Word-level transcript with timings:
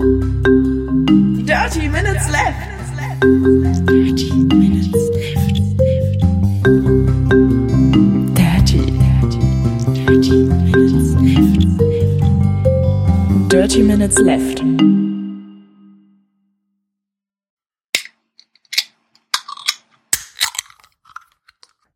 Dirty 0.00 1.90
Minutes 1.90 2.30
Left. 2.30 2.56
Dirty 3.84 4.32
Minutes 4.32 4.92
Left. 5.12 5.60
Dirty. 8.34 8.80
Dirty 9.92 10.32
Minutes 10.46 11.12
Left. 11.20 11.60
Dirty 13.52 13.82
Minutes 13.82 14.18
Left. 14.20 14.62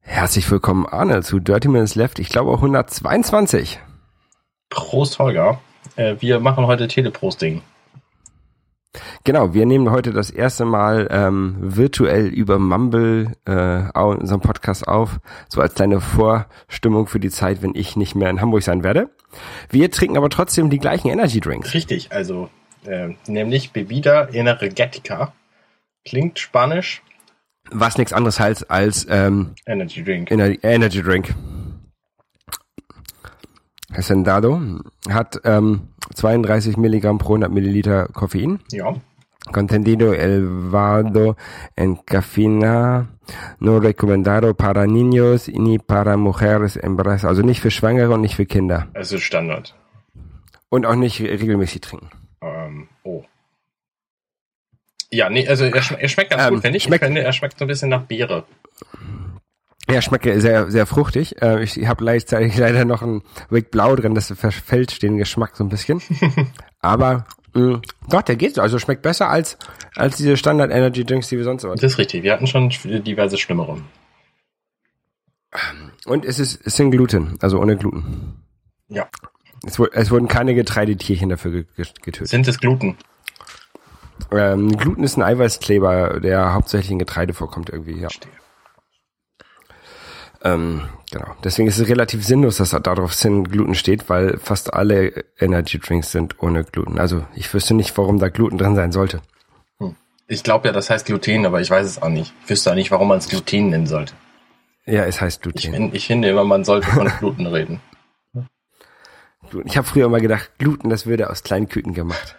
Herzlich 0.02 0.50
willkommen, 0.50 0.84
Arne, 0.86 1.22
zu 1.22 1.40
Dirty 1.40 1.68
Minutes 1.68 1.94
Left. 1.94 2.18
Ich 2.18 2.28
glaube 2.28 2.50
auch 2.50 2.58
122. 2.58 3.80
Prost, 4.68 5.18
Holger. 5.18 5.58
Äh, 5.96 6.16
wir 6.20 6.40
machen 6.40 6.66
heute 6.66 6.86
Teleprosting. 6.86 7.62
Genau, 9.24 9.54
wir 9.54 9.66
nehmen 9.66 9.90
heute 9.90 10.12
das 10.12 10.30
erste 10.30 10.64
Mal 10.64 11.08
ähm, 11.10 11.56
virtuell 11.58 12.26
über 12.26 12.58
Mumble 12.58 13.32
äh, 13.44 13.98
unseren 13.98 14.40
Podcast 14.40 14.86
auf, 14.86 15.18
so 15.48 15.60
als 15.60 15.74
kleine 15.74 16.00
Vorstimmung 16.00 17.06
für 17.06 17.20
die 17.20 17.30
Zeit, 17.30 17.62
wenn 17.62 17.74
ich 17.74 17.96
nicht 17.96 18.14
mehr 18.14 18.30
in 18.30 18.40
Hamburg 18.40 18.62
sein 18.62 18.84
werde. 18.84 19.10
Wir 19.70 19.90
trinken 19.90 20.16
aber 20.16 20.30
trotzdem 20.30 20.70
die 20.70 20.78
gleichen 20.78 21.08
Energy 21.08 21.40
Drinks. 21.40 21.74
Richtig, 21.74 22.12
also 22.12 22.50
äh, 22.86 23.14
nämlich 23.26 23.72
Bebida 23.72 24.28
Energetica. 24.32 25.32
Klingt 26.04 26.38
spanisch. 26.38 27.02
Was 27.70 27.96
nichts 27.96 28.12
anderes 28.12 28.38
heißt 28.38 28.70
als 28.70 29.06
ähm, 29.08 29.54
Energy 29.66 30.04
Drink. 30.04 30.30
Ener 30.30 30.62
Energy 30.62 31.02
Drink. 31.02 31.34
Hacendado 33.96 34.60
hat 35.08 35.40
ähm, 35.44 35.88
32 36.14 36.76
Milligramm 36.76 37.18
pro 37.18 37.34
100 37.34 37.50
Milliliter 37.52 38.08
Koffein. 38.08 38.60
ja. 38.72 38.94
Contendido 39.52 40.14
elevado 40.14 41.36
en 41.76 41.96
cafeína, 41.96 43.08
no 43.58 43.78
recomendado 43.78 44.54
para 44.54 44.86
niños 44.86 45.48
ni 45.48 45.78
para 45.78 46.16
mujeres 46.16 46.76
embarazadas. 46.82 47.26
Also 47.36 47.42
nicht 47.42 47.60
für 47.60 47.70
Schwangere 47.70 48.14
und 48.14 48.22
nicht 48.22 48.36
für 48.36 48.46
Kinder. 48.46 48.88
Also 48.94 49.18
Standard. 49.18 49.74
Und 50.70 50.86
auch 50.86 50.94
nicht 50.94 51.20
regelmäßig 51.20 51.82
trinken. 51.82 52.08
Ähm, 52.40 52.88
oh. 53.02 53.22
Ja, 55.10 55.28
nee, 55.28 55.46
also 55.46 55.64
er, 55.66 55.82
schm 55.82 55.96
er 56.00 56.08
schmeckt 56.08 56.30
ganz 56.30 56.42
Ähm, 56.44 56.54
gut, 56.54 56.62
finde 56.62 56.78
ich. 56.78 56.84
schmeckt- 56.84 57.02
ich 57.02 57.06
finde, 57.08 57.22
er 57.22 57.32
schmeckt 57.34 57.58
so 57.58 57.66
ein 57.66 57.68
bisschen 57.68 57.90
nach 57.90 58.02
Beere. 58.04 58.44
Ja, 59.90 60.00
schmeckt 60.00 60.24
sehr, 60.24 60.70
sehr 60.70 60.86
fruchtig. 60.86 61.40
Äh, 61.42 61.62
Ich 61.62 61.86
habe 61.86 62.02
gleichzeitig 62.04 62.56
leider 62.58 62.84
noch 62.84 63.02
ein 63.02 63.22
Wick 63.50 63.70
Blau 63.70 63.94
drin, 63.96 64.14
das 64.14 64.32
verfälscht 64.34 65.02
den 65.02 65.18
Geschmack 65.18 65.56
so 65.56 65.64
ein 65.64 65.68
bisschen. 65.68 66.00
Aber 66.80 67.26
mh, 67.54 67.80
doch, 68.08 68.22
der 68.22 68.36
geht 68.36 68.54
so. 68.54 68.62
Also 68.62 68.78
schmeckt 68.78 69.02
besser 69.02 69.28
als, 69.28 69.58
als 69.94 70.16
diese 70.16 70.36
Standard 70.36 70.70
Energy 70.70 71.04
Drinks, 71.04 71.28
die 71.28 71.36
wir 71.36 71.44
sonst 71.44 71.64
immer 71.64 71.74
Das 71.74 71.92
ist 71.92 71.98
richtig. 71.98 72.22
Wir 72.22 72.32
hatten 72.32 72.46
schon 72.46 72.70
diverse 72.70 73.36
Schlimmere. 73.36 73.78
Und 76.06 76.24
es 76.24 76.38
ist, 76.38 76.60
es 76.66 76.76
sind 76.76 76.90
Gluten, 76.90 77.36
also 77.40 77.60
ohne 77.60 77.76
Gluten. 77.76 78.42
Ja. 78.88 79.06
Es, 79.64 79.78
es 79.78 80.10
wurden 80.10 80.28
keine 80.28 80.54
Getreidetierchen 80.54 81.28
dafür 81.28 81.50
ge- 81.52 81.66
ge- 81.76 81.86
getötet. 82.02 82.28
Sind 82.28 82.48
es 82.48 82.58
Gluten? 82.58 82.96
Ähm, 84.30 84.76
Gluten 84.76 85.04
ist 85.04 85.16
ein 85.16 85.22
Eiweißkleber, 85.22 86.20
der 86.20 86.52
hauptsächlich 86.54 86.90
in 86.90 86.98
Getreide 86.98 87.34
vorkommt 87.34 87.70
irgendwie, 87.70 87.94
ja. 87.94 88.08
Verstehe. 88.08 88.32
Ähm, 90.44 90.82
genau. 91.10 91.34
Deswegen 91.42 91.68
ist 91.68 91.78
es 91.78 91.88
relativ 91.88 92.24
sinnlos, 92.24 92.58
dass 92.58 92.70
da 92.70 92.78
darauf 92.80 93.14
Sin 93.14 93.44
Gluten 93.44 93.74
steht, 93.74 94.08
weil 94.10 94.38
fast 94.38 94.72
alle 94.74 95.24
Energy 95.38 95.78
Drinks 95.78 96.12
sind 96.12 96.42
ohne 96.42 96.64
Gluten. 96.64 96.98
Also 96.98 97.24
ich 97.34 97.52
wüsste 97.52 97.74
nicht, 97.74 97.96
warum 97.96 98.18
da 98.18 98.28
Gluten 98.28 98.58
drin 98.58 98.74
sein 98.76 98.92
sollte. 98.92 99.22
Ich 100.26 100.42
glaube 100.42 100.68
ja, 100.68 100.72
das 100.72 100.88
heißt 100.88 101.06
Gluten, 101.06 101.44
aber 101.44 101.60
ich 101.60 101.70
weiß 101.70 101.86
es 101.86 102.00
auch 102.00 102.08
nicht. 102.08 102.32
Ich 102.44 102.50
wüsste 102.50 102.70
auch 102.70 102.74
nicht, 102.74 102.90
warum 102.90 103.08
man 103.08 103.18
es 103.18 103.28
Gluten 103.28 103.68
nennen 103.70 103.86
sollte. 103.86 104.14
Ja, 104.86 105.04
es 105.04 105.20
heißt 105.20 105.44
Ich, 105.46 105.52
Gluten. 105.62 105.74
find, 105.74 105.94
ich 105.94 106.06
finde 106.06 106.28
immer, 106.28 106.44
man 106.44 106.64
sollte 106.64 106.86
von 106.88 107.08
Gluten 107.18 107.46
reden. 107.46 107.80
Ich 109.64 109.76
habe 109.76 109.86
früher 109.86 110.08
mal 110.08 110.20
gedacht, 110.20 110.50
Gluten, 110.58 110.88
das 110.90 111.06
würde 111.06 111.30
aus 111.30 111.42
kleinen 111.42 111.68
Küten 111.68 111.94
gemacht. 111.94 112.36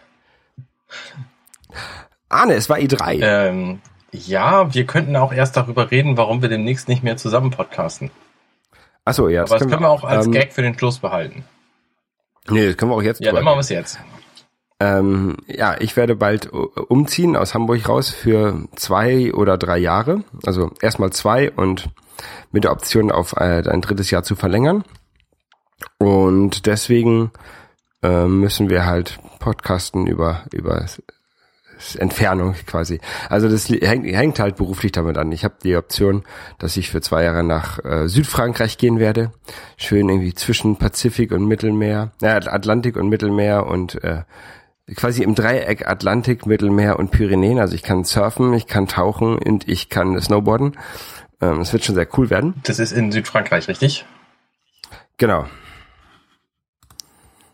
Arne, 2.30 2.54
es 2.56 2.70
war 2.70 2.78
I3. 2.78 3.20
Ähm, 3.22 3.82
ja, 4.16 4.74
wir 4.74 4.86
könnten 4.86 5.16
auch 5.16 5.34
erst 5.34 5.58
darüber 5.58 5.92
reden, 5.92 6.18
warum 6.18 6.42
wir 6.42 6.50
demnächst 6.50 6.88
nicht 6.88 7.04
mehr 7.04 7.18
zusammen 7.18 7.52
podcasten. 7.52 8.12
Achso, 9.04 9.30
ja. 9.30 9.44
Aber 9.44 9.60
das 9.60 9.68
können 9.68 9.82
wir 9.82 9.90
auch 9.90 10.04
als 10.04 10.26
ähm, 10.26 10.32
Gag 10.32 10.54
für 10.54 10.62
den 10.62 10.78
Schluss 10.78 11.00
behalten. 11.00 11.46
Nee, 12.50 12.68
das 12.68 12.78
können 12.78 12.92
wir 12.92 12.96
auch 12.96 13.04
jetzt 13.04 13.22
Ja, 13.22 13.32
dann 13.32 13.44
machen 13.44 13.58
wir 13.58 13.62
es 13.62 13.70
jetzt. 13.70 14.00
Ähm, 14.80 15.38
ja, 15.48 15.76
ich 15.80 15.96
werde 15.96 16.16
bald 16.16 16.52
uh, 16.52 16.70
umziehen 16.88 17.36
aus 17.38 17.54
Hamburg 17.54 17.88
raus 17.88 18.10
für 18.10 18.68
zwei 18.76 19.34
oder 19.34 19.58
drei 19.58 19.78
Jahre. 19.78 20.24
Also 20.46 20.72
erstmal 20.82 21.12
zwei 21.12 21.52
und 21.52 21.90
mit 22.52 22.66
der 22.66 22.72
Option 22.72 23.12
auf 23.12 23.34
äh, 23.34 23.64
ein 23.68 23.82
drittes 23.82 24.12
Jahr 24.12 24.24
zu 24.24 24.36
verlängern. 24.36 24.84
Und 25.98 26.66
deswegen 26.66 27.32
äh, 28.04 28.26
müssen 28.26 28.70
wir 28.70 28.86
halt 28.86 29.20
podcasten 29.40 30.08
über 30.08 30.44
über 30.52 30.86
Entfernung 31.98 32.54
quasi. 32.66 33.00
Also 33.30 33.50
das 33.50 33.70
hängt, 33.70 34.06
hängt 34.06 34.40
halt 34.40 34.56
beruflich 34.56 34.92
damit 34.92 35.18
an. 35.18 35.32
Ich 35.32 35.44
habe 35.44 35.56
die 35.64 35.76
Option, 35.76 36.24
dass 36.60 36.78
ich 36.78 36.90
für 36.90 37.02
zwei 37.02 37.24
Jahre 37.24 37.44
nach 37.44 37.84
äh, 37.84 38.08
Südfrankreich 38.08 38.78
gehen 38.78 39.00
werde. 39.00 39.32
Schön 39.78 40.10
irgendwie 40.10 40.34
zwischen 40.34 40.78
Pazifik 40.78 41.32
und 41.32 41.46
Mittelmeer, 41.46 42.12
äh, 42.22 42.28
Atlantik 42.28 42.96
und 42.96 43.10
Mittelmeer 43.10 43.66
und 43.68 44.04
äh, 44.04 44.24
quasi 44.96 45.24
im 45.24 45.36
Dreieck 45.36 45.88
Atlantik, 45.88 46.46
Mittelmeer 46.46 47.00
und 47.00 47.12
Pyrenäen. 47.12 47.60
Also 47.60 47.76
ich 47.76 47.84
kann 47.84 48.04
surfen, 48.04 48.54
ich 48.54 48.68
kann 48.68 48.88
tauchen 48.88 49.38
und 49.38 49.68
ich 49.68 49.90
kann 49.90 50.20
snowboarden. 50.20 50.78
Ähm, 51.42 51.62
Es 51.62 51.74
wird 51.74 51.84
schon 51.84 51.96
sehr 51.96 52.08
cool 52.18 52.30
werden. 52.30 52.56
Das 52.64 52.80
ist 52.80 52.92
in 52.92 53.12
Südfrankreich, 53.12 53.68
richtig? 53.68 54.06
Genau. 55.18 55.46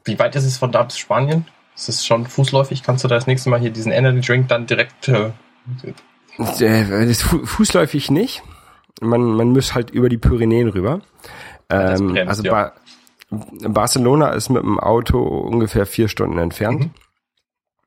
Wie 0.04 0.18
weit 0.18 0.36
ist 0.36 0.46
es 0.46 0.58
von 0.58 0.72
da 0.72 0.84
bis 0.84 0.98
Spanien? 0.98 1.46
Ist 1.82 1.90
es 1.90 2.06
schon 2.06 2.28
fußläufig? 2.28 2.84
Kannst 2.84 3.04
du 3.04 3.08
da 3.08 3.16
das 3.16 3.26
nächste 3.26 3.50
Mal 3.50 3.60
hier 3.60 3.72
diesen 3.72 3.92
Energy 3.92 4.22
Drink 4.22 4.48
dann 4.50 4.68
direkt... 4.68 5.08
Äh, 5.08 5.32
Äh, 6.38 7.08
Das 7.08 7.22
fu 7.22 7.46
fußläufig 7.46 8.12
nicht. 8.12 8.44
Man, 9.02 9.22
man 9.22 9.50
muss 9.50 9.74
halt 9.74 9.90
über 9.90 10.08
die 10.08 10.18
Pyrenäen 10.18 10.70
rüber. 10.70 11.02
Ähm, 11.70 12.14
bremst, 12.14 12.30
also 12.30 12.44
ja. 12.44 12.52
ba 12.52 12.74
Barcelona 13.32 14.30
ist 14.32 14.50
mit 14.50 14.62
dem 14.62 14.80
Auto 14.80 15.20
ungefähr 15.20 15.86
vier 15.86 16.08
Stunden 16.08 16.38
entfernt. 16.38 16.90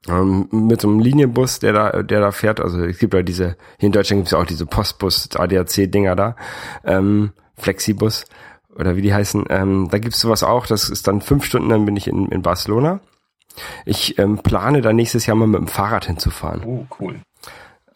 Ähm, 0.09 0.49
mit 0.51 0.81
so 0.81 0.89
einem 0.89 1.01
Linienbus, 1.01 1.61
der 1.61 1.73
da, 1.73 2.03
der 2.03 2.21
da 2.21 2.33
fährt, 2.33 2.61
also 2.61 2.83
es 2.83 2.99
gibt 2.99 3.15
ja 3.15 3.23
diese, 3.23 3.57
hier 3.79 3.87
in 3.87 3.93
Deutschland 3.93 4.21
gibt 4.21 4.27
es 4.29 4.33
ja 4.33 4.39
auch 4.39 4.47
diese 4.47 4.67
Postbus, 4.67 5.29
ADAC-Dinger 5.35 6.17
da, 6.17 6.37
ähm, 6.85 7.33
Flexibus 7.57 8.25
oder 8.75 8.97
wie 8.97 9.03
die 9.03 9.15
heißen, 9.15 9.45
ähm, 9.51 9.89
da 9.91 9.99
gibt's 9.99 10.21
sowas 10.21 10.43
auch, 10.43 10.67
das 10.67 10.89
ist 10.91 11.07
dann 11.07 11.21
fünf 11.21 11.45
Stunden, 11.45 11.69
dann 11.69 11.85
bin 11.85 11.97
ich 11.97 12.09
in, 12.09 12.29
in 12.29 12.43
Barcelona. 12.43 13.01
Ich 13.85 14.19
ähm, 14.19 14.39
plane 14.39 14.81
da 14.83 14.93
nächstes 14.93 15.27
Jahr 15.27 15.37
mal 15.37 15.47
mit 15.47 15.61
dem 15.61 15.69
Fahrrad 15.69 16.07
hinzufahren. 16.07 16.65
uh, 16.65 16.87
cool. 16.99 17.21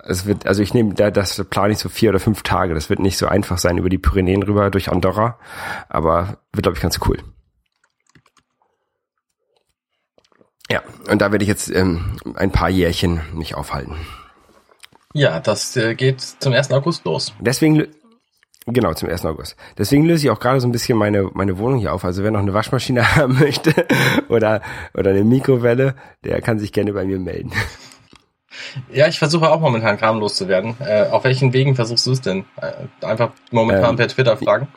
Es 0.04 0.24
wird, 0.26 0.46
also 0.46 0.62
ich 0.62 0.72
nehme, 0.74 0.94
da- 0.94 1.10
das 1.10 1.44
plane 1.50 1.72
ich 1.72 1.78
so 1.78 1.88
vier 1.88 2.10
oder 2.10 2.20
fünf 2.20 2.42
Tage. 2.42 2.74
Das 2.74 2.88
wird 2.88 3.00
nicht 3.00 3.18
so 3.18 3.26
einfach 3.26 3.58
sein 3.58 3.76
über 3.78 3.88
die 3.90 3.98
Pyrenäen 3.98 4.42
rüber 4.42 4.70
durch 4.70 4.90
Andorra, 4.90 5.38
aber 5.88 6.38
wird, 6.52 6.62
glaube 6.62 6.76
ich, 6.76 6.82
ganz 6.82 6.98
cool. 7.06 7.18
Ja, 10.70 10.82
und 11.10 11.20
da 11.22 11.32
werde 11.32 11.42
ich 11.42 11.48
jetzt 11.48 11.70
ähm, 11.70 12.16
ein 12.34 12.52
paar 12.52 12.68
Jährchen 12.68 13.20
mich 13.32 13.54
aufhalten. 13.54 13.96
Ja, 15.14 15.40
das 15.40 15.74
äh, 15.76 15.94
geht 15.94 16.20
zum 16.20 16.52
1. 16.52 16.70
August 16.72 17.04
los. 17.06 17.32
Deswegen, 17.40 17.86
genau, 18.72 18.94
zum 18.94 19.08
1. 19.08 19.24
August. 19.26 19.56
Deswegen 19.76 20.04
löse 20.04 20.26
ich 20.26 20.30
auch 20.30 20.40
gerade 20.40 20.60
so 20.60 20.68
ein 20.68 20.72
bisschen 20.72 20.96
meine, 20.98 21.30
meine 21.34 21.58
Wohnung 21.58 21.78
hier 21.78 21.92
auf. 21.92 22.04
Also 22.04 22.22
wer 22.22 22.30
noch 22.30 22.40
eine 22.40 22.54
Waschmaschine 22.54 23.16
haben 23.16 23.38
möchte 23.38 23.86
oder, 24.28 24.62
oder 24.94 25.10
eine 25.10 25.24
Mikrowelle, 25.24 25.94
der 26.24 26.40
kann 26.40 26.58
sich 26.58 26.72
gerne 26.72 26.92
bei 26.92 27.04
mir 27.04 27.18
melden. 27.18 27.52
Ja, 28.92 29.06
ich 29.06 29.18
versuche 29.18 29.50
auch 29.50 29.60
momentan 29.60 29.96
Kram 29.98 30.18
loszuwerden. 30.18 30.76
Äh, 30.80 31.06
auf 31.10 31.24
welchen 31.24 31.52
Wegen 31.52 31.74
versuchst 31.76 32.06
du 32.06 32.12
es 32.12 32.20
denn? 32.20 32.44
Äh, 32.60 33.06
einfach 33.06 33.30
momentan 33.50 33.90
Ähm, 33.90 33.96
per 33.96 34.08
Twitter 34.08 34.36
fragen? 34.36 34.68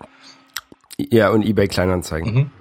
Ja, 0.97 1.29
und 1.29 1.43
eBay 1.43 1.67
Kleinanzeigen. 1.67 2.33
Mhm. 2.33 2.51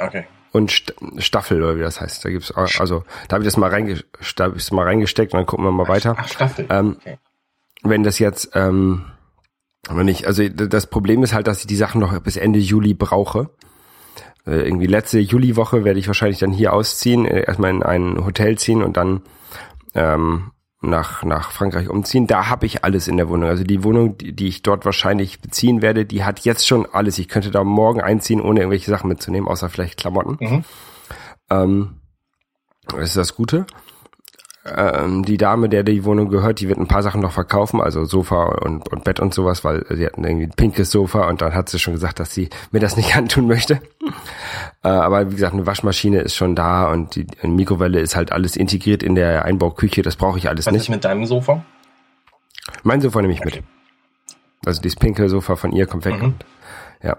Okay. 0.00 0.24
und 0.50 0.70
St 0.72 0.94
Staffel 1.18 1.62
oder 1.62 1.76
wie 1.76 1.82
das 1.82 2.00
heißt. 2.00 2.24
Da 2.24 2.30
gibt's 2.30 2.50
auch, 2.50 2.80
also 2.80 3.04
da 3.28 3.34
habe 3.34 3.44
ich 3.44 3.46
das 3.46 3.56
mal 3.56 3.70
reinge 3.70 4.02
da 4.36 4.44
hab 4.44 4.56
ich's 4.56 4.72
mal 4.72 4.84
reingesteckt 4.84 5.32
und 5.32 5.38
dann 5.38 5.46
gucken 5.46 5.64
wir 5.64 5.70
mal 5.70 5.86
weiter. 5.88 6.16
Ach, 6.18 6.26
Staffel. 6.28 6.66
Ähm, 6.68 6.96
okay. 7.00 7.18
Wenn 7.82 8.02
das 8.02 8.18
jetzt 8.18 8.50
ähm, 8.54 9.04
aber 9.88 10.04
nicht, 10.04 10.26
also 10.26 10.48
das 10.48 10.86
Problem 10.86 11.22
ist 11.22 11.34
halt, 11.34 11.46
dass 11.46 11.60
ich 11.60 11.66
die 11.66 11.76
Sachen 11.76 12.00
noch 12.00 12.18
bis 12.20 12.36
Ende 12.36 12.58
Juli 12.58 12.94
brauche. 12.94 13.50
Äh, 14.46 14.66
irgendwie 14.66 14.86
letzte 14.86 15.18
Juliwoche 15.20 15.84
werde 15.84 15.98
ich 15.98 16.06
wahrscheinlich 16.06 16.38
dann 16.38 16.52
hier 16.52 16.72
ausziehen, 16.72 17.26
äh, 17.26 17.44
erstmal 17.46 17.70
in 17.70 17.82
ein 17.82 18.24
Hotel 18.24 18.58
ziehen 18.58 18.82
und 18.82 18.96
dann 18.96 19.22
ähm, 19.94 20.52
nach, 20.82 21.24
nach 21.24 21.50
Frankreich 21.50 21.88
umziehen. 21.88 22.26
Da 22.26 22.48
habe 22.48 22.66
ich 22.66 22.84
alles 22.84 23.08
in 23.08 23.16
der 23.16 23.28
Wohnung. 23.28 23.48
Also 23.48 23.64
die 23.64 23.82
Wohnung, 23.84 24.18
die, 24.18 24.32
die 24.34 24.48
ich 24.48 24.62
dort 24.62 24.84
wahrscheinlich 24.84 25.40
beziehen 25.40 25.80
werde, 25.80 26.04
die 26.04 26.24
hat 26.24 26.40
jetzt 26.40 26.66
schon 26.66 26.86
alles. 26.86 27.18
Ich 27.18 27.28
könnte 27.28 27.50
da 27.50 27.64
morgen 27.64 28.00
einziehen, 28.00 28.40
ohne 28.40 28.60
irgendwelche 28.60 28.90
Sachen 28.90 29.08
mitzunehmen, 29.08 29.48
außer 29.48 29.70
vielleicht 29.70 29.98
Klamotten. 29.98 30.36
Mhm. 30.40 30.64
Ähm, 31.50 32.00
Das 32.88 33.08
ist 33.08 33.16
das 33.16 33.34
Gute. 33.34 33.66
Ähm, 34.66 35.24
die 35.24 35.36
Dame, 35.36 35.68
der 35.68 35.82
die 35.82 36.04
Wohnung 36.04 36.30
gehört, 36.30 36.60
die 36.60 36.68
wird 36.68 36.78
ein 36.78 36.88
paar 36.88 37.02
Sachen 37.02 37.20
noch 37.20 37.32
verkaufen, 37.32 37.82
also 37.82 38.06
Sofa 38.06 38.44
und, 38.44 38.90
und 38.90 39.04
Bett 39.04 39.20
und 39.20 39.34
sowas, 39.34 39.62
weil 39.62 39.84
sie 39.90 40.06
hatten 40.06 40.24
irgendwie 40.24 40.46
ein 40.46 40.52
pinkes 40.56 40.90
Sofa 40.90 41.28
und 41.28 41.42
dann 41.42 41.54
hat 41.54 41.68
sie 41.68 41.78
schon 41.78 41.92
gesagt, 41.92 42.18
dass 42.18 42.32
sie 42.32 42.48
mir 42.72 42.80
das 42.80 42.96
nicht 42.96 43.14
antun 43.16 43.46
möchte. 43.46 43.80
Äh, 44.82 44.88
aber 44.88 45.30
wie 45.30 45.34
gesagt, 45.34 45.52
eine 45.52 45.66
Waschmaschine 45.66 46.20
ist 46.20 46.34
schon 46.34 46.54
da 46.56 46.90
und 46.90 47.14
die 47.14 47.26
eine 47.42 47.52
Mikrowelle 47.52 48.00
ist 48.00 48.16
halt 48.16 48.32
alles 48.32 48.56
integriert 48.56 49.02
in 49.02 49.14
der 49.14 49.44
Einbauküche, 49.44 50.00
das 50.00 50.16
brauche 50.16 50.38
ich 50.38 50.48
alles 50.48 50.64
Was 50.64 50.72
nicht. 50.72 50.82
ist 50.84 50.88
mit 50.88 51.04
deinem 51.04 51.26
Sofa? 51.26 51.62
Mein 52.84 53.02
Sofa 53.02 53.20
nehme 53.20 53.34
ich 53.34 53.44
mit. 53.44 53.62
Also 54.64 54.80
dieses 54.80 54.96
pinke 54.96 55.28
Sofa 55.28 55.56
von 55.56 55.72
ihr 55.72 55.86
kommt 55.86 56.06
weg. 56.06 56.22
Mhm. 56.22 56.34
Ja. 57.04 57.18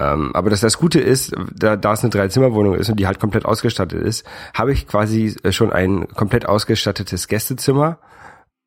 Ähm, 0.00 0.30
aber 0.34 0.48
das, 0.48 0.60
das 0.60 0.78
Gute 0.78 1.00
ist, 1.00 1.34
da, 1.54 1.76
da 1.76 1.92
es 1.92 2.00
eine 2.02 2.10
Dreizimmerwohnung 2.10 2.74
ist 2.76 2.88
und 2.88 2.98
die 2.98 3.06
halt 3.06 3.20
komplett 3.20 3.44
ausgestattet 3.44 4.02
ist, 4.02 4.24
habe 4.54 4.72
ich 4.72 4.88
quasi 4.88 5.36
äh, 5.42 5.52
schon 5.52 5.70
ein 5.72 6.08
komplett 6.08 6.46
ausgestattetes 6.46 7.28
Gästezimmer, 7.28 7.98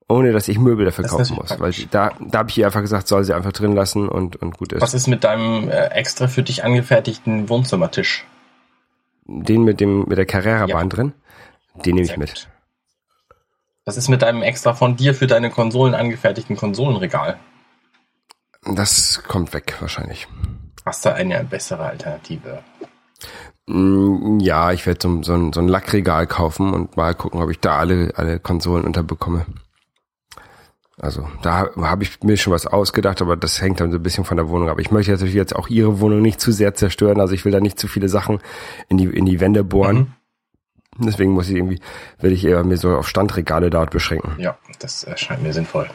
ohne 0.07 0.33
dass 0.33 0.47
ich 0.47 0.59
Möbel 0.59 0.85
dafür 0.85 1.03
Das 1.03 1.11
kaufen 1.13 1.35
muss. 1.35 1.49
Weil 1.51 1.57
praktisch. 1.71 1.87
da, 1.89 2.11
da 2.19 2.39
habe 2.39 2.49
ich 2.51 2.57
ihr 2.59 2.65
einfach 2.67 2.81
gesagt, 2.81 3.07
soll 3.07 3.23
sie 3.23 3.33
einfach 3.33 3.53
drin 3.53 3.73
lassen 3.73 4.07
und, 4.07 4.35
und 4.35 4.57
gut 4.57 4.71
ist. 4.73 4.81
Was 4.81 4.93
ist 4.93 5.07
mit 5.07 5.23
deinem 5.23 5.69
äh, 5.69 5.87
extra 5.87 6.27
für 6.27 6.43
dich 6.43 6.63
angefertigten 6.63 7.49
Wohnzimmertisch? 7.49 8.25
Den 9.25 9.63
mit 9.63 9.79
dem 9.79 10.05
mit 10.07 10.17
der 10.17 10.25
Carrera-Bahn 10.25 10.89
Ja. 10.89 10.95
drin, 10.95 11.13
den 11.85 11.95
nehme 11.95 12.05
ich 12.05 12.17
mit. 12.17 12.49
Was 13.85 13.97
ist 13.97 14.09
mit 14.09 14.21
deinem 14.21 14.43
extra 14.43 14.73
von 14.73 14.95
dir 14.95 15.15
für 15.15 15.25
deine 15.25 15.49
Konsolen 15.49 15.95
angefertigten 15.95 16.55
Konsolenregal? 16.55 17.39
Das 18.63 19.23
kommt 19.27 19.53
weg 19.53 19.75
wahrscheinlich. 19.79 20.27
Hast 20.85 21.05
du 21.05 21.13
eine 21.13 21.43
bessere 21.43 21.83
Alternative? 21.85 22.63
Mm, 23.67 24.39
Ja, 24.39 24.71
ich 24.71 24.85
werde 24.85 24.99
so, 25.01 25.23
so, 25.23 25.33
ein, 25.33 25.53
so 25.53 25.61
ein 25.61 25.67
Lackregal 25.67 26.27
kaufen 26.27 26.73
und 26.73 26.97
mal 26.97 27.15
gucken, 27.15 27.41
ob 27.41 27.49
ich 27.49 27.59
da 27.59 27.77
alle, 27.77 28.11
alle 28.15 28.39
Konsolen 28.39 28.85
unterbekomme. 28.85 29.45
Also 30.99 31.27
da 31.41 31.69
habe 31.77 32.03
ich 32.03 32.21
mir 32.21 32.37
schon 32.37 32.53
was 32.53 32.67
ausgedacht, 32.67 33.23
aber 33.23 33.35
das 33.35 33.59
hängt 33.59 33.79
dann 33.79 33.91
so 33.91 33.97
ein 33.97 34.03
bisschen 34.03 34.23
von 34.23 34.37
der 34.37 34.49
Wohnung 34.49 34.69
ab. 34.69 34.79
Ich 34.79 34.91
möchte 34.91 35.11
natürlich 35.11 35.33
jetzt 35.33 35.55
auch 35.55 35.67
ihre 35.67 35.99
Wohnung 35.99 36.21
nicht 36.21 36.39
zu 36.39 36.51
sehr 36.51 36.75
zerstören, 36.75 37.19
also 37.19 37.33
ich 37.33 37.43
will 37.43 37.51
da 37.51 37.59
nicht 37.59 37.79
zu 37.79 37.87
viele 37.87 38.07
Sachen 38.07 38.39
in 38.87 38.97
die, 38.97 39.05
in 39.05 39.25
die 39.25 39.39
Wände 39.39 39.63
bohren. 39.63 40.13
Mhm. 40.97 41.05
Deswegen 41.05 41.31
muss 41.31 41.49
ich 41.49 41.55
irgendwie, 41.55 41.79
will 42.19 42.33
ich 42.33 42.45
eher 42.45 42.63
mir 42.63 42.77
so 42.77 42.95
auf 42.95 43.07
Standregale 43.07 43.71
dort 43.71 43.89
beschränken. 43.89 44.35
Ja, 44.37 44.57
das 44.79 45.03
erscheint 45.03 45.41
mir 45.41 45.53
sinnvoll. 45.53 45.89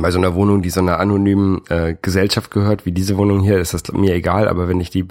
Bei 0.00 0.10
so 0.10 0.18
einer 0.18 0.34
Wohnung, 0.34 0.62
die 0.62 0.70
so 0.70 0.80
einer 0.80 0.98
anonymen 0.98 1.62
äh, 1.68 1.96
Gesellschaft 2.00 2.50
gehört, 2.50 2.86
wie 2.86 2.92
diese 2.92 3.16
Wohnung 3.16 3.40
hier, 3.40 3.58
ist 3.58 3.74
das 3.74 3.90
mir 3.92 4.14
egal, 4.14 4.48
aber 4.48 4.68
wenn 4.68 4.80
ich 4.80 4.90
die 4.90 5.06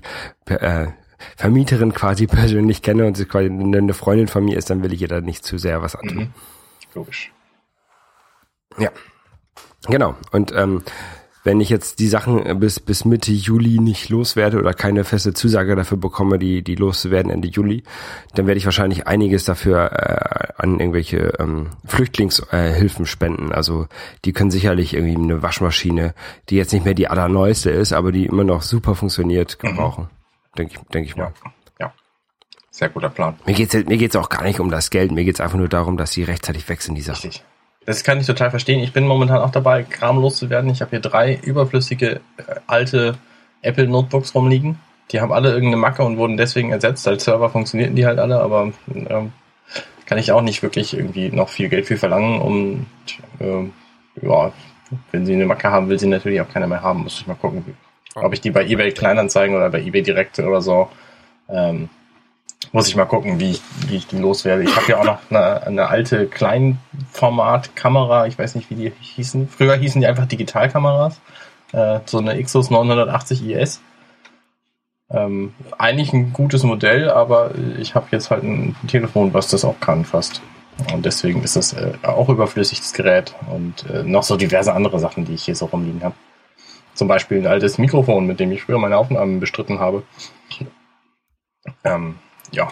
äh, 0.45 0.87
Vermieterin 1.35 1.93
quasi 1.93 2.27
persönlich 2.27 2.81
kenne 2.81 3.05
und 3.05 3.17
sie 3.17 3.25
quasi 3.25 3.49
eine 3.49 3.93
Freundin 3.93 4.27
von 4.27 4.45
mir 4.45 4.57
ist, 4.57 4.69
dann 4.69 4.83
will 4.83 4.93
ich 4.93 5.01
ihr 5.01 5.07
da 5.07 5.21
nicht 5.21 5.45
zu 5.45 5.57
sehr 5.57 5.81
was 5.81 5.95
antun. 5.95 6.17
Mhm. 6.17 6.33
Logisch. 6.95 7.31
Ja, 8.77 8.89
genau. 9.87 10.15
Und 10.31 10.51
ähm, 10.55 10.83
wenn 11.43 11.59
ich 11.59 11.69
jetzt 11.69 11.99
die 11.99 12.07
Sachen 12.07 12.59
bis 12.59 12.79
bis 12.79 13.05
Mitte 13.05 13.31
Juli 13.31 13.79
nicht 13.79 14.09
loswerde 14.09 14.57
oder 14.57 14.73
keine 14.73 15.03
feste 15.03 15.33
Zusage 15.33 15.75
dafür 15.75 15.97
bekomme, 15.97 16.39
die 16.39 16.61
die 16.61 16.75
loszuwerden 16.75 17.31
Ende 17.31 17.49
Juli, 17.49 17.83
dann 18.33 18.47
werde 18.47 18.57
ich 18.57 18.65
wahrscheinlich 18.65 19.07
einiges 19.07 19.43
dafür 19.45 19.91
äh, 19.91 20.53
an 20.57 20.79
irgendwelche 20.79 21.33
ähm, 21.39 21.71
Flüchtlingshilfen 21.85 23.05
äh, 23.05 23.07
spenden. 23.07 23.51
Also 23.51 23.87
die 24.25 24.33
können 24.33 24.51
sicherlich 24.51 24.93
irgendwie 24.93 25.15
eine 25.15 25.41
Waschmaschine, 25.41 26.13
die 26.49 26.55
jetzt 26.55 26.73
nicht 26.73 26.85
mehr 26.85 26.93
die 26.93 27.09
allerneueste 27.09 27.69
ist, 27.69 27.93
aber 27.93 28.11
die 28.11 28.25
immer 28.25 28.43
noch 28.43 28.61
super 28.61 28.95
funktioniert, 28.95 29.59
gebrauchen. 29.59 30.09
Denke 30.57 30.75
ich, 30.75 30.87
denke 30.89 31.09
ich 31.09 31.15
mal. 31.15 31.33
Ja. 31.79 31.93
Sehr 32.71 32.89
guter 32.89 33.09
Plan. 33.09 33.35
Mir 33.45 33.53
geht's 33.53 33.73
mir 33.73 33.97
geht's 33.97 34.15
auch 34.15 34.29
gar 34.29 34.43
nicht 34.43 34.59
um 34.59 34.71
das 34.71 34.89
Geld. 34.89 35.11
Mir 35.11 35.25
geht's 35.25 35.41
einfach 35.41 35.57
nur 35.57 35.69
darum, 35.69 35.97
dass 35.97 36.11
sie 36.11 36.23
rechtzeitig 36.23 36.69
wechseln 36.69 36.95
die 36.95 37.01
Sachen. 37.01 37.29
Richtig. 37.29 37.43
Das 37.85 38.03
kann 38.03 38.19
ich 38.19 38.27
total 38.27 38.49
verstehen. 38.49 38.81
Ich 38.81 38.93
bin 38.93 39.05
momentan 39.05 39.39
auch 39.39 39.51
dabei, 39.51 39.83
Kram 39.83 40.19
loszuwerden. 40.19 40.69
Ich 40.69 40.81
habe 40.81 40.91
hier 40.91 40.99
drei 40.99 41.35
überflüssige 41.35 42.21
äh, 42.37 42.55
alte 42.67 43.15
Apple 43.61 43.87
Notebooks 43.87 44.33
rumliegen. 44.35 44.79
Die 45.11 45.19
haben 45.19 45.33
alle 45.33 45.49
irgendeine 45.49 45.77
Macke 45.77 46.03
und 46.03 46.17
wurden 46.17 46.37
deswegen 46.37 46.71
ersetzt. 46.71 47.07
Als 47.07 47.25
Server 47.25 47.49
funktionierten 47.49 47.95
die 47.95 48.05
halt 48.05 48.19
alle, 48.19 48.39
aber 48.39 48.71
ähm, 48.87 49.31
kann 50.05 50.17
ich 50.17 50.31
auch 50.31 50.41
nicht 50.41 50.63
wirklich 50.63 50.95
irgendwie 50.95 51.29
noch 51.29 51.49
viel 51.49 51.69
Geld 51.69 51.85
für 51.85 51.97
verlangen. 51.97 52.41
Und 52.41 52.85
ähm, 53.39 53.73
ja, 54.21 54.51
wenn 55.11 55.25
sie 55.25 55.33
eine 55.33 55.45
Macke 55.45 55.69
haben, 55.69 55.89
will 55.89 55.99
sie 55.99 56.07
natürlich 56.07 56.41
auch 56.41 56.49
keiner 56.49 56.67
mehr 56.67 56.81
haben. 56.81 57.03
Muss 57.03 57.19
ich 57.19 57.27
mal 57.27 57.35
gucken, 57.35 57.75
ob 58.15 58.33
ich 58.33 58.41
die 58.41 58.51
bei 58.51 58.65
eBay 58.65 58.91
Kleinanzeigen 58.91 59.55
oder 59.55 59.69
bei 59.69 59.81
eBay 59.81 60.03
Direkt 60.03 60.39
oder 60.39 60.61
so 60.61 60.89
ähm, 61.49 61.89
muss 62.71 62.87
ich 62.87 62.95
mal 62.95 63.05
gucken, 63.05 63.39
wie 63.39 63.51
ich, 63.51 63.61
wie 63.87 63.97
ich 63.97 64.07
die 64.07 64.17
loswerde. 64.17 64.63
Ich 64.63 64.75
habe 64.75 64.91
ja 64.91 64.99
auch 64.99 65.03
noch 65.03 65.19
eine, 65.29 65.67
eine 65.67 65.87
alte 65.87 66.27
Kleinformat-Kamera. 66.27 68.27
Ich 68.27 68.37
weiß 68.37 68.55
nicht, 68.55 68.69
wie 68.69 68.75
die 68.75 68.93
hießen. 68.99 69.47
Früher 69.49 69.75
hießen 69.75 70.01
die 70.01 70.07
einfach 70.07 70.27
Digitalkameras. 70.27 71.19
Äh, 71.71 71.99
so 72.05 72.19
eine 72.19 72.41
Xus 72.41 72.69
980 72.69 73.49
IS. 73.49 73.81
Ähm, 75.09 75.53
eigentlich 75.77 76.13
ein 76.13 76.33
gutes 76.33 76.63
Modell, 76.63 77.09
aber 77.09 77.51
ich 77.77 77.95
habe 77.95 78.07
jetzt 78.11 78.31
halt 78.31 78.43
ein 78.43 78.75
Telefon, 78.87 79.33
was 79.33 79.47
das 79.47 79.65
auch 79.65 79.79
kann 79.79 80.05
fast. 80.05 80.41
Und 80.93 81.05
deswegen 81.05 81.43
ist 81.43 81.55
das 81.55 81.73
äh, 81.73 81.93
auch 82.03 82.29
überflüssig, 82.29 82.79
das 82.79 82.93
Gerät. 82.93 83.35
Und 83.51 83.87
äh, 83.89 84.03
noch 84.03 84.23
so 84.23 84.37
diverse 84.37 84.73
andere 84.73 84.99
Sachen, 84.99 85.25
die 85.25 85.33
ich 85.33 85.43
hier 85.43 85.55
so 85.55 85.65
rumliegen 85.65 86.03
habe. 86.03 86.15
Zum 86.95 87.07
Beispiel 87.07 87.39
ein 87.39 87.47
altes 87.47 87.77
Mikrofon, 87.77 88.25
mit 88.25 88.39
dem 88.39 88.51
ich 88.51 88.63
früher 88.63 88.77
meine 88.77 88.97
Aufnahmen 88.97 89.39
bestritten 89.39 89.79
habe. 89.79 90.03
Ähm, 91.83 92.15
ja, 92.53 92.69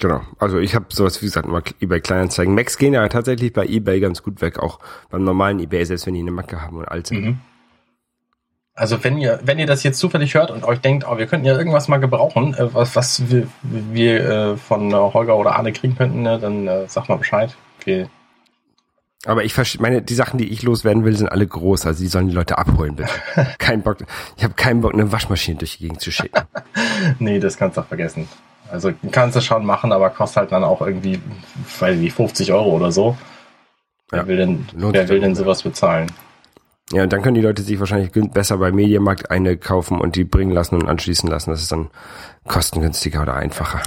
Genau. 0.00 0.22
Also 0.38 0.58
ich 0.58 0.74
habe 0.74 0.86
sowas, 0.88 1.20
wie 1.20 1.26
gesagt, 1.26 1.46
mal 1.46 1.62
eBay 1.80 2.00
Kleinanzeigen. 2.00 2.54
Macs 2.54 2.78
gehen 2.78 2.94
ja 2.94 3.06
tatsächlich 3.08 3.52
bei 3.52 3.66
eBay 3.66 4.00
ganz 4.00 4.22
gut 4.22 4.40
weg, 4.40 4.58
auch 4.58 4.80
beim 5.10 5.24
normalen 5.24 5.60
eBay, 5.60 5.84
selbst 5.84 6.06
wenn 6.06 6.14
die 6.14 6.20
eine 6.20 6.30
Macke 6.30 6.62
haben 6.62 6.78
und 6.78 6.88
alt 6.88 7.06
sind. 7.06 7.22
Mhm. 7.22 7.40
Also 8.74 9.04
wenn 9.04 9.18
ihr, 9.18 9.40
wenn 9.44 9.58
ihr 9.58 9.66
das 9.66 9.82
jetzt 9.82 9.98
zufällig 9.98 10.34
hört 10.34 10.50
und 10.50 10.64
euch 10.64 10.80
denkt, 10.80 11.04
oh, 11.06 11.18
wir 11.18 11.26
könnten 11.26 11.44
ja 11.44 11.54
irgendwas 11.56 11.88
mal 11.88 11.98
gebrauchen, 11.98 12.54
äh, 12.54 12.72
was, 12.72 12.96
was 12.96 13.30
wir, 13.30 13.46
wir 13.62 14.24
äh, 14.24 14.56
von 14.56 14.90
äh, 14.90 14.94
Holger 14.94 15.36
oder 15.36 15.56
Arne 15.56 15.72
kriegen 15.72 15.96
könnten, 15.96 16.22
ne, 16.22 16.38
dann 16.38 16.66
äh, 16.66 16.88
sagt 16.88 17.10
mal 17.10 17.18
Bescheid. 17.18 17.54
Wir, 17.84 18.08
Aber 19.26 19.44
ich 19.44 19.52
verstehe, 19.52 19.82
meine, 19.82 20.00
die 20.00 20.14
Sachen, 20.14 20.38
die 20.38 20.48
ich 20.48 20.62
loswerden 20.62 21.04
will, 21.04 21.14
sind 21.14 21.28
alle 21.30 21.46
groß, 21.46 21.84
also 21.84 22.02
die 22.02 22.08
sollen 22.08 22.28
die 22.28 22.34
Leute 22.34 22.56
abholen, 22.56 22.96
bitte. 22.96 23.10
Kein 23.58 23.82
Bock, 23.82 23.98
ich 24.36 24.44
habe 24.44 24.54
keinen 24.54 24.80
Bock, 24.80 24.94
eine 24.94 25.12
Waschmaschine 25.12 25.58
durch 25.58 25.76
die 25.76 25.84
Gegend 25.84 26.00
zu 26.00 26.10
schicken. 26.10 26.40
nee, 27.18 27.38
das 27.38 27.56
kannst 27.58 27.76
du 27.76 27.82
auch 27.82 27.86
vergessen. 27.86 28.28
Also 28.70 28.92
kannst 29.10 29.36
du 29.36 29.40
schon 29.40 29.66
machen, 29.66 29.92
aber 29.92 30.10
kostet 30.10 30.38
halt 30.38 30.52
dann 30.52 30.64
auch 30.64 30.80
irgendwie, 30.80 31.20
weiß 31.80 31.96
ich 31.96 32.00
nicht, 32.00 32.14
50 32.14 32.52
Euro 32.52 32.70
oder 32.76 32.92
so. 32.92 33.18
Wer 34.10 34.20
Ja, 34.20 34.26
will 34.26 34.36
denn, 34.36 34.66
wer 34.74 35.08
will 35.08 35.20
denn 35.20 35.34
sowas 35.34 35.62
bezahlen? 35.62 36.10
Ja, 36.92 37.02
und 37.04 37.12
dann 37.12 37.22
können 37.22 37.34
die 37.34 37.40
Leute 37.40 37.62
sich 37.62 37.78
wahrscheinlich 37.78 38.10
besser 38.32 38.58
bei 38.58 38.72
Mediamarkt 38.72 39.30
eine 39.30 39.56
kaufen 39.56 40.00
und 40.00 40.16
die 40.16 40.24
bringen 40.24 40.50
lassen 40.52 40.76
und 40.76 40.88
anschließen 40.88 41.28
lassen. 41.28 41.50
Das 41.50 41.62
ist 41.62 41.70
dann 41.70 41.90
kostengünstiger 42.48 43.22
oder 43.22 43.34
einfacher. 43.34 43.80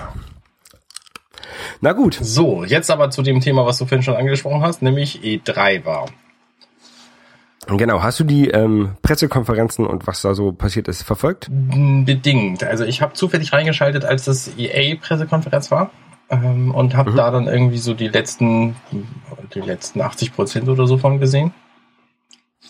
Na 1.82 1.93
gut. 1.93 2.17
So, 2.22 2.63
jetzt 2.63 2.89
aber 2.91 3.10
zu 3.10 3.22
dem 3.22 3.39
Thema, 3.41 3.65
was 3.65 3.77
du 3.77 3.86
vorhin 3.86 4.03
schon 4.03 4.15
angesprochen 4.15 4.62
hast, 4.62 4.82
nämlich 4.82 5.22
E3 5.22 5.86
war. 5.86 6.05
Genau, 7.67 8.03
hast 8.03 8.20
du 8.20 8.25
die 8.25 8.50
ähm, 8.50 8.98
Pressekonferenzen 9.01 9.88
und 9.88 10.05
was 10.05 10.22
da 10.22 10.34
so 10.34 10.51
passiert 10.51 10.89
ist 10.89 11.03
verfolgt? 11.03 11.48
Bedingt. 11.50 12.63
Also 12.63 12.84
ich 12.84 13.01
habe 13.01 13.13
zufällig 13.13 13.53
reingeschaltet, 13.53 14.03
als 14.03 14.25
das 14.25 14.51
EA-Pressekonferenz 14.58 15.72
war 15.72 15.89
ähm, 16.29 16.72
und 16.75 16.96
habe 16.96 17.12
Mhm. 17.12 17.15
da 17.15 17.32
dann 17.32 17.48
irgendwie 17.48 17.77
so 17.77 17.93
die 17.93 18.10
letzten, 18.10 18.75
die 19.55 19.62
letzten 19.62 20.01
80 20.01 20.34
Prozent 20.36 20.67
oder 20.67 20.88
so 20.88 20.98
von 20.98 21.22
gesehen. 21.22 21.53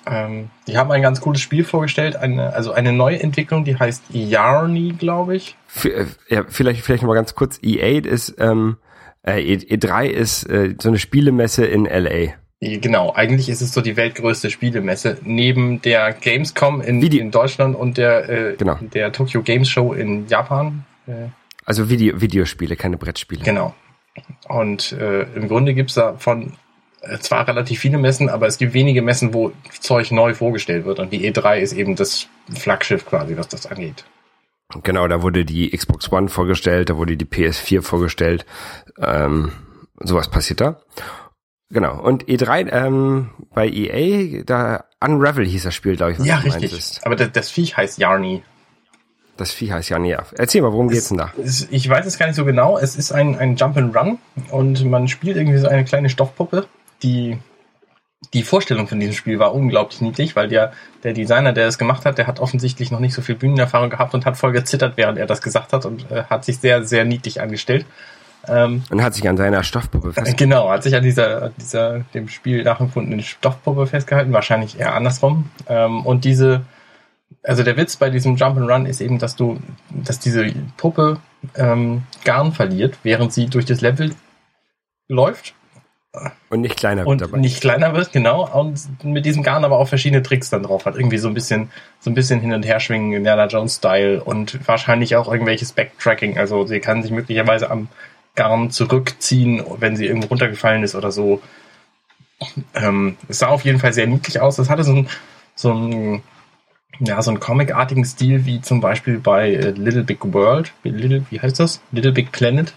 Ähm, 0.06 0.50
die 0.68 0.78
haben 0.78 0.92
ein 0.92 1.02
ganz 1.02 1.22
cooles 1.22 1.42
Spiel 1.42 1.64
vorgestellt, 1.64 2.16
eine, 2.16 2.54
also 2.54 2.72
eine 2.74 2.94
neue 2.94 3.20
Entwicklung, 3.22 3.64
die 3.64 3.78
heißt 3.80 4.04
Yarny, 4.10 4.92
glaube 4.92 5.36
ich. 5.36 5.56
V 5.66 5.88
äh, 5.90 6.06
ja, 6.30 6.44
vielleicht, 6.48 6.82
vielleicht 6.84 7.02
noch 7.04 7.08
mal 7.08 7.16
ganz 7.16 7.34
kurz. 7.34 7.58
E8 7.60 8.06
ist, 8.06 8.36
ähm, 8.38 8.78
äh, 9.26 9.42
E- 9.42 9.76
E3 9.76 10.06
ist 10.08 10.44
äh, 10.50 10.76
so 10.82 10.90
eine 10.90 11.00
Spielemesse 11.00 11.66
in 11.66 11.86
LA. 11.86 12.34
Genau, 12.62 13.12
eigentlich 13.14 13.50
ist 13.50 13.62
es 13.62 13.74
so 13.74 13.82
die 13.82 13.98
weltgrößte 13.98 14.50
Spielemesse 14.50 15.18
neben 15.24 15.82
der 15.82 16.14
Gamescom 16.14 16.80
in, 16.82 17.02
in 17.02 17.30
Deutschland 17.32 17.76
und 17.76 17.98
der, 17.98 18.30
äh, 18.30 18.56
Genau. 18.58 18.76
der 18.82 19.12
Tokyo 19.12 19.42
Games 19.42 19.68
Show 19.70 19.92
in 19.94 20.28
Japan. 20.28 20.86
Äh, 21.08 21.28
Also 21.66 21.90
Video, 21.90 22.22
Videospiele, 22.22 22.76
keine 22.78 22.96
Brettspiele. 22.98 23.44
Genau. 23.44 23.74
Und 24.48 24.94
äh, 24.94 25.24
im 25.36 25.48
Grunde 25.50 25.74
gibt's 25.74 25.96
da 25.96 26.14
von 26.18 26.54
äh, 27.02 27.18
zwar 27.20 27.48
relativ 27.50 27.80
viele 27.80 27.98
Messen, 27.98 28.30
aber 28.30 28.48
es 28.48 28.58
gibt 28.58 28.74
wenige 28.74 29.02
Messen, 29.02 29.34
wo 29.34 29.52
Zeug 29.82 30.12
neu 30.12 30.34
vorgestellt 30.34 30.86
wird. 30.86 31.00
Und 31.00 31.12
die 31.12 31.30
E3 31.30 31.58
ist 31.60 31.74
eben 31.74 31.96
das 31.98 32.28
Flaggschiff 32.50 33.06
quasi, 33.06 33.36
was 33.36 33.50
das 33.50 33.66
angeht. 33.66 34.06
Genau, 34.84 35.08
da 35.08 35.22
wurde 35.22 35.46
die 35.46 35.70
Xbox 35.70 36.12
One 36.12 36.30
vorgestellt, 36.30 36.90
da 36.90 36.98
wurde 36.98 37.18
die 37.18 37.26
PS4 37.26 37.82
vorgestellt. 37.82 38.46
Ähm, 38.98 39.52
sowas 40.00 40.30
passiert 40.30 40.62
da. 40.62 40.80
Genau. 41.70 42.00
Und 42.00 42.26
E3 42.26 42.72
ähm, 42.72 43.30
bei 43.54 43.68
EA, 43.68 44.44
da 44.44 44.86
Unravel 45.00 45.46
hieß 45.46 45.64
das 45.64 45.76
Spiel, 45.76 45.96
glaube 45.96 46.14
ich. 46.14 46.20
was 46.20 46.26
Ja, 46.26 46.38
richtig. 46.38 47.00
Aber 47.04 47.16
das, 47.16 47.32
das 47.32 47.50
Viech 47.50 47.76
heißt 47.76 47.98
Yarny. 47.98 48.44
Das 49.38 49.52
Vieh 49.52 49.74
heißt 49.74 49.90
ja 49.90 49.98
näher. 49.98 50.26
Erzähl 50.38 50.62
mal, 50.62 50.72
worum 50.72 50.90
geht's 50.90 51.10
denn 51.10 51.18
da? 51.18 51.34
Es, 51.44 51.68
ich 51.72 51.90
weiß 51.90 52.06
es 52.06 52.20
gar 52.20 52.28
nicht 52.28 52.36
so 52.36 52.46
genau. 52.46 52.78
Es 52.78 52.96
ist 52.96 53.12
ein, 53.12 53.36
ein 53.38 53.56
Jump 53.56 53.78
and 53.78 53.96
Run 53.96 54.20
und 54.52 54.86
man 54.86 55.08
spielt 55.08 55.38
irgendwie 55.38 55.58
so 55.58 55.68
eine 55.68 55.84
kleine 55.84 56.10
Stoffpuppe, 56.10 56.68
die 57.02 57.40
die 58.34 58.44
Vorstellung 58.44 58.88
von 58.88 59.00
diesem 59.00 59.14
Spiel 59.14 59.40
war 59.40 59.54
unglaublich 59.54 60.02
niedlich, 60.02 60.36
weil 60.36 60.48
der, 60.48 60.74
der 61.04 61.14
Designer, 61.14 61.54
der 61.54 61.68
es 61.68 61.78
gemacht 61.78 62.06
hat, 62.06 62.18
der 62.18 62.28
hat 62.28 62.40
offensichtlich 62.40 62.92
noch 62.92 63.00
nicht 63.00 63.14
so 63.14 63.22
viel 63.22 63.36
Bühnenerfahrung 63.36 63.90
gehabt 63.90 64.14
und 64.14 64.26
hat 64.26 64.38
voll 64.38 64.52
gezittert, 64.52 64.94
während 64.96 65.18
er 65.18 65.26
das 65.26 65.42
gesagt 65.42 65.74
hat 65.74 65.86
und 65.86 66.10
äh, 66.12 66.24
hat 66.24 66.46
sich 66.46 66.60
sehr, 66.60 66.84
sehr 66.84 67.06
niedlich 67.06 67.42
angestellt. 67.42 67.86
Ähm, 68.48 68.84
Und 68.90 69.02
hat 69.02 69.14
sich 69.14 69.28
an 69.28 69.38
seiner 69.38 69.64
Stoffpuppe 69.64 70.14
fest. 70.14 70.38
Genau, 70.38 70.70
hat 70.70 70.84
sich 70.84 70.96
an 70.96 71.04
dieser, 71.04 71.50
dieser 71.52 72.00
dem 72.14 72.28
Spiel 72.28 72.64
nachempfundenen 72.64 73.22
Stoffpuppe 73.22 73.88
festgehalten, 73.88 74.34
wahrscheinlich 74.34 74.80
eher 74.80 74.96
andersrum. 74.96 75.50
Ähm, 75.68 76.06
und 76.06 76.26
diese, 76.26 76.62
also 77.42 77.64
der 77.64 77.78
Witz 77.78 77.96
bei 77.96 78.10
diesem 78.10 78.36
Jump 78.36 78.58
and 78.58 78.70
Run 78.70 78.86
ist 78.86 79.00
eben, 79.00 79.18
dass 79.18 79.36
du, 79.36 79.60
dass 79.90 80.20
diese 80.20 80.52
Puppe 80.76 81.20
ähm, 81.56 82.04
Garn 82.26 82.52
verliert, 82.52 82.98
während 83.04 83.32
sie 83.32 83.46
durch 83.46 83.66
das 83.66 83.82
Level 83.82 84.14
läuft 85.08 85.54
Und 86.50 86.62
nicht 86.62 86.78
kleiner 86.78 87.02
wird 87.02 87.08
und 87.08 87.22
dabei. 87.22 87.40
nicht 87.40 87.60
kleiner 87.62 87.96
wird, 87.96 88.12
genau. 88.12 88.48
Und 88.48 89.04
mit 89.04 89.26
diesem 89.26 89.42
Garn 89.42 89.66
aber 89.66 89.80
auch 89.80 89.88
verschiedene 89.88 90.22
Tricks 90.22 90.52
dann 90.52 90.62
drauf 90.62 90.86
hat. 90.86 90.96
Irgendwie 90.96 91.18
so 91.18 91.28
ein 91.28 91.34
bisschen, 91.34 91.72
so 92.00 92.12
ein 92.12 92.14
bisschen 92.14 92.40
hin 92.40 92.54
und 92.54 92.64
her 92.64 92.80
schwingen, 92.80 93.14
Indiana 93.14 93.48
Jones 93.48 93.78
Style 93.78 94.24
und 94.24 94.68
wahrscheinlich 94.68 95.16
auch 95.16 95.32
irgendwelches 95.32 95.72
Backtracking. 95.72 96.38
Also 96.38 96.68
sie 96.68 96.80
kann 96.80 97.02
sich 97.02 97.12
möglicherweise 97.12 97.72
am 97.72 97.88
Garn 98.36 98.70
zurückziehen, 98.70 99.64
wenn 99.80 99.96
sie 99.96 100.06
irgendwo 100.06 100.28
runtergefallen 100.28 100.84
ist 100.84 100.94
oder 100.94 101.12
so. 101.12 101.42
Ähm, 102.76 103.18
es 103.28 103.40
sah 103.40 103.48
auf 103.48 103.66
jeden 103.66 103.80
Fall 103.80 103.94
sehr 103.94 104.06
niedlich 104.06 104.40
aus. 104.40 104.58
Das 104.58 104.70
hatte 104.70 104.84
so 104.84 104.94
ein, 104.94 105.10
so 105.56 105.74
ein, 105.74 106.22
ja, 107.00 107.20
so 107.24 107.32
einen 107.32 107.40
comicartigen 107.40 108.06
Stil 108.06 108.46
wie 108.46 108.62
zum 108.62 108.82
Beispiel 108.82 109.18
bei 109.18 109.52
äh, 109.52 109.72
Little 109.72 110.04
Big 110.04 110.20
World. 110.32 110.74
Little, 110.84 111.26
wie 111.32 111.40
heißt 111.40 111.60
das? 111.60 111.82
Little 111.92 112.12
Big 112.12 112.32
Planet. 112.32 112.72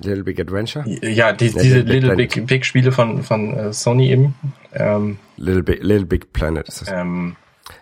Little 0.00 0.24
Big 0.24 0.40
Adventure? 0.40 0.84
Ja, 0.88 1.32
die, 1.32 1.46
Ja, 1.46 1.52
diese 1.62 1.80
Little 1.80 1.84
Big 1.84 2.02
Little. 2.02 2.16
Big, 2.16 2.46
Big 2.46 2.66
Spiele 2.66 2.92
von, 2.92 3.22
von 3.22 3.56
äh, 3.56 3.72
Sony 3.72 4.10
eben. 4.10 4.34
Ähm, 4.72 5.18
Little 5.36 5.62
Big, 5.62 5.82
Little 5.82 6.06
Big 6.06 6.32
Planet 6.32 6.68
ist 6.68 6.82
das. 6.82 6.88
ähm, 6.90 7.36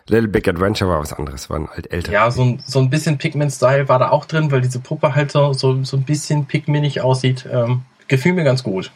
Little 0.07 0.29
Big 0.29 0.47
Adventure 0.49 0.91
war 0.91 1.01
was 1.01 1.13
anderes, 1.13 1.51
war 1.51 1.59
ein 1.59 1.69
alt 1.69 1.91
älter. 1.93 2.13
ja, 2.13 2.31
so 2.31 2.43
ein, 2.43 2.63
so 2.65 2.79
ein 2.79 2.91
bisschen 2.91 3.19
Pigment-Style 3.19 3.89
war 3.89 3.99
da 3.99 4.11
auch 4.11 4.25
drin, 4.27 4.51
weil 4.51 4.61
diese 4.61 4.81
Puppe 4.81 5.15
halt 5.15 5.33
so, 5.33 5.53
so, 5.53 5.83
so 5.85 5.97
ein 5.97 6.05
bisschen 6.05 6.47
pigmentig 6.47 7.01
aussieht. 7.01 7.49
Ähm, 7.51 7.83
gefiel 8.09 8.33
mir 8.33 8.45
ganz 8.45 8.63
gut. 8.63 8.93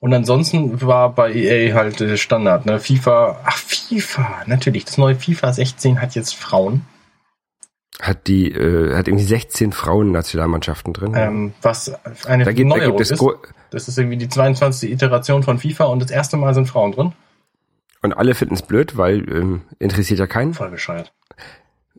Und 0.00 0.12
ansonsten 0.12 0.82
war 0.82 1.14
bei 1.14 1.32
EA 1.32 1.74
halt 1.74 2.02
Standard, 2.20 2.66
ne? 2.66 2.78
FIFA, 2.78 3.40
ach 3.44 3.56
FIFA, 3.56 4.42
natürlich, 4.46 4.84
das 4.84 4.98
neue 4.98 5.14
FIFA 5.14 5.52
16 5.54 6.02
hat 6.02 6.14
jetzt 6.14 6.34
Frauen. 6.34 6.84
Hat 8.00 8.26
die, 8.26 8.50
äh, 8.50 8.94
hat 8.96 9.06
irgendwie 9.06 9.24
16 9.24 9.72
Frauen-Nationalmannschaften 9.72 10.92
drin. 10.92 11.12
Ähm, 11.16 11.54
was 11.62 11.92
eine 12.26 12.44
da 12.44 12.52
gibt, 12.52 12.70
da 12.70 12.76
Neuerung 12.76 13.00
es 13.00 13.12
ist. 13.12 13.24
Das 13.70 13.88
ist 13.88 13.98
irgendwie 13.98 14.16
die 14.16 14.28
22. 14.28 14.90
Iteration 14.90 15.42
von 15.42 15.58
FIFA 15.58 15.84
und 15.84 16.02
das 16.02 16.10
erste 16.10 16.36
Mal 16.36 16.54
sind 16.54 16.66
Frauen 16.66 16.92
drin. 16.92 17.12
und 18.02 18.12
alle 18.12 18.34
finden 18.34 18.54
es 18.54 18.62
blöd, 18.62 18.96
weil 18.96 19.28
ähm, 19.30 19.62
interessiert 19.78 20.18
ja 20.18 20.26
keinen, 20.26 20.54
Voll 20.54 20.70
bescheuert. 20.70 21.12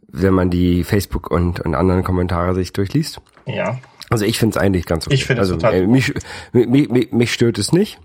wenn 0.07 0.33
man 0.33 0.49
die 0.49 0.83
Facebook 0.83 1.31
und, 1.31 1.61
und 1.61 1.75
anderen 1.75 2.03
Kommentare 2.03 2.55
sich 2.55 2.73
durchliest. 2.73 3.21
Ja. 3.45 3.79
Also 4.09 4.25
ich 4.25 4.37
finde 4.37 4.57
es 4.57 4.63
eigentlich 4.63 4.85
ganz 4.85 5.07
okay. 5.07 5.15
Ich 5.15 5.25
finde 5.25 5.41
es 5.41 5.49
also, 5.49 5.55
total 5.59 5.75
äh, 5.75 5.87
mich, 5.87 6.13
mich, 6.51 6.89
mich, 6.89 7.11
mich 7.11 7.33
stört 7.33 7.57
es 7.57 7.71
nicht. 7.71 7.99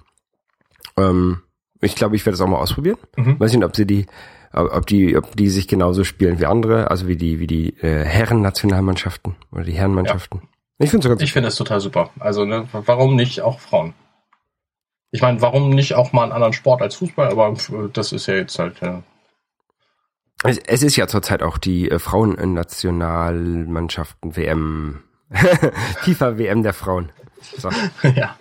Ähm, 0.97 1.43
ich 1.81 1.95
glaube, 1.95 2.17
ich 2.17 2.25
werde 2.25 2.35
es 2.35 2.41
auch 2.41 2.49
mal 2.49 2.59
ausprobieren. 2.59 2.99
Mhm. 3.17 3.39
Weiß 3.39 3.53
nicht, 3.53 3.65
ob 3.65 3.75
sie 3.77 3.87
die, 3.87 4.07
ob 4.53 4.87
die, 4.87 5.17
ob 5.17 5.37
die 5.37 5.49
sich 5.49 5.69
genauso 5.69 6.05
spielen 6.05 6.41
wie 6.41 6.47
andere, 6.47 6.91
also 6.91 7.07
wie 7.07 7.17
die, 7.17 7.39
wie 7.39 7.47
die 7.47 7.77
äh, 7.81 8.05
Herren-Nationalmannschaften 8.05 9.37
oder 9.53 9.65
die 9.65 9.73
Herrenmannschaften. 9.73 10.43
Ich 10.79 10.91
finde 10.91 11.13
es 11.13 11.21
Ich 11.21 11.33
finde 11.33 11.49
es 11.49 11.57
total 11.57 11.81
super. 11.81 12.11
Also, 12.19 12.45
ne, 12.45 12.69
warum 12.73 13.15
nicht 13.15 13.43
auch 13.43 13.61
Frauen? 13.61 13.95
Ich 15.13 15.23
meine, 15.23 15.41
warum 15.43 15.71
nicht 15.71 15.95
auch 15.95 16.13
mal 16.13 16.25
einen 16.25 16.33
anderen 16.33 16.53
Sport 16.53 16.83
als 16.83 16.97
Fußball? 16.97 17.31
Aber 17.31 17.51
äh, 17.51 17.89
das 17.93 18.13
ist 18.13 18.27
ja 18.27 18.35
jetzt 18.35 18.59
halt, 18.59 18.81
ja. 18.81 19.05
Es, 20.43 20.59
es 20.59 20.83
ist 20.83 20.97
ja 20.97 21.07
zurzeit 21.07 21.43
auch 21.43 21.59
die 21.59 21.91
äh, 21.91 21.99
Frauen-Nationalmannschaften 21.99 24.37
WM. 24.37 25.03
FIFA 26.01 26.39
WM 26.39 26.63
der 26.63 26.73
Frauen. 26.73 27.13
So. 27.59 27.69
ja. 28.15 28.37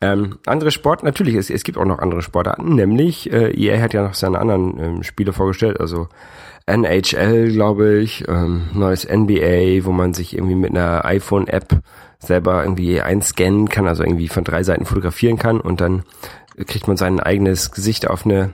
Ähm, 0.00 0.38
andere 0.46 0.70
Sport, 0.70 1.02
natürlich, 1.02 1.34
es, 1.34 1.50
es 1.50 1.64
gibt 1.64 1.76
auch 1.76 1.84
noch 1.84 1.98
andere 1.98 2.22
Sportarten, 2.22 2.76
nämlich 2.76 3.32
äh, 3.32 3.50
EA 3.50 3.80
hat 3.80 3.94
ja 3.94 4.04
noch 4.04 4.14
seine 4.14 4.38
anderen 4.38 4.78
ähm, 4.78 5.02
Spiele 5.02 5.32
vorgestellt, 5.32 5.80
also 5.80 6.08
NHL, 6.66 7.50
glaube 7.50 7.98
ich, 7.98 8.28
ähm, 8.28 8.68
neues 8.74 9.08
NBA, 9.08 9.84
wo 9.84 9.90
man 9.90 10.14
sich 10.14 10.34
irgendwie 10.36 10.54
mit 10.54 10.70
einer 10.70 11.04
iPhone-App 11.04 11.82
selber 12.20 12.62
irgendwie 12.62 13.00
einscannen 13.00 13.68
kann, 13.68 13.88
also 13.88 14.04
irgendwie 14.04 14.28
von 14.28 14.44
drei 14.44 14.62
Seiten 14.62 14.84
fotografieren 14.84 15.38
kann 15.38 15.60
und 15.60 15.80
dann 15.80 16.04
kriegt 16.66 16.86
man 16.86 16.96
sein 16.96 17.18
eigenes 17.20 17.70
Gesicht 17.70 18.08
auf 18.08 18.24
eine 18.24 18.52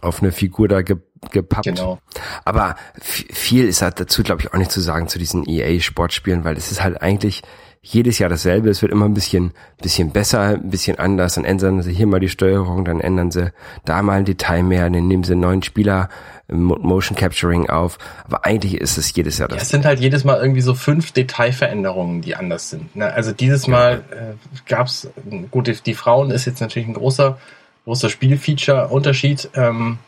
auf 0.00 0.22
eine 0.22 0.32
Figur 0.32 0.68
da 0.68 0.80
ge, 0.80 0.96
gepappt. 1.30 1.66
Genau. 1.66 1.98
Aber 2.46 2.76
viel 2.98 3.68
ist 3.68 3.82
halt 3.82 4.00
dazu, 4.00 4.22
glaube 4.22 4.40
ich, 4.40 4.52
auch 4.52 4.58
nicht 4.58 4.70
zu 4.70 4.80
sagen 4.80 5.06
zu 5.06 5.18
diesen 5.18 5.46
EA-Sportspielen, 5.46 6.44
weil 6.44 6.56
es 6.56 6.72
ist 6.72 6.82
halt 6.82 7.02
eigentlich 7.02 7.42
jedes 7.84 8.18
Jahr 8.20 8.30
dasselbe. 8.30 8.70
Es 8.70 8.80
wird 8.80 8.92
immer 8.92 9.06
ein 9.06 9.14
bisschen, 9.14 9.52
bisschen 9.82 10.10
besser, 10.12 10.40
ein 10.40 10.70
bisschen 10.70 10.98
anders. 11.00 11.34
Dann 11.34 11.44
ändern 11.44 11.82
sie 11.82 11.92
hier 11.92 12.06
mal 12.06 12.20
die 12.20 12.28
Steuerung, 12.28 12.84
dann 12.84 13.00
ändern 13.00 13.30
sie 13.32 13.52
da 13.84 14.00
mal 14.02 14.18
ein 14.18 14.24
Detail 14.24 14.62
mehr, 14.62 14.88
dann 14.88 15.08
nehmen 15.08 15.24
sie 15.24 15.32
einen 15.32 15.40
neuen 15.40 15.62
Spieler 15.64 16.08
Mo- 16.48 16.78
Motion 16.78 17.16
Capturing 17.16 17.68
auf. 17.70 17.98
Aber 18.24 18.44
eigentlich 18.44 18.74
ist 18.80 18.98
es 18.98 19.12
jedes 19.14 19.38
Jahr 19.38 19.48
Ja, 19.50 19.56
das. 19.56 19.64
es 19.64 19.68
sind 19.70 19.84
halt 19.84 19.98
jedes 19.98 20.22
Mal 20.22 20.40
irgendwie 20.40 20.60
so 20.60 20.74
fünf 20.74 21.10
Detailveränderungen, 21.10 22.20
die 22.22 22.36
anders 22.36 22.70
sind. 22.70 22.94
Ne? 22.94 23.12
Also 23.12 23.32
dieses 23.32 23.66
Mal 23.66 24.04
äh, 24.10 24.34
gab's 24.68 25.08
gut, 25.50 25.66
die, 25.66 25.74
die 25.74 25.94
Frauen 25.94 26.30
ist 26.30 26.44
jetzt 26.44 26.60
natürlich 26.60 26.86
ein 26.88 26.94
großer, 26.94 27.36
großer 27.84 28.10
Spielfeature-Unterschied. 28.10 29.50
Ähm, 29.54 29.98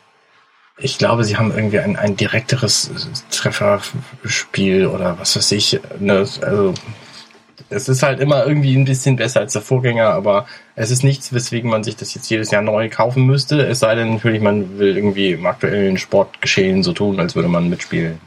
ich 0.77 0.97
glaube, 0.97 1.25
sie 1.25 1.35
haben 1.37 1.51
irgendwie 1.55 1.79
ein, 1.79 1.97
ein 1.97 2.15
direkteres 2.15 2.89
Trefferspiel 3.31 4.87
oder 4.87 5.17
was 5.19 5.35
weiß 5.35 5.51
ich. 5.53 5.79
Ne? 5.99 6.25
Also 6.41 6.73
es 7.69 7.89
ist 7.89 8.03
halt 8.03 8.19
immer 8.19 8.45
irgendwie 8.45 8.75
ein 8.75 8.85
bisschen 8.85 9.15
besser 9.15 9.41
als 9.41 9.53
der 9.53 9.61
Vorgänger, 9.61 10.09
aber 10.09 10.45
es 10.75 10.91
ist 10.91 11.03
nichts, 11.03 11.33
weswegen 11.33 11.69
man 11.69 11.83
sich 11.83 11.95
das 11.95 12.13
jetzt 12.13 12.29
jedes 12.29 12.51
Jahr 12.51 12.61
neu 12.61 12.89
kaufen 12.89 13.25
müsste. 13.25 13.65
Es 13.65 13.79
sei 13.79 13.95
denn 13.95 14.13
natürlich, 14.13 14.41
man 14.41 14.77
will 14.77 14.95
irgendwie 14.95 15.31
im 15.31 15.45
aktuellen 15.45 15.97
Sportgeschehen 15.97 16.83
so 16.83 16.93
tun, 16.93 17.19
als 17.19 17.35
würde 17.35 17.49
man 17.49 17.69
mitspielen. 17.69 18.19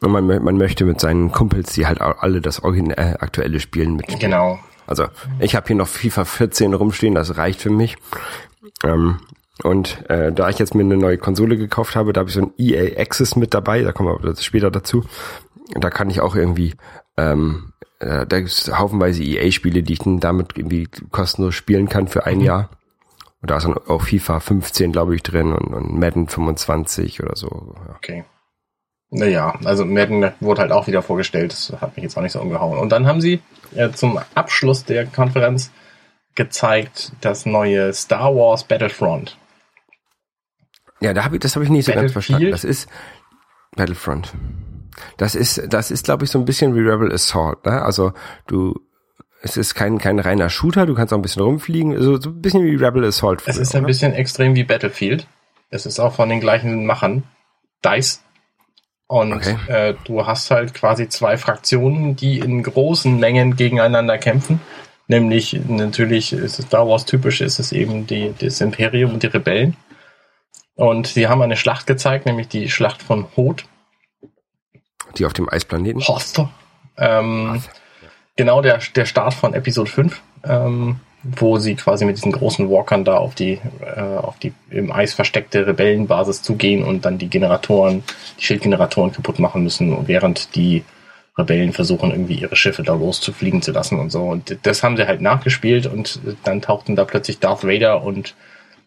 Und 0.00 0.12
man, 0.12 0.26
man 0.26 0.56
möchte 0.56 0.84
mit 0.84 1.00
seinen 1.00 1.32
Kumpels, 1.32 1.72
die 1.72 1.86
halt 1.86 2.00
auch 2.00 2.22
alle 2.22 2.40
das 2.40 2.62
Origin 2.62 2.90
äh, 2.90 3.14
aktuelle 3.18 3.60
Spielen 3.60 3.96
mit. 3.96 4.20
Genau. 4.20 4.58
Also 4.86 5.06
ich 5.40 5.56
habe 5.56 5.66
hier 5.66 5.76
noch 5.76 5.88
FIFA 5.88 6.24
14 6.24 6.74
rumstehen, 6.74 7.14
das 7.14 7.36
reicht 7.36 7.60
für 7.60 7.70
mich. 7.70 7.96
Ähm, 8.84 9.18
und 9.62 10.08
äh, 10.10 10.32
da 10.32 10.48
ich 10.50 10.58
jetzt 10.58 10.74
mir 10.74 10.82
eine 10.82 10.96
neue 10.96 11.18
Konsole 11.18 11.56
gekauft 11.56 11.96
habe, 11.96 12.12
da 12.12 12.20
habe 12.20 12.28
ich 12.28 12.34
so 12.34 12.42
ein 12.42 12.52
EA 12.58 13.00
Access 13.00 13.36
mit 13.36 13.54
dabei, 13.54 13.82
da 13.82 13.92
kommen 13.92 14.16
wir 14.22 14.36
später 14.36 14.70
dazu. 14.70 15.04
Da 15.74 15.90
kann 15.90 16.10
ich 16.10 16.20
auch 16.20 16.36
irgendwie, 16.36 16.74
ähm, 17.16 17.72
äh, 17.98 18.26
da 18.26 18.38
gibt 18.38 18.50
es 18.50 18.72
haufenweise 18.72 19.22
EA-Spiele, 19.22 19.82
die 19.82 19.94
ich 19.94 19.98
dann 20.00 20.20
damit 20.20 20.56
irgendwie 20.56 20.88
kostenlos 21.10 21.54
spielen 21.54 21.88
kann 21.88 22.08
für 22.08 22.26
ein 22.26 22.40
Jahr. 22.40 22.70
Und 23.42 23.50
da 23.50 23.56
ist 23.56 23.64
dann 23.64 23.76
auch 23.76 24.02
FIFA 24.02 24.40
15, 24.40 24.92
glaube 24.92 25.14
ich, 25.14 25.22
drin 25.22 25.52
und, 25.52 25.74
und 25.74 25.98
Madden 25.98 26.28
25 26.28 27.22
oder 27.22 27.36
so. 27.36 27.74
Ja. 27.86 27.94
Okay. 27.96 28.24
Naja, 29.10 29.54
also 29.64 29.84
Madden 29.84 30.32
wurde 30.40 30.62
halt 30.62 30.72
auch 30.72 30.86
wieder 30.86 31.02
vorgestellt. 31.02 31.52
Das 31.52 31.72
hat 31.80 31.96
mich 31.96 32.02
jetzt 32.02 32.16
auch 32.16 32.22
nicht 32.22 32.32
so 32.32 32.40
umgehauen. 32.40 32.78
Und 32.78 32.90
dann 32.90 33.06
haben 33.06 33.20
sie 33.20 33.40
äh, 33.74 33.90
zum 33.90 34.18
Abschluss 34.34 34.84
der 34.84 35.06
Konferenz 35.06 35.70
gezeigt 36.34 37.12
das 37.20 37.46
neue 37.46 37.92
Star 37.92 38.34
Wars 38.34 38.64
Battlefront. 38.64 39.38
Ja, 41.00 41.12
da 41.12 41.24
hab 41.24 41.32
ich, 41.32 41.40
das 41.40 41.54
habe 41.54 41.64
ich 41.64 41.70
nicht 41.70 41.86
so 41.86 41.92
ganz 41.92 42.12
verstanden. 42.12 42.50
Das 42.50 42.64
ist 42.64 42.88
Battlefront. 43.76 44.34
Das 45.16 45.34
ist, 45.34 45.62
das 45.72 45.90
ist, 45.90 46.04
glaube 46.04 46.24
ich, 46.24 46.30
so 46.30 46.38
ein 46.38 46.44
bisschen 46.44 46.74
wie 46.74 46.80
Rebel 46.80 47.12
Assault. 47.12 47.64
Ne? 47.66 47.82
Also 47.82 48.12
du, 48.46 48.74
es 49.42 49.56
ist 49.56 49.74
kein 49.74 49.98
kein 49.98 50.18
reiner 50.18 50.48
Shooter. 50.50 50.86
Du 50.86 50.94
kannst 50.94 51.12
auch 51.12 51.18
ein 51.18 51.22
bisschen 51.22 51.42
rumfliegen. 51.42 52.00
So, 52.02 52.20
so 52.20 52.30
ein 52.30 52.40
bisschen 52.40 52.64
wie 52.64 52.74
Rebel 52.76 53.04
Assault. 53.04 53.42
Es 53.46 53.54
früher, 53.54 53.62
ist 53.62 53.74
ein 53.74 53.80
oder? 53.80 53.88
bisschen 53.88 54.12
extrem 54.14 54.54
wie 54.54 54.64
Battlefield. 54.64 55.26
Es 55.70 55.86
ist 55.86 55.98
auch 56.00 56.14
von 56.14 56.28
den 56.28 56.40
gleichen 56.40 56.86
Machern. 56.86 57.24
DICE. 57.84 58.20
Und 59.08 59.34
Okay. 59.34 59.56
äh, 59.68 59.94
du 60.04 60.26
hast 60.26 60.50
halt 60.50 60.74
quasi 60.74 61.08
zwei 61.08 61.36
Fraktionen, 61.36 62.16
die 62.16 62.38
in 62.40 62.62
großen 62.62 63.18
Mengen 63.20 63.54
gegeneinander 63.56 64.18
kämpfen. 64.18 64.60
Nämlich, 65.08 65.60
natürlich 65.68 66.32
ist 66.32 66.58
es 66.58 66.66
Star 66.66 66.88
Wars 66.88 67.04
typisch, 67.04 67.40
ist 67.40 67.60
es 67.60 67.70
eben 67.70 68.08
die, 68.08 68.34
das 68.40 68.60
Imperium 68.60 69.14
und 69.14 69.22
die 69.22 69.28
Rebellen. 69.28 69.76
Und 70.74 71.06
sie 71.06 71.28
haben 71.28 71.40
eine 71.42 71.56
Schlacht 71.56 71.86
gezeigt, 71.86 72.26
nämlich 72.26 72.48
die 72.48 72.68
Schlacht 72.68 73.02
von 73.02 73.26
Hoth. 73.36 73.64
Die 75.16 75.26
auf 75.26 75.32
dem 75.32 75.48
Eisplaneten. 75.48 76.02
Hoth. 76.06 76.46
Ähm, 76.98 77.62
genau 78.36 78.62
der, 78.62 78.78
der 78.94 79.06
Start 79.06 79.34
von 79.34 79.54
Episode 79.54 79.90
5. 79.90 80.22
Ähm, 80.44 81.00
wo 81.22 81.58
sie 81.58 81.74
quasi 81.74 82.04
mit 82.04 82.16
diesen 82.16 82.32
großen 82.32 82.70
Walkern 82.70 83.04
da 83.04 83.16
auf 83.16 83.34
die, 83.34 83.58
äh, 83.80 84.00
auf 84.00 84.38
die 84.38 84.52
im 84.70 84.92
Eis 84.92 85.14
versteckte 85.14 85.66
Rebellenbasis 85.66 86.42
zugehen 86.42 86.84
und 86.84 87.04
dann 87.04 87.18
die 87.18 87.28
Generatoren, 87.28 88.04
die 88.38 88.44
Schildgeneratoren 88.44 89.12
kaputt 89.12 89.38
machen 89.38 89.62
müssen, 89.62 90.06
während 90.06 90.54
die 90.54 90.84
Rebellen 91.36 91.72
versuchen, 91.72 92.10
irgendwie 92.10 92.36
ihre 92.36 92.56
Schiffe 92.56 92.82
da 92.82 92.94
loszufliegen 92.94 93.60
zu 93.60 93.72
lassen 93.72 93.98
und 93.98 94.10
so. 94.10 94.22
Und 94.22 94.56
das 94.62 94.82
haben 94.82 94.96
sie 94.96 95.06
halt 95.06 95.20
nachgespielt 95.20 95.86
und 95.86 96.20
dann 96.44 96.62
tauchten 96.62 96.96
da 96.96 97.04
plötzlich 97.04 97.40
Darth 97.40 97.64
Vader 97.64 98.02
und 98.02 98.34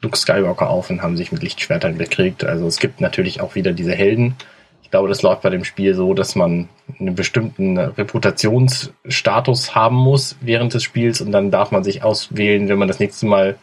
Luke 0.02 0.18
Skywalker 0.18 0.70
auf 0.70 0.90
und 0.90 1.02
haben 1.02 1.18
sich 1.18 1.32
mit 1.32 1.44
Lichtschwertern 1.44 1.98
bekriegt. 1.98 2.44
Also 2.44 2.66
es 2.68 2.80
gibt 2.80 3.02
natürlich 3.02 3.42
auch 3.42 3.56
wieder 3.56 3.74
diese 3.74 3.94
Helden. 3.94 4.36
Ich 4.90 4.92
glaube, 4.92 5.08
das 5.08 5.22
läuft 5.22 5.44
bei 5.44 5.50
dem 5.50 5.64
Spiel 5.64 5.94
so, 5.94 6.14
dass 6.14 6.36
man 6.36 6.68
einen 7.00 7.14
bestimmten 7.14 7.78
Reputationsstatus 7.78 9.76
haben 9.76 9.96
muss 9.96 10.36
während 10.42 10.74
des 10.74 10.84
Spiels 10.84 11.22
und 11.22 11.32
dann 11.32 11.52
darf 11.52 11.72
man 11.72 11.84
sich 11.84 12.02
auswählen, 12.02 12.68
wenn 12.70 12.80
man 12.80 12.88
das 12.88 13.00
nächste 13.00 13.28
Mal 13.28 13.58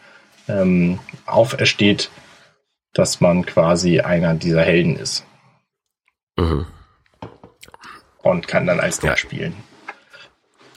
ähm, 0.47 0.99
aufersteht, 1.25 2.09
dass 2.93 3.19
man 3.19 3.45
quasi 3.45 3.99
einer 3.99 4.35
dieser 4.35 4.61
Helden 4.61 4.95
ist. 4.95 5.25
Mhm 6.37 6.65
und 8.29 8.47
kann 8.47 8.65
dann 8.65 8.79
als 8.79 8.99
der 8.99 9.11
ja. 9.11 9.17
spielen. 9.17 9.55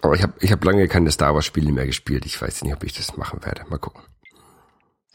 Aber 0.02 0.14
ich 0.14 0.22
habe 0.22 0.32
ich 0.40 0.50
hab 0.50 0.64
lange 0.64 0.88
keine 0.88 1.10
Star 1.10 1.34
Wars 1.34 1.44
Spiele 1.44 1.72
mehr 1.72 1.86
gespielt. 1.86 2.24
Ich 2.24 2.40
weiß 2.40 2.62
nicht, 2.62 2.74
ob 2.74 2.84
ich 2.84 2.94
das 2.94 3.16
machen 3.16 3.44
werde. 3.44 3.64
Mal 3.68 3.78
gucken. 3.78 4.02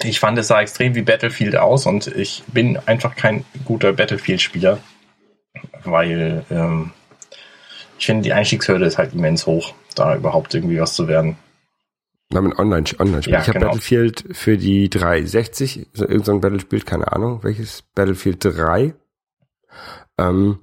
Ich 0.04 0.20
fand, 0.20 0.38
es 0.38 0.48
sah 0.48 0.62
extrem 0.62 0.94
wie 0.94 1.02
Battlefield 1.02 1.56
aus 1.56 1.86
und 1.86 2.08
ich 2.08 2.44
bin 2.48 2.78
einfach 2.86 3.16
kein 3.16 3.46
guter 3.64 3.94
Battlefield-Spieler, 3.94 4.80
weil 5.84 6.46
ähm, 6.50 6.92
ich 7.98 8.06
finde, 8.06 8.24
die 8.24 8.34
Einstiegshürde 8.34 8.86
ist 8.86 8.98
halt 8.98 9.14
immens 9.14 9.46
hoch, 9.46 9.74
da 9.96 10.16
überhaupt 10.16 10.54
irgendwie 10.54 10.80
was 10.80 10.96
zu 10.96 11.08
werden. 11.08 11.38
Na, 12.32 12.42
mit 12.42 12.58
Online, 12.58 12.86
Online. 13.00 13.22
Ja, 13.26 13.42
ich 13.42 13.48
habe 13.48 13.60
genau. 13.60 13.68
Battlefield 13.68 14.26
für 14.32 14.58
die 14.58 14.90
360, 14.90 15.88
so 15.94 16.04
irgendein 16.04 16.26
so 16.26 16.40
Battlefield, 16.40 16.86
keine 16.86 17.12
Ahnung, 17.12 17.44
welches 17.44 17.84
Battlefield 17.94 18.44
3. 18.44 18.94
Ähm, 20.18 20.60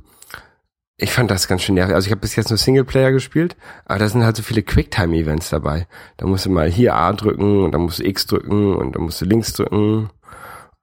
ich 0.97 1.13
fand 1.13 1.31
das 1.31 1.49
ganz 1.49 1.63
schön 1.63 1.75
nervig. 1.75 1.95
Also 1.95 2.07
ich 2.07 2.13
habe 2.13 2.21
bis 2.21 2.37
jetzt 2.37 2.51
nur 2.51 2.59
Singleplayer 2.59 3.13
gespielt, 3.13 3.57
aber 3.85 3.99
da 3.99 4.09
sind 4.09 4.25
halt 4.25 4.37
so 4.37 4.43
viele 4.43 4.63
Quicktime-Events 4.63 5.51
dabei. 5.51 5.87
Da 6.17 6.27
musst 6.27 6.47
du 6.47 6.51
mal 6.51 6.71
hier 6.71 6.95
A 6.95 7.13
drücken 7.13 7.65
und 7.65 7.73
dann 7.73 7.83
musst 7.83 7.99
du 7.99 8.05
X 8.05 8.27
drücken 8.27 8.77
und 8.77 8.95
dann 8.95 9.03
musst 9.03 9.21
du 9.21 9.25
links 9.25 9.53
drücken. 9.53 10.11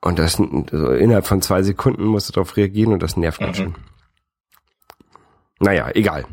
Und 0.01 0.19
das 0.19 0.39
also 0.39 0.91
innerhalb 0.91 1.25
von 1.25 1.41
zwei 1.41 1.61
Sekunden 1.61 2.05
musst 2.05 2.29
du 2.29 2.33
darauf 2.33 2.55
reagieren 2.57 2.93
und 2.93 3.03
das 3.03 3.17
nervt 3.17 3.39
ganz 3.39 3.59
mhm. 3.59 3.63
schön. 3.63 3.75
Naja, 5.59 5.89
egal. 5.93 6.25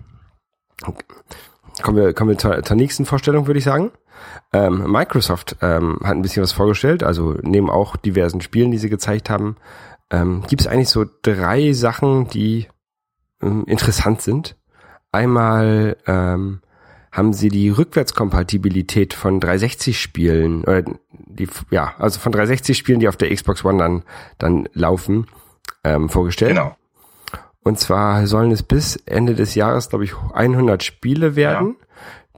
Kommen 1.83 1.97
wir, 1.99 2.15
kommen 2.15 2.31
wir 2.31 2.39
zur, 2.39 2.63
zur 2.63 2.77
nächsten 2.77 3.05
Vorstellung, 3.05 3.47
würde 3.47 3.59
ich 3.59 3.65
sagen. 3.65 3.91
Ähm, 4.53 4.91
Microsoft 4.91 5.57
ähm, 5.61 5.99
hat 6.03 6.13
ein 6.13 6.23
bisschen 6.23 6.43
was 6.43 6.53
vorgestellt, 6.53 7.03
also 7.03 7.37
neben 7.43 7.69
auch 7.71 7.97
diversen 7.97 8.41
Spielen, 8.41 8.71
die 8.71 8.79
sie 8.79 8.89
gezeigt 8.89 9.29
haben, 9.29 9.57
ähm, 10.11 10.43
gibt 10.49 10.63
es 10.63 10.69
eigentlich 10.69 10.89
so 10.89 11.05
drei 11.23 11.73
Sachen, 11.73 12.29
die 12.29 12.69
ähm, 13.43 13.65
interessant 13.67 14.23
sind. 14.23 14.57
Einmal 15.13 15.97
ähm, 16.07 16.61
haben 17.13 17.33
sie 17.33 17.49
die 17.49 17.71
Rückwärtskompatibilität 17.71 19.15
von 19.15 19.41
360-Spielen, 19.41 20.65
oder 20.65 20.83
die, 21.11 21.49
ja, 21.71 21.95
also 21.99 22.21
von 22.21 22.33
360-Spielen, 22.33 23.01
die 23.01 23.09
auf 23.09 23.17
der 23.17 23.35
Xbox 23.35 23.65
One 23.65 23.79
dann, 23.79 24.03
dann 24.39 24.69
laufen, 24.75 25.27
ähm, 25.83 26.09
vorgestellt. 26.09 26.55
Genau. 26.57 26.77
Und 27.67 27.81
zwar 27.81 28.29
sollen 28.29 28.53
es 28.53 28.63
bis 28.63 28.95
Ende 28.95 29.35
des 29.35 29.57
Jahres, 29.57 29.89
glaube 29.89 30.05
ich, 30.05 30.15
100 30.33 30.85
Spiele 30.85 31.35
werden. 31.35 31.75
Ja. 31.81 31.87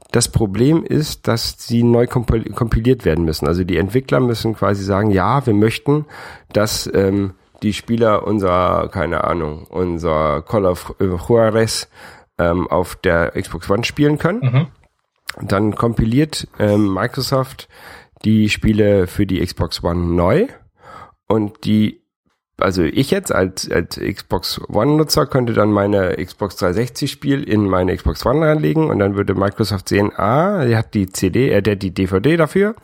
Das 0.09 0.27
Problem 0.29 0.83
ist, 0.83 1.27
dass 1.27 1.55
sie 1.59 1.83
neu 1.83 2.07
kompiliert 2.07 3.05
werden 3.05 3.25
müssen. 3.25 3.47
Also 3.47 3.63
die 3.63 3.77
Entwickler 3.77 4.21
müssen 4.21 4.55
quasi 4.55 4.83
sagen, 4.83 5.11
ja, 5.11 5.45
wir 5.45 5.53
möchten, 5.53 6.07
dass 6.51 6.89
ähm, 6.95 7.35
die 7.61 7.73
Spieler 7.73 8.25
unser, 8.25 8.89
keine 8.91 9.23
Ahnung, 9.23 9.67
unser 9.69 10.41
Call 10.41 10.65
of 10.65 10.95
Juarez 10.99 11.89
ähm, 12.39 12.67
auf 12.67 12.95
der 12.95 13.33
Xbox 13.39 13.69
One 13.69 13.83
spielen 13.83 14.17
können. 14.17 14.39
Mhm. 14.41 14.67
Dann 15.47 15.75
kompiliert 15.75 16.47
ähm, 16.57 16.91
Microsoft 16.91 17.69
die 18.25 18.49
Spiele 18.49 19.05
für 19.05 19.27
die 19.27 19.45
Xbox 19.45 19.83
One 19.83 20.07
neu 20.07 20.47
und 21.27 21.65
die 21.65 21.98
also 22.61 22.83
ich 22.83 23.11
jetzt 23.11 23.31
als, 23.33 23.69
als 23.69 23.99
Xbox 23.99 24.61
One-Nutzer 24.69 25.25
könnte 25.25 25.53
dann 25.53 25.71
meine 25.71 26.15
Xbox 26.23 26.57
360-Spiel 26.57 27.43
in 27.43 27.67
meine 27.67 27.95
Xbox 27.95 28.25
One 28.25 28.45
reinlegen 28.45 28.89
und 28.89 28.99
dann 28.99 29.15
würde 29.15 29.35
Microsoft 29.35 29.89
sehen, 29.89 30.11
ah, 30.15 30.65
der 30.65 30.77
hat 30.77 30.93
die 30.93 31.07
CD, 31.07 31.49
äh, 31.49 31.61
der 31.61 31.75
die 31.75 31.93
DVD 31.93 32.37
dafür. 32.37 32.75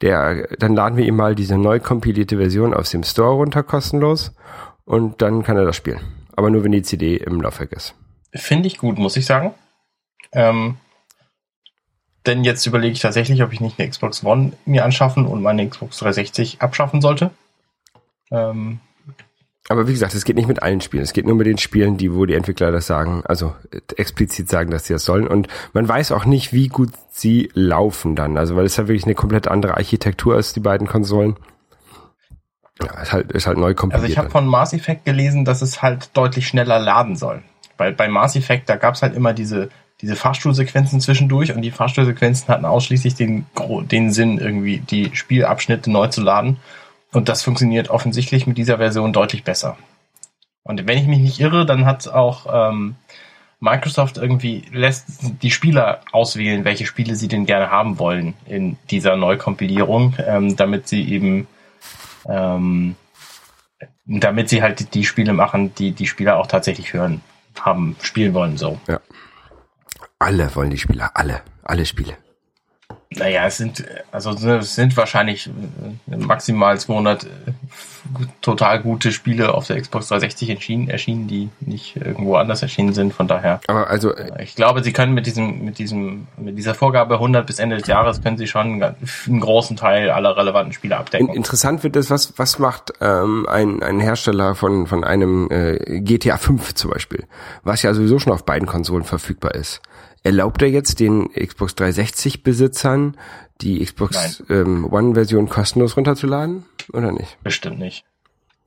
Der, 0.00 0.48
dann 0.58 0.74
laden 0.74 0.96
wir 0.96 1.04
ihm 1.04 1.16
mal 1.16 1.34
diese 1.34 1.58
neu 1.58 1.80
kompilierte 1.80 2.36
Version 2.36 2.74
aus 2.74 2.90
dem 2.90 3.02
Store 3.02 3.34
runter 3.34 3.62
kostenlos 3.62 4.34
und 4.84 5.22
dann 5.22 5.42
kann 5.42 5.56
er 5.56 5.64
das 5.64 5.76
spielen. 5.76 6.00
Aber 6.36 6.50
nur 6.50 6.64
wenn 6.64 6.72
die 6.72 6.82
CD 6.82 7.16
im 7.16 7.40
Laufwerk 7.40 7.72
ist. 7.72 7.94
Finde 8.34 8.68
ich 8.68 8.78
gut, 8.78 8.98
muss 8.98 9.16
ich 9.16 9.26
sagen. 9.26 9.54
Ähm, 10.32 10.76
denn 12.26 12.44
jetzt 12.44 12.66
überlege 12.66 12.92
ich 12.92 13.00
tatsächlich, 13.00 13.42
ob 13.42 13.52
ich 13.52 13.60
nicht 13.60 13.78
eine 13.78 13.88
Xbox 13.88 14.24
One 14.24 14.52
mir 14.66 14.84
anschaffen 14.84 15.26
und 15.26 15.42
meine 15.42 15.68
Xbox 15.68 15.98
360 15.98 16.60
abschaffen 16.60 17.00
sollte. 17.00 17.30
Ähm, 18.30 18.80
aber 19.70 19.86
wie 19.86 19.92
gesagt, 19.92 20.14
es 20.14 20.24
geht 20.24 20.34
nicht 20.34 20.48
mit 20.48 20.64
allen 20.64 20.80
Spielen. 20.80 21.04
Es 21.04 21.12
geht 21.12 21.26
nur 21.26 21.36
mit 21.36 21.46
den 21.46 21.56
Spielen, 21.56 21.96
die, 21.96 22.12
wo 22.12 22.26
die 22.26 22.34
Entwickler 22.34 22.72
das 22.72 22.88
sagen, 22.88 23.22
also 23.24 23.54
explizit 23.96 24.48
sagen, 24.48 24.72
dass 24.72 24.86
sie 24.86 24.94
das 24.94 25.04
sollen. 25.04 25.28
Und 25.28 25.46
man 25.72 25.88
weiß 25.88 26.10
auch 26.10 26.24
nicht, 26.24 26.52
wie 26.52 26.66
gut 26.66 26.90
sie 27.08 27.50
laufen 27.54 28.16
dann. 28.16 28.36
Also, 28.36 28.56
weil 28.56 28.64
es 28.64 28.76
ja 28.76 28.88
wirklich 28.88 29.04
eine 29.04 29.14
komplett 29.14 29.46
andere 29.46 29.76
Architektur 29.76 30.36
ist, 30.36 30.56
die 30.56 30.60
beiden 30.60 30.88
Konsolen. 30.88 31.36
Ja, 32.82 33.00
ist 33.00 33.12
halt, 33.12 33.30
ist 33.30 33.46
halt 33.46 33.58
neu 33.58 33.74
kompiliert. 33.74 34.02
Also 34.02 34.12
ich 34.12 34.18
habe 34.18 34.28
von 34.28 34.44
Mass 34.48 34.72
Effect 34.72 35.04
gelesen, 35.04 35.44
dass 35.44 35.62
es 35.62 35.80
halt 35.82 36.10
deutlich 36.14 36.48
schneller 36.48 36.80
laden 36.80 37.14
soll. 37.14 37.42
Weil 37.76 37.92
bei 37.92 38.08
Mass 38.08 38.34
Effect, 38.34 38.68
da 38.68 38.74
gab 38.74 38.96
es 38.96 39.02
halt 39.02 39.14
immer 39.14 39.34
diese, 39.34 39.68
diese 40.00 40.16
Fahrstuhlsequenzen 40.16 41.00
zwischendurch 41.00 41.54
und 41.54 41.62
die 41.62 41.70
Fahrstuhlsequenzen 41.70 42.48
hatten 42.48 42.64
ausschließlich 42.64 43.14
den, 43.14 43.46
den 43.88 44.12
Sinn, 44.12 44.38
irgendwie 44.38 44.78
die 44.78 45.10
Spielabschnitte 45.14 45.92
neu 45.92 46.08
zu 46.08 46.22
laden. 46.22 46.56
Und 47.12 47.28
das 47.28 47.42
funktioniert 47.42 47.90
offensichtlich 47.90 48.46
mit 48.46 48.58
dieser 48.58 48.78
Version 48.78 49.12
deutlich 49.12 49.44
besser. 49.44 49.76
Und 50.62 50.86
wenn 50.86 50.98
ich 50.98 51.06
mich 51.06 51.18
nicht 51.18 51.40
irre, 51.40 51.66
dann 51.66 51.86
hat 51.86 52.06
auch 52.08 52.46
ähm, 52.70 52.94
Microsoft 53.58 54.16
irgendwie 54.16 54.64
lässt 54.72 55.42
die 55.42 55.50
Spieler 55.50 56.00
auswählen, 56.12 56.64
welche 56.64 56.86
Spiele 56.86 57.16
sie 57.16 57.28
denn 57.28 57.46
gerne 57.46 57.70
haben 57.70 57.98
wollen 57.98 58.34
in 58.46 58.76
dieser 58.90 59.16
Neukompilierung, 59.16 60.14
ähm, 60.24 60.56
damit 60.56 60.88
sie 60.88 61.08
eben 61.08 61.46
ähm, 62.28 62.96
damit 64.06 64.48
sie 64.48 64.62
halt 64.62 64.94
die 64.94 65.04
Spiele 65.04 65.32
machen, 65.32 65.74
die 65.74 65.92
die 65.92 66.06
Spieler 66.06 66.38
auch 66.38 66.46
tatsächlich 66.46 66.92
hören, 66.92 67.20
haben, 67.58 67.96
spielen 68.02 68.34
wollen, 68.34 68.56
so. 68.56 68.80
Ja. 68.88 69.00
Alle 70.18 70.54
wollen 70.54 70.70
die 70.70 70.78
Spieler, 70.78 71.10
alle, 71.14 71.42
alle 71.62 71.86
Spiele. 71.86 72.16
Naja, 73.16 73.44
es 73.46 73.56
sind, 73.56 73.84
also 74.12 74.30
es 74.30 74.76
sind 74.76 74.96
wahrscheinlich 74.96 75.48
äh, 75.48 76.16
maximal 76.16 76.78
200 76.78 77.24
äh, 77.24 77.28
total 78.40 78.80
gute 78.80 79.10
Spiele 79.10 79.52
auf 79.52 79.66
der 79.66 79.80
Xbox 79.80 80.08
360 80.08 80.50
erschienen, 80.50 80.88
erschienen, 80.88 81.26
die 81.26 81.48
nicht 81.58 81.96
irgendwo 81.96 82.36
anders 82.36 82.62
erschienen 82.62 82.92
sind. 82.92 83.12
Von 83.12 83.26
daher. 83.26 83.60
Aber 83.66 83.90
also, 83.90 84.14
äh, 84.14 84.44
ich 84.44 84.54
glaube, 84.54 84.84
sie 84.84 84.92
können 84.92 85.12
mit 85.12 85.26
diesem, 85.26 85.64
mit 85.64 85.78
diesem, 85.78 86.28
mit 86.36 86.56
dieser 86.56 86.74
Vorgabe 86.74 87.14
100 87.14 87.48
bis 87.48 87.58
Ende 87.58 87.78
des 87.78 87.88
Jahres 87.88 88.22
können 88.22 88.38
sie 88.38 88.46
schon 88.46 88.80
einen 88.80 89.40
großen 89.40 89.76
Teil 89.76 90.10
aller 90.10 90.36
relevanten 90.36 90.72
Spiele 90.72 90.96
abdecken. 90.96 91.30
Interessant 91.30 91.82
wird 91.82 91.96
es, 91.96 92.10
was, 92.10 92.34
was 92.36 92.60
macht 92.60 92.92
ähm, 93.00 93.44
ein, 93.48 93.82
ein 93.82 93.98
Hersteller 93.98 94.54
von, 94.54 94.86
von 94.86 95.02
einem 95.02 95.48
äh, 95.50 96.00
GTA 96.00 96.36
5 96.36 96.74
zum 96.74 96.92
Beispiel, 96.92 97.26
was 97.64 97.82
ja 97.82 97.92
sowieso 97.92 98.20
schon 98.20 98.32
auf 98.32 98.44
beiden 98.44 98.68
Konsolen 98.68 99.02
verfügbar 99.02 99.56
ist. 99.56 99.82
Erlaubt 100.22 100.60
er 100.62 100.68
jetzt 100.68 101.00
den 101.00 101.30
Xbox 101.32 101.74
360 101.76 102.42
Besitzern 102.42 103.16
die 103.60 103.84
Xbox 103.84 104.42
ähm, 104.48 104.90
One 104.90 105.14
Version 105.14 105.48
kostenlos 105.48 105.96
runterzuladen 105.96 106.64
oder 106.92 107.12
nicht? 107.12 107.38
Bestimmt 107.42 107.78
nicht. 107.78 108.04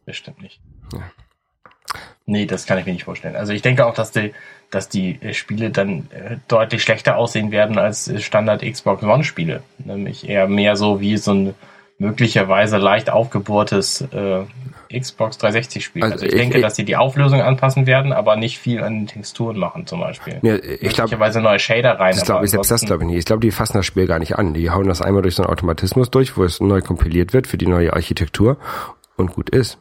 Bestimmt 0.06 0.42
nicht. 0.42 0.60
Ja. 0.94 1.00
Nee, 2.26 2.46
das 2.46 2.66
kann 2.66 2.78
ich 2.78 2.86
mir 2.86 2.94
nicht 2.94 3.04
vorstellen. 3.04 3.36
Also 3.36 3.52
ich 3.54 3.62
denke 3.62 3.86
auch, 3.86 3.94
dass 3.94 4.12
die, 4.12 4.34
dass 4.72 4.88
die 4.88 5.22
äh, 5.22 5.34
Spiele 5.34 5.72
dann 5.72 6.10
äh, 6.12 6.38
deutlich 6.48 6.82
schlechter 6.82 7.18
aussehen 7.18 7.52
werden 7.52 7.78
als 7.78 8.12
Standard 8.24 8.62
Xbox 8.62 9.04
One 9.04 9.24
Spiele. 9.24 9.62
Nämlich 9.78 10.28
eher 10.28 10.48
mehr 10.48 10.76
so 10.76 11.02
wie 11.02 11.18
so 11.18 11.34
ein 11.34 11.54
möglicherweise 11.98 12.78
leicht 12.78 13.10
aufgebohrtes 13.10 14.02
äh, 14.02 14.44
Xbox 15.00 15.38
360 15.38 15.84
Spiel. 15.84 16.04
Also, 16.04 16.14
also 16.14 16.26
ich, 16.26 16.34
ich, 16.34 16.40
denke, 16.40 16.58
ich, 16.58 16.64
dass 16.64 16.76
sie 16.76 16.86
die 16.86 16.96
Auflösung 16.96 17.42
anpassen 17.42 17.86
werden, 17.86 18.14
aber 18.14 18.36
nicht 18.36 18.60
viel 18.60 18.84
an 18.84 18.94
den 18.94 19.08
Texturen 19.08 19.58
machen 19.58 19.88
zum 19.88 20.00
Beispiel. 20.00 20.40
Ja, 20.42 20.56
ich 20.56 20.94
glaube, 20.94 21.18
neue 21.42 21.60
Shader 21.60 22.00
rein. 22.00 22.16
Das 22.16 22.26
glaube 22.26 22.46
ich 22.46 22.52
selbst 22.52 22.72
das 22.72 22.82
glaube 22.82 23.04
ich 23.04 23.08
nicht. 23.08 23.18
Ich 23.20 23.26
glaube, 23.26 23.42
die 23.42 23.52
fassen 23.52 23.78
das 23.78 23.86
Spiel 23.86 24.08
gar 24.08 24.20
nicht 24.20 24.38
an. 24.38 24.54
Die 24.54 24.70
hauen 24.70 24.88
das 24.88 25.02
einmal 25.02 25.22
durch 25.22 25.36
so 25.36 25.44
einen 25.44 25.52
Automatismus 25.52 26.12
durch, 26.12 26.38
wo 26.38 26.44
es 26.44 26.60
neu 26.60 26.82
kompiliert 26.82 27.34
wird 27.34 27.48
für 27.48 27.58
die 27.58 27.68
neue 27.68 27.94
Architektur 27.94 28.58
und 29.18 29.34
gut 29.34 29.50
ist. 29.50 29.78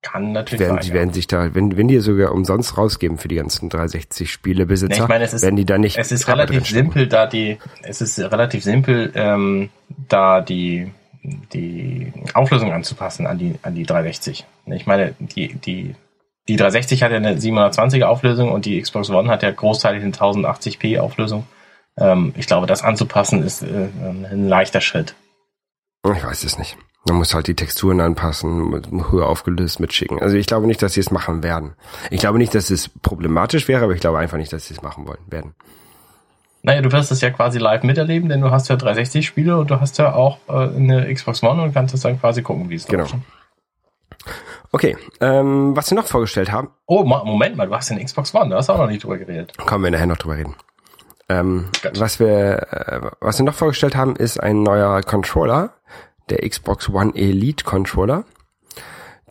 Kann 0.00 0.30
natürlich 0.30 0.60
werden, 0.60 0.76
sein. 0.76 0.82
die 0.82 0.88
ja. 0.88 0.94
werden 0.94 1.12
sich 1.12 1.26
da, 1.26 1.54
wenn, 1.54 1.76
wenn 1.76 1.88
die 1.88 1.98
sogar 1.98 2.32
umsonst 2.32 2.78
rausgeben 2.78 3.18
für 3.18 3.26
die 3.26 3.34
ganzen 3.34 3.68
360 3.68 4.30
Spielebesitzer, 4.30 4.96
Nee, 4.96 5.02
ich 5.02 5.08
meine, 5.08 5.24
es 5.24 5.32
ist- 5.32 5.42
werden 5.42 5.56
die 5.56 5.64
da 5.64 5.76
nicht. 5.76 5.98
Es 5.98 6.12
ist 6.12 6.28
relativ 6.28 6.66
simpel, 6.66 7.08
da 7.08 7.26
die, 7.26 7.58
es 7.82 8.00
ist 8.00 8.18
relativ 8.18 8.62
simpel, 8.62 9.10
ähm, 9.16 9.70
da 10.08 10.40
die, 10.40 10.92
die 11.52 12.12
Auflösung 12.34 12.72
anzupassen 12.72 13.26
an 13.26 13.38
die, 13.38 13.54
an 13.62 13.74
die 13.74 13.84
360. 13.84 14.46
Ich 14.66 14.86
meine, 14.86 15.14
die, 15.18 15.54
die, 15.54 15.94
die 16.48 16.56
360 16.56 17.02
hat 17.02 17.10
ja 17.10 17.16
eine 17.18 17.36
720er 17.36 18.04
Auflösung 18.04 18.50
und 18.52 18.64
die 18.64 18.80
Xbox 18.80 19.10
One 19.10 19.30
hat 19.30 19.42
ja 19.42 19.50
großteilig 19.50 20.02
eine 20.02 20.12
1080p 20.12 21.00
Auflösung. 21.00 21.46
Ähm, 21.96 22.32
ich 22.36 22.46
glaube, 22.46 22.66
das 22.66 22.82
anzupassen 22.82 23.42
ist 23.42 23.62
äh, 23.62 23.88
ein 24.02 24.48
leichter 24.48 24.80
Schritt. 24.80 25.14
Ich 26.04 26.24
weiß 26.24 26.44
es 26.44 26.58
nicht. 26.58 26.76
Man 27.06 27.18
muss 27.18 27.34
halt 27.34 27.46
die 27.46 27.54
Texturen 27.54 28.00
anpassen, 28.00 28.82
höher 29.10 29.26
aufgelöst 29.26 29.80
mitschicken. 29.80 30.20
Also 30.20 30.36
ich 30.36 30.46
glaube 30.46 30.66
nicht, 30.66 30.82
dass 30.82 30.94
sie 30.94 31.00
es 31.00 31.10
machen 31.10 31.42
werden. 31.42 31.74
Ich 32.10 32.20
glaube 32.20 32.38
nicht, 32.38 32.54
dass 32.54 32.70
es 32.70 32.88
problematisch 32.88 33.66
wäre, 33.68 33.84
aber 33.84 33.94
ich 33.94 34.00
glaube 34.00 34.18
einfach 34.18 34.36
nicht, 34.36 34.52
dass 34.52 34.66
sie 34.66 34.74
es 34.74 34.82
machen 34.82 35.06
wollen 35.06 35.24
werden. 35.26 35.54
Naja, 36.68 36.82
du 36.82 36.92
wirst 36.92 37.10
es 37.10 37.22
ja 37.22 37.30
quasi 37.30 37.58
live 37.58 37.82
miterleben, 37.82 38.28
denn 38.28 38.42
du 38.42 38.50
hast 38.50 38.68
ja 38.68 38.74
360-Spiele 38.76 39.58
und 39.58 39.70
du 39.70 39.80
hast 39.80 39.96
ja 39.96 40.12
auch 40.14 40.36
äh, 40.50 40.52
eine 40.52 41.10
Xbox 41.14 41.42
One 41.42 41.62
und 41.62 41.72
kannst 41.72 41.94
es 41.94 42.02
dann 42.02 42.20
quasi 42.20 42.42
gucken, 42.42 42.68
wie 42.68 42.74
es 42.74 42.84
Genau. 42.86 43.04
läuft. 43.04 43.14
Okay, 44.70 44.94
ähm, 45.22 45.74
was 45.74 45.90
wir 45.90 45.96
noch 45.96 46.06
vorgestellt 46.06 46.52
haben, 46.52 46.68
Oh, 46.84 47.04
Moment 47.04 47.56
mal, 47.56 47.66
du 47.68 47.74
hast 47.74 47.90
eine 47.90 48.04
Xbox 48.04 48.34
One, 48.34 48.50
da 48.50 48.56
hast 48.56 48.68
du 48.68 48.74
auch 48.74 48.78
noch 48.78 48.86
nicht 48.88 49.02
drüber 49.02 49.16
geredet. 49.16 49.56
kommen 49.56 49.82
wir 49.84 49.90
nachher 49.90 50.06
noch 50.06 50.18
drüber 50.18 50.36
reden. 50.36 50.56
Ähm, 51.30 51.68
was 51.96 52.20
wir, 52.20 52.66
äh, 52.70 53.00
was 53.20 53.38
wir 53.38 53.46
noch 53.46 53.54
vorgestellt 53.54 53.96
haben, 53.96 54.14
ist 54.16 54.38
ein 54.38 54.62
neuer 54.62 55.00
Controller, 55.02 55.70
der 56.28 56.46
Xbox 56.46 56.90
One 56.90 57.12
Elite 57.14 57.64
Controller. 57.64 58.24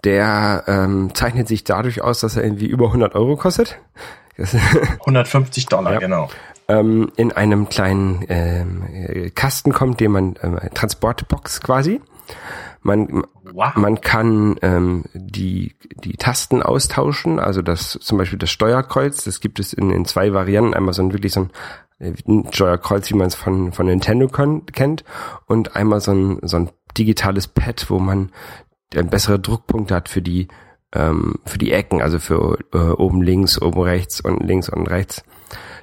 Der 0.04 0.64
ähm, 0.66 1.12
zeichnet 1.14 1.48
sich 1.48 1.64
dadurch 1.64 2.02
aus, 2.02 2.20
dass 2.22 2.36
er 2.36 2.44
irgendwie 2.44 2.66
über 2.68 2.88
100 2.88 3.14
Euro 3.14 3.36
kostet. 3.36 3.78
Das 4.38 4.56
150 5.06 5.68
Dollar, 5.68 5.94
Ja. 5.94 6.00
genau. 6.00 6.30
Ähm, 6.68 7.12
in 7.16 7.32
einem 7.32 7.70
kleinen 7.70 8.26
ähm, 8.30 8.84
äh, 8.92 9.30
Kasten 9.30 9.72
kommt, 9.72 10.00
den 10.00 10.12
man 10.12 10.36
ähm, 10.42 10.60
Transportbox 10.74 11.62
quasi. 11.62 12.02
Man 12.82 13.24
Wow. 13.54 13.76
man 13.76 14.02
kann 14.02 14.58
ähm, 14.62 15.06
die 15.14 15.76
die 16.04 16.14
Tasten 16.14 16.62
austauschen, 16.62 17.40
also 17.40 17.62
das 17.62 17.98
zum 18.02 18.18
Beispiel 18.18 18.40
das 18.40 18.50
Steuerkreuz, 18.50 19.24
das 19.24 19.40
gibt 19.40 19.60
es 19.60 19.74
in, 19.74 19.90
in 19.92 20.06
zwei 20.06 20.34
Varianten, 20.34 20.74
einmal 20.74 20.94
so 20.94 21.02
ein 21.02 21.14
wirklich 21.14 21.34
so 21.34 21.42
ein, 21.42 21.52
äh, 22.00 22.14
Steuerkreuz, 22.52 23.10
wie 23.10 23.16
man 23.16 23.28
es 23.28 23.36
von 23.36 23.72
von 23.72 23.86
Nintendo 23.86 24.28
kennt, 24.28 25.04
und 25.48 25.76
einmal 25.76 26.02
so 26.02 26.12
ein 26.12 26.40
so 26.44 26.58
ein 26.58 26.70
digitales 26.98 27.48
Pad, 27.48 27.90
wo 27.90 28.00
man 28.00 28.32
äh, 28.94 29.04
bessere 29.04 29.40
Druckpunkte 29.40 29.96
hat 29.96 30.10
für 30.10 30.22
die 30.22 30.50
ähm, 30.94 31.36
für 31.46 31.58
die 31.58 31.72
Ecken, 31.72 32.02
also 32.02 32.20
für 32.20 32.58
äh, 32.74 32.78
oben 32.78 33.22
links, 33.22 33.62
oben 33.62 33.82
rechts, 33.82 34.20
unten 34.22 34.46
links, 34.46 34.70
unten 34.70 34.88
rechts. 34.88 35.24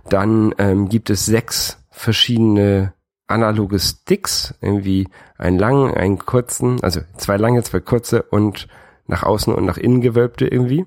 Dann 0.09 0.55
ähm, 0.59 0.89
gibt 0.89 1.11
es 1.11 1.27
sechs 1.27 1.79
verschiedene 1.91 2.93
analoge 3.27 3.79
Sticks, 3.79 4.55
irgendwie 4.61 5.09
einen 5.39 5.59
langen, 5.59 5.95
einen 5.95 6.19
kurzen, 6.19 6.83
also 6.83 7.01
zwei 7.17 7.37
lange, 7.37 7.63
zwei 7.63 7.81
kurze 7.81 8.23
und 8.23 8.69
nach 9.07 9.23
außen 9.23 9.55
und 9.55 9.65
nach 9.65 9.77
innen 9.77 10.01
gewölbte 10.01 10.47
irgendwie. 10.47 10.87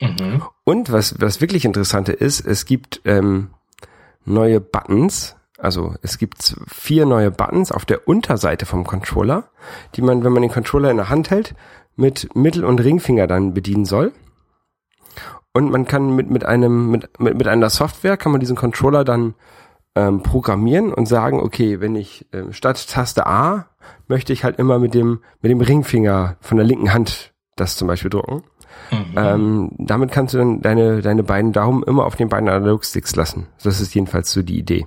Mhm. 0.00 0.42
Und 0.64 0.92
was, 0.92 1.20
was 1.20 1.40
wirklich 1.40 1.64
interessante 1.64 2.12
ist, 2.12 2.40
es 2.40 2.64
gibt 2.64 3.00
ähm, 3.04 3.50
neue 4.24 4.60
Buttons. 4.60 5.36
Also 5.58 5.94
es 6.02 6.18
gibt 6.18 6.56
vier 6.68 7.04
neue 7.04 7.30
Buttons 7.30 7.70
auf 7.70 7.84
der 7.84 8.08
Unterseite 8.08 8.64
vom 8.64 8.84
Controller, 8.84 9.50
die 9.94 10.02
man, 10.02 10.24
wenn 10.24 10.32
man 10.32 10.42
den 10.42 10.50
Controller 10.50 10.90
in 10.90 10.96
der 10.96 11.10
Hand 11.10 11.30
hält, 11.30 11.54
mit 11.96 12.34
Mittel- 12.34 12.64
und 12.64 12.80
Ringfinger 12.80 13.26
dann 13.26 13.52
bedienen 13.52 13.84
soll. 13.84 14.12
Und 15.52 15.70
man 15.70 15.84
kann 15.84 16.14
mit, 16.14 16.30
mit 16.30 16.44
einem, 16.44 16.90
mit, 16.90 17.20
mit, 17.20 17.36
mit 17.36 17.48
einer 17.48 17.70
Software 17.70 18.16
kann 18.16 18.32
man 18.32 18.40
diesen 18.40 18.56
Controller 18.56 19.04
dann 19.04 19.34
ähm, 19.96 20.22
programmieren 20.22 20.92
und 20.92 21.06
sagen, 21.06 21.40
okay, 21.40 21.80
wenn 21.80 21.96
ich 21.96 22.26
ähm, 22.32 22.52
statt 22.52 22.88
Taste 22.88 23.26
A 23.26 23.66
möchte 24.06 24.32
ich 24.32 24.44
halt 24.44 24.58
immer 24.58 24.78
mit 24.78 24.94
dem, 24.94 25.20
mit 25.40 25.50
dem 25.50 25.60
Ringfinger 25.60 26.36
von 26.40 26.56
der 26.56 26.66
linken 26.66 26.92
Hand 26.92 27.32
das 27.56 27.76
zum 27.76 27.88
Beispiel 27.88 28.10
drucken. 28.10 28.44
Mhm. 28.90 29.14
Ähm, 29.16 29.70
damit 29.78 30.12
kannst 30.12 30.34
du 30.34 30.38
dann 30.38 30.62
deine, 30.62 31.02
deine 31.02 31.22
beiden 31.22 31.52
Daumen 31.52 31.82
immer 31.82 32.06
auf 32.06 32.16
den 32.16 32.28
beiden 32.28 32.48
Analogsticks 32.48 33.14
lassen. 33.16 33.46
Das 33.62 33.80
ist 33.80 33.94
jedenfalls 33.94 34.32
so 34.32 34.42
die 34.42 34.58
Idee. 34.58 34.86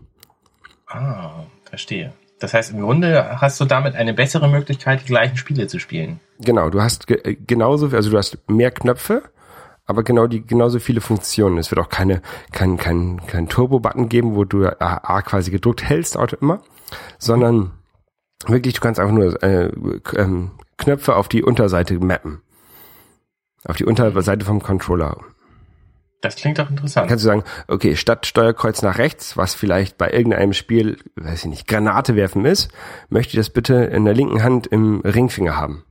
Ah, 0.87 1.43
verstehe. 1.65 2.13
Das 2.39 2.53
heißt, 2.53 2.71
im 2.71 2.81
Grunde 2.81 3.39
hast 3.39 3.59
du 3.61 3.65
damit 3.65 3.95
eine 3.95 4.13
bessere 4.13 4.49
Möglichkeit, 4.49 5.01
die 5.01 5.05
gleichen 5.05 5.37
Spiele 5.37 5.67
zu 5.67 5.79
spielen. 5.79 6.19
Genau, 6.39 6.69
du 6.69 6.81
hast 6.81 7.07
ge 7.07 7.17
äh, 7.23 7.35
genauso, 7.35 7.87
also 7.87 8.09
du 8.09 8.17
hast 8.17 8.37
mehr 8.49 8.71
Knöpfe, 8.71 9.23
aber 9.85 10.03
genau 10.03 10.27
die 10.27 10.45
genauso 10.45 10.79
viele 10.79 11.01
Funktionen. 11.01 11.57
Es 11.57 11.71
wird 11.71 11.79
auch 11.79 11.89
keine 11.89 12.21
kein 12.51 12.77
kein 12.77 13.21
kein 13.27 13.49
Turbo-Button 13.49 14.09
geben, 14.09 14.35
wo 14.35 14.45
du 14.45 14.65
A, 14.65 14.97
A 15.03 15.21
quasi 15.21 15.51
gedrückt 15.51 15.83
hältst, 15.83 16.17
auto 16.17 16.37
immer, 16.39 16.61
sondern 17.17 17.71
wirklich 18.47 18.73
du 18.73 18.81
kannst 18.81 18.99
einfach 18.99 19.13
nur 19.13 19.41
äh, 19.43 19.71
ähm, 20.15 20.51
Knöpfe 20.77 21.15
auf 21.15 21.27
die 21.27 21.43
Unterseite 21.43 21.99
mappen, 21.99 22.41
auf 23.65 23.77
die 23.77 23.85
Unterseite 23.85 24.45
vom 24.45 24.61
Controller. 24.61 25.17
Das 26.21 26.37
klingt 26.37 26.57
doch 26.57 26.69
interessant. 26.69 27.09
kannst 27.09 27.25
du 27.25 27.27
sagen, 27.27 27.43
okay, 27.67 27.97
statt 27.97 28.25
Steuerkreuz 28.25 28.81
nach 28.81 28.97
rechts, 28.97 29.35
was 29.35 29.55
vielleicht 29.55 29.97
bei 29.97 30.09
irgendeinem 30.09 30.53
Spiel, 30.53 30.97
weiß 31.17 31.43
ich 31.43 31.49
nicht, 31.49 31.67
Granate 31.67 32.15
werfen 32.15 32.45
ist, 32.45 32.71
möchte 33.09 33.31
ich 33.31 33.35
das 33.35 33.49
bitte 33.49 33.75
in 33.75 34.05
der 34.05 34.13
linken 34.13 34.41
Hand 34.41 34.65
im 34.67 35.01
Ringfinger 35.01 35.57
haben. 35.57 35.83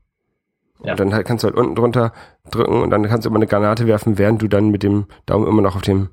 Ja. 0.84 0.92
Und 0.92 1.00
dann 1.00 1.14
halt 1.14 1.26
kannst 1.26 1.44
du 1.44 1.48
halt 1.48 1.56
unten 1.56 1.74
drunter 1.74 2.12
drücken 2.50 2.82
und 2.82 2.90
dann 2.90 3.08
kannst 3.08 3.24
du 3.24 3.30
immer 3.30 3.38
eine 3.38 3.46
Granate 3.46 3.86
werfen, 3.86 4.18
während 4.18 4.42
du 4.42 4.48
dann 4.48 4.70
mit 4.70 4.82
dem 4.82 5.06
Daumen 5.26 5.46
immer 5.46 5.62
noch 5.62 5.76
auf 5.76 5.82
dem 5.82 6.08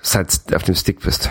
Side, 0.00 0.28
auf 0.54 0.64
dem 0.64 0.74
Stick 0.74 1.00
bist. 1.00 1.30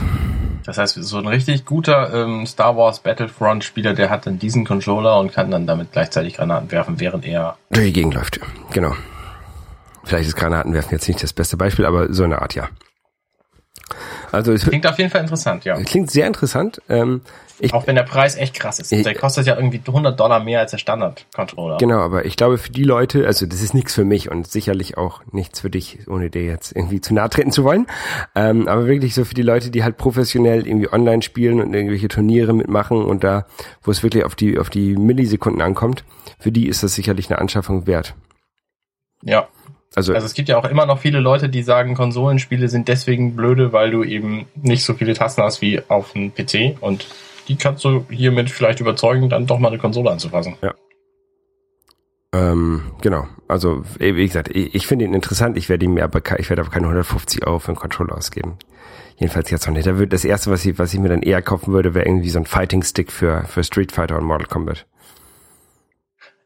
Das 0.65 0.77
heißt, 0.77 0.95
so 0.95 1.17
ein 1.17 1.27
richtig 1.27 1.65
guter 1.65 2.13
ähm, 2.13 2.45
Star 2.45 2.77
Wars 2.77 2.99
Battlefront 2.99 3.63
Spieler, 3.63 3.93
der 3.93 4.09
hat 4.09 4.25
dann 4.25 4.39
diesen 4.39 4.65
Controller 4.65 5.19
und 5.19 5.33
kann 5.33 5.51
dann 5.51 5.67
damit 5.67 5.91
gleichzeitig 5.91 6.35
Granaten 6.35 6.71
werfen, 6.71 6.99
während 6.99 7.25
er 7.25 7.57
Durch 7.69 7.87
die 7.87 7.93
Gegend 7.93 8.13
läuft. 8.13 8.39
Genau. 8.71 8.93
Vielleicht 10.03 10.29
ist 10.29 10.35
Granatenwerfen 10.35 10.91
jetzt 10.91 11.07
nicht 11.07 11.21
das 11.21 11.33
beste 11.33 11.57
Beispiel, 11.57 11.85
aber 11.85 12.13
so 12.13 12.23
eine 12.23 12.41
Art, 12.41 12.55
ja. 12.55 12.69
Also 14.31 14.53
es 14.53 14.63
klingt 14.65 14.87
auf 14.87 14.97
jeden 14.97 15.09
Fall 15.09 15.21
interessant, 15.21 15.65
ja. 15.65 15.75
klingt 15.81 16.09
sehr 16.11 16.27
interessant. 16.27 16.81
Ähm, 16.89 17.21
ich, 17.59 17.73
Auch 17.75 17.85
wenn 17.85 17.95
der 17.95 18.03
Preis 18.03 18.37
echt 18.37 18.55
krass 18.59 18.79
ist. 18.79 18.91
Ich- 18.91 19.03
Der 19.03 19.13
kostet 19.13 19.45
ja 19.45 19.55
irgendwie 19.55 19.81
100 19.85 20.19
Dollar 20.19 20.43
mehr 20.43 20.61
als 20.61 20.71
der 20.71 20.79
Standard-Controller. 20.79 21.77
Genau, 21.77 21.99
aber 21.99 22.25
ich 22.25 22.35
glaube 22.35 22.57
für 22.57 22.71
die 22.71 22.83
Leute, 22.83 23.27
also 23.27 23.45
das 23.45 23.61
ist 23.61 23.75
nichts 23.75 23.93
für 23.93 24.03
mich 24.03 24.31
und 24.31 24.47
sicherlich 24.47 24.97
auch 24.97 25.21
nichts 25.31 25.59
für 25.59 25.69
dich, 25.69 25.99
ohne 26.07 26.31
dir 26.31 26.43
jetzt 26.43 26.75
irgendwie 26.75 27.01
zu 27.01 27.13
nahe 27.13 27.29
treten 27.29 27.51
zu 27.51 27.63
wollen. 27.63 27.85
Ähm, 28.33 28.67
aber 28.67 28.87
wirklich 28.87 29.13
so 29.13 29.25
für 29.25 29.35
die 29.35 29.43
Leute, 29.43 29.69
die 29.69 29.83
halt 29.83 29.97
professionell 29.97 30.65
irgendwie 30.65 30.91
online 30.91 31.21
spielen 31.21 31.61
und 31.61 31.71
irgendwelche 31.73 32.07
Turniere 32.07 32.53
mitmachen 32.53 33.03
und 33.05 33.23
da, 33.23 33.45
wo 33.83 33.91
es 33.91 34.01
wirklich 34.01 34.23
auf 34.23 34.33
die, 34.33 34.57
auf 34.57 34.71
die 34.71 34.95
Millisekunden 34.95 35.61
ankommt, 35.61 36.03
für 36.39 36.51
die 36.51 36.67
ist 36.67 36.81
das 36.81 36.95
sicherlich 36.95 37.29
eine 37.29 37.37
Anschaffung 37.37 37.85
wert. 37.85 38.15
Ja. 39.23 39.47
Also, 39.93 40.13
Also 40.13 40.25
es 40.25 40.33
gibt 40.33 40.47
ja 40.47 40.57
auch 40.57 40.65
immer 40.65 40.85
noch 40.85 40.99
viele 40.99 41.19
Leute, 41.19 41.49
die 41.49 41.63
sagen, 41.63 41.95
Konsolenspiele 41.95 42.69
sind 42.69 42.87
deswegen 42.87 43.35
blöde, 43.35 43.73
weil 43.73 43.91
du 43.91 44.03
eben 44.03 44.45
nicht 44.55 44.83
so 44.83 44.93
viele 44.93 45.13
Tasten 45.13 45.41
hast 45.41 45.61
wie 45.61 45.81
auf 45.89 46.13
dem 46.13 46.33
PC 46.33 46.77
und 46.79 47.07
die 47.47 47.57
kannst 47.57 47.83
du 47.83 48.05
hiermit 48.09 48.49
vielleicht 48.49 48.79
überzeugen, 48.79 49.29
dann 49.29 49.47
doch 49.47 49.59
mal 49.59 49.67
eine 49.67 49.77
Konsole 49.77 50.09
anzufassen. 50.09 50.55
ähm, 52.33 52.83
genau. 53.01 53.27
Also, 53.49 53.83
wie 53.99 54.25
gesagt, 54.25 54.49
ich, 54.55 54.73
ich 54.73 54.87
finde 54.87 55.03
ihn 55.03 55.13
interessant. 55.13 55.57
Ich 55.57 55.67
werde 55.67 55.83
ihm 55.83 55.97
aber, 55.97 56.21
ich 56.39 56.49
werde 56.49 56.61
aber 56.61 56.71
keine 56.71 56.85
150 56.85 57.45
Euro 57.45 57.59
für 57.59 57.69
einen 57.69 57.75
Controller 57.75 58.15
ausgeben. 58.15 58.57
Jedenfalls 59.17 59.51
jetzt 59.51 59.67
noch 59.67 59.73
nicht. 59.73 59.85
Da 59.85 59.97
wird 59.97 60.13
das 60.13 60.23
erste, 60.23 60.49
was 60.49 60.65
ich, 60.65 60.79
was 60.79 60.93
ich 60.93 60.99
mir 60.99 61.09
dann 61.09 61.21
eher 61.21 61.41
kaufen 61.41 61.73
würde, 61.73 61.93
wäre 61.93 62.05
irgendwie 62.05 62.29
so 62.29 62.39
ein 62.39 62.45
Fighting 62.45 62.83
Stick 62.83 63.11
für, 63.11 63.43
für 63.43 63.63
Street 63.63 63.91
Fighter 63.91 64.17
und 64.17 64.23
Mortal 64.23 64.47
Kombat. 64.47 64.85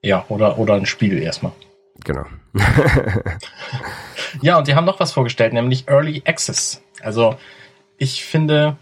Ja, 0.01 0.25
oder, 0.29 0.58
oder 0.58 0.73
ein 0.73 0.88
Spiel 0.88 1.19
erstmal. 1.19 1.51
Genau. 2.06 2.26
Ja, 4.41 4.58
und 4.58 4.68
die 4.68 4.76
haben 4.76 4.86
noch 4.86 5.00
was 5.00 5.13
vorgestellt, 5.13 5.54
nämlich 5.54 5.88
Early 5.88 6.24
Access. 6.26 6.82
Also 7.02 7.36
ich 7.98 8.26
finde, 8.26 8.78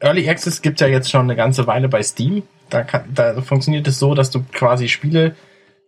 Early 0.00 0.28
Access 0.28 0.62
gibt 0.62 0.80
ja 0.80 0.86
jetzt 0.86 1.10
schon 1.10 1.22
eine 1.22 1.36
ganze 1.36 1.66
Weile 1.66 1.88
bei 1.88 2.02
Steam. 2.02 2.42
Da, 2.70 2.84
kann, 2.84 3.04
da 3.14 3.40
funktioniert 3.40 3.86
es 3.86 3.98
so, 3.98 4.14
dass 4.14 4.30
du 4.30 4.42
quasi 4.52 4.88
Spiele 4.88 5.34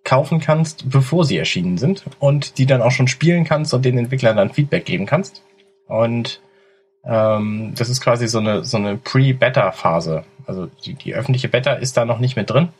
kaufen 0.04 0.40
kannst, 0.40 0.90
bevor 0.90 1.24
sie 1.24 1.36
erschienen 1.36 1.76
sind 1.76 2.04
und 2.18 2.56
die 2.58 2.66
dann 2.66 2.80
auch 2.80 2.90
schon 2.90 3.08
spielen 3.08 3.44
kannst 3.44 3.74
und 3.74 3.84
den 3.84 3.98
Entwicklern 3.98 4.36
dann 4.36 4.50
Feedback 4.50 4.86
geben 4.86 5.06
kannst. 5.06 5.42
Und 5.86 6.40
ähm, 7.04 7.74
das 7.76 7.90
ist 7.90 8.00
quasi 8.00 8.26
so 8.26 8.38
eine, 8.38 8.64
so 8.64 8.78
eine 8.78 8.96
Pre-Beta-Phase. 8.96 10.24
Also 10.46 10.66
die, 10.84 10.94
die 10.94 11.14
öffentliche 11.14 11.48
Beta 11.48 11.74
ist 11.74 11.96
da 11.96 12.04
noch 12.04 12.18
nicht 12.18 12.36
mit 12.36 12.48
drin. 12.48 12.70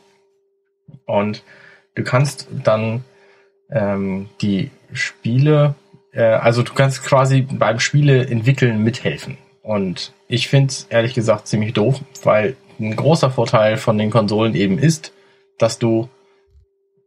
Und 1.05 1.43
du 1.95 2.03
kannst 2.03 2.47
dann 2.63 3.03
ähm, 3.71 4.29
die 4.41 4.69
Spiele, 4.93 5.75
äh, 6.11 6.23
also 6.23 6.63
du 6.63 6.73
kannst 6.73 7.03
quasi 7.03 7.41
beim 7.41 7.79
Spiele 7.79 8.27
entwickeln 8.27 8.83
mithelfen. 8.83 9.37
Und 9.63 10.13
ich 10.27 10.47
finde 10.47 10.71
es 10.71 10.87
ehrlich 10.89 11.13
gesagt 11.13 11.47
ziemlich 11.47 11.73
doof, 11.73 12.01
weil 12.23 12.55
ein 12.79 12.95
großer 12.95 13.29
Vorteil 13.29 13.77
von 13.77 13.97
den 13.97 14.09
Konsolen 14.09 14.55
eben 14.55 14.79
ist, 14.79 15.13
dass 15.57 15.77
du 15.77 16.09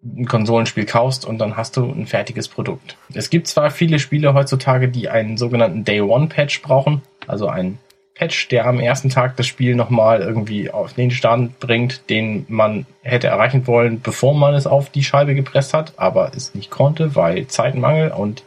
ein 0.05 0.27
Konsolenspiel 0.27 0.85
kaufst 0.85 1.24
und 1.24 1.38
dann 1.38 1.57
hast 1.57 1.77
du 1.77 1.90
ein 1.90 2.07
fertiges 2.07 2.48
Produkt. 2.48 2.96
Es 3.14 3.31
gibt 3.31 3.46
zwar 3.46 3.70
viele 3.70 3.98
Spiele 3.98 4.35
heutzutage, 4.35 4.88
die 4.88 5.09
einen 5.09 5.37
sogenannten 5.37 5.85
Day 5.85 6.00
One 6.03 6.27
Patch 6.27 6.62
brauchen, 6.62 7.03
also 7.27 7.48
ein 7.48 7.79
Patch, 8.14 8.48
der 8.48 8.66
am 8.66 8.79
ersten 8.79 9.11
Tag 9.11 9.37
das 9.37 9.46
Spiel 9.46 9.74
nochmal 9.74 10.20
irgendwie 10.20 10.70
auf 10.70 10.92
den 10.92 11.11
Stand 11.11 11.59
bringt, 11.59 12.09
den 12.11 12.46
man 12.48 12.87
hätte 13.03 13.27
erreichen 13.27 13.66
wollen, 13.66 14.00
bevor 14.00 14.35
man 14.35 14.55
es 14.55 14.66
auf 14.66 14.90
die 14.90 15.03
Scheibe 15.03 15.35
gepresst 15.35 15.74
hat, 15.74 15.94
aber 15.96 16.31
es 16.35 16.55
nicht 16.55 16.70
konnte, 16.70 17.16
weil 17.16 17.48
Zeitmangel 17.48 18.12
und 18.12 18.44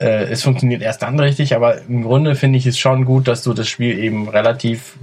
äh, 0.00 0.24
es 0.24 0.42
funktioniert 0.42 0.82
erst 0.82 1.02
dann 1.02 1.20
richtig, 1.20 1.54
aber 1.54 1.82
im 1.82 2.02
Grunde 2.02 2.34
finde 2.34 2.58
ich 2.58 2.66
es 2.66 2.78
schon 2.78 3.04
gut, 3.04 3.28
dass 3.28 3.44
du 3.44 3.54
das 3.54 3.68
Spiel 3.68 3.98
eben 3.98 4.28
relativ 4.28 4.98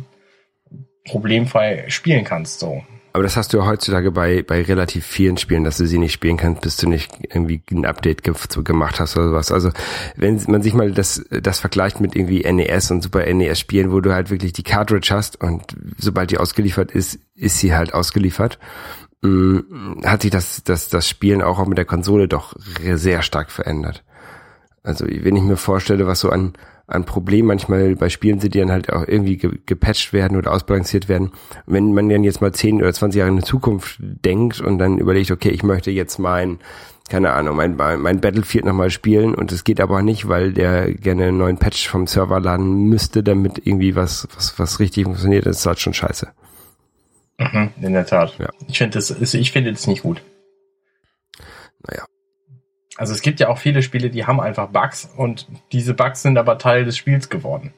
problemfrei 1.06 1.86
spielen 1.88 2.26
kannst, 2.26 2.60
so. 2.60 2.84
Aber 3.18 3.24
das 3.24 3.36
hast 3.36 3.52
du 3.52 3.58
ja 3.58 3.66
heutzutage 3.66 4.12
bei, 4.12 4.44
bei 4.44 4.62
relativ 4.62 5.04
vielen 5.04 5.38
Spielen, 5.38 5.64
dass 5.64 5.78
du 5.78 5.88
sie 5.88 5.98
nicht 5.98 6.14
spielen 6.14 6.38
kannst, 6.38 6.62
bis 6.62 6.78
du 6.78 6.88
nicht 6.88 7.12
irgendwie 7.24 7.64
ein 7.72 7.84
Update 7.84 8.22
ge 8.22 8.36
gemacht 8.64 9.00
hast 9.00 9.18
oder 9.18 9.30
sowas. 9.30 9.52
Also 9.52 9.72
wenn 10.16 10.40
man 10.46 10.62
sich 10.62 10.76
mal 10.76 10.92
das, 10.92 11.26
das 11.32 11.60
vergleicht 11.60 12.00
mit 12.00 12.16
irgendwie 12.16 12.42
NES 12.42 12.92
und 12.92 13.02
Super 13.02 13.26
NES 13.26 13.60
Spielen, 13.60 13.92
wo 13.92 14.02
du 14.02 14.14
halt 14.14 14.30
wirklich 14.30 14.54
die 14.54 14.62
Cartridge 14.62 15.08
hast 15.10 15.42
und 15.42 15.64
sobald 15.98 16.30
die 16.30 16.38
ausgeliefert 16.38 16.92
ist, 16.92 17.18
ist 17.34 17.58
sie 17.58 17.74
halt 17.74 17.92
ausgeliefert, 17.92 18.60
mm, 19.24 20.04
hat 20.06 20.22
sich 20.22 20.30
das, 20.30 20.64
das, 20.64 20.90
das 20.90 21.10
Spielen 21.10 21.42
auch, 21.42 21.58
auch 21.58 21.66
mit 21.66 21.80
der 21.80 21.86
Konsole 21.86 22.28
doch 22.28 22.54
sehr 22.60 23.24
stark 23.24 23.50
verändert. 23.50 24.04
Also 24.84 25.08
wenn 25.08 25.36
ich 25.36 25.42
mir 25.42 25.58
vorstelle, 25.58 26.06
was 26.06 26.20
so 26.20 26.30
an, 26.30 26.54
an 26.88 27.04
Problemen 27.04 27.50
manchmal 27.50 27.96
bei 27.96 28.10
Spielen 28.10 28.40
sind, 28.40 28.54
die 28.54 28.60
dann 28.60 28.72
halt 28.72 28.92
auch 28.92 29.06
irgendwie 29.06 29.38
ge 29.38 29.52
gepatcht 29.66 30.14
werden 30.14 30.38
oder 30.38 30.54
ausbalanciert 30.54 31.10
werden. 31.10 31.32
Wenn 31.66 31.94
man 31.94 32.08
dann 32.08 32.24
jetzt 32.24 32.42
mal 32.42 32.54
10 32.54 32.78
oder 32.78 32.94
20 32.94 33.20
Jahre 33.20 33.30
in 33.30 33.38
die 33.38 33.44
Zukunft 33.44 33.98
denkt 34.00 34.62
und 34.62 34.80
dann 34.80 34.98
überlegt, 34.98 35.30
okay, 35.32 35.50
ich 35.50 35.64
möchte 35.64 35.92
jetzt 35.92 36.18
mein, 36.18 36.60
keine 37.10 37.34
Ahnung, 37.34 37.58
mein, 37.58 37.76
mein 37.76 38.22
Battlefield 38.22 38.64
nochmal 38.64 38.90
spielen 38.90 39.36
und 39.36 39.52
es 39.52 39.66
geht 39.66 39.82
aber 39.82 40.02
nicht, 40.02 40.30
weil 40.30 40.54
der 40.54 40.94
gerne 40.94 41.26
einen 41.26 41.38
neuen 41.38 41.58
Patch 41.58 41.90
vom 41.90 42.08
Server 42.08 42.40
laden 42.40 42.88
müsste, 42.90 43.22
damit 43.22 43.66
irgendwie 43.66 43.96
was, 43.96 44.28
was, 44.34 44.58
was 44.58 44.80
richtig 44.80 45.04
funktioniert, 45.04 45.46
das 45.46 45.60
ist 45.60 45.66
halt 45.66 45.80
schon 45.80 45.94
scheiße. 45.94 46.30
Mhm, 47.38 47.72
in 47.82 47.94
der 47.94 48.06
Tat. 48.06 48.38
Ja. 48.40 48.50
Ich 48.68 48.78
finde 48.78 48.94
das, 48.94 49.12
ich 49.12 49.52
finde 49.52 49.74
das 49.74 49.88
nicht 49.88 50.04
gut. 50.04 50.22
Naja. 51.86 52.06
Also 52.98 53.14
es 53.14 53.22
gibt 53.22 53.40
ja 53.40 53.50
auch 53.50 53.58
viele 53.58 53.82
Spiele, 53.82 54.10
die 54.10 54.26
haben 54.26 54.40
einfach 54.40 54.68
Bugs 54.68 55.10
und 55.16 55.48
diese 55.72 55.94
Bugs 55.94 56.24
sind 56.24 56.38
aber 56.38 56.58
Teil 56.58 56.84
des 56.84 56.98
Spiels 56.98 57.30
geworden. 57.30 57.74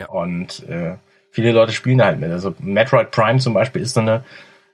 Ja. 0.00 0.08
Und 0.08 0.68
äh, 0.68 0.96
viele 1.30 1.52
Leute 1.52 1.72
spielen 1.72 2.02
halt 2.02 2.18
mit. 2.18 2.30
Also 2.30 2.54
Metroid 2.58 3.10
Prime 3.12 3.38
zum 3.38 3.54
Beispiel 3.54 3.82
ist 3.82 3.94
so 3.94 4.00
eine 4.00 4.24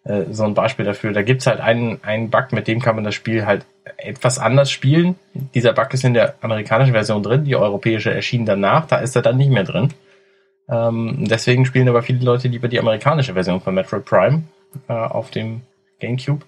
äh, 0.05 0.25
so 0.31 0.45
ein 0.45 0.55
Beispiel 0.55 0.85
dafür. 0.85 1.13
Da 1.13 1.23
gibt's 1.23 1.47
halt 1.47 1.61
einen, 1.61 2.03
einen 2.03 2.31
Bug, 2.31 2.53
mit 2.53 2.69
dem 2.69 2.81
kann 2.81 2.95
man 2.95 3.05
das 3.05 3.15
Spiel 3.15 3.45
halt 3.45 3.67
etwas 3.99 4.39
anders 4.39 4.71
spielen. 4.71 5.17
Dieser 5.55 5.73
Bug 5.73 5.93
ist 5.93 6.05
in 6.05 6.15
der 6.15 6.35
amerikanischen 6.41 6.93
Version 6.93 7.23
drin, 7.23 7.45
die 7.45 7.57
europäische 7.57 8.13
erschien 8.13 8.47
danach, 8.47 8.87
da 8.87 8.97
ist 8.97 9.17
er 9.17 9.23
dann 9.23 9.37
nicht 9.37 9.51
mehr 9.51 9.65
drin. 9.65 9.93
Ähm, 10.69 11.25
deswegen 11.29 11.67
spielen 11.67 11.89
aber 11.89 12.03
viele 12.03 12.25
Leute 12.25 12.49
lieber 12.49 12.69
die 12.69 12.79
amerikanische 12.79 13.35
Version 13.35 13.61
von 13.61 13.75
Metroid 13.75 14.05
Prime 14.05 14.45
äh, 14.89 14.93
auf 14.93 15.31
dem 15.31 15.63
GameCube. 15.99 16.45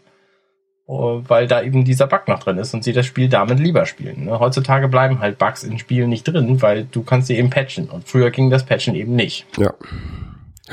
Oh, 0.87 1.23
weil 1.29 1.47
da 1.47 1.62
eben 1.62 1.85
dieser 1.85 2.09
Bug 2.09 2.27
noch 2.27 2.40
drin 2.40 2.59
ist 2.59 2.75
und 2.75 2.83
sie 2.83 2.92
das 2.92 3.07
Spiel 3.07 3.29
damit 3.29 3.61
lieber 3.61 3.87
spielen. 3.87 4.25
Ne? 4.25 4.38
Heutzutage 4.40 4.88
bleiben 4.88 5.21
halt 5.21 5.38
Bugs 5.38 5.62
in 5.62 5.79
Spielen 5.79 6.11
nicht 6.11 6.25
drin, 6.25 6.61
weil 6.61 6.85
du 6.85 7.03
kannst 7.03 7.29
sie 7.29 7.37
eben 7.37 7.51
patchen 7.51 7.88
und 7.88 8.09
früher 8.09 8.31
ging 8.31 8.51
das 8.51 8.66
Patchen 8.66 8.95
eben 8.97 9.14
nicht. 9.14 9.47
Ja. 9.59 9.73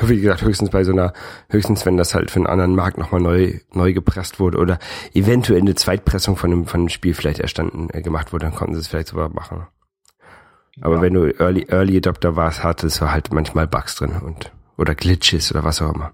Wie 0.02 0.20
gesagt, 0.20 0.42
höchstens 0.42 0.70
bei 0.70 0.82
so 0.82 0.92
einer, 0.92 1.12
höchstens 1.48 1.84
wenn 1.84 1.96
das 1.96 2.14
halt 2.14 2.30
für 2.30 2.38
einen 2.38 2.46
anderen 2.46 2.74
Markt 2.74 2.98
nochmal 2.98 3.20
neu, 3.20 3.60
neu 3.72 3.92
gepresst 3.92 4.40
wurde 4.40 4.58
oder 4.58 4.78
eventuell 5.14 5.60
eine 5.60 5.74
Zweitpressung 5.74 6.36
von 6.36 6.50
dem, 6.50 6.66
von 6.66 6.82
dem 6.82 6.88
Spiel 6.88 7.14
vielleicht 7.14 7.40
erstanden, 7.40 7.88
äh, 7.92 8.02
gemacht 8.02 8.32
wurde, 8.32 8.46
dann 8.46 8.54
konnten 8.54 8.74
sie 8.74 8.80
es 8.80 8.88
vielleicht 8.88 9.08
sogar 9.08 9.28
machen. 9.28 9.66
Aber 10.80 10.96
ja. 10.96 11.02
wenn 11.02 11.14
du 11.14 11.26
Early, 11.38 11.66
Early 11.68 11.96
Adopter 11.98 12.36
warst, 12.36 12.64
hattest 12.64 13.00
du 13.00 13.10
halt 13.10 13.32
manchmal 13.32 13.66
Bugs 13.66 13.96
drin 13.96 14.12
und, 14.22 14.52
oder 14.76 14.94
Glitches 14.94 15.52
oder 15.52 15.64
was 15.64 15.82
auch 15.82 15.94
immer. 15.94 16.12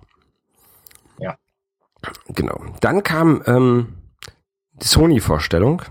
Genau. 2.29 2.61
Dann 2.81 3.03
kam 3.03 3.43
ähm, 3.47 3.95
die 4.75 4.87
Sony-Vorstellung. 4.87 5.83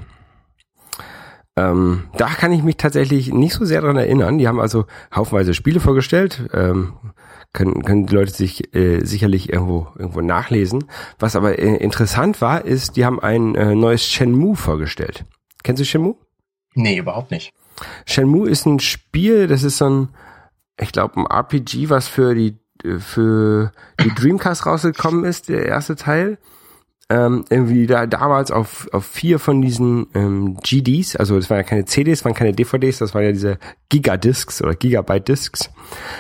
Ähm, 1.58 2.10
da 2.18 2.28
kann 2.28 2.52
ich 2.52 2.64
mich 2.64 2.78
tatsächlich 2.78 3.32
nicht 3.32 3.54
so 3.54 3.64
sehr 3.64 3.82
dran 3.82 3.96
erinnern. 3.96 4.38
Die 4.38 4.48
haben 4.48 4.60
also 4.60 4.86
haufenweise 5.14 5.54
Spiele 5.54 5.80
vorgestellt. 5.80 6.50
Ähm, 6.54 6.94
können, 7.54 7.84
können 7.84 8.06
die 8.06 8.14
Leute 8.14 8.32
sich 8.32 8.76
äh, 8.76 9.00
sicherlich 9.06 9.52
irgendwo 9.52 9.88
irgendwo 9.98 10.20
nachlesen. 10.20 10.86
Was 11.18 11.38
aber 11.38 11.58
äh, 11.58 11.78
interessant 11.78 12.42
war, 12.42 12.66
ist, 12.66 12.98
die 12.98 13.06
haben 13.06 13.22
ein 13.22 13.56
äh, 13.56 13.74
neues 13.74 14.06
Shenmue 14.06 14.58
vorgestellt. 14.58 15.24
Kennst 15.64 15.80
du 15.80 15.86
Shenmue? 15.86 16.18
Nee, 16.74 16.98
überhaupt 16.98 17.32
nicht. 17.32 17.54
Shenmue 18.06 18.50
ist 18.50 18.66
ein 18.66 18.80
Spiel, 18.80 19.48
das 19.48 19.64
ist 19.64 19.78
so 19.78 19.90
ein, 19.90 20.10
ich 20.80 20.92
glaube, 20.92 21.22
ein 21.22 21.26
RPG, 21.26 21.90
was 21.90 22.10
für 22.10 22.36
die 22.36 22.60
für 23.00 23.72
die 24.04 24.14
Dreamcast 24.14 24.66
rausgekommen 24.66 25.26
ist, 25.26 25.50
der 25.50 25.66
erste 25.66 25.96
Teil. 25.96 26.38
Ähm, 27.08 27.46
irgendwie 27.52 27.86
da 27.86 28.08
damals 28.08 28.50
auf, 28.50 28.88
auf 28.92 29.06
vier 29.06 29.38
von 29.38 29.62
diesen 29.62 30.08
ähm, 30.16 30.58
GDs, 30.64 31.16
also 31.16 31.36
das 31.36 31.52
waren 31.52 31.58
ja 31.58 31.64
keine 31.64 31.86
CDs, 31.86 32.26
waren 32.26 32.34
keine 32.34 32.54
DVDs, 32.54 32.98
das 32.98 33.14
waren 33.14 33.24
ja 33.24 33.32
diese 33.32 33.60
Gigadiscs 33.90 34.60
oder 34.64 34.74
Gigabyte-Discs. 34.74 35.70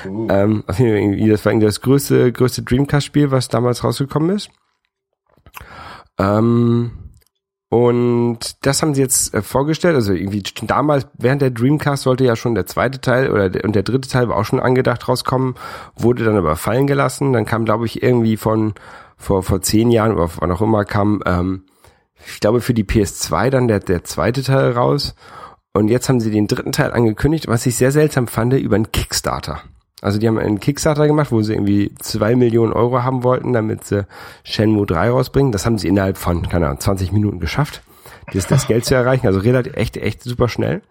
Uh. 0.05 0.27
Ähm, 0.29 0.63
das 0.67 0.79
war 0.79 0.85
irgendwie 0.85 1.65
das 1.65 1.81
größte, 1.81 2.31
größte 2.31 2.61
Dreamcast-Spiel, 2.61 3.31
was 3.31 3.47
damals 3.47 3.83
rausgekommen 3.83 4.35
ist. 4.35 4.51
Ähm, 6.19 6.91
und 7.75 8.65
das 8.65 8.81
haben 8.81 8.95
sie 8.95 9.01
jetzt 9.01 9.33
äh, 9.33 9.41
vorgestellt. 9.41 9.95
Also 9.95 10.13
irgendwie 10.13 10.43
damals 10.61 11.07
während 11.17 11.41
der 11.41 11.51
Dreamcast 11.51 12.03
sollte 12.03 12.23
ja 12.23 12.37
schon 12.37 12.55
der 12.55 12.65
zweite 12.67 13.01
Teil 13.01 13.29
oder 13.29 13.49
der, 13.49 13.65
und 13.65 13.75
der 13.75 13.83
dritte 13.83 14.07
Teil 14.07 14.29
war 14.29 14.37
auch 14.37 14.45
schon 14.45 14.61
angedacht 14.61 15.09
rauskommen, 15.09 15.55
wurde 15.93 16.23
dann 16.23 16.37
aber 16.37 16.55
fallen 16.55 16.87
gelassen. 16.87 17.33
Dann 17.33 17.45
kam, 17.45 17.65
glaube 17.65 17.85
ich, 17.85 18.01
irgendwie 18.01 18.37
von 18.37 18.75
vor 19.17 19.43
vor 19.43 19.61
zehn 19.61 19.91
Jahren 19.91 20.13
oder 20.13 20.29
wann 20.37 20.53
auch 20.53 20.61
immer 20.61 20.85
kam, 20.85 21.21
ähm, 21.25 21.63
ich 22.25 22.39
glaube 22.39 22.61
für 22.61 22.73
die 22.73 22.85
PS2 22.85 23.49
dann 23.49 23.67
der 23.67 23.81
der 23.81 24.05
zweite 24.05 24.41
Teil 24.41 24.71
raus. 24.71 25.13
Und 25.73 25.89
jetzt 25.89 26.07
haben 26.07 26.21
sie 26.21 26.31
den 26.31 26.47
dritten 26.47 26.71
Teil 26.71 26.93
angekündigt, 26.93 27.49
was 27.49 27.65
ich 27.65 27.75
sehr 27.75 27.91
seltsam 27.91 28.27
fand, 28.27 28.53
über 28.53 28.77
einen 28.77 28.93
Kickstarter. 28.93 29.63
Also 30.05 30.19
die 30.19 30.27
haben 30.27 30.37
einen 30.37 30.59
Kickstarter 30.59 31.07
gemacht, 31.07 31.31
wo 31.31 31.41
sie 31.41 31.53
irgendwie 31.53 31.91
zwei 31.97 32.35
Millionen 32.35 32.73
Euro 32.73 33.01
haben 33.01 33.23
wollten, 33.23 33.53
damit 33.53 33.85
sie 33.85 34.05
Shenmue 34.43 34.85
3 34.85 35.09
rausbringen. 35.09 35.51
Das 35.51 35.65
haben 35.65 35.79
sie 35.79 35.87
innerhalb 35.87 36.17
von, 36.17 36.47
keine 36.47 36.67
Ahnung, 36.67 36.79
20 36.79 37.11
Minuten 37.11 37.39
geschafft, 37.39 37.81
das, 38.31 38.45
das 38.45 38.67
Geld 38.67 38.85
zu 38.85 38.93
erreichen. 38.93 39.25
Also 39.25 39.39
relativ, 39.39 39.75
echt, 39.75 39.97
echt 39.97 40.21
super 40.21 40.47
schnell. 40.47 40.83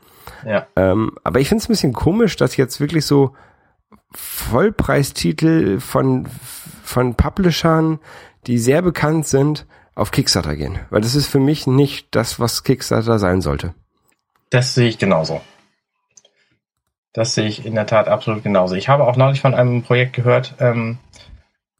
Ja. 0.44 0.66
Ähm, 0.74 1.12
aber 1.22 1.38
ich 1.38 1.48
finde 1.48 1.62
es 1.62 1.68
ein 1.68 1.72
bisschen 1.74 1.92
komisch, 1.92 2.34
dass 2.34 2.56
jetzt 2.56 2.80
wirklich 2.80 3.06
so 3.06 3.36
Vollpreistitel 4.10 5.78
von, 5.78 6.26
von 6.82 7.14
Publishern, 7.14 8.00
die 8.48 8.58
sehr 8.58 8.82
bekannt 8.82 9.28
sind, 9.28 9.64
auf 9.94 10.10
Kickstarter 10.10 10.56
gehen. 10.56 10.80
Weil 10.90 11.02
das 11.02 11.14
ist 11.14 11.28
für 11.28 11.38
mich 11.38 11.68
nicht 11.68 12.08
das, 12.16 12.40
was 12.40 12.64
Kickstarter 12.64 13.20
sein 13.20 13.42
sollte. 13.42 13.74
Das 14.50 14.74
sehe 14.74 14.88
ich 14.88 14.98
genauso. 14.98 15.40
Das 17.14 17.34
sehe 17.34 17.46
ich 17.46 17.64
in 17.64 17.76
der 17.76 17.86
Tat 17.86 18.08
absolut 18.08 18.42
genauso. 18.42 18.74
Ich 18.74 18.88
habe 18.88 19.04
auch 19.04 19.16
neulich 19.16 19.40
von 19.40 19.54
einem 19.54 19.82
Projekt 19.82 20.14
gehört, 20.14 20.54
ähm, 20.58 20.98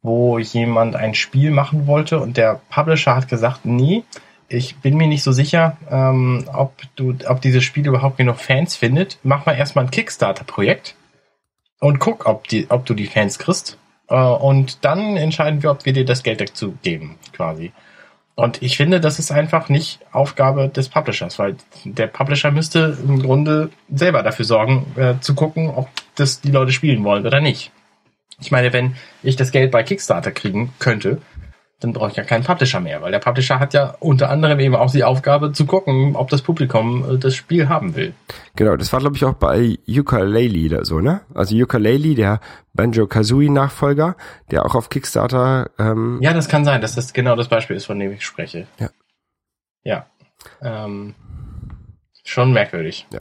wo 0.01 0.39
jemand 0.39 0.97
ein 0.97 1.15
Spiel 1.15 1.51
machen 1.51 1.87
wollte 1.87 2.21
und 2.21 2.37
der 2.37 2.61
Publisher 2.71 3.17
hat 3.17 3.29
gesagt, 3.29 3.65
nee, 3.65 4.05
ich 4.49 4.77
bin 4.77 4.97
mir 4.97 5.09
nicht 5.09 5.23
so 5.23 5.33
sicher, 5.33 5.77
ähm, 5.91 6.45
ob 6.53 6.75
du, 6.95 7.15
ob 7.27 7.41
dieses 7.41 7.65
Spiel 7.65 7.87
überhaupt 7.87 8.17
genug 8.17 8.37
Fans 8.39 8.77
findet. 8.77 9.19
Mach 9.23 9.45
mal 9.45 9.55
erstmal 9.55 9.87
ein 9.87 9.91
Kickstarter-Projekt 9.91 10.95
und 11.81 11.99
guck, 11.99 12.27
ob, 12.27 12.47
die, 12.49 12.71
ob 12.71 12.87
du 12.87 12.95
die 12.95 13.07
Fans 13.07 13.39
kriegst. 13.39 13.79
Äh, 14.09 14.15
und 14.15 14.85
dann 14.85 15.17
entscheiden 15.17 15.63
wir, 15.63 15.71
ob 15.73 15.85
wir 15.85 15.93
dir 15.93 16.05
das 16.05 16.23
Geld 16.23 16.41
dazu 16.41 16.77
geben, 16.83 17.19
quasi. 17.33 17.73
Und 18.37 18.63
ich 18.63 18.77
finde, 18.77 19.01
das 19.01 19.19
ist 19.19 19.31
einfach 19.31 19.69
nicht 19.69 20.01
Aufgabe 20.11 20.69
des 20.69 20.89
Publishers, 20.89 21.39
weil 21.39 21.57
der 21.85 22.09
Publisher 22.09 22.51
müsste 22.51 22.99
im 23.07 23.23
Grunde 23.23 23.71
selber 23.93 24.23
dafür 24.23 24.45
sorgen, 24.45 24.87
äh, 24.97 25.15
zu 25.21 25.35
gucken, 25.35 25.71
ob 25.71 25.89
das 26.17 26.41
die 26.41 26.51
Leute 26.51 26.73
spielen 26.73 27.05
wollen 27.05 27.27
oder 27.27 27.41
nicht. 27.41 27.71
Ich 28.41 28.51
meine, 28.51 28.73
wenn 28.73 28.97
ich 29.23 29.37
das 29.37 29.53
Geld 29.53 29.71
bei 29.71 29.85
Kickstarter 29.85 30.33
kriegen 30.33 30.73
könnte, 30.81 31.23
dann 31.81 31.93
brauche 31.93 32.11
ich 32.11 32.17
ja 32.17 32.25
keinen 32.25 32.45
Publisher 32.45 32.81
mehr, 32.81 33.03
weil 33.03 33.13
der 33.13 33.19
Publisher 33.19 33.59
hat 33.59 33.75
ja 33.75 33.95
unter 34.01 34.31
anderem 34.31 34.59
eben 34.61 34.75
auch 34.75 34.91
die 34.91 35.05
Aufgabe 35.05 35.53
zu 35.53 35.67
gucken, 35.67 36.17
ob 36.17 36.31
das 36.31 36.43
Publikum 36.43 37.15
äh, 37.15 37.19
das 37.19 37.35
Spiel 37.35 37.69
haben 37.69 37.95
will. 37.95 38.15
Genau, 38.57 38.77
das 38.77 38.93
war 38.93 39.01
glaube 39.01 39.17
ich 39.17 39.25
auch 39.25 39.35
bei 39.35 39.79
Ukulele 39.87 40.75
oder 40.75 40.85
so, 40.85 41.01
ne? 41.01 41.23
Also 41.35 41.57
Ukulele, 41.57 42.15
der 42.15 42.41
Banjo-Kazooie-Nachfolger, 42.75 44.17
der 44.51 44.65
auch 44.65 44.75
auf 44.75 44.89
Kickstarter... 44.89 45.71
Ähm 45.79 46.19
ja, 46.23 46.33
das 46.33 46.49
kann 46.49 46.65
sein, 46.65 46.81
dass 46.81 46.95
das 46.95 47.13
genau 47.13 47.37
das 47.37 47.49
Beispiel 47.49 47.77
ist, 47.77 47.87
von 47.87 47.99
dem 47.99 48.13
ich 48.13 48.25
spreche. 48.25 48.67
Ja. 48.79 48.89
Ja. 49.83 50.07
Ähm, 50.63 51.15
schon 52.25 52.53
merkwürdig. 52.53 53.07
Ja. 53.13 53.21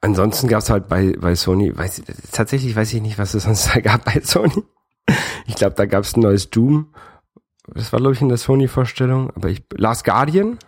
Ansonsten 0.00 0.48
gab 0.48 0.60
es 0.60 0.70
halt 0.70 0.88
bei, 0.88 1.14
bei 1.18 1.34
Sony, 1.34 1.76
weiß, 1.76 2.02
tatsächlich 2.30 2.76
weiß 2.76 2.92
ich 2.92 3.02
nicht, 3.02 3.18
was 3.18 3.34
es 3.34 3.44
sonst 3.44 3.70
da 3.74 3.80
gab 3.80 4.04
bei 4.04 4.20
Sony. 4.20 4.62
Ich 5.46 5.56
glaube, 5.56 5.74
da 5.74 5.84
gab 5.84 6.04
es 6.04 6.16
ein 6.16 6.20
neues 6.20 6.48
Doom 6.48 6.94
das 7.66 7.92
war 7.92 8.00
glaube 8.00 8.14
ich 8.14 8.20
in 8.20 8.28
der 8.28 8.38
Sony-Vorstellung, 8.38 9.30
aber 9.34 9.48
ich, 9.48 9.62
Last 9.72 10.04
Guardian, 10.04 10.58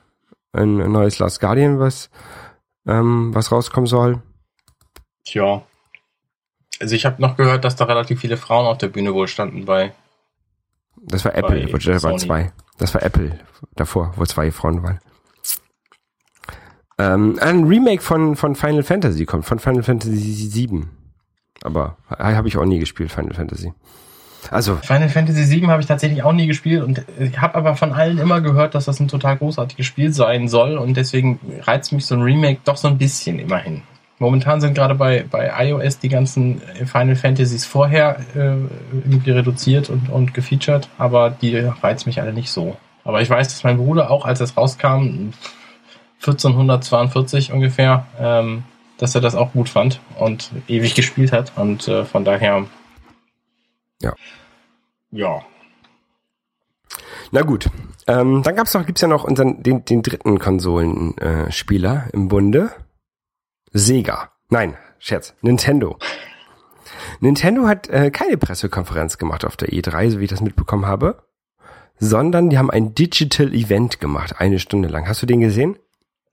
ein, 0.53 0.81
ein 0.81 0.93
neues 0.93 1.19
Last 1.19 1.41
Guardian, 1.41 1.79
was, 1.79 2.11
ähm, 2.87 3.35
was 3.35 3.53
rauskommen 3.53 3.87
soll. 3.87 4.23
Tja. 5.25 5.63
Also 6.81 6.95
ich 6.95 7.05
habe 7.05 7.21
noch 7.21 7.37
gehört, 7.37 7.65
dass 7.65 7.77
da 7.77 7.85
relativ 7.85 8.21
viele 8.21 8.37
Frauen 8.37 8.67
auf 8.67 8.79
der 8.79 8.89
Bühne 8.89 9.15
wohl 9.15 9.29
standen 9.29 9.65
bei. 9.65 9.93
Das 10.97 11.25
war 11.25 11.35
Apple, 11.35 11.67
Bei 11.67 11.73
wo 11.73 12.03
waren 12.03 12.19
zwei. 12.19 12.53
Das 12.79 12.95
war 12.95 13.03
Apple 13.03 13.39
davor, 13.75 14.13
wo 14.17 14.25
zwei 14.25 14.51
Frauen 14.51 14.83
waren. 14.83 15.01
Ähm, 16.99 17.39
ein 17.41 17.65
Remake 17.65 18.03
von, 18.03 18.37
von 18.37 18.55
Final 18.55 18.83
Fantasy 18.83 19.27
kommt, 19.27 19.45
von 19.45 19.59
Final 19.59 19.83
Fantasy 19.83 20.51
VII. 20.53 20.85
Aber 21.63 21.99
habe 22.09 22.49
ich 22.49 22.57
auch 22.57 22.65
nie 22.65 22.79
gespielt, 22.79 23.11
Final 23.11 23.35
Fantasy. 23.35 23.73
Also, 24.51 24.77
Final 24.77 25.09
Fantasy 25.09 25.51
VII 25.51 25.69
habe 25.69 25.81
ich 25.81 25.89
tatsächlich 25.89 26.23
auch 26.23 26.33
nie 26.33 26.47
gespielt 26.47 26.83
und 26.83 27.03
ich 27.19 27.41
habe 27.41 27.55
aber 27.57 27.77
von 27.77 27.93
allen 27.93 28.19
immer 28.19 28.41
gehört, 28.41 28.75
dass 28.75 28.85
das 28.85 29.01
ein 29.01 29.09
total 29.09 29.37
großartiges 29.37 29.85
Spiel 29.85 30.13
sein 30.13 30.49
soll 30.49 30.79
und 30.79 30.97
deswegen 30.97 31.41
reizt 31.63 31.93
mich 31.93 32.07
so 32.07 32.15
ein 32.15 32.23
Remake 32.23 32.61
doch 32.65 32.77
so 32.77 32.89
ein 32.89 32.99
bisschen 32.99 33.39
immerhin. 33.39 33.83
Momentan 34.19 34.61
sind 34.63 34.75
gerade 34.75 34.95
bei, 34.95 35.27
bei 35.31 35.53
iOS 35.67 35.99
die 35.99 36.09
ganzen 36.09 36.63
Final 36.87 37.17
Fantasies 37.17 37.67
vorher 37.67 38.19
äh, 38.35 38.55
irgendwie 38.93 39.31
reduziert 39.31 39.91
und, 39.91 40.09
und 40.09 40.33
gefeatured, 40.33 40.89
aber 40.97 41.31
die 41.31 41.57
reizen 41.57 42.09
mich 42.09 42.21
alle 42.21 42.33
nicht 42.33 42.51
so. 42.51 42.77
Aber 43.05 43.21
ich 43.21 43.29
weiß, 43.29 43.49
dass 43.49 43.63
mein 43.63 43.77
Bruder 43.77 44.11
auch, 44.11 44.25
als 44.25 44.41
es 44.41 44.57
rauskam, 44.57 45.33
1442 46.21 47.53
ungefähr, 47.53 48.07
ähm, 48.19 48.65
dass 48.99 49.15
er 49.15 49.21
das 49.21 49.35
auch 49.35 49.53
gut 49.53 49.69
fand 49.69 50.01
und 50.19 50.51
ewig 50.67 50.95
gespielt 50.95 51.33
hat 51.33 51.53
und 51.57 51.87
äh, 51.87 52.05
von 52.05 52.25
daher 52.25 52.65
Ja. 54.01 54.15
Ja. 55.11 55.43
na 57.31 57.43
gut. 57.43 57.71
Ähm, 58.07 58.43
dann 58.43 58.55
gab's 58.57 58.75
noch, 58.75 58.87
gibt's 58.87 59.01
ja 59.01 59.09
noch 59.09 59.25
unseren, 59.25 59.63
den, 59.63 59.85
den 59.85 60.03
dritten 60.03 60.39
Konsolenspieler 60.39 62.07
äh, 62.07 62.11
im 62.13 62.29
Bunde. 62.29 62.73
Sega. 63.73 64.33
Nein, 64.49 64.77
Scherz. 64.99 65.35
Nintendo. 65.43 65.99
Nintendo 67.21 67.67
hat 67.67 67.89
äh, 67.89 68.11
keine 68.11 68.37
Pressekonferenz 68.37 69.19
gemacht 69.19 69.45
auf 69.45 69.57
der 69.57 69.69
E3, 69.69 70.11
so 70.11 70.21
wie 70.21 70.25
ich 70.25 70.31
das 70.31 70.41
mitbekommen 70.41 70.87
habe, 70.87 71.23
sondern 71.99 72.51
die 72.51 72.59
haben 72.59 72.71
ein 72.71 72.95
Digital 72.95 73.53
Event 73.53 74.01
gemacht, 74.01 74.35
eine 74.39 74.59
Stunde 74.59 74.89
lang. 74.89 75.09
Hast 75.09 75.23
du 75.23 75.27
den 75.27 75.41
gesehen? 75.41 75.79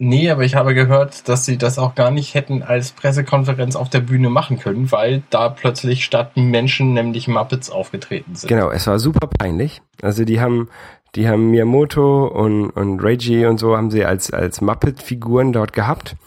Nee, 0.05 0.29
aber 0.29 0.43
ich 0.43 0.55
habe 0.55 0.73
gehört, 0.73 1.29
dass 1.29 1.45
sie 1.45 1.57
das 1.57 1.79
auch 1.79 1.95
gar 1.95 2.11
nicht 2.11 2.33
hätten 2.33 2.61
als 2.61 2.91
Pressekonferenz 2.91 3.77
auf 3.77 3.89
der 3.89 4.01
Bühne 4.01 4.29
machen 4.29 4.59
können, 4.59 4.91
weil 4.91 5.23
da 5.29 5.47
plötzlich 5.47 6.03
statt 6.03 6.35
Menschen 6.35 6.93
nämlich 6.93 7.29
Muppets 7.29 7.69
aufgetreten 7.69 8.35
sind. 8.35 8.49
Genau, 8.49 8.69
es 8.69 8.85
war 8.85 8.99
super 8.99 9.27
peinlich. 9.27 9.81
Also 10.01 10.25
die 10.25 10.41
haben, 10.41 10.67
die 11.15 11.29
haben 11.29 11.51
Miyamoto 11.51 12.27
und, 12.27 12.69
und 12.71 12.99
Reggie 12.99 13.45
und 13.45 13.59
so 13.59 13.77
haben 13.77 13.91
sie 13.91 14.03
als, 14.03 14.29
als 14.31 14.59
Muppet-Figuren 14.59 15.53
dort 15.53 15.71
gehabt, 15.71 16.17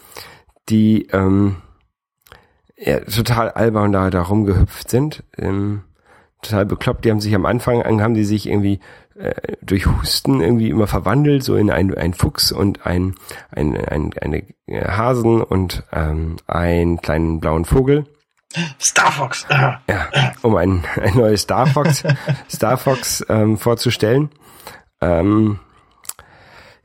die 0.69 1.07
ähm, 1.13 1.57
ja, 2.77 2.99
total 3.01 3.51
albern 3.51 3.91
da, 3.91 4.09
da 4.09 4.23
rumgehüpft 4.23 4.89
sind. 4.89 5.23
Ähm, 5.37 5.83
total 6.41 6.65
bekloppt. 6.65 7.05
Die 7.05 7.11
haben 7.11 7.21
sich 7.21 7.35
am 7.35 7.45
Anfang, 7.45 7.83
haben 8.01 8.15
die 8.15 8.23
sich 8.23 8.49
irgendwie 8.49 8.79
äh, 9.17 9.57
durch 9.61 9.85
Husten 9.85 10.41
irgendwie 10.41 10.69
immer 10.69 10.87
verwandelt, 10.87 11.43
so 11.43 11.55
in 11.55 11.71
ein, 11.71 11.95
ein 11.95 12.13
Fuchs 12.13 12.51
und 12.51 12.85
ein, 12.85 13.15
ein, 13.51 13.75
ein 13.75 14.13
eine 14.19 14.43
Hasen 14.69 15.41
und 15.41 15.83
ähm, 15.91 16.37
einen 16.47 17.01
kleinen 17.01 17.39
blauen 17.39 17.65
Vogel. 17.65 18.05
Star 18.79 19.11
Fox! 19.11 19.45
Ja, 19.49 19.81
um 20.41 20.55
ein, 20.55 20.83
ein 21.01 21.15
neues 21.15 21.41
Star 21.41 21.67
Fox, 21.67 22.03
Star 22.49 22.77
Fox 22.77 23.25
ähm, 23.29 23.57
vorzustellen. 23.57 24.29
Ähm, 25.01 25.59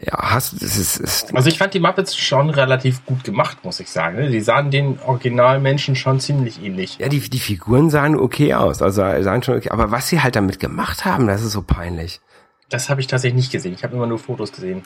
ja, 0.04 0.18
hast 0.18 0.54
es 0.62 0.76
ist, 0.76 0.96
ist 0.98 1.34
Also 1.34 1.48
ich 1.48 1.58
fand 1.58 1.74
die 1.74 1.80
Muppets 1.80 2.16
schon 2.16 2.50
relativ 2.50 3.04
gut 3.06 3.22
gemacht, 3.24 3.64
muss 3.64 3.78
ich 3.80 3.88
sagen. 3.90 4.30
Die 4.32 4.40
sahen 4.40 4.70
den 4.70 4.98
Originalmenschen 5.00 5.94
schon 5.96 6.18
ziemlich 6.20 6.62
ähnlich. 6.62 6.98
ja 6.98 7.08
die 7.08 7.20
die 7.20 7.38
Figuren 7.38 7.88
sahen 7.90 8.16
okay 8.16 8.54
aus, 8.54 8.82
also 8.82 9.02
sahen 9.22 9.42
schon 9.42 9.56
okay, 9.56 9.70
aber 9.70 9.90
was 9.92 10.08
sie 10.08 10.20
halt 10.20 10.34
damit 10.36 10.58
gemacht 10.58 11.04
haben, 11.04 11.26
das 11.28 11.42
ist 11.42 11.52
so 11.52 11.62
peinlich. 11.62 12.20
Das 12.68 12.88
habe 12.90 13.00
ich 13.00 13.06
tatsächlich 13.06 13.36
nicht 13.36 13.52
gesehen. 13.52 13.74
Ich 13.74 13.84
habe 13.84 13.94
immer 13.94 14.06
nur 14.06 14.18
Fotos 14.18 14.50
gesehen. 14.50 14.82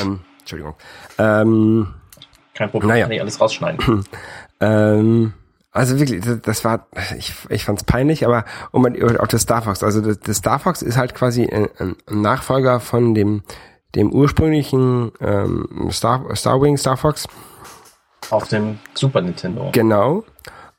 Ähm, 0.00 0.20
Entschuldigung. 0.40 0.74
Ähm, 1.18 1.88
Kein 2.54 2.70
Problem, 2.70 2.88
Naja. 2.90 3.04
kann 3.04 3.12
ich 3.12 3.20
alles 3.20 3.40
rausschneiden. 3.40 4.04
Ähm, 4.60 5.32
also 5.72 5.98
wirklich, 5.98 6.22
das, 6.42 6.64
war, 6.64 6.88
ich, 7.16 7.32
ich 7.48 7.64
fand's 7.64 7.84
peinlich, 7.84 8.26
aber 8.26 8.44
mal- 8.72 9.18
auch 9.20 9.28
das 9.28 9.42
Star 9.42 9.62
Fox, 9.62 9.82
also 9.82 10.00
das, 10.00 10.18
das 10.20 10.38
Star 10.38 10.58
Fox 10.58 10.82
ist 10.82 10.96
halt 10.96 11.14
quasi 11.14 11.44
ein, 11.46 11.68
ein 11.78 11.96
Nachfolger 12.22 12.80
von 12.80 13.14
dem, 13.14 13.42
dem 13.94 14.12
ursprünglichen 14.12 15.12
ähm, 15.20 15.88
Star, 15.90 16.24
Star 16.34 16.60
Wing 16.60 16.76
Star 16.76 16.96
Fox. 16.96 17.28
Auf 18.30 18.48
dem 18.48 18.78
Super 18.94 19.20
Nintendo. 19.20 19.70
Genau. 19.72 20.24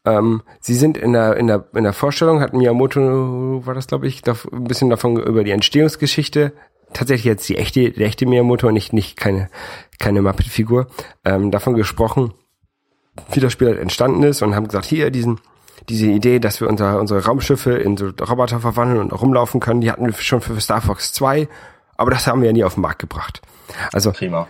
Ähm, 0.04 0.42
sie 0.60 0.74
sind 0.76 0.98
in 0.98 1.14
der, 1.14 1.38
in 1.38 1.48
der, 1.48 1.66
in 1.74 1.84
der 1.84 1.94
Vorstellung, 1.94 2.42
hat 2.42 2.54
Miyamoto, 2.54 3.66
war 3.66 3.74
das 3.74 3.88
glaube 3.88 4.08
ich, 4.08 4.22
da, 4.22 4.36
ein 4.52 4.64
bisschen 4.66 4.90
davon 4.90 5.18
über 5.18 5.44
die 5.44 5.52
Entstehungsgeschichte, 5.52 6.54
tatsächlich 6.94 7.26
jetzt 7.26 7.48
die 7.48 7.58
echte, 7.58 7.92
der 7.92 8.08
echte 8.08 8.26
Miyamoto, 8.26 8.72
nicht, 8.72 8.94
nicht 8.94 9.16
keine, 9.18 9.50
keine 10.00 10.22
Muppet-Figur, 10.22 10.88
ähm, 11.24 11.52
davon 11.52 11.76
gesprochen, 11.76 12.34
wie 13.32 13.40
das 13.40 13.54
Spiel 13.54 13.68
halt 13.70 13.80
entstanden 13.80 14.24
ist 14.24 14.42
und 14.42 14.56
haben 14.56 14.68
gesagt, 14.68 14.86
hier, 14.86 15.12
diesen, 15.12 15.40
diese 15.90 16.08
Idee, 16.08 16.40
dass 16.40 16.62
wir 16.62 16.68
unser, 16.70 17.00
unsere 17.00 17.24
Raumschiffe 17.26 17.74
in 17.74 17.98
so 17.98 18.08
Roboter 18.08 18.60
verwandeln 18.60 19.00
und 19.00 19.14
auch 19.14 19.22
rumlaufen 19.22 19.60
können, 19.60 19.82
die 19.82 19.92
hatten 19.92 20.06
wir 20.06 20.14
schon 20.14 20.42
für 20.42 20.60
Star 20.62 20.82
Fox 20.82 21.14
2, 21.14 21.48
aber 21.98 22.12
das 22.12 22.28
haben 22.28 22.42
wir 22.42 22.48
ja 22.48 22.54
nie 22.54 22.64
auf 22.64 22.76
den 22.76 22.82
Markt 22.82 23.00
gebracht. 23.00 23.42
Also 23.94 24.12
Prima. 24.12 24.48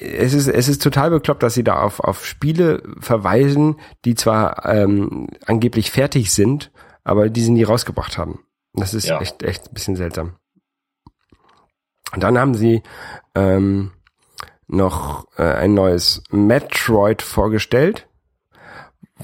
es 0.00 0.32
ist, 0.32 0.46
es 0.46 0.68
ist 0.68 0.80
total 0.82 1.10
bekloppt, 1.10 1.42
dass 1.42 1.54
sie 1.54 1.64
da 1.64 1.80
auf, 1.82 1.98
auf 2.00 2.24
Spiele 2.24 2.82
verweisen, 3.00 3.76
die 4.04 4.14
zwar 4.14 4.64
ähm, 4.64 5.26
angeblich 5.46 5.90
fertig 5.90 6.32
sind, 6.32 6.70
aber 7.02 7.30
die 7.30 7.40
sie 7.42 7.50
nie 7.50 7.64
rausgebracht 7.64 8.16
haben. 8.16 8.40
Das 8.74 8.94
ist 8.94 9.06
Ja. 9.08 9.20
echt, 9.20 9.42
echt 9.42 9.66
ein 9.66 9.74
bisschen 9.74 9.96
seltsam. 9.96 10.34
Und 12.12 12.22
dann 12.22 12.38
haben 12.38 12.54
sie 12.54 12.82
ähm, 13.34 13.90
noch 14.68 15.26
äh, 15.36 15.42
ein 15.42 15.74
neues 15.74 16.22
Metroid 16.30 17.22
vorgestellt, 17.22 18.06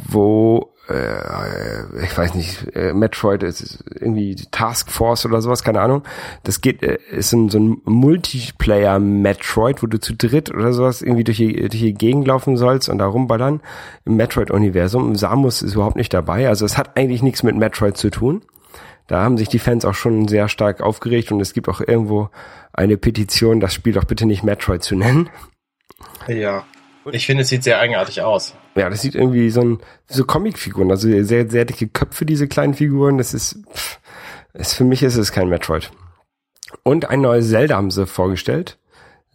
wo 0.08 0.72
äh, 0.88 2.04
ich 2.04 2.16
weiß 2.16 2.34
nicht, 2.34 2.74
äh, 2.76 2.92
Metroid 2.92 3.42
ist 3.42 3.82
irgendwie 3.98 4.36
Task 4.50 4.90
Force 4.90 5.26
oder 5.26 5.42
sowas, 5.42 5.64
keine 5.64 5.80
Ahnung. 5.80 6.02
Das 6.44 6.60
geht, 6.60 6.82
äh, 6.82 6.98
ist 7.10 7.32
ein, 7.32 7.48
so 7.48 7.58
ein 7.58 7.80
Multiplayer 7.84 8.98
Metroid, 8.98 9.82
wo 9.82 9.86
du 9.86 9.98
zu 9.98 10.14
dritt 10.14 10.52
oder 10.52 10.72
sowas 10.72 11.02
irgendwie 11.02 11.24
durch 11.24 11.38
die, 11.38 11.54
durch 11.54 11.82
die 11.82 11.94
Gegend 11.94 12.26
laufen 12.28 12.56
sollst 12.56 12.88
und 12.88 12.98
da 12.98 13.06
rumballern 13.06 13.60
im 14.04 14.16
Metroid-Universum. 14.16 15.16
Samus 15.16 15.62
ist 15.62 15.74
überhaupt 15.74 15.96
nicht 15.96 16.14
dabei, 16.14 16.48
also 16.48 16.64
es 16.64 16.78
hat 16.78 16.96
eigentlich 16.96 17.22
nichts 17.22 17.42
mit 17.42 17.56
Metroid 17.56 17.96
zu 17.96 18.10
tun. 18.10 18.42
Da 19.08 19.22
haben 19.22 19.38
sich 19.38 19.48
die 19.48 19.60
Fans 19.60 19.84
auch 19.84 19.94
schon 19.94 20.26
sehr 20.26 20.48
stark 20.48 20.80
aufgeregt 20.80 21.30
und 21.30 21.40
es 21.40 21.52
gibt 21.52 21.68
auch 21.68 21.80
irgendwo 21.80 22.30
eine 22.72 22.96
Petition, 22.96 23.60
das 23.60 23.72
Spiel 23.72 23.92
doch 23.92 24.04
bitte 24.04 24.26
nicht 24.26 24.42
Metroid 24.42 24.82
zu 24.82 24.96
nennen. 24.96 25.30
Ja. 26.26 26.64
Ich 27.12 27.26
finde, 27.26 27.42
es 27.42 27.48
sieht 27.48 27.62
sehr 27.62 27.78
eigenartig 27.78 28.22
aus. 28.22 28.54
Ja, 28.74 28.90
das 28.90 29.02
sieht 29.02 29.14
irgendwie 29.14 29.50
so 29.50 29.60
ein, 29.60 29.78
so 30.08 30.24
Comicfiguren, 30.24 30.90
also 30.90 31.08
sehr, 31.22 31.48
sehr 31.48 31.64
dicke 31.64 31.88
Köpfe, 31.88 32.26
diese 32.26 32.48
kleinen 32.48 32.74
Figuren. 32.74 33.18
Das 33.18 33.32
ist, 33.32 33.58
pff, 33.72 34.00
ist 34.54 34.74
für 34.74 34.84
mich 34.84 35.02
ist 35.02 35.16
es 35.16 35.32
kein 35.32 35.48
Metroid. 35.48 35.90
Und 36.82 37.08
ein 37.08 37.20
neues 37.20 37.48
Zelda 37.48 37.76
haben 37.76 37.90
sie 37.90 38.06
vorgestellt. 38.06 38.78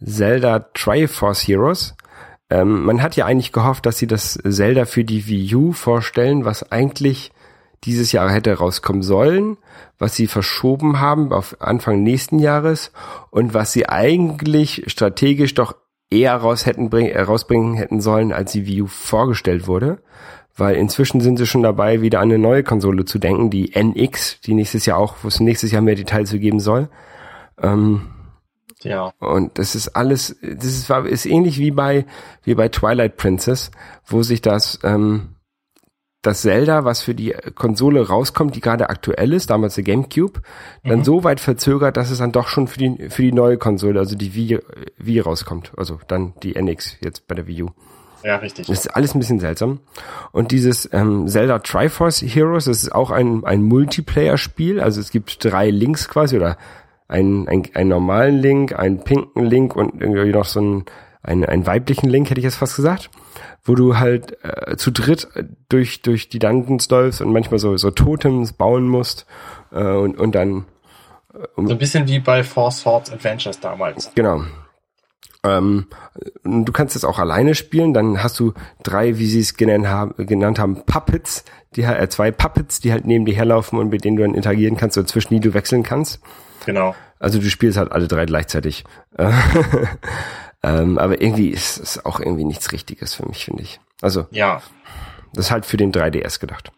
Zelda 0.04 0.60
Triforce 0.74 1.46
Heroes. 1.46 1.94
Ähm, 2.50 2.84
man 2.84 3.02
hat 3.02 3.16
ja 3.16 3.24
eigentlich 3.24 3.52
gehofft, 3.52 3.86
dass 3.86 3.98
sie 3.98 4.06
das 4.06 4.38
Zelda 4.46 4.84
für 4.84 5.04
die 5.04 5.26
Wii 5.26 5.54
U 5.54 5.72
vorstellen, 5.72 6.44
was 6.44 6.70
eigentlich 6.70 7.32
dieses 7.84 8.12
Jahr 8.12 8.30
hätte 8.30 8.54
rauskommen 8.54 9.02
sollen, 9.02 9.56
was 9.98 10.14
sie 10.14 10.26
verschoben 10.26 11.00
haben 11.00 11.32
auf 11.32 11.56
Anfang 11.60 12.02
nächsten 12.02 12.38
Jahres 12.38 12.92
und 13.30 13.54
was 13.54 13.72
sie 13.72 13.88
eigentlich 13.88 14.84
strategisch 14.86 15.54
doch 15.54 15.74
eher 16.12 16.36
raus 16.36 16.66
hätten 16.66 16.90
bring, 16.90 17.06
äh, 17.08 17.20
rausbringen 17.22 17.74
hätten 17.74 18.00
sollen, 18.00 18.32
als 18.32 18.52
die 18.52 18.66
Wii 18.66 18.82
U 18.82 18.86
vorgestellt 18.86 19.66
wurde. 19.66 19.98
Weil 20.54 20.76
inzwischen 20.76 21.20
sind 21.22 21.38
sie 21.38 21.46
schon 21.46 21.62
dabei, 21.62 22.02
wieder 22.02 22.20
an 22.20 22.28
eine 22.28 22.38
neue 22.38 22.62
Konsole 22.62 23.06
zu 23.06 23.18
denken, 23.18 23.48
die 23.48 23.72
NX, 23.74 24.40
die 24.42 24.52
nächstes 24.54 24.84
Jahr 24.84 24.98
auch, 24.98 25.16
wo 25.22 25.28
es 25.28 25.40
nächstes 25.40 25.72
Jahr 25.72 25.80
mehr 25.80 25.94
Details 25.94 26.28
zu 26.28 26.38
geben 26.38 26.60
soll. 26.60 26.88
Ähm, 27.60 28.02
Ja. 28.82 29.12
und 29.18 29.58
das 29.58 29.74
ist 29.74 29.88
alles, 29.96 30.36
das 30.42 30.66
ist, 30.66 30.90
ist 30.90 31.26
ähnlich 31.26 31.58
wie 31.58 31.70
bei, 31.70 32.04
wie 32.42 32.54
bei 32.54 32.68
Twilight 32.68 33.16
Princess, 33.16 33.70
wo 34.04 34.22
sich 34.22 34.42
das, 34.42 34.78
ähm, 34.82 35.31
das 36.22 36.42
Zelda, 36.42 36.84
was 36.84 37.02
für 37.02 37.14
die 37.14 37.34
Konsole 37.56 38.06
rauskommt, 38.06 38.54
die 38.54 38.60
gerade 38.60 38.88
aktuell 38.88 39.32
ist, 39.32 39.50
damals 39.50 39.74
der 39.74 39.84
GameCube, 39.84 40.40
dann 40.84 41.02
so 41.02 41.24
weit 41.24 41.40
verzögert, 41.40 41.96
dass 41.96 42.10
es 42.10 42.18
dann 42.18 42.30
doch 42.30 42.46
schon 42.46 42.68
für 42.68 42.78
die, 42.78 43.10
für 43.10 43.22
die 43.22 43.32
neue 43.32 43.58
Konsole, 43.58 43.98
also 43.98 44.16
die 44.16 44.34
Wii, 44.34 44.60
Wii 44.98 45.20
rauskommt. 45.20 45.72
Also 45.76 45.98
dann 46.06 46.34
die 46.42 46.54
NX 46.54 46.98
jetzt 47.00 47.26
bei 47.26 47.34
der 47.34 47.48
Wii 47.48 47.64
U. 47.64 47.70
Ja, 48.24 48.36
richtig. 48.36 48.68
Das 48.68 48.78
ist 48.78 48.94
alles 48.94 49.14
ein 49.14 49.18
bisschen 49.18 49.40
seltsam. 49.40 49.80
Und 50.30 50.52
dieses 50.52 50.88
ähm, 50.92 51.26
Zelda 51.26 51.58
Triforce 51.58 52.22
Heroes, 52.22 52.66
das 52.66 52.84
ist 52.84 52.94
auch 52.94 53.10
ein, 53.10 53.44
ein 53.44 53.62
Multiplayer-Spiel. 53.62 54.80
Also 54.80 55.00
es 55.00 55.10
gibt 55.10 55.44
drei 55.44 55.70
Links 55.70 56.08
quasi 56.08 56.36
oder 56.36 56.56
einen, 57.08 57.48
einen, 57.48 57.68
einen 57.74 57.88
normalen 57.88 58.38
Link, 58.38 58.78
einen 58.78 59.02
pinken 59.02 59.44
Link 59.44 59.74
und 59.74 60.00
irgendwie 60.00 60.30
noch 60.30 60.44
so 60.44 60.60
einen, 60.60 60.84
einen, 61.22 61.44
einen 61.44 61.66
weiblichen 61.66 62.08
Link, 62.08 62.30
hätte 62.30 62.40
ich 62.40 62.44
jetzt 62.44 62.56
fast 62.56 62.76
gesagt, 62.76 63.10
wo 63.64 63.74
du 63.74 63.98
halt 63.98 64.36
äh, 64.44 64.76
zu 64.76 64.90
dritt 64.90 65.28
durch, 65.68 66.02
durch 66.02 66.28
die 66.28 66.38
Dungeons 66.38 66.88
läufst 66.90 67.20
und 67.20 67.32
manchmal 67.32 67.58
so, 67.58 67.76
so 67.76 67.90
Totems 67.90 68.52
bauen 68.52 68.88
musst 68.88 69.26
äh, 69.70 69.82
und, 69.82 70.18
und 70.18 70.34
dann 70.34 70.66
So 71.56 71.72
ein 71.72 71.78
bisschen 71.78 72.08
wie 72.08 72.18
bei 72.18 72.42
Four 72.42 72.70
Swords 72.70 73.12
Adventures 73.12 73.60
damals. 73.60 74.10
Genau. 74.14 74.42
Ähm, 75.44 75.86
du 76.44 76.70
kannst 76.72 76.94
es 76.94 77.04
auch 77.04 77.18
alleine 77.18 77.54
spielen, 77.56 77.94
dann 77.94 78.22
hast 78.22 78.38
du 78.38 78.52
drei, 78.82 79.18
wie 79.18 79.26
sie 79.26 79.40
es 79.40 79.56
genannt 79.56 79.88
haben, 79.88 80.26
genannt 80.26 80.60
haben 80.60 80.84
Puppets, 80.84 81.44
die 81.74 81.82
äh, 81.82 82.08
zwei 82.08 82.30
Puppets, 82.30 82.80
die 82.80 82.92
halt 82.92 83.06
neben 83.06 83.24
dir 83.24 83.34
herlaufen 83.34 83.78
und 83.78 83.90
mit 83.90 84.04
denen 84.04 84.16
du 84.16 84.22
dann 84.22 84.34
interagieren 84.34 84.76
kannst 84.76 84.98
und 84.98 85.08
zwischen 85.08 85.34
die 85.34 85.40
du 85.40 85.52
wechseln 85.52 85.82
kannst. 85.82 86.20
Genau. 86.64 86.94
Also 87.18 87.40
du 87.40 87.48
spielst 87.50 87.76
halt 87.76 87.90
alle 87.90 88.06
drei 88.06 88.24
gleichzeitig. 88.24 88.84
ähm, 90.62 90.98
aber 90.98 91.20
irgendwie 91.20 91.48
ist 91.48 91.78
es 91.78 92.04
auch 92.04 92.20
irgendwie 92.20 92.44
nichts 92.44 92.72
Richtiges 92.72 93.14
für 93.14 93.26
mich, 93.26 93.44
finde 93.44 93.62
ich. 93.62 93.80
Also 94.00 94.26
Ja. 94.30 94.62
das 95.32 95.46
ist 95.46 95.50
halt 95.50 95.66
für 95.66 95.76
den 95.76 95.92
3DS 95.92 96.40
gedacht. 96.40 96.72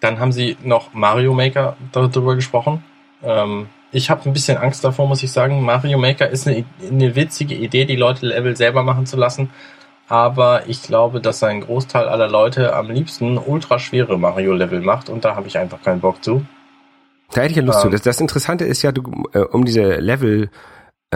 Dann 0.00 0.20
haben 0.20 0.32
sie 0.32 0.56
noch 0.62 0.92
Mario 0.92 1.32
Maker 1.32 1.76
darüber 1.92 2.34
gesprochen. 2.34 2.84
Ähm, 3.22 3.68
ich 3.92 4.10
habe 4.10 4.28
ein 4.28 4.32
bisschen 4.32 4.58
Angst 4.58 4.84
davor, 4.84 5.08
muss 5.08 5.22
ich 5.22 5.32
sagen. 5.32 5.62
Mario 5.62 5.98
Maker 5.98 6.28
ist 6.28 6.46
eine, 6.46 6.64
eine 6.88 7.14
witzige 7.14 7.54
Idee, 7.54 7.84
die 7.86 7.96
Leute 7.96 8.26
Level 8.26 8.56
selber 8.56 8.82
machen 8.82 9.06
zu 9.06 9.16
lassen. 9.16 9.50
Aber 10.08 10.68
ich 10.68 10.82
glaube, 10.82 11.20
dass 11.20 11.42
ein 11.42 11.62
Großteil 11.62 12.08
aller 12.08 12.28
Leute 12.28 12.74
am 12.74 12.90
liebsten 12.90 13.38
ultra 13.38 13.78
schwere 13.78 14.18
Mario-Level 14.18 14.80
macht 14.80 15.08
und 15.08 15.24
da 15.24 15.34
habe 15.34 15.48
ich 15.48 15.58
einfach 15.58 15.82
keinen 15.82 16.00
Bock 16.00 16.22
zu. 16.22 16.44
Da 17.32 17.40
hätte 17.40 17.50
ich 17.50 17.56
ja 17.56 17.62
Lust 17.62 17.80
zu. 17.80 17.86
Ähm. 17.88 17.92
Das, 17.92 18.02
das 18.02 18.20
Interessante 18.20 18.64
ist 18.64 18.82
ja, 18.82 18.92
du, 18.92 19.24
äh, 19.32 19.40
um 19.40 19.64
diese 19.64 19.96
Level 19.96 20.50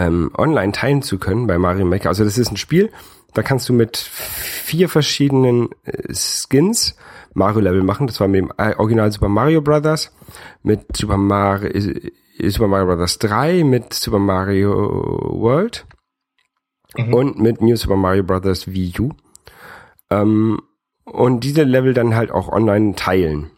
ähm, 0.01 0.31
online 0.37 0.71
teilen 0.71 1.01
zu 1.01 1.17
können 1.19 1.47
bei 1.47 1.57
Mario 1.57 1.85
Maker. 1.85 2.09
Also 2.09 2.23
das 2.23 2.37
ist 2.37 2.51
ein 2.51 2.57
Spiel, 2.57 2.91
da 3.33 3.43
kannst 3.43 3.69
du 3.69 3.73
mit 3.73 3.97
vier 3.97 4.89
verschiedenen 4.89 5.69
äh, 5.83 6.13
Skins 6.13 6.95
Mario-Level 7.33 7.83
machen. 7.83 8.07
Das 8.07 8.19
war 8.19 8.27
mit 8.27 8.41
dem 8.41 8.51
äh, 8.57 8.75
Original 8.75 9.11
Super 9.11 9.29
Mario 9.29 9.61
Brothers, 9.61 10.11
mit 10.63 10.97
Super 10.97 11.17
Mario, 11.17 11.69
äh, 11.69 12.49
Super 12.49 12.67
Mario 12.67 12.87
Brothers 12.87 13.19
3, 13.19 13.63
mit 13.63 13.93
Super 13.93 14.19
Mario 14.19 14.73
World 15.39 15.85
Mhm. 16.97 17.13
und 17.13 17.39
mit 17.39 17.61
New 17.61 17.75
Super 17.77 17.95
Mario 17.95 18.23
Brothers 18.23 18.67
Wii 18.67 18.93
U. 18.99 19.11
Ähm, 20.09 20.59
und 21.05 21.43
diese 21.43 21.63
Level 21.63 21.93
dann 21.93 22.15
halt 22.15 22.31
auch 22.31 22.49
online 22.49 22.95
teilen. 22.95 23.51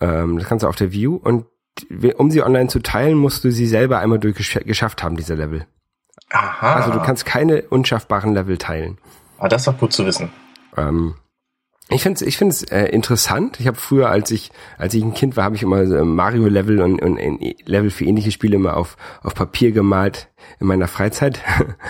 Ähm, 0.00 0.38
das 0.38 0.46
kannst 0.46 0.62
du 0.64 0.68
auf 0.68 0.76
der 0.76 0.92
View 0.92 1.16
und 1.16 1.46
um 2.16 2.30
sie 2.30 2.42
online 2.42 2.68
zu 2.68 2.80
teilen, 2.80 3.16
musst 3.16 3.44
du 3.44 3.50
sie 3.50 3.66
selber 3.66 3.98
einmal 3.98 4.18
durchgeschafft 4.18 5.02
haben, 5.02 5.16
diese 5.16 5.34
Level. 5.34 5.66
Aha. 6.30 6.74
Also 6.74 6.92
du 6.92 7.00
kannst 7.00 7.26
keine 7.26 7.62
unschaffbaren 7.62 8.34
Level 8.34 8.58
teilen. 8.58 8.98
Ah, 9.38 9.48
das 9.48 9.62
ist 9.62 9.68
doch 9.68 9.78
gut 9.78 9.92
zu 9.92 10.06
wissen. 10.06 10.30
Ähm, 10.76 11.14
ich 11.88 12.02
finde 12.02 12.16
es 12.16 12.22
ich 12.22 12.36
find's, 12.36 12.62
äh, 12.62 12.86
interessant. 12.86 13.58
Ich 13.58 13.66
habe 13.66 13.76
früher, 13.76 14.10
als 14.10 14.30
ich 14.30 14.52
als 14.78 14.94
ich 14.94 15.02
ein 15.02 15.14
Kind 15.14 15.36
war, 15.36 15.44
habe 15.44 15.56
ich 15.56 15.62
immer 15.62 15.86
so 15.86 16.04
Mario-Level 16.04 16.80
und, 16.80 17.02
und 17.02 17.18
äh, 17.18 17.56
Level 17.64 17.90
für 17.90 18.04
ähnliche 18.04 18.30
Spiele 18.30 18.56
immer 18.56 18.76
auf, 18.76 18.96
auf 19.22 19.34
Papier 19.34 19.72
gemalt 19.72 20.28
in 20.60 20.68
meiner 20.68 20.86
Freizeit, 20.86 21.40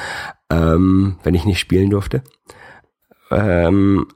ähm, 0.50 1.18
wenn 1.22 1.34
ich 1.34 1.44
nicht 1.44 1.60
spielen 1.60 1.90
durfte. 1.90 2.22
Ähm, 3.30 4.06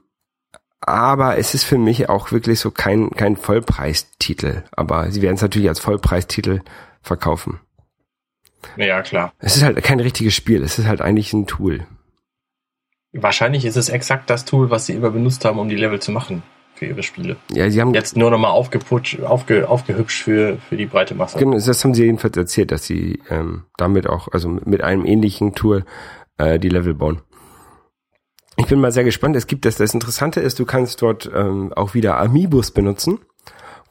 aber 0.87 1.37
es 1.37 1.55
ist 1.55 1.63
für 1.63 1.79
mich 1.79 2.09
auch 2.09 2.31
wirklich 2.31 2.59
so 2.59 2.69
kein, 2.69 3.09
kein 3.11 3.37
Vollpreistitel. 3.37 4.63
Aber 4.71 5.09
sie 5.11 5.21
werden 5.21 5.35
es 5.35 5.41
natürlich 5.41 5.69
als 5.69 5.79
Vollpreistitel 5.79 6.61
verkaufen. 7.01 7.59
Ja, 8.77 9.01
klar. 9.01 9.33
Es 9.39 9.55
ist 9.55 9.63
halt 9.63 9.81
kein 9.83 9.99
richtiges 9.99 10.35
Spiel, 10.35 10.63
es 10.63 10.79
ist 10.79 10.87
halt 10.87 11.01
eigentlich 11.01 11.33
ein 11.33 11.47
Tool. 11.47 11.85
Wahrscheinlich 13.13 13.65
ist 13.65 13.77
es 13.77 13.89
exakt 13.89 14.29
das 14.29 14.45
Tool, 14.45 14.69
was 14.69 14.85
sie 14.85 14.93
immer 14.93 15.09
benutzt 15.09 15.45
haben, 15.45 15.57
um 15.57 15.69
die 15.69 15.75
Level 15.75 15.99
zu 15.99 16.11
machen 16.11 16.43
für 16.75 16.85
ihre 16.85 17.01
Spiele. 17.01 17.37
Ja, 17.51 17.69
sie 17.69 17.81
haben 17.81 17.93
Jetzt 17.93 18.17
nur 18.17 18.29
nochmal 18.29 18.51
aufgeputscht, 18.51 19.21
aufge, 19.21 19.67
aufgehübscht 19.69 20.23
für, 20.23 20.57
für 20.57 20.77
die 20.77 20.85
breite 20.85 21.15
Masse. 21.15 21.39
Genau, 21.39 21.57
das 21.57 21.83
haben 21.83 21.93
sie 21.93 22.03
jedenfalls 22.03 22.35
erzählt, 22.35 22.71
dass 22.71 22.85
sie 22.85 23.21
ähm, 23.29 23.63
damit 23.77 24.07
auch, 24.07 24.27
also 24.31 24.49
mit 24.49 24.83
einem 24.83 25.05
ähnlichen 25.05 25.55
Tool 25.55 25.85
äh, 26.37 26.59
die 26.59 26.69
Level 26.69 26.93
bauen. 26.93 27.21
Ich 28.57 28.67
bin 28.67 28.79
mal 28.79 28.91
sehr 28.91 29.03
gespannt. 29.03 29.35
Es 29.35 29.47
gibt 29.47 29.65
das, 29.65 29.75
das 29.75 29.93
Interessante 29.93 30.39
ist, 30.39 30.59
du 30.59 30.65
kannst 30.65 31.01
dort 31.01 31.29
ähm, 31.33 31.73
auch 31.73 31.93
wieder 31.93 32.17
Amiibos 32.17 32.71
benutzen, 32.71 33.19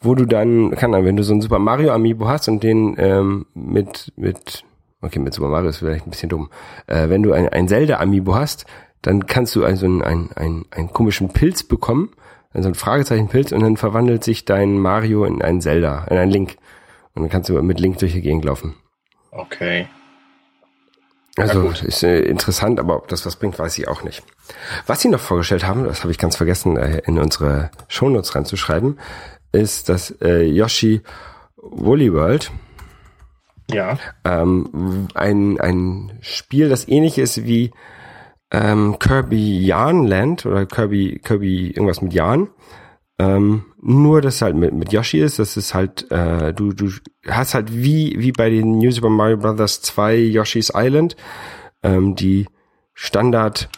wo 0.01 0.15
du 0.15 0.25
dann, 0.25 0.71
kann 0.73 0.93
dann, 0.93 1.05
wenn 1.05 1.17
du 1.17 1.23
so 1.23 1.35
ein 1.35 1.41
Super 1.41 1.59
Mario 1.59 1.93
Amiibo 1.93 2.27
hast 2.27 2.49
und 2.49 2.63
den 2.63 2.97
ähm, 2.99 3.47
mit, 3.55 4.13
mit, 4.17 4.65
okay, 5.03 5.19
mit 5.19 5.35
Super 5.35 5.49
Mario 5.49 5.69
ist 5.69 5.79
vielleicht 5.79 6.07
ein 6.07 6.11
bisschen 6.11 6.31
dumm, 6.31 6.51
äh, 6.87 7.09
wenn 7.09 7.23
du 7.23 7.33
ein, 7.33 7.49
ein 7.49 7.69
Zelda 7.69 7.99
Amiibo 7.99 8.35
hast, 8.35 8.65
dann 9.03 9.27
kannst 9.27 9.55
du 9.55 9.65
also 9.65 9.85
einen, 9.85 10.03
einen, 10.03 10.31
einen, 10.35 10.65
einen 10.71 10.93
komischen 10.93 11.29
Pilz 11.29 11.63
bekommen, 11.63 12.13
also 12.55 12.69
ein 12.69 12.75
Fragezeichenpilz 12.75 13.53
und 13.53 13.61
dann 13.61 13.77
verwandelt 13.77 14.25
sich 14.25 14.47
dein 14.47 14.79
Mario 14.79 15.25
in 15.25 15.43
einen 15.43 15.61
Zelda, 15.61 16.07
in 16.09 16.17
einen 16.17 16.31
Link. 16.31 16.57
Und 17.15 17.23
dann 17.23 17.31
kannst 17.31 17.51
du 17.51 17.61
mit 17.63 17.81
Link 17.81 17.99
durch 17.99 18.13
die 18.13 18.23
Gegend 18.23 18.45
laufen. 18.45 18.75
Okay. 19.31 19.89
Also 21.37 21.63
gut. 21.63 21.83
ist 21.83 22.03
äh, 22.05 22.21
interessant, 22.21 22.79
aber 22.79 22.97
ob 22.97 23.09
das 23.09 23.27
was 23.27 23.37
bringt, 23.37 23.59
weiß 23.59 23.77
ich 23.79 23.89
auch 23.89 24.05
nicht. 24.05 24.23
Was 24.87 25.01
sie 25.01 25.09
noch 25.09 25.21
vorgestellt 25.21 25.67
haben, 25.67 25.85
das 25.85 26.03
habe 26.03 26.13
ich 26.13 26.19
ganz 26.19 26.37
vergessen, 26.37 26.77
äh, 26.77 27.03
in 27.07 27.19
unsere 27.19 27.71
Shownotes 27.89 28.35
reinzuschreiben, 28.35 28.99
ist 29.51 29.89
das 29.89 30.15
äh, 30.23 30.43
Yoshi 30.43 31.03
Woolly 31.57 32.13
World. 32.13 32.53
Ja. 33.71 33.99
Ähm, 34.25 35.09
ein, 35.15 35.59
ein 35.59 36.19
Spiel, 36.21 36.69
das 36.69 36.87
ähnlich 36.87 37.19
ist 37.19 37.45
wie 37.45 37.73
ähm, 38.51 38.99
Kirby 39.01 39.65
Yarn 39.65 40.07
Land 40.07 40.47
oder 40.47 40.67
Kirby, 40.67 41.21
Kirby 41.25 41.71
irgendwas 41.71 42.03
mit 42.03 42.13
Yarn. 42.13 42.49
Ähm, 43.19 43.65
nur, 43.87 44.23
dass 44.23 44.37
es 44.37 44.43
halt 44.43 44.57
mit, 44.57 44.73
mit 44.73 44.93
Yoshi 44.93 45.21
ist, 45.21 45.39
das 45.39 45.59
ist 45.59 45.75
halt, 45.75 46.11
äh, 46.11 46.55
du, 46.55 46.73
du 46.73 46.91
hast 47.29 47.55
halt 47.55 47.71
wie, 47.71 48.17
wie 48.19 48.33
bei 48.33 48.49
den 48.49 48.79
New 48.79 48.91
Super 48.91 49.11
Mario 49.11 49.37
Bros. 49.37 49.83
2 49.83 50.17
Yoshi's 50.17 50.73
Island, 50.75 51.17
ähm, 51.83 52.15
die 52.15 52.47
Standard, 52.95 53.69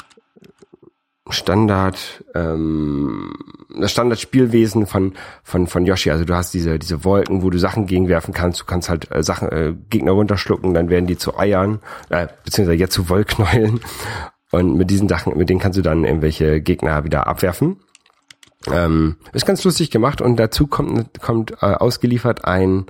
Standard, 1.28 2.24
ähm, 2.36 3.34
das 3.80 3.90
Standardspielwesen 3.90 4.86
von, 4.86 5.14
von, 5.42 5.66
von 5.66 5.84
Yoshi. 5.84 6.12
Also 6.12 6.24
du 6.24 6.36
hast 6.36 6.54
diese, 6.54 6.78
diese 6.78 7.04
Wolken, 7.04 7.42
wo 7.42 7.50
du 7.50 7.58
Sachen 7.58 7.86
gegenwerfen 7.86 8.32
kannst. 8.32 8.60
Du 8.60 8.64
kannst 8.64 8.88
halt 8.88 9.10
äh, 9.10 9.24
Sachen, 9.24 9.48
äh, 9.50 9.74
Gegner 9.90 10.12
runterschlucken, 10.12 10.72
dann 10.72 10.88
werden 10.88 11.08
die 11.08 11.18
zu 11.18 11.36
Eiern, 11.36 11.80
äh, 12.10 12.28
beziehungsweise 12.44 12.78
jetzt 12.78 12.94
zu 12.94 13.08
Wollknäueln. 13.08 13.80
Und 14.52 14.76
mit 14.76 14.88
diesen 14.88 15.08
Sachen, 15.08 15.36
mit 15.36 15.48
denen 15.48 15.58
kannst 15.58 15.76
du 15.76 15.82
dann 15.82 16.04
irgendwelche 16.04 16.60
Gegner 16.60 17.02
wieder 17.02 17.26
abwerfen. 17.26 17.80
Ähm, 18.70 19.16
ist 19.32 19.46
ganz 19.46 19.62
lustig 19.64 19.90
gemacht 19.90 20.20
und 20.20 20.36
dazu 20.36 20.66
kommt, 20.66 21.20
kommt 21.20 21.52
äh, 21.62 21.66
ausgeliefert 21.66 22.44
ein 22.44 22.86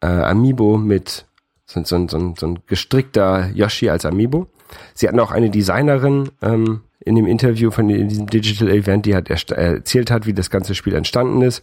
äh, 0.00 0.06
Amiibo 0.06 0.76
mit 0.76 1.26
so, 1.66 1.82
so, 1.84 2.06
so, 2.08 2.34
so 2.36 2.46
ein 2.46 2.58
gestrickter 2.66 3.50
Yoshi 3.54 3.88
als 3.88 4.04
Amiibo. 4.04 4.46
Sie 4.92 5.08
hatten 5.08 5.20
auch 5.20 5.30
eine 5.30 5.50
Designerin 5.50 6.30
ähm, 6.42 6.82
in 7.00 7.14
dem 7.14 7.26
Interview 7.26 7.70
von 7.70 7.88
diesem 7.88 8.26
Digital 8.26 8.68
Event, 8.70 9.06
die 9.06 9.14
hat 9.14 9.30
erst- 9.30 9.52
erzählt 9.52 10.10
hat, 10.10 10.26
wie 10.26 10.34
das 10.34 10.50
ganze 10.50 10.74
Spiel 10.74 10.94
entstanden 10.94 11.42
ist 11.42 11.62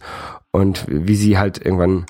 und 0.50 0.84
wie 0.88 1.16
sie 1.16 1.38
halt 1.38 1.64
irgendwann 1.64 2.06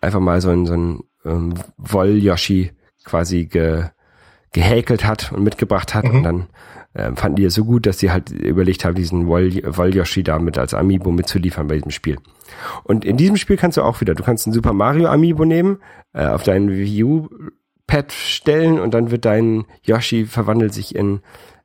einfach 0.00 0.20
mal 0.20 0.40
so 0.40 0.50
ein, 0.50 0.66
so 0.66 0.74
ein 0.74 1.00
ähm, 1.24 1.54
Woll-Yoshi 1.78 2.72
quasi 3.04 3.46
ge, 3.46 3.84
gehäkelt 4.52 5.04
hat 5.04 5.32
und 5.32 5.42
mitgebracht 5.42 5.94
hat 5.94 6.04
und 6.04 6.22
dann 6.22 6.46
ähm, 6.96 7.16
fanden 7.16 7.36
die 7.36 7.44
es 7.44 7.54
so 7.54 7.64
gut, 7.64 7.86
dass 7.86 7.98
sie 7.98 8.10
halt 8.10 8.30
überlegt 8.30 8.84
haben, 8.84 8.94
diesen 8.94 9.26
Woll-Yoshi 9.28 10.22
damit 10.22 10.58
als 10.58 10.74
Amiibo 10.74 11.10
mitzuliefern 11.10 11.68
bei 11.68 11.74
diesem 11.74 11.90
Spiel. 11.90 12.16
Und 12.84 13.04
in 13.04 13.16
diesem 13.16 13.36
Spiel 13.36 13.56
kannst 13.56 13.76
du 13.76 13.82
auch 13.82 14.00
wieder, 14.00 14.14
du 14.14 14.22
kannst 14.22 14.46
ein 14.46 14.52
Super 14.52 14.72
Mario 14.72 15.08
Amiibo 15.08 15.44
nehmen, 15.44 15.78
äh, 16.14 16.26
auf 16.26 16.42
dein 16.42 16.70
Wii 16.70 17.04
U 17.04 17.28
Pad 17.86 18.12
stellen 18.12 18.80
und 18.80 18.94
dann 18.94 19.10
wird 19.12 19.24
dein 19.24 19.64
Yoshi 19.82 20.26
verwandelt 20.26 20.74
sich 20.74 20.96
in 20.96 21.20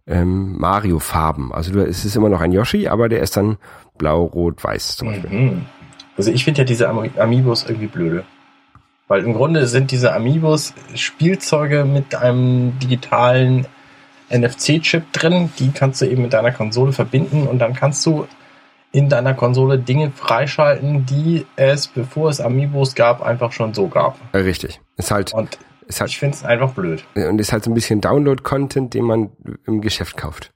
ähm, 0.05 0.57
Mario 0.59 0.99
Farben. 0.99 1.51
Also 1.51 1.71
du, 1.71 1.83
es 1.83 2.05
ist 2.05 2.15
immer 2.15 2.29
noch 2.29 2.41
ein 2.41 2.51
Yoshi, 2.51 2.87
aber 2.87 3.09
der 3.09 3.21
ist 3.21 3.37
dann 3.37 3.57
blau, 3.97 4.25
rot, 4.25 4.63
weiß 4.63 4.97
zum 4.97 5.07
Beispiel. 5.07 5.29
Mhm. 5.29 5.61
Also 6.17 6.31
ich 6.31 6.43
finde 6.43 6.59
ja 6.59 6.65
diese 6.65 6.89
Ami- 6.89 7.17
Amiibos 7.17 7.63
irgendwie 7.67 7.87
blöde. 7.87 8.23
Weil 9.07 9.23
im 9.23 9.33
Grunde 9.33 9.65
sind 9.65 9.91
diese 9.91 10.13
Amiibos 10.13 10.73
Spielzeuge 10.95 11.85
mit 11.85 12.13
einem 12.15 12.77
digitalen 12.79 13.65
NFC-Chip 14.31 15.11
drin. 15.13 15.51
Die 15.59 15.71
kannst 15.71 16.01
du 16.01 16.05
eben 16.05 16.23
mit 16.23 16.33
deiner 16.33 16.51
Konsole 16.51 16.91
verbinden 16.93 17.47
und 17.47 17.59
dann 17.59 17.73
kannst 17.73 18.05
du 18.05 18.27
in 18.91 19.07
deiner 19.09 19.33
Konsole 19.33 19.79
Dinge 19.79 20.11
freischalten, 20.11 21.05
die 21.05 21.45
es, 21.55 21.87
bevor 21.87 22.29
es 22.29 22.41
Amiibos 22.41 22.95
gab, 22.95 23.21
einfach 23.21 23.51
schon 23.51 23.73
so 23.73 23.87
gab. 23.87 24.17
Richtig. 24.33 24.81
Ist 24.97 25.11
halt, 25.11 25.33
Und 25.33 25.57
ist 25.87 26.01
halt 26.01 26.09
ich 26.11 26.19
finde 26.19 26.35
es 26.35 26.43
einfach 26.43 26.73
blöd. 26.73 27.03
und 27.15 27.39
ist 27.39 27.53
halt 27.53 27.63
so 27.63 27.71
ein 27.71 27.73
bisschen 27.73 28.01
Download-Content, 28.01 28.93
den 28.93 29.05
man 29.05 29.29
im 29.65 29.81
Geschäft 29.81 30.17
kauft. 30.17 30.51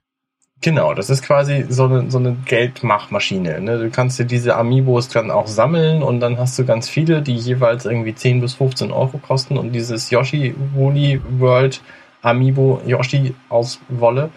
Genau, 0.62 0.94
das 0.94 1.10
ist 1.10 1.22
quasi 1.22 1.66
so 1.68 1.84
eine, 1.84 2.10
so 2.10 2.18
eine 2.18 2.34
Geldmachmaschine. 2.46 3.60
Ne? 3.60 3.78
Du 3.78 3.90
kannst 3.90 4.18
dir 4.18 4.24
diese 4.24 4.56
Amiibos 4.56 5.08
dann 5.08 5.30
auch 5.30 5.46
sammeln 5.46 6.02
und 6.02 6.20
dann 6.20 6.38
hast 6.38 6.58
du 6.58 6.64
ganz 6.64 6.88
viele, 6.88 7.20
die 7.20 7.36
jeweils 7.36 7.84
irgendwie 7.84 8.14
10 8.14 8.40
bis 8.40 8.54
15 8.54 8.90
Euro 8.90 9.18
kosten 9.18 9.58
und 9.58 9.72
dieses 9.72 10.10
Yoshi 10.10 10.54
Woolly 10.74 11.20
World 11.38 11.82
Amiibo 12.26 12.80
Yoshi 12.86 13.34
aus 13.48 13.80
Wolle, 13.88 14.30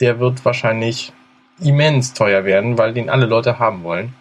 der 0.00 0.18
wird 0.18 0.44
wahrscheinlich 0.44 1.12
immens 1.62 2.12
teuer 2.12 2.44
werden, 2.44 2.76
weil 2.78 2.92
den 2.92 3.08
alle 3.08 3.26
Leute 3.26 3.58
haben 3.58 3.84
wollen. 3.84 4.14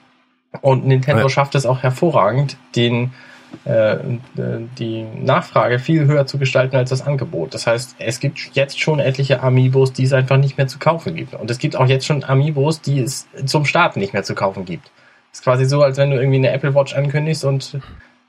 Und 0.61 0.85
Nintendo 0.85 1.23
Ja. 1.23 1.29
schafft 1.29 1.55
es 1.55 1.65
auch 1.65 1.81
hervorragend, 1.81 2.57
den 2.75 3.11
äh, 3.65 3.97
die 4.79 5.03
Nachfrage 5.21 5.77
viel 5.77 6.05
höher 6.05 6.25
zu 6.25 6.37
gestalten 6.37 6.77
als 6.77 6.89
das 6.89 7.05
Angebot. 7.05 7.53
Das 7.53 7.67
heißt, 7.67 7.95
es 7.99 8.21
gibt 8.21 8.39
jetzt 8.53 8.79
schon 8.79 8.99
etliche 8.99 9.43
Amiibos, 9.43 9.91
die 9.91 10.03
es 10.03 10.13
einfach 10.13 10.37
nicht 10.37 10.57
mehr 10.57 10.67
zu 10.67 10.79
kaufen 10.79 11.15
gibt. 11.15 11.33
Und 11.33 11.51
es 11.51 11.57
gibt 11.57 11.75
auch 11.75 11.87
jetzt 11.87 12.05
schon 12.05 12.23
Amiibos, 12.23 12.79
die 12.79 13.01
es 13.01 13.27
zum 13.45 13.65
Start 13.65 13.97
nicht 13.97 14.13
mehr 14.13 14.23
zu 14.23 14.35
kaufen 14.35 14.63
gibt. 14.63 14.89
Es 15.33 15.39
ist 15.39 15.43
quasi 15.43 15.65
so, 15.65 15.83
als 15.83 15.97
wenn 15.97 16.11
du 16.11 16.17
irgendwie 16.17 16.37
eine 16.37 16.51
Apple 16.51 16.73
Watch 16.73 16.95
ankündigst 16.95 17.43
und 17.43 17.77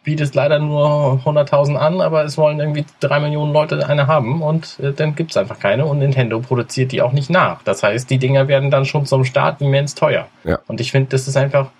bietest 0.05 0.34
leider 0.34 0.59
nur 0.59 1.20
100.000 1.24 1.76
an, 1.76 2.00
aber 2.00 2.24
es 2.24 2.36
wollen 2.36 2.59
irgendwie 2.59 2.84
drei 3.00 3.20
Millionen 3.20 3.53
Leute 3.53 3.88
eine 3.88 4.07
haben 4.07 4.42
und 4.42 4.78
äh, 4.80 4.92
dann 4.92 5.14
gibt's 5.14 5.36
einfach 5.36 5.59
keine 5.59 5.86
und 5.86 5.98
Nintendo 5.98 6.40
produziert 6.40 6.92
die 6.92 7.03
auch 7.03 7.12
nicht 7.12 7.30
nach. 7.30 7.62
Das 7.62 7.82
heißt, 7.82 8.11
die 8.11 8.18
Dinger 8.18 8.48
werden 8.48 8.70
dann 8.70 8.84
schon 8.84 9.07
zum 9.07 9.24
Start 9.24 9.61
immens 9.61 9.94
teuer. 9.94 10.26
Ja. 10.44 10.59
Und 10.66 10.80
ich 10.80 10.90
finde, 10.90 11.11
das 11.11 11.28
ist 11.28 11.36
einfach 11.36 11.70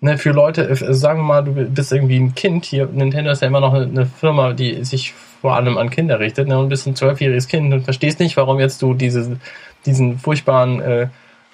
ne, 0.00 0.18
für 0.18 0.30
Leute, 0.30 0.68
äh, 0.68 0.94
sagen 0.94 1.20
wir 1.20 1.24
mal, 1.24 1.44
du 1.44 1.52
bist 1.52 1.92
irgendwie 1.92 2.18
ein 2.18 2.34
Kind 2.34 2.64
hier, 2.64 2.86
Nintendo 2.86 3.30
ist 3.30 3.42
ja 3.42 3.48
immer 3.48 3.60
noch 3.60 3.74
eine, 3.74 3.86
eine 3.86 4.06
Firma, 4.06 4.52
die 4.52 4.84
sich 4.84 5.14
vor 5.40 5.56
allem 5.56 5.76
an 5.76 5.90
Kinder 5.90 6.20
richtet, 6.20 6.46
ne, 6.48 6.58
und 6.58 6.68
bist 6.68 6.86
ein 6.86 6.94
zwölfjähriges 6.94 7.48
Kind 7.48 7.72
und 7.72 7.82
verstehst 7.82 8.20
nicht, 8.20 8.36
warum 8.36 8.60
jetzt 8.60 8.80
du 8.82 8.94
diese, 8.94 9.38
diesen 9.84 10.18
furchtbaren 10.18 10.80
äh, 10.80 11.08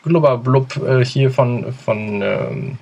Glubberblub 0.04 0.76
äh, 0.86 1.04
hier 1.04 1.30
von, 1.30 1.72
von 1.72 2.22
ähm, 2.22 2.78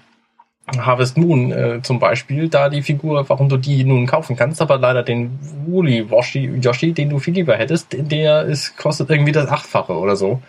Harvest 0.76 1.16
Moon 1.16 1.52
äh, 1.52 1.80
zum 1.82 1.98
Beispiel, 1.98 2.48
da 2.48 2.68
die 2.68 2.82
Figur, 2.82 3.28
warum 3.28 3.48
du 3.48 3.56
die 3.56 3.84
nun 3.84 4.06
kaufen 4.06 4.36
kannst, 4.36 4.60
aber 4.60 4.78
leider 4.78 5.02
den 5.02 5.38
Woolly 5.66 6.10
Washi, 6.10 6.58
Yoshi, 6.60 6.92
den 6.92 7.10
du 7.10 7.18
viel 7.18 7.34
lieber 7.34 7.56
hättest, 7.56 7.88
der 7.92 8.42
ist, 8.42 8.76
kostet 8.76 9.10
irgendwie 9.10 9.32
das 9.32 9.48
Achtfache 9.48 9.92
oder 9.94 10.16
so. 10.16 10.42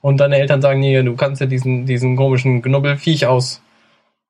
Und 0.00 0.18
deine 0.18 0.38
Eltern 0.38 0.62
sagen, 0.62 0.80
nee, 0.80 1.02
du 1.02 1.16
kannst 1.16 1.40
ja 1.40 1.46
diesen, 1.46 1.86
diesen 1.86 2.16
komischen 2.16 2.62
Knubbelfiech 2.62 3.26
aus, 3.26 3.60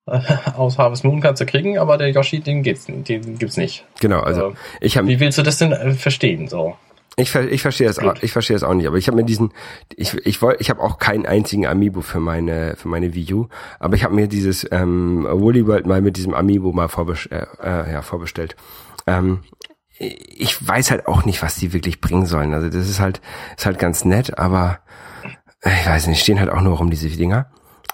äh, 0.07 0.20
aus 0.57 0.78
Harvest 0.78 1.05
Moon 1.05 1.20
kannst 1.20 1.40
du 1.40 1.47
kriegen, 1.47 1.78
aber 1.78 1.99
der 1.99 2.11
Yoshi, 2.11 2.40
den 2.40 2.62
geht's, 2.62 2.86
den 2.86 3.38
gibt's 3.38 3.57
nicht. 3.57 3.84
Genau, 4.01 4.20
also 4.20 4.49
Äh, 4.49 4.55
ich 4.80 4.97
habe 4.97 5.07
Wie 5.09 5.20
willst 5.20 5.38
du 5.38 5.42
das 5.42 5.59
denn 5.59 5.72
äh, 5.72 5.92
verstehen, 5.92 6.49
so? 6.49 6.76
Ich, 7.18 7.34
ich 7.34 7.62
verstehe 7.62 7.86
das 7.86 7.98
auch, 7.98 8.14
ich 8.20 8.32
verstehe 8.32 8.56
das 8.56 8.62
auch 8.62 8.74
nicht, 8.74 8.86
aber 8.86 8.98
ich 8.98 9.08
habe 9.08 9.16
mir 9.16 9.24
diesen 9.24 9.54
ich 9.94 10.14
ich 10.26 10.42
wollte 10.42 10.60
ich 10.60 10.68
habe 10.68 10.82
auch 10.82 10.98
keinen 10.98 11.24
einzigen 11.24 11.66
Amiibo 11.66 12.02
für 12.02 12.20
meine 12.20 12.76
für 12.76 12.88
meine 12.88 13.14
Wii 13.14 13.32
U, 13.32 13.48
aber 13.78 13.96
ich 13.96 14.04
habe 14.04 14.14
mir 14.14 14.28
dieses 14.28 14.70
ähm, 14.70 15.26
Woolly 15.28 15.66
World 15.66 15.86
mal 15.86 16.02
mit 16.02 16.18
diesem 16.18 16.34
Amiibo 16.34 16.72
mal 16.72 16.88
vorbes 16.88 17.24
äh, 17.26 17.46
äh, 17.62 17.90
ja, 17.90 18.02
vorbestellt. 18.02 18.54
Ähm, 19.06 19.40
ich 19.98 20.68
weiß 20.68 20.90
halt 20.90 21.08
auch 21.08 21.24
nicht, 21.24 21.42
was 21.42 21.56
die 21.56 21.72
wirklich 21.72 22.02
bringen 22.02 22.26
sollen. 22.26 22.52
Also 22.52 22.68
das 22.68 22.86
ist 22.86 23.00
halt 23.00 23.22
ist 23.56 23.64
halt 23.64 23.78
ganz 23.78 24.04
nett, 24.04 24.38
aber 24.38 24.80
ich 25.64 25.86
weiß 25.86 26.08
nicht, 26.08 26.20
stehen 26.20 26.38
halt 26.38 26.50
auch 26.50 26.60
nur 26.60 26.76
rum 26.76 26.90
diese 26.90 27.08
Dinger. 27.08 27.50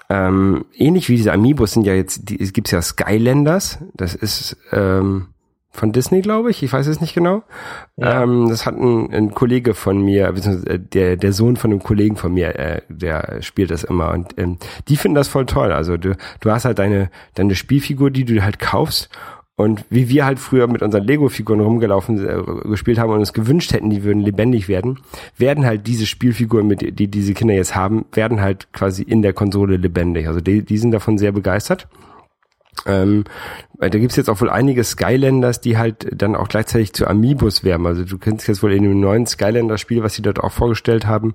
Ähm, 0.09 0.65
ähnlich 0.73 1.07
wie 1.07 1.15
diese 1.15 1.31
Amiibos 1.31 1.71
sind 1.71 1.85
ja 1.85 1.93
jetzt, 1.93 2.29
die, 2.29 2.39
es 2.39 2.51
gibt's 2.51 2.71
ja 2.71 2.81
Skylanders, 2.81 3.79
das 3.93 4.15
ist 4.15 4.57
ähm, 4.73 5.32
von 5.73 5.91
Disney, 5.91 6.21
glaube 6.21 6.51
ich. 6.51 6.61
Ich 6.61 6.71
weiß 6.71 6.85
es 6.87 7.01
nicht 7.01 7.15
genau. 7.15 7.43
Ja. 7.97 8.23
Ähm, 8.23 8.47
das 8.47 8.65
hat 8.65 8.75
ein, 8.75 9.11
ein 9.11 9.33
Kollege 9.33 9.73
von 9.73 10.01
mir, 10.01 10.31
beziehungsweise 10.31 10.69
äh, 10.69 10.79
der, 10.79 11.17
der 11.17 11.33
Sohn 11.33 11.57
von 11.57 11.71
einem 11.71 11.81
Kollegen 11.81 12.15
von 12.15 12.33
mir, 12.33 12.57
äh, 12.57 12.81
der 12.89 13.41
spielt 13.41 13.71
das 13.71 13.83
immer. 13.83 14.11
Und 14.11 14.37
ähm, 14.37 14.57
die 14.87 14.97
finden 14.97 15.15
das 15.15 15.27
voll 15.27 15.47
toll. 15.47 15.71
Also 15.71 15.97
du, 15.97 16.15
du 16.39 16.51
hast 16.51 16.65
halt 16.65 16.77
deine, 16.77 17.09
deine 17.33 17.55
Spielfigur, 17.55 18.11
die 18.11 18.23
du 18.23 18.41
halt 18.43 18.59
kaufst. 18.59 19.09
Und 19.55 19.85
wie 19.89 20.09
wir 20.09 20.25
halt 20.25 20.39
früher 20.39 20.67
mit 20.67 20.81
unseren 20.81 21.03
Lego-Figuren 21.03 21.59
rumgelaufen, 21.59 22.27
äh, 22.27 22.69
gespielt 22.69 22.99
haben 22.99 23.11
und 23.11 23.19
uns 23.19 23.33
gewünscht 23.33 23.73
hätten, 23.73 23.89
die 23.89 24.03
würden 24.03 24.21
lebendig 24.21 24.67
werden, 24.67 24.99
werden 25.37 25.65
halt 25.65 25.85
diese 25.85 26.05
Spielfiguren, 26.05 26.67
mit, 26.67 26.99
die 26.99 27.07
diese 27.07 27.33
Kinder 27.33 27.53
jetzt 27.53 27.75
haben, 27.75 28.05
werden 28.13 28.41
halt 28.41 28.71
quasi 28.73 29.03
in 29.03 29.21
der 29.21 29.33
Konsole 29.33 29.77
lebendig. 29.77 30.27
Also 30.27 30.39
die, 30.39 30.63
die 30.63 30.77
sind 30.77 30.91
davon 30.91 31.17
sehr 31.17 31.31
begeistert. 31.31 31.87
Ähm, 32.85 33.23
da 33.79 33.89
gibt's 33.89 34.15
jetzt 34.15 34.29
auch 34.29 34.39
wohl 34.41 34.49
einige 34.49 34.83
Skylanders, 34.83 35.61
die 35.61 35.77
halt 35.77 36.07
dann 36.13 36.35
auch 36.35 36.47
gleichzeitig 36.47 36.93
zu 36.93 37.07
Amiibos 37.07 37.63
werden. 37.63 37.85
Also 37.85 38.03
du 38.05 38.17
kennst 38.17 38.47
jetzt 38.47 38.63
wohl 38.63 38.73
in 38.73 38.83
dem 38.83 38.99
neuen 38.99 39.25
Skylander-Spiel, 39.25 40.03
was 40.03 40.13
sie 40.13 40.21
dort 40.21 40.39
auch 40.39 40.51
vorgestellt 40.51 41.05
haben, 41.05 41.33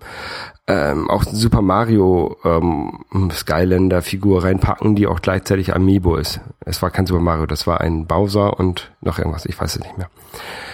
ähm, 0.66 1.11
auch 1.11 1.24
Super 1.24 1.62
Mario 1.62 2.36
ähm, 2.45 3.05
Skylander-Figur 3.30 4.45
reinpacken, 4.45 4.95
die 4.95 5.07
auch 5.07 5.20
gleichzeitig 5.20 5.74
Amiibo 5.74 6.16
ist. 6.16 6.41
Es 6.64 6.82
war 6.82 6.91
kein 6.91 7.07
Super 7.07 7.20
Mario, 7.20 7.47
das 7.47 7.66
war 7.66 7.80
ein 7.80 8.07
Bowser 8.07 8.59
und 8.59 8.91
noch 9.01 9.18
irgendwas, 9.18 9.47
ich 9.47 9.59
weiß 9.59 9.76
es 9.76 9.82
nicht 9.82 9.99
mehr. 9.99 10.09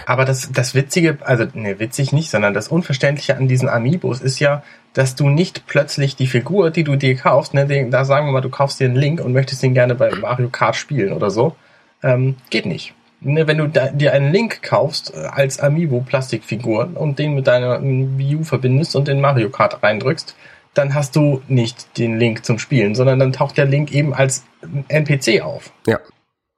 Aber 0.05 0.25
das, 0.25 0.51
das 0.51 0.75
Witzige, 0.75 1.17
also 1.21 1.45
ne, 1.53 1.79
witzig 1.79 2.11
nicht, 2.11 2.29
sondern 2.29 2.53
das 2.53 2.67
Unverständliche 2.67 3.37
an 3.37 3.47
diesen 3.47 3.69
Amiibos 3.69 4.21
ist 4.21 4.39
ja, 4.39 4.63
dass 4.95 5.15
du 5.15 5.29
nicht 5.29 5.67
plötzlich 5.67 6.15
die 6.15 6.25
Figur, 6.25 6.71
die 6.71 6.85
du 6.85 6.95
dir 6.95 7.15
kaufst, 7.15 7.53
ne, 7.53 7.67
den, 7.67 7.91
da 7.91 8.05
sagen 8.05 8.25
wir 8.25 8.31
mal, 8.31 8.41
du 8.41 8.49
kaufst 8.49 8.79
dir 8.79 8.85
einen 8.85 8.95
Link 8.95 9.19
und 9.19 9.33
möchtest 9.33 9.61
den 9.61 9.73
gerne 9.73 9.93
bei 9.93 10.09
Mario 10.09 10.49
Kart 10.49 10.77
spielen 10.77 11.11
oder 11.11 11.29
so, 11.29 11.55
ähm, 12.01 12.37
geht 12.49 12.65
nicht. 12.65 12.93
Ne, 13.19 13.45
wenn 13.45 13.57
du 13.57 13.67
da, 13.67 13.89
dir 13.89 14.13
einen 14.13 14.31
Link 14.31 14.63
kaufst 14.63 15.13
äh, 15.13 15.17
als 15.17 15.59
Amiibo-Plastikfigur 15.59 16.91
und 16.95 17.19
den 17.19 17.35
mit 17.35 17.45
deiner 17.45 17.79
ähm, 17.79 18.17
Wii 18.17 18.37
U 18.37 18.43
verbindest 18.45 18.95
und 18.95 19.09
in 19.09 19.19
Mario 19.19 19.49
Kart 19.49 19.83
reindrückst, 19.83 20.33
dann 20.73 20.93
hast 20.93 21.15
du 21.17 21.41
nicht 21.49 21.97
den 21.97 22.17
Link 22.17 22.45
zum 22.45 22.57
Spielen, 22.57 22.95
sondern 22.95 23.19
dann 23.19 23.33
taucht 23.33 23.57
der 23.57 23.65
Link 23.65 23.91
eben 23.91 24.13
als 24.13 24.45
NPC 24.87 25.41
auf. 25.41 25.71
Ja, 25.87 25.99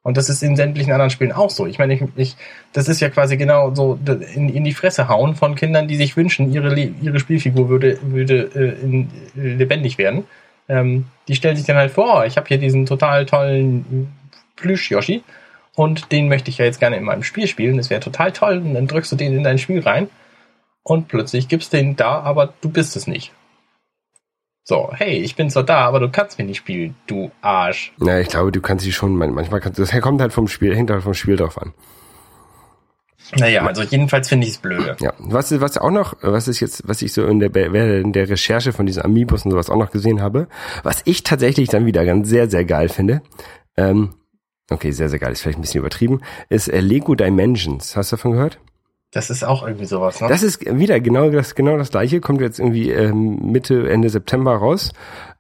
Und 0.08 0.16
das 0.16 0.30
ist 0.30 0.42
in 0.42 0.56
sämtlichen 0.56 0.94
anderen 0.94 1.10
Spielen 1.10 1.34
auch 1.34 1.50
so. 1.50 1.68
Ich 1.68 1.80
meine, 1.80 1.94
ich, 1.94 2.02
ich, 2.16 2.38
das 2.72 2.88
ist 2.88 3.02
ja 3.02 3.10
quasi 3.10 3.36
genau 3.36 3.76
so 3.76 4.00
in, 4.34 4.48
in 4.48 4.64
die 4.64 4.72
Fresse 4.72 5.10
hauen 5.10 5.36
von 5.36 5.56
Kindern, 5.56 5.90
die 5.90 5.98
sich 5.98 6.16
wünschen, 6.16 6.54
ihre, 6.54 6.74
ihre 6.80 7.20
Spielfigur 7.20 7.68
würde, 7.68 8.00
würde 8.02 8.50
äh, 8.56 8.82
in, 8.86 9.10
äh, 9.36 9.56
lebendig 9.56 9.98
werden. 9.98 10.24
Ähm, 10.70 11.08
die 11.28 11.36
stellen 11.36 11.58
sich 11.58 11.66
dann 11.66 11.76
halt 11.76 11.92
vor, 11.92 12.22
oh, 12.22 12.24
ich 12.26 12.38
habe 12.38 12.48
hier 12.48 12.58
diesen 12.58 12.86
total 12.86 13.26
tollen 13.26 14.08
Plüsch-Yoshi 14.56 15.24
und 15.76 16.10
den 16.14 16.30
möchte 16.30 16.52
ich 16.52 16.58
ja 16.60 16.64
jetzt 16.64 16.80
gerne 16.80 16.96
in 16.96 17.04
meinem 17.04 17.24
Spiel 17.24 17.48
spielen. 17.48 17.76
Das 17.76 17.90
wäre 17.90 18.00
total 18.00 18.32
toll. 18.32 18.60
Und 18.60 18.76
dann 18.76 18.88
drückst 18.88 19.12
du 19.12 19.18
den 19.18 19.34
in 19.34 19.44
dein 19.44 19.58
Spiel 19.58 19.82
rein 19.82 20.08
und 20.84 21.10
plötzlich 21.10 21.50
gibst 21.50 21.74
den 21.74 21.98
da, 21.98 22.22
aber 22.22 22.54
du 22.62 22.70
bist 22.70 22.96
es 22.96 23.08
nicht. 23.08 23.34
So, 24.70 24.90
hey, 24.94 25.14
ich 25.20 25.38
bin 25.38 25.50
zwar 25.50 25.64
da, 25.64 25.86
aber 25.86 26.02
du 26.02 26.10
kannst 26.10 26.38
mir 26.38 26.44
nicht 26.44 26.58
spielen, 26.58 26.94
du 27.08 27.32
Arsch. 27.40 27.94
na, 28.00 28.20
ich 28.20 28.28
glaube, 28.28 28.52
du 28.52 28.60
kannst 28.60 28.84
sie 28.84 28.92
schon, 28.92 29.16
man- 29.16 29.34
manchmal 29.34 29.62
kannst 29.62 29.80
du, 29.80 29.84
das 29.86 29.98
kommt 30.02 30.20
halt 30.20 30.34
vom 30.34 30.50
Spiel, 30.50 30.76
hängt 30.76 30.92
halt 30.92 31.04
vom 31.04 31.14
Spiel 31.14 31.38
drauf 31.38 31.58
an. 31.58 31.74
Naja, 33.38 33.66
also 33.66 33.82
jedenfalls 33.84 34.28
finde 34.28 34.46
ich 34.46 34.54
es 34.56 34.58
blöde. 34.60 34.98
Ja, 35.00 35.14
was, 35.20 35.58
was 35.62 35.78
auch 35.78 35.90
noch, 35.90 36.18
was 36.22 36.50
ist 36.50 36.60
jetzt, 36.60 36.86
was 36.86 37.02
ich 37.02 37.14
so 37.14 37.26
in 37.28 37.40
der, 37.40 37.56
in 37.56 38.12
der 38.12 38.28
Recherche 38.28 38.74
von 38.74 38.86
diesen 38.86 39.06
Amiibos 39.06 39.46
und 39.46 39.52
sowas 39.52 39.70
auch 39.70 39.78
noch 39.78 39.92
gesehen 39.92 40.22
habe, 40.22 40.50
was 40.84 41.02
ich 41.06 41.24
tatsächlich 41.24 41.70
dann 41.70 41.86
wieder 41.86 42.04
ganz 42.04 42.28
sehr, 42.28 42.50
sehr 42.50 42.66
geil 42.66 42.90
finde, 42.90 43.22
ähm, 43.78 44.16
okay, 44.70 44.92
sehr, 44.92 45.08
sehr 45.08 45.20
geil, 45.20 45.32
ist 45.32 45.44
vielleicht 45.44 45.60
ein 45.60 45.62
bisschen 45.62 45.80
übertrieben, 45.80 46.22
ist 46.50 46.68
äh, 46.68 46.82
Lego 46.82 47.16
Dimensions. 47.16 47.96
Hast 47.96 48.12
du 48.12 48.18
davon 48.18 48.34
gehört? 48.34 48.60
Das 49.12 49.30
ist 49.30 49.44
auch 49.44 49.66
irgendwie 49.66 49.86
sowas, 49.86 50.22
ne? 50.22 50.28
Das 50.28 50.44
ist 50.44 50.66
wieder 50.66 51.00
genau 51.00 51.30
das, 51.30 51.56
genau 51.56 51.78
das 51.78 51.92
gleiche, 51.92 52.20
kommt 52.20 52.42
jetzt 52.42 52.60
irgendwie 52.60 52.92
ähm, 52.92 53.52
Mitte, 53.52 53.90
Ende 53.90 54.10
September 54.10 54.56
raus. 54.56 54.92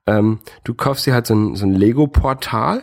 Ähm, 0.05 0.39
du 0.63 0.73
kaufst 0.73 1.05
dir 1.05 1.13
halt 1.13 1.27
so 1.27 1.35
ein, 1.35 1.55
so 1.55 1.65
ein 1.65 1.73
Lego-Portal. 1.73 2.81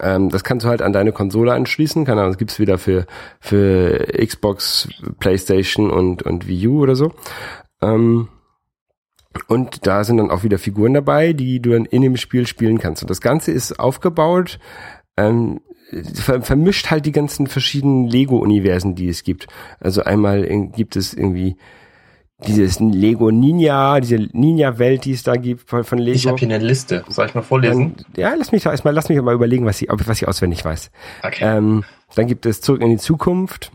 Ähm, 0.00 0.30
das 0.30 0.42
kannst 0.42 0.66
du 0.66 0.68
halt 0.68 0.82
an 0.82 0.92
deine 0.92 1.12
Konsole 1.12 1.52
anschließen. 1.52 2.04
Keine 2.04 2.20
Ahnung, 2.20 2.32
das 2.32 2.38
gibt's 2.38 2.58
wieder 2.58 2.76
für, 2.76 3.06
für 3.38 4.08
Xbox, 4.26 4.88
Playstation 5.20 5.90
und, 5.90 6.24
und 6.24 6.48
Wii 6.48 6.66
U 6.66 6.82
oder 6.82 6.96
so. 6.96 7.12
Ähm, 7.80 8.28
und 9.46 9.86
da 9.86 10.04
sind 10.04 10.18
dann 10.18 10.30
auch 10.30 10.42
wieder 10.42 10.58
Figuren 10.58 10.94
dabei, 10.94 11.32
die 11.32 11.60
du 11.60 11.70
dann 11.70 11.84
in 11.84 12.02
dem 12.02 12.16
Spiel 12.16 12.46
spielen 12.46 12.78
kannst. 12.78 13.02
Und 13.02 13.10
das 13.10 13.20
Ganze 13.20 13.52
ist 13.52 13.78
aufgebaut, 13.78 14.58
ähm, 15.16 15.60
vermischt 16.40 16.90
halt 16.90 17.06
die 17.06 17.12
ganzen 17.12 17.46
verschiedenen 17.46 18.06
Lego-Universen, 18.06 18.94
die 18.94 19.08
es 19.08 19.22
gibt. 19.22 19.46
Also 19.80 20.02
einmal 20.04 20.44
in, 20.44 20.72
gibt 20.72 20.96
es 20.96 21.14
irgendwie 21.14 21.56
dieses 22.46 22.80
Lego 22.80 23.30
Ninja, 23.30 24.00
diese 24.00 24.16
Ninja-Welt, 24.32 25.04
die 25.04 25.12
es 25.12 25.22
da 25.22 25.36
gibt 25.36 25.68
von, 25.68 25.98
Lego. 25.98 26.16
ich 26.16 26.26
habe 26.26 26.38
hier 26.38 26.48
eine 26.48 26.64
Liste. 26.64 27.04
Soll 27.08 27.26
ich 27.26 27.34
mal 27.34 27.42
vorlesen? 27.42 27.94
Dann, 27.96 28.06
ja, 28.16 28.34
lass 28.34 28.52
mich 28.52 28.64
doch 28.64 28.70
erstmal, 28.70 28.94
lass 28.94 29.08
mich 29.08 29.20
mal 29.20 29.34
überlegen, 29.34 29.64
was 29.64 29.80
ich, 29.80 29.88
was 29.88 30.22
ich 30.22 30.28
auswendig 30.28 30.64
weiß. 30.64 30.90
Okay. 31.22 31.44
Ähm, 31.44 31.84
dann 32.14 32.26
gibt 32.26 32.46
es 32.46 32.60
Zurück 32.60 32.82
in 32.82 32.90
die 32.90 32.98
Zukunft. 32.98 33.70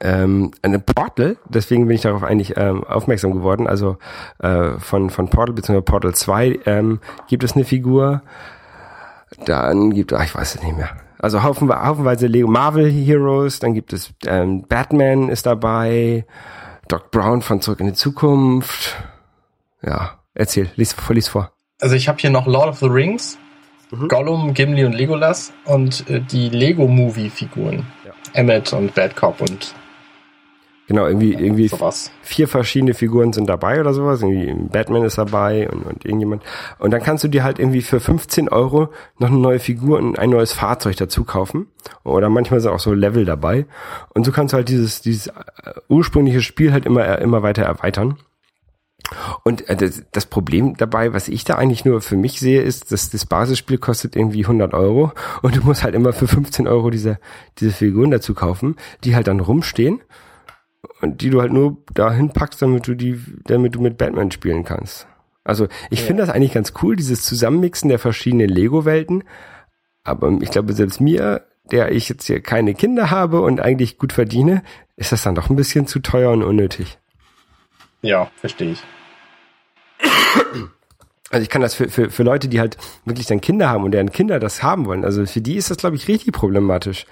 Ähm, 0.00 0.50
eine 0.62 0.80
Portal, 0.80 1.36
deswegen 1.48 1.86
bin 1.86 1.94
ich 1.94 2.02
darauf 2.02 2.24
eigentlich 2.24 2.54
ähm, 2.56 2.82
aufmerksam 2.82 3.32
geworden. 3.32 3.68
Also 3.68 3.98
äh, 4.40 4.78
von, 4.78 5.10
von 5.10 5.28
Portal 5.28 5.54
bzw. 5.54 5.80
Portal 5.80 6.14
2 6.14 6.60
ähm, 6.66 7.00
gibt 7.28 7.44
es 7.44 7.52
eine 7.52 7.64
Figur. 7.64 8.22
Dann 9.44 9.90
gibt 9.90 10.10
es, 10.10 10.20
ich 10.22 10.34
weiß 10.34 10.56
es 10.56 10.62
nicht 10.62 10.76
mehr. 10.76 10.90
Also 11.18 11.42
haufen, 11.42 11.70
haufenweise 11.70 12.26
Lego 12.26 12.48
Marvel 12.48 12.90
Heroes, 12.90 13.58
dann 13.58 13.74
gibt 13.74 13.92
es 13.92 14.12
ähm, 14.26 14.66
Batman 14.68 15.28
ist 15.28 15.46
dabei, 15.46 16.26
Doc 16.88 17.10
Brown 17.10 17.42
von 17.42 17.60
Zurück 17.60 17.80
in 17.80 17.86
die 17.86 17.94
Zukunft. 17.94 18.96
Ja, 19.82 20.20
Erzähl, 20.36 20.68
lies, 20.76 20.94
lies 21.08 21.28
vor. 21.28 21.50
Also 21.80 21.94
ich 21.94 22.08
habe 22.08 22.18
hier 22.18 22.28
noch 22.28 22.46
Lord 22.46 22.68
of 22.68 22.78
the 22.78 22.86
Rings, 22.86 23.38
mhm. 23.90 24.08
Gollum, 24.08 24.52
Gimli 24.52 24.84
und 24.84 24.92
Legolas 24.92 25.52
und 25.64 26.08
äh, 26.10 26.20
die 26.20 26.50
Lego-Movie-Figuren. 26.50 27.86
Ja. 28.04 28.12
Emmet 28.34 28.72
und 28.74 28.94
Bad 28.94 29.16
Cop 29.16 29.40
und 29.40 29.74
Genau, 30.88 31.06
irgendwie, 31.06 31.32
irgendwie 31.32 31.66
sowas. 31.66 32.12
vier 32.22 32.46
verschiedene 32.46 32.94
Figuren 32.94 33.32
sind 33.32 33.48
dabei 33.48 33.80
oder 33.80 33.92
sowas. 33.92 34.22
Irgendwie 34.22 34.52
Batman 34.68 35.02
ist 35.02 35.18
dabei 35.18 35.68
und, 35.68 35.84
und 35.84 36.04
irgendjemand. 36.04 36.44
Und 36.78 36.92
dann 36.92 37.02
kannst 37.02 37.24
du 37.24 37.28
dir 37.28 37.42
halt 37.42 37.58
irgendwie 37.58 37.82
für 37.82 37.98
15 37.98 38.48
Euro 38.48 38.90
noch 39.18 39.28
eine 39.28 39.38
neue 39.38 39.58
Figur 39.58 39.98
und 39.98 40.16
ein 40.16 40.30
neues 40.30 40.52
Fahrzeug 40.52 40.96
dazu 40.96 41.24
kaufen. 41.24 41.66
Oder 42.04 42.28
manchmal 42.28 42.60
sind 42.60 42.70
auch 42.70 42.78
so 42.78 42.92
Level 42.92 43.24
dabei. 43.24 43.66
Und 44.14 44.24
so 44.24 44.30
kannst 44.30 44.52
du 44.52 44.58
halt 44.58 44.68
dieses, 44.68 45.00
dieses 45.00 45.26
äh, 45.26 45.32
ursprüngliche 45.88 46.40
Spiel 46.40 46.72
halt 46.72 46.86
immer, 46.86 47.18
immer 47.18 47.42
weiter 47.42 47.64
erweitern. 47.64 48.18
Und 49.42 49.68
äh, 49.68 49.90
das, 50.12 50.26
Problem 50.26 50.76
dabei, 50.76 51.12
was 51.12 51.26
ich 51.26 51.44
da 51.44 51.56
eigentlich 51.56 51.84
nur 51.84 52.00
für 52.00 52.16
mich 52.16 52.38
sehe, 52.38 52.62
ist, 52.62 52.92
dass 52.92 53.10
das 53.10 53.26
Basisspiel 53.26 53.78
kostet 53.78 54.14
irgendwie 54.14 54.44
100 54.44 54.72
Euro 54.74 55.12
und 55.42 55.56
du 55.56 55.62
musst 55.62 55.82
halt 55.82 55.94
immer 55.94 56.12
für 56.12 56.26
15 56.26 56.66
Euro 56.66 56.90
diese, 56.90 57.18
diese 57.58 57.72
Figuren 57.72 58.10
dazu 58.10 58.34
kaufen, 58.34 58.76
die 59.04 59.14
halt 59.14 59.28
dann 59.28 59.40
rumstehen 59.40 60.00
und 61.00 61.20
die 61.20 61.30
du 61.30 61.40
halt 61.40 61.52
nur 61.52 61.78
dahin 61.92 62.30
packst, 62.30 62.62
damit 62.62 62.86
du 62.86 62.94
die, 62.94 63.20
damit 63.44 63.74
du 63.74 63.80
mit 63.80 63.98
Batman 63.98 64.30
spielen 64.30 64.64
kannst. 64.64 65.06
Also 65.44 65.68
ich 65.90 66.00
ja. 66.00 66.06
finde 66.06 66.24
das 66.24 66.34
eigentlich 66.34 66.52
ganz 66.52 66.72
cool, 66.82 66.96
dieses 66.96 67.24
Zusammenmixen 67.24 67.88
der 67.88 67.98
verschiedenen 67.98 68.48
Lego-Welten. 68.48 69.24
Aber 70.02 70.36
ich 70.40 70.50
glaube, 70.50 70.72
selbst 70.72 71.00
mir, 71.00 71.46
der 71.70 71.92
ich 71.92 72.08
jetzt 72.08 72.26
hier 72.26 72.40
keine 72.40 72.74
Kinder 72.74 73.10
habe 73.10 73.40
und 73.40 73.60
eigentlich 73.60 73.98
gut 73.98 74.12
verdiene, 74.12 74.62
ist 74.96 75.12
das 75.12 75.22
dann 75.22 75.34
doch 75.34 75.50
ein 75.50 75.56
bisschen 75.56 75.86
zu 75.86 76.00
teuer 76.00 76.32
und 76.32 76.42
unnötig. 76.42 76.98
Ja, 78.02 78.30
verstehe 78.36 78.72
ich. 78.72 78.82
Also 81.30 81.42
ich 81.42 81.50
kann 81.50 81.62
das 81.62 81.74
für, 81.74 81.88
für, 81.88 82.10
für 82.10 82.22
Leute, 82.22 82.48
die 82.48 82.60
halt 82.60 82.76
wirklich 83.04 83.26
dann 83.26 83.40
Kinder 83.40 83.68
haben 83.68 83.84
und 83.84 83.90
deren 83.90 84.12
Kinder 84.12 84.38
das 84.38 84.62
haben 84.62 84.86
wollen, 84.86 85.04
also 85.04 85.26
für 85.26 85.40
die 85.40 85.56
ist 85.56 85.70
das, 85.70 85.78
glaube 85.78 85.96
ich, 85.96 86.06
richtig 86.06 86.32
problematisch 86.32 87.06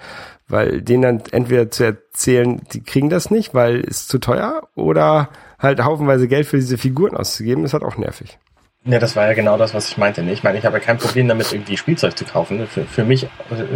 weil 0.47 0.81
denen 0.81 1.01
dann 1.01 1.23
entweder 1.31 1.71
zu 1.71 1.83
erzählen, 1.83 2.61
die 2.73 2.83
kriegen 2.83 3.09
das 3.09 3.31
nicht, 3.31 3.53
weil 3.53 3.81
es 3.81 4.07
zu 4.07 4.19
teuer, 4.19 4.67
oder 4.75 5.29
halt 5.59 5.83
haufenweise 5.83 6.27
Geld 6.27 6.45
für 6.45 6.57
diese 6.57 6.77
Figuren 6.77 7.15
auszugeben, 7.15 7.65
ist 7.65 7.73
halt 7.73 7.83
auch 7.83 7.97
nervig. 7.97 8.37
Ja, 8.87 8.99
das 8.99 9.15
war 9.15 9.25
ja 9.25 9.33
genau 9.33 9.57
das, 9.57 9.73
was 9.73 9.89
ich 9.89 9.97
meinte. 9.97 10.21
Ich 10.21 10.43
meine, 10.43 10.59
ich 10.59 10.65
habe 10.65 10.77
ja 10.77 10.83
kein 10.83 10.99
Problem 10.99 11.27
damit, 11.27 11.51
irgendwie 11.51 11.75
Spielzeug 11.75 12.15
zu 12.15 12.23
kaufen. 12.23 12.67
Für, 12.67 12.85
für 12.85 13.03
mich 13.03 13.27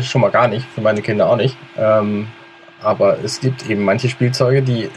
schon 0.02 0.22
mal 0.22 0.30
gar 0.30 0.48
nicht, 0.48 0.66
für 0.76 0.82
meine 0.82 1.02
Kinder 1.02 1.28
auch 1.28 1.36
nicht. 1.36 1.58
Ähm, 1.78 2.28
aber 2.82 3.18
es 3.24 3.42
gibt 3.42 3.68
eben 3.68 3.84
manche 3.84 4.08
Spielzeuge, 4.08 4.62
die 4.62 4.90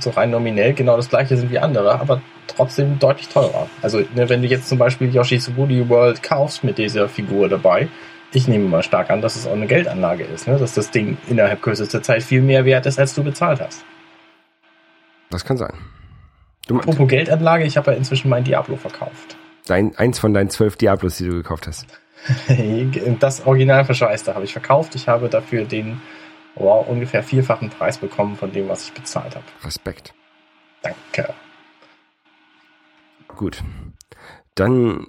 so 0.00 0.10
rein 0.10 0.30
nominell 0.30 0.72
genau 0.72 0.96
das 0.96 1.10
gleiche 1.10 1.36
sind 1.36 1.50
wie 1.50 1.58
andere, 1.58 2.00
aber 2.00 2.22
trotzdem 2.46 2.98
deutlich 2.98 3.28
teurer. 3.28 3.68
Also, 3.82 3.98
ne, 4.14 4.28
wenn 4.28 4.40
du 4.40 4.48
jetzt 4.48 4.68
zum 4.68 4.78
Beispiel 4.78 5.14
Yoshi's 5.14 5.54
Woody 5.54 5.88
World 5.88 6.22
kaufst 6.22 6.64
mit 6.64 6.78
dieser 6.78 7.08
Figur 7.08 7.48
dabei, 7.48 7.88
ich 8.32 8.48
nehme 8.48 8.68
mal 8.68 8.82
stark 8.82 9.10
an, 9.10 9.22
dass 9.22 9.36
es 9.36 9.46
auch 9.46 9.52
eine 9.52 9.66
Geldanlage 9.66 10.24
ist, 10.24 10.46
ne? 10.46 10.58
dass 10.58 10.74
das 10.74 10.90
Ding 10.90 11.16
innerhalb 11.28 11.62
kürzester 11.62 12.02
Zeit 12.02 12.22
viel 12.22 12.42
mehr 12.42 12.64
wert 12.64 12.86
ist, 12.86 12.98
als 12.98 13.14
du 13.14 13.22
bezahlt 13.22 13.60
hast. 13.60 13.84
Das 15.30 15.44
kann 15.44 15.56
sein. 15.56 15.72
Du 16.66 16.78
Apropos 16.78 17.08
Geldanlage, 17.08 17.64
ich 17.64 17.76
habe 17.76 17.92
ja 17.92 17.96
inzwischen 17.96 18.28
mein 18.28 18.44
Diablo 18.44 18.76
verkauft. 18.76 19.36
Dein, 19.66 19.96
eins 19.96 20.18
von 20.18 20.34
deinen 20.34 20.50
zwölf 20.50 20.76
Diablos, 20.76 21.16
die 21.16 21.24
du 21.24 21.32
gekauft 21.32 21.66
hast. 21.66 21.86
das 23.20 23.46
original 23.46 23.84
verschweißte 23.84 24.34
habe 24.34 24.44
ich 24.44 24.52
verkauft. 24.52 24.94
Ich 24.94 25.08
habe 25.08 25.28
dafür 25.28 25.64
den 25.64 26.00
wow, 26.56 26.86
ungefähr 26.86 27.22
vierfachen 27.22 27.70
Preis 27.70 27.98
bekommen 27.98 28.36
von 28.36 28.52
dem, 28.52 28.68
was 28.68 28.84
ich 28.84 28.92
bezahlt 28.92 29.34
habe. 29.34 29.44
Respekt. 29.64 30.12
Danke. 30.82 31.34
Gut. 33.28 33.62
Dann 34.58 35.06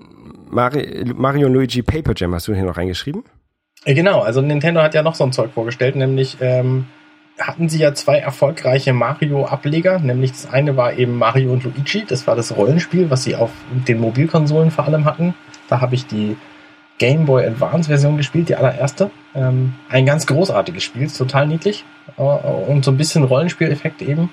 Mario 0.49 1.47
und 1.47 1.53
Luigi 1.53 1.81
Paper 1.81 2.13
Jam 2.15 2.33
hast 2.33 2.47
du 2.47 2.53
hier 2.53 2.63
noch 2.63 2.77
reingeschrieben? 2.77 3.23
Äh, 3.85 3.93
genau, 3.93 4.21
also 4.21 4.41
Nintendo 4.41 4.81
hat 4.81 4.93
ja 4.93 5.03
noch 5.03 5.15
so 5.15 5.23
ein 5.23 5.31
Zeug 5.31 5.51
vorgestellt, 5.53 5.95
nämlich 5.95 6.37
ähm, 6.41 6.85
hatten 7.39 7.69
sie 7.69 7.79
ja 7.79 7.93
zwei 7.93 8.17
erfolgreiche 8.17 8.93
Mario-Ableger, 8.93 9.99
nämlich 9.99 10.31
das 10.31 10.49
eine 10.49 10.75
war 10.75 10.93
eben 10.93 11.17
Mario 11.17 11.53
und 11.53 11.63
Luigi, 11.63 12.05
das 12.05 12.27
war 12.27 12.35
das 12.35 12.55
Rollenspiel, 12.55 13.09
was 13.09 13.23
sie 13.23 13.35
auf 13.35 13.51
den 13.87 13.99
Mobilkonsolen 13.99 14.71
vor 14.71 14.85
allem 14.85 15.05
hatten. 15.05 15.33
Da 15.69 15.81
habe 15.81 15.95
ich 15.95 16.05
die 16.05 16.35
Game 16.97 17.25
Boy 17.25 17.45
Advance 17.45 17.87
Version 17.87 18.17
gespielt, 18.17 18.49
die 18.49 18.55
allererste. 18.55 19.09
Ähm, 19.33 19.73
ein 19.87 20.05
ganz 20.05 20.27
großartiges 20.27 20.83
Spiel, 20.83 21.09
total 21.09 21.47
niedlich 21.47 21.85
äh, 22.17 22.21
und 22.21 22.83
so 22.83 22.91
ein 22.91 22.97
bisschen 22.97 23.23
Rollenspieleffekt 23.23 24.01
eben. 24.01 24.31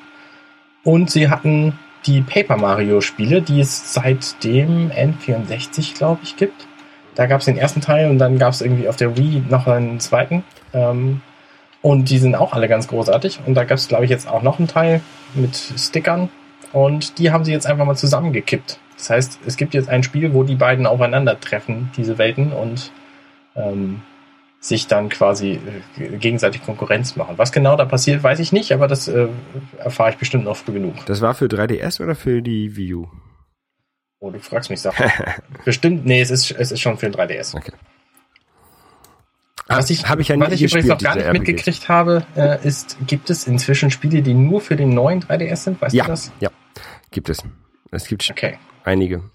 Und 0.82 1.10
sie 1.10 1.28
hatten 1.28 1.78
die 2.06 2.22
Paper 2.22 2.56
Mario 2.56 3.00
Spiele, 3.00 3.42
die 3.42 3.60
es 3.60 3.92
seit 3.92 4.42
dem 4.44 4.90
N64, 4.90 5.96
glaube 5.96 6.20
ich, 6.22 6.36
gibt. 6.36 6.66
Da 7.14 7.26
gab 7.26 7.40
es 7.40 7.46
den 7.46 7.56
ersten 7.56 7.80
Teil 7.80 8.10
und 8.10 8.18
dann 8.18 8.38
gab 8.38 8.52
es 8.52 8.60
irgendwie 8.60 8.88
auf 8.88 8.96
der 8.96 9.16
Wii 9.16 9.44
noch 9.48 9.66
einen 9.66 10.00
zweiten. 10.00 10.44
Ähm, 10.72 11.22
und 11.82 12.10
die 12.10 12.18
sind 12.18 12.34
auch 12.34 12.52
alle 12.52 12.68
ganz 12.68 12.88
großartig. 12.88 13.40
Und 13.46 13.54
da 13.54 13.64
gab 13.64 13.78
es, 13.78 13.88
glaube 13.88 14.04
ich, 14.04 14.10
jetzt 14.10 14.28
auch 14.28 14.42
noch 14.42 14.58
einen 14.58 14.68
Teil 14.68 15.00
mit 15.34 15.56
Stickern. 15.56 16.28
Und 16.72 17.18
die 17.18 17.30
haben 17.30 17.44
sie 17.44 17.52
jetzt 17.52 17.66
einfach 17.66 17.84
mal 17.84 17.96
zusammengekippt. 17.96 18.78
Das 18.96 19.10
heißt, 19.10 19.40
es 19.46 19.56
gibt 19.56 19.74
jetzt 19.74 19.88
ein 19.88 20.02
Spiel, 20.02 20.34
wo 20.34 20.42
die 20.42 20.56
beiden 20.56 20.86
aufeinandertreffen, 20.86 21.90
diese 21.96 22.18
Welten, 22.18 22.52
und 22.52 22.92
ähm, 23.54 24.02
sich 24.60 24.86
dann 24.86 25.08
quasi 25.08 25.60
äh, 25.98 26.16
gegenseitig 26.16 26.64
Konkurrenz 26.64 27.16
machen. 27.16 27.38
Was 27.38 27.52
genau 27.52 27.76
da 27.76 27.84
passiert, 27.84 28.22
weiß 28.22 28.38
ich 28.40 28.52
nicht, 28.52 28.72
aber 28.72 28.88
das 28.88 29.08
äh, 29.08 29.28
erfahre 29.78 30.10
ich 30.10 30.16
bestimmt 30.16 30.44
noch 30.44 30.56
früh 30.56 30.72
genug. 30.72 30.94
Das 31.06 31.20
war 31.20 31.34
für 31.34 31.46
3DS 31.46 32.02
oder 32.02 32.14
für 32.14 32.42
die 32.42 32.76
Wii 32.76 32.94
U? 32.94 33.08
Oh, 34.18 34.30
du 34.30 34.40
fragst 34.40 34.70
mich 34.70 34.80
Sachen. 34.80 35.10
bestimmt, 35.64 36.06
nee, 36.06 36.20
es 36.20 36.30
ist, 36.30 36.50
es 36.50 36.72
ist 36.72 36.80
schon 36.80 36.98
für 36.98 37.08
den 37.08 37.14
3DS. 37.14 37.54
Okay. 37.54 37.72
Was 39.68 39.90
ich, 39.90 40.08
hab 40.08 40.20
ich, 40.20 40.28
ja 40.28 40.38
was 40.38 40.52
ich 40.52 40.62
übrigens 40.62 40.88
noch 40.88 40.98
gar 40.98 41.16
nicht 41.16 41.32
mitgekriegt 41.32 41.88
habe, 41.88 42.24
äh, 42.36 42.64
ist, 42.66 42.96
gibt 43.06 43.30
es 43.30 43.48
inzwischen 43.48 43.90
Spiele, 43.90 44.22
die 44.22 44.32
nur 44.32 44.60
für 44.60 44.76
den 44.76 44.90
neuen 44.90 45.20
3DS 45.22 45.56
sind? 45.56 45.82
Weißt 45.82 45.94
ja, 45.94 46.04
du 46.04 46.10
das? 46.10 46.32
Ja, 46.38 46.50
gibt 47.10 47.28
es. 47.28 47.42
Es 47.90 48.06
gibt 48.06 48.28
okay. 48.30 48.58
einige. 48.84 49.28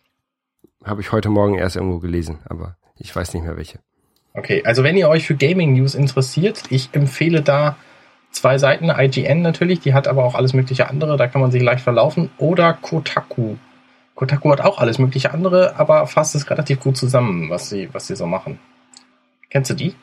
Habe 0.83 1.01
ich 1.01 1.11
heute 1.11 1.29
Morgen 1.29 1.55
erst 1.55 1.75
irgendwo 1.75 1.99
gelesen, 1.99 2.39
aber 2.45 2.77
ich 2.95 3.13
weiß 3.13 3.33
nicht 3.33 3.43
mehr 3.43 3.57
welche. 3.57 3.79
Okay, 4.33 4.63
also 4.65 4.83
wenn 4.83 4.95
ihr 4.95 5.09
euch 5.09 5.25
für 5.25 5.35
Gaming 5.35 5.73
News 5.73 5.93
interessiert, 5.93 6.63
ich 6.69 6.89
empfehle 6.93 7.41
da 7.41 7.75
zwei 8.31 8.57
Seiten, 8.57 8.89
IGN 8.89 9.41
natürlich, 9.41 9.81
die 9.81 9.93
hat 9.93 10.07
aber 10.07 10.23
auch 10.23 10.35
alles 10.35 10.53
mögliche 10.53 10.89
andere, 10.89 11.17
da 11.17 11.27
kann 11.27 11.41
man 11.41 11.51
sich 11.51 11.61
leicht 11.61 11.83
verlaufen, 11.83 12.29
oder 12.37 12.73
Kotaku. 12.73 13.57
Kotaku 14.15 14.51
hat 14.51 14.61
auch 14.61 14.77
alles 14.77 14.99
mögliche 14.99 15.31
andere, 15.31 15.75
aber 15.77 16.07
fasst 16.07 16.35
es 16.35 16.49
relativ 16.49 16.79
gut 16.79 16.95
zusammen, 16.95 17.49
was 17.49 17.69
sie, 17.69 17.89
was 17.93 18.07
sie 18.07 18.15
so 18.15 18.25
machen. 18.25 18.59
Kennst 19.49 19.71
du 19.71 19.73
die? 19.73 19.95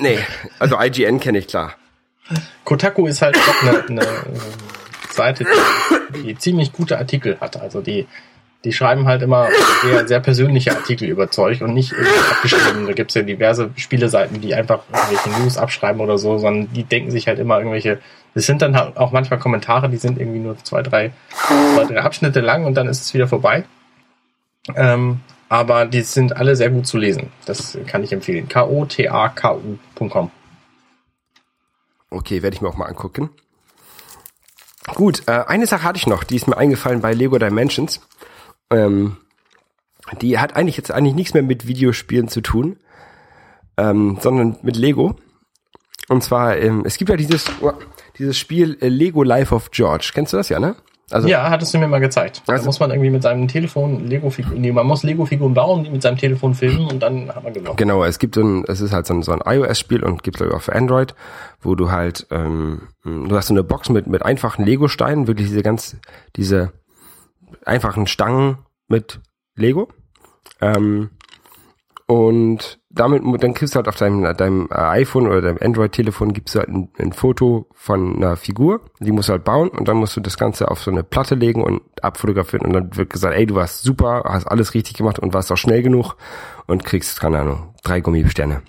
Nee, 0.00 0.18
also 0.58 0.80
IGN 0.80 1.20
kenne 1.20 1.38
ich 1.38 1.46
klar. 1.46 1.74
Kotaku 2.64 3.06
ist 3.06 3.22
halt 3.22 3.36
eine, 3.62 3.84
eine 3.84 4.06
Seite, 5.10 5.46
die, 6.14 6.22
die 6.22 6.38
ziemlich 6.38 6.72
gute 6.72 6.98
Artikel 6.98 7.38
hat. 7.40 7.60
Also 7.60 7.80
die 7.82 8.06
die 8.64 8.72
schreiben 8.72 9.06
halt 9.06 9.22
immer 9.22 9.48
eher 9.84 10.06
sehr 10.06 10.20
persönliche 10.20 10.70
Artikel 10.70 11.08
über 11.08 11.30
Zeug 11.30 11.62
und 11.62 11.74
nicht 11.74 11.94
abgeschrieben. 12.30 12.86
Da 12.86 12.92
gibt's 12.92 13.14
ja 13.14 13.22
diverse 13.22 13.70
Spieleseiten, 13.76 14.40
die 14.40 14.54
einfach 14.54 14.82
irgendwelche 14.92 15.40
News 15.40 15.58
abschreiben 15.58 16.00
oder 16.00 16.16
so, 16.16 16.38
sondern 16.38 16.72
die 16.72 16.84
denken 16.84 17.10
sich 17.10 17.26
halt 17.26 17.40
immer 17.40 17.58
irgendwelche, 17.58 17.98
das 18.34 18.46
sind 18.46 18.62
dann 18.62 18.76
halt 18.76 18.96
auch 18.96 19.10
manchmal 19.10 19.40
Kommentare, 19.40 19.88
die 19.90 19.96
sind 19.96 20.18
irgendwie 20.18 20.38
nur 20.38 20.56
zwei, 20.58 20.82
drei, 20.82 21.12
zwei, 21.74 21.84
drei 21.84 22.00
Abschnitte 22.02 22.40
lang 22.40 22.64
und 22.64 22.74
dann 22.74 22.86
ist 22.86 23.02
es 23.02 23.14
wieder 23.14 23.26
vorbei. 23.26 23.64
Ähm, 24.76 25.20
aber 25.48 25.86
die 25.86 26.02
sind 26.02 26.36
alle 26.36 26.54
sehr 26.54 26.70
gut 26.70 26.86
zu 26.86 26.98
lesen. 26.98 27.30
Das 27.46 27.76
kann 27.86 28.04
ich 28.04 28.12
empfehlen. 28.12 28.48
K-O-T-A-K-U.com. 28.48 30.30
Okay, 32.10 32.42
werde 32.42 32.54
ich 32.54 32.62
mir 32.62 32.68
auch 32.68 32.76
mal 32.76 32.86
angucken. 32.86 33.30
Gut, 34.94 35.22
äh, 35.26 35.44
eine 35.46 35.66
Sache 35.66 35.82
hatte 35.82 35.96
ich 35.98 36.06
noch, 36.06 36.24
die 36.24 36.36
ist 36.36 36.46
mir 36.48 36.56
eingefallen 36.56 37.00
bei 37.00 37.12
Lego 37.12 37.38
Dimensions. 37.38 38.00
Ähm, 38.72 39.16
die 40.20 40.38
hat 40.38 40.56
eigentlich 40.56 40.76
jetzt 40.76 40.90
eigentlich 40.90 41.14
nichts 41.14 41.34
mehr 41.34 41.42
mit 41.42 41.66
Videospielen 41.66 42.28
zu 42.28 42.40
tun, 42.40 42.76
ähm, 43.76 44.18
sondern 44.20 44.58
mit 44.62 44.76
Lego. 44.76 45.16
Und 46.08 46.22
zwar, 46.22 46.56
ähm, 46.58 46.82
es 46.84 46.98
gibt 46.98 47.10
ja 47.10 47.16
dieses, 47.16 47.46
oh, 47.60 47.72
dieses 48.18 48.36
Spiel 48.36 48.76
äh, 48.80 48.88
Lego 48.88 49.22
Life 49.22 49.54
of 49.54 49.70
George. 49.70 50.10
Kennst 50.12 50.32
du 50.32 50.36
das 50.36 50.48
ja, 50.48 50.58
ne? 50.58 50.74
Also, 51.10 51.28
ja, 51.28 51.50
hattest 51.50 51.74
du 51.74 51.78
mir 51.78 51.88
mal 51.88 52.00
gezeigt. 52.00 52.42
Also, 52.46 52.62
da 52.62 52.66
muss 52.66 52.80
man 52.80 52.90
irgendwie 52.90 53.10
mit 53.10 53.22
seinem 53.22 53.46
Telefon 53.46 54.06
Lego-Figuren, 54.06 54.60
nee, 54.60 54.72
man 54.72 54.86
muss 54.86 55.02
Lego-Figuren 55.02 55.52
bauen, 55.52 55.84
die 55.84 55.90
mit 55.90 56.00
seinem 56.00 56.16
Telefon 56.16 56.54
filmen 56.54 56.86
und 56.90 57.00
dann 57.00 57.28
hat 57.28 57.44
man 57.44 57.52
gewonnen. 57.52 57.76
Genau, 57.76 58.02
es 58.04 58.18
gibt 58.18 58.34
so 58.34 58.42
ein, 58.42 58.64
es 58.66 58.80
ist 58.80 58.92
halt 58.92 59.06
so 59.06 59.14
ein, 59.14 59.22
so 59.22 59.32
ein 59.32 59.40
iOS-Spiel 59.44 60.02
und 60.02 60.22
gibt 60.22 60.40
ich 60.40 60.50
auch 60.50 60.62
für 60.62 60.74
Android, 60.74 61.14
wo 61.60 61.74
du 61.74 61.90
halt, 61.90 62.26
ähm, 62.30 62.88
du 63.04 63.36
hast 63.36 63.48
so 63.48 63.54
eine 63.54 63.62
Box 63.62 63.90
mit, 63.90 64.06
mit 64.06 64.24
einfachen 64.24 64.64
Lego-Steinen, 64.64 65.26
wirklich 65.26 65.48
diese 65.48 65.62
ganz, 65.62 65.96
diese 66.36 66.72
einfachen 67.64 68.06
Stangen 68.06 68.58
mit 68.88 69.20
Lego. 69.54 69.88
Ähm, 70.60 71.10
Und 72.06 72.78
damit, 72.90 73.22
dann 73.42 73.54
kriegst 73.54 73.74
du 73.74 73.76
halt 73.76 73.88
auf 73.88 73.96
deinem, 73.96 74.36
deinem 74.36 74.68
iPhone 74.70 75.26
oder 75.26 75.40
deinem 75.40 75.58
Android-Telefon 75.62 76.34
gibst 76.34 76.54
du 76.54 76.58
halt 76.58 76.68
ein, 76.68 76.90
ein, 76.98 77.12
Foto 77.12 77.68
von 77.72 78.16
einer 78.16 78.36
Figur, 78.36 78.82
die 79.00 79.12
musst 79.12 79.28
du 79.28 79.32
halt 79.32 79.44
bauen 79.44 79.70
und 79.70 79.88
dann 79.88 79.96
musst 79.96 80.14
du 80.16 80.20
das 80.20 80.36
Ganze 80.36 80.70
auf 80.70 80.82
so 80.82 80.90
eine 80.90 81.04
Platte 81.04 81.34
legen 81.34 81.62
und 81.62 81.80
abfotografieren 82.02 82.66
und 82.66 82.74
dann 82.74 82.96
wird 82.96 83.08
gesagt, 83.08 83.34
ey, 83.34 83.46
du 83.46 83.54
warst 83.54 83.82
super, 83.82 84.24
hast 84.26 84.46
alles 84.46 84.74
richtig 84.74 84.94
gemacht 84.94 85.18
und 85.18 85.32
warst 85.32 85.50
auch 85.50 85.56
schnell 85.56 85.82
genug 85.82 86.16
und 86.66 86.84
kriegst, 86.84 87.18
keine 87.18 87.38
Ahnung, 87.38 87.74
drei 87.82 88.00
Gummisterne. 88.00 88.60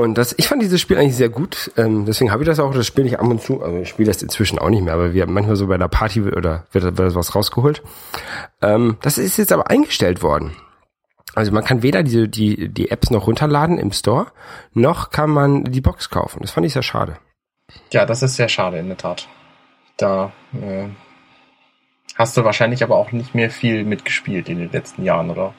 Und 0.00 0.16
das, 0.16 0.34
ich 0.38 0.48
fand 0.48 0.62
dieses 0.62 0.80
Spiel 0.80 0.96
eigentlich 0.96 1.16
sehr 1.16 1.28
gut. 1.28 1.70
Ähm, 1.76 2.06
deswegen 2.06 2.32
habe 2.32 2.42
ich 2.42 2.48
das 2.48 2.58
auch. 2.58 2.72
Das 2.72 2.86
spiele 2.86 3.06
ich 3.06 3.18
ab 3.18 3.26
und 3.26 3.42
zu. 3.42 3.62
Also 3.62 3.76
ich 3.80 3.90
spiele 3.90 4.06
das 4.06 4.22
inzwischen 4.22 4.58
auch 4.58 4.70
nicht 4.70 4.82
mehr, 4.82 4.94
aber 4.94 5.12
wir 5.12 5.20
haben 5.20 5.34
manchmal 5.34 5.56
so 5.56 5.66
bei 5.66 5.76
der 5.76 5.88
Party 5.88 6.22
oder 6.22 6.64
wird, 6.72 6.96
wird 6.96 7.14
was 7.14 7.34
rausgeholt. 7.34 7.82
Ähm, 8.62 8.96
das 9.02 9.18
ist 9.18 9.36
jetzt 9.36 9.52
aber 9.52 9.68
eingestellt 9.68 10.22
worden. 10.22 10.56
Also 11.34 11.52
man 11.52 11.64
kann 11.64 11.82
weder 11.82 12.02
diese, 12.02 12.30
die, 12.30 12.70
die 12.70 12.90
Apps 12.90 13.10
noch 13.10 13.26
runterladen 13.26 13.76
im 13.76 13.92
Store, 13.92 14.28
noch 14.72 15.10
kann 15.10 15.28
man 15.28 15.64
die 15.64 15.82
Box 15.82 16.08
kaufen. 16.08 16.38
Das 16.40 16.50
fand 16.50 16.66
ich 16.66 16.72
sehr 16.72 16.82
schade. 16.82 17.18
Ja, 17.92 18.06
das 18.06 18.22
ist 18.22 18.36
sehr 18.36 18.48
schade 18.48 18.78
in 18.78 18.88
der 18.88 18.96
Tat. 18.96 19.28
Da 19.98 20.32
äh, 20.54 20.88
hast 22.14 22.38
du 22.38 22.44
wahrscheinlich 22.44 22.82
aber 22.82 22.96
auch 22.96 23.12
nicht 23.12 23.34
mehr 23.34 23.50
viel 23.50 23.84
mitgespielt 23.84 24.48
in 24.48 24.60
den 24.60 24.72
letzten 24.72 25.04
Jahren, 25.04 25.28
oder? 25.28 25.52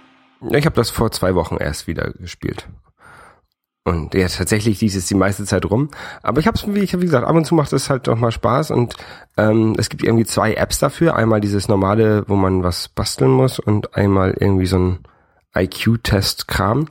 Ich 0.49 0.65
habe 0.65 0.75
das 0.75 0.89
vor 0.89 1.11
zwei 1.11 1.35
Wochen 1.35 1.57
erst 1.57 1.85
wieder 1.85 2.09
gespielt. 2.13 2.67
Und 3.83 4.13
ja, 4.13 4.27
tatsächlich 4.27 4.79
lief 4.81 4.95
es 4.95 5.07
die 5.07 5.15
meiste 5.15 5.43
Zeit 5.45 5.65
rum. 5.65 5.89
Aber 6.21 6.39
ich 6.39 6.45
habe 6.45 6.55
es, 6.55 6.67
wie, 6.67 6.79
ich, 6.79 6.93
wie 6.93 7.05
gesagt, 7.05 7.25
ab 7.25 7.35
und 7.35 7.45
zu 7.45 7.55
macht 7.55 7.73
es 7.73 7.89
halt 7.89 8.07
doch 8.07 8.15
mal 8.15 8.31
Spaß. 8.31 8.69
Und 8.69 8.95
ähm, 9.37 9.75
es 9.77 9.89
gibt 9.89 10.03
irgendwie 10.03 10.25
zwei 10.25 10.53
Apps 10.53 10.77
dafür. 10.77 11.15
Einmal 11.15 11.41
dieses 11.41 11.67
normale, 11.67 12.23
wo 12.27 12.35
man 12.35 12.63
was 12.63 12.89
basteln 12.89 13.31
muss 13.31 13.57
und 13.57 13.95
einmal 13.95 14.35
irgendwie 14.39 14.67
so 14.67 14.77
ein 14.77 14.99
IQ-Test-Kram. 15.55 16.89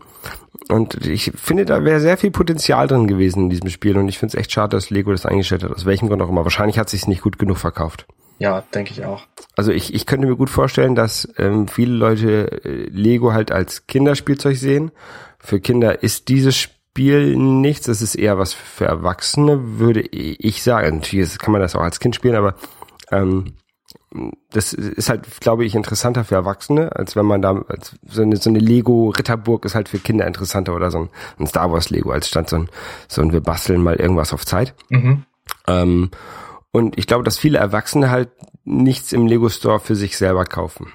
Und 0.69 1.07
ich 1.07 1.33
finde, 1.37 1.65
da 1.65 1.85
wäre 1.85 2.01
sehr 2.01 2.17
viel 2.17 2.33
Potenzial 2.33 2.89
drin 2.89 3.07
gewesen 3.07 3.45
in 3.45 3.51
diesem 3.51 3.71
Spiel. 3.71 3.97
Und 3.97 4.09
ich 4.09 4.19
finde 4.19 4.37
es 4.37 4.41
echt 4.41 4.51
schade, 4.51 4.77
dass 4.77 4.91
Lego 4.91 5.13
das 5.13 5.27
eingestellt 5.27 5.63
hat. 5.63 5.73
Aus 5.73 5.87
welchem 5.87 6.09
Grund 6.09 6.23
auch 6.23 6.29
immer. 6.29 6.45
Wahrscheinlich 6.45 6.79
hat 6.79 6.89
sich 6.89 7.07
nicht 7.07 7.23
gut 7.23 7.39
genug 7.39 7.59
verkauft. 7.59 8.07
Ja, 8.41 8.65
denke 8.75 8.93
ich 8.93 9.05
auch. 9.05 9.27
Also 9.55 9.71
ich, 9.71 9.95
ich 9.95 10.07
könnte 10.07 10.27
mir 10.27 10.35
gut 10.35 10.51
vorstellen, 10.51 10.97
dass 10.97 11.29
ähm, 11.37 11.69
viele 11.69 11.93
Leute 11.93 12.65
äh, 12.65 12.89
Lego 12.89 13.33
halt 13.33 13.53
als 13.53 13.87
Kinderspielzeug 13.87 14.57
sehen. 14.57 14.91
Für 15.39 15.61
Kinder 15.61 16.03
ist 16.03 16.29
dieses 16.29 16.57
Spiel 16.57 16.80
nichts. 16.97 17.87
Das 17.87 18.03
ist 18.03 18.15
eher 18.15 18.39
was 18.39 18.53
für 18.53 18.87
Erwachsene, 18.87 19.79
würde 19.79 20.01
ich 20.01 20.63
sagen. 20.63 20.97
Natürlich 20.97 21.39
kann 21.39 21.53
man 21.53 21.61
das 21.61 21.75
auch 21.77 21.83
als 21.83 22.01
Kind 22.01 22.15
spielen, 22.15 22.37
aber 22.37 22.55
ähm, 23.11 23.55
das 24.51 24.73
ist 24.73 25.09
halt, 25.09 25.41
glaube 25.41 25.65
ich, 25.65 25.75
interessanter 25.75 26.25
für 26.25 26.35
Erwachsene, 26.35 26.95
als 26.97 27.15
wenn 27.15 27.27
man 27.27 27.43
da, 27.43 27.63
als 27.69 27.95
so 28.07 28.23
eine, 28.23 28.37
so 28.37 28.51
eine 28.51 28.59
Lego-Ritterburg 28.59 29.65
ist 29.65 29.75
halt 29.75 29.89
für 29.89 29.99
Kinder 29.99 30.27
interessanter 30.27 30.75
oder 30.75 30.91
so 30.91 30.99
ein, 30.99 31.11
ein 31.39 31.47
Star 31.47 31.71
Wars 31.71 31.91
Lego, 31.91 32.11
als 32.11 32.29
stand 32.29 32.49
so 32.49 32.57
ein, 32.57 32.69
so 33.09 33.23
ein 33.23 33.33
wir 33.33 33.41
basteln 33.41 33.83
mal 33.83 33.97
irgendwas 33.97 34.33
auf 34.33 34.45
Zeit. 34.45 34.75
Mhm. 34.89 35.25
Ähm, 35.69 36.11
und 36.73 36.99
ich 36.99 37.07
glaube, 37.07 37.25
dass 37.25 37.39
viele 37.39 37.59
Erwachsene 37.59 38.11
halt 38.11 38.31
nichts 38.65 39.13
im 39.13 39.27
Lego 39.27 39.49
Store 39.49 39.81
für 39.81 39.97
sich 39.97 40.17
selber 40.17 40.45
kaufen. 40.45 40.93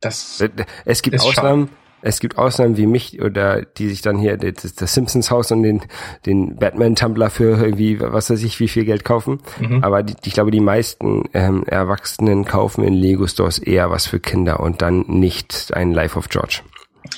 Das 0.00 0.42
es 0.84 1.02
gibt 1.02 1.20
Ausnahmen, 1.20 1.68
schade. 1.68 1.78
Es 2.02 2.20
gibt 2.20 2.38
Ausnahmen 2.38 2.76
wie 2.76 2.86
mich 2.86 3.20
oder 3.20 3.62
die 3.62 3.88
sich 3.88 4.02
dann 4.02 4.18
hier 4.18 4.36
das, 4.36 4.74
das 4.74 4.94
Simpsons 4.94 5.30
Haus 5.30 5.50
und 5.50 5.62
den, 5.62 5.82
den 6.26 6.56
Batman 6.56 6.94
Tumblr 6.94 7.30
für 7.30 7.62
irgendwie, 7.62 8.00
was 8.00 8.30
weiß 8.30 8.42
ich, 8.42 8.60
wie 8.60 8.68
viel 8.68 8.84
Geld 8.84 9.04
kaufen. 9.04 9.40
Mhm. 9.60 9.82
Aber 9.82 10.02
die, 10.02 10.14
ich 10.24 10.32
glaube, 10.32 10.50
die 10.50 10.60
meisten 10.60 11.28
ähm, 11.34 11.64
Erwachsenen 11.64 12.44
kaufen 12.44 12.84
in 12.84 12.94
Lego 12.94 13.26
Stores 13.26 13.58
eher 13.58 13.90
was 13.90 14.06
für 14.06 14.20
Kinder 14.20 14.60
und 14.60 14.82
dann 14.82 15.04
nicht 15.08 15.72
ein 15.74 15.92
Life 15.92 16.18
of 16.18 16.28
George. 16.28 16.60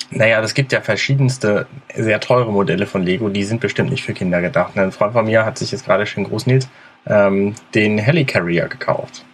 Naja, 0.09 0.41
es 0.41 0.53
gibt 0.53 0.71
ja 0.71 0.81
verschiedenste 0.81 1.67
sehr 1.95 2.19
teure 2.19 2.51
Modelle 2.51 2.85
von 2.85 3.03
Lego, 3.03 3.29
die 3.29 3.43
sind 3.43 3.61
bestimmt 3.61 3.91
nicht 3.91 4.03
für 4.03 4.13
Kinder 4.13 4.41
gedacht. 4.41 4.77
Ein 4.77 4.91
Freund 4.91 5.13
von 5.13 5.25
mir 5.25 5.45
hat 5.45 5.57
sich 5.57 5.71
jetzt 5.71 5.85
gerade 5.85 6.05
schön 6.05 6.25
groß 6.25 6.47
Nils 6.47 6.67
ähm, 7.05 7.55
den 7.73 7.97
Helicarrier 7.97 8.67
gekauft. 8.67 9.25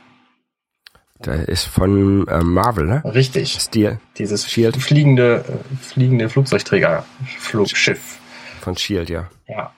Der 1.26 1.47
ist 1.47 1.65
von 1.65 2.28
äh, 2.28 2.43
Marvel, 2.43 2.86
ne? 2.86 3.01
Richtig. 3.03 3.57
Steel. 3.59 3.99
Dieses 4.18 4.49
Shield. 4.49 4.78
fliegende, 4.78 5.43
äh, 5.47 5.76
fliegende 5.78 6.30
Flugzeugträger, 6.30 7.05
Flugschiff. 7.39 8.20
Von 8.61 8.78
Shield, 8.78 9.09
ja. 9.09 9.30
Ja. 9.47 9.72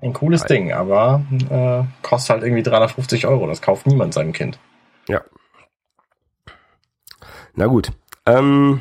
Ein 0.00 0.12
cooles 0.12 0.42
Alter. 0.42 0.54
Ding, 0.54 0.72
aber 0.72 1.22
äh, 1.50 2.06
kostet 2.06 2.30
halt 2.30 2.42
irgendwie 2.44 2.62
350 2.62 3.26
Euro. 3.26 3.46
Das 3.46 3.62
kauft 3.62 3.86
niemand 3.86 4.14
seinem 4.14 4.32
Kind. 4.32 4.58
Ja. 5.08 5.22
Na 7.54 7.66
gut. 7.66 7.90
Ähm, 8.26 8.80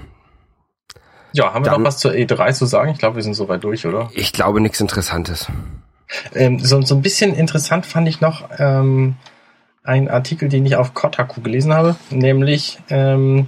ja, 1.34 1.54
haben 1.54 1.66
wir 1.66 1.72
dann, 1.72 1.82
noch 1.82 1.88
was 1.88 2.00
zur 2.00 2.12
E3 2.12 2.54
zu 2.54 2.66
sagen? 2.66 2.92
Ich 2.92 3.00
glaube, 3.00 3.16
wir 3.16 3.24
sind 3.24 3.34
soweit 3.34 3.64
durch, 3.64 3.86
oder? 3.86 4.10
Ich 4.14 4.34
glaube, 4.34 4.62
nichts 4.62 4.80
Interessantes. 4.80 5.48
Ähm, 6.34 6.60
so, 6.60 6.82
so 6.82 6.96
ein 6.96 7.02
bisschen 7.02 7.34
interessant 7.34 7.86
fand 7.86 8.08
ich 8.08 8.22
noch, 8.22 8.50
ähm, 8.60 9.16
ein 9.88 10.10
Artikel, 10.10 10.50
den 10.50 10.66
ich 10.66 10.76
auf 10.76 10.94
Kotaku 10.94 11.42
gelesen 11.42 11.74
habe, 11.74 11.96
nämlich 12.10 12.80
ähm, 12.90 13.48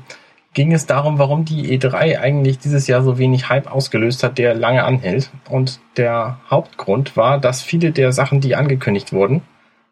ging 0.53 0.73
es 0.73 0.85
darum, 0.85 1.19
warum 1.19 1.45
die 1.45 1.77
E3 1.77 2.19
eigentlich 2.19 2.59
dieses 2.59 2.87
Jahr 2.87 3.03
so 3.03 3.17
wenig 3.17 3.49
Hype 3.49 3.71
ausgelöst 3.71 4.23
hat, 4.23 4.37
der 4.37 4.55
lange 4.55 4.83
anhält. 4.83 5.29
Und 5.49 5.79
der 5.97 6.39
Hauptgrund 6.49 7.15
war, 7.15 7.39
dass 7.39 7.61
viele 7.61 7.91
der 7.91 8.11
Sachen, 8.11 8.41
die 8.41 8.55
angekündigt 8.55 9.13
wurden, 9.13 9.41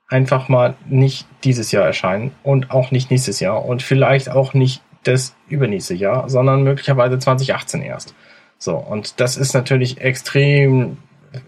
einfach 0.08 0.48
mal 0.48 0.76
nicht 0.88 1.28
dieses 1.44 1.72
Jahr 1.72 1.86
erscheinen 1.86 2.32
und 2.44 2.72
auch 2.72 2.92
nicht 2.92 3.12
nächstes 3.12 3.40
Jahr 3.40 3.66
und 3.66 3.84
vielleicht 3.84 4.30
auch 4.30 4.54
nicht 4.54 4.82
das 5.04 5.36
übernächste 5.48 5.94
Jahr, 5.94 6.30
sondern 6.30 6.64
möglicherweise 6.64 7.20
2018 7.20 7.82
erst. 7.82 8.16
So, 8.58 8.76
und 8.76 9.20
das 9.20 9.38
ist 9.38 9.54
natürlich 9.54 10.02
extrem 10.02 10.98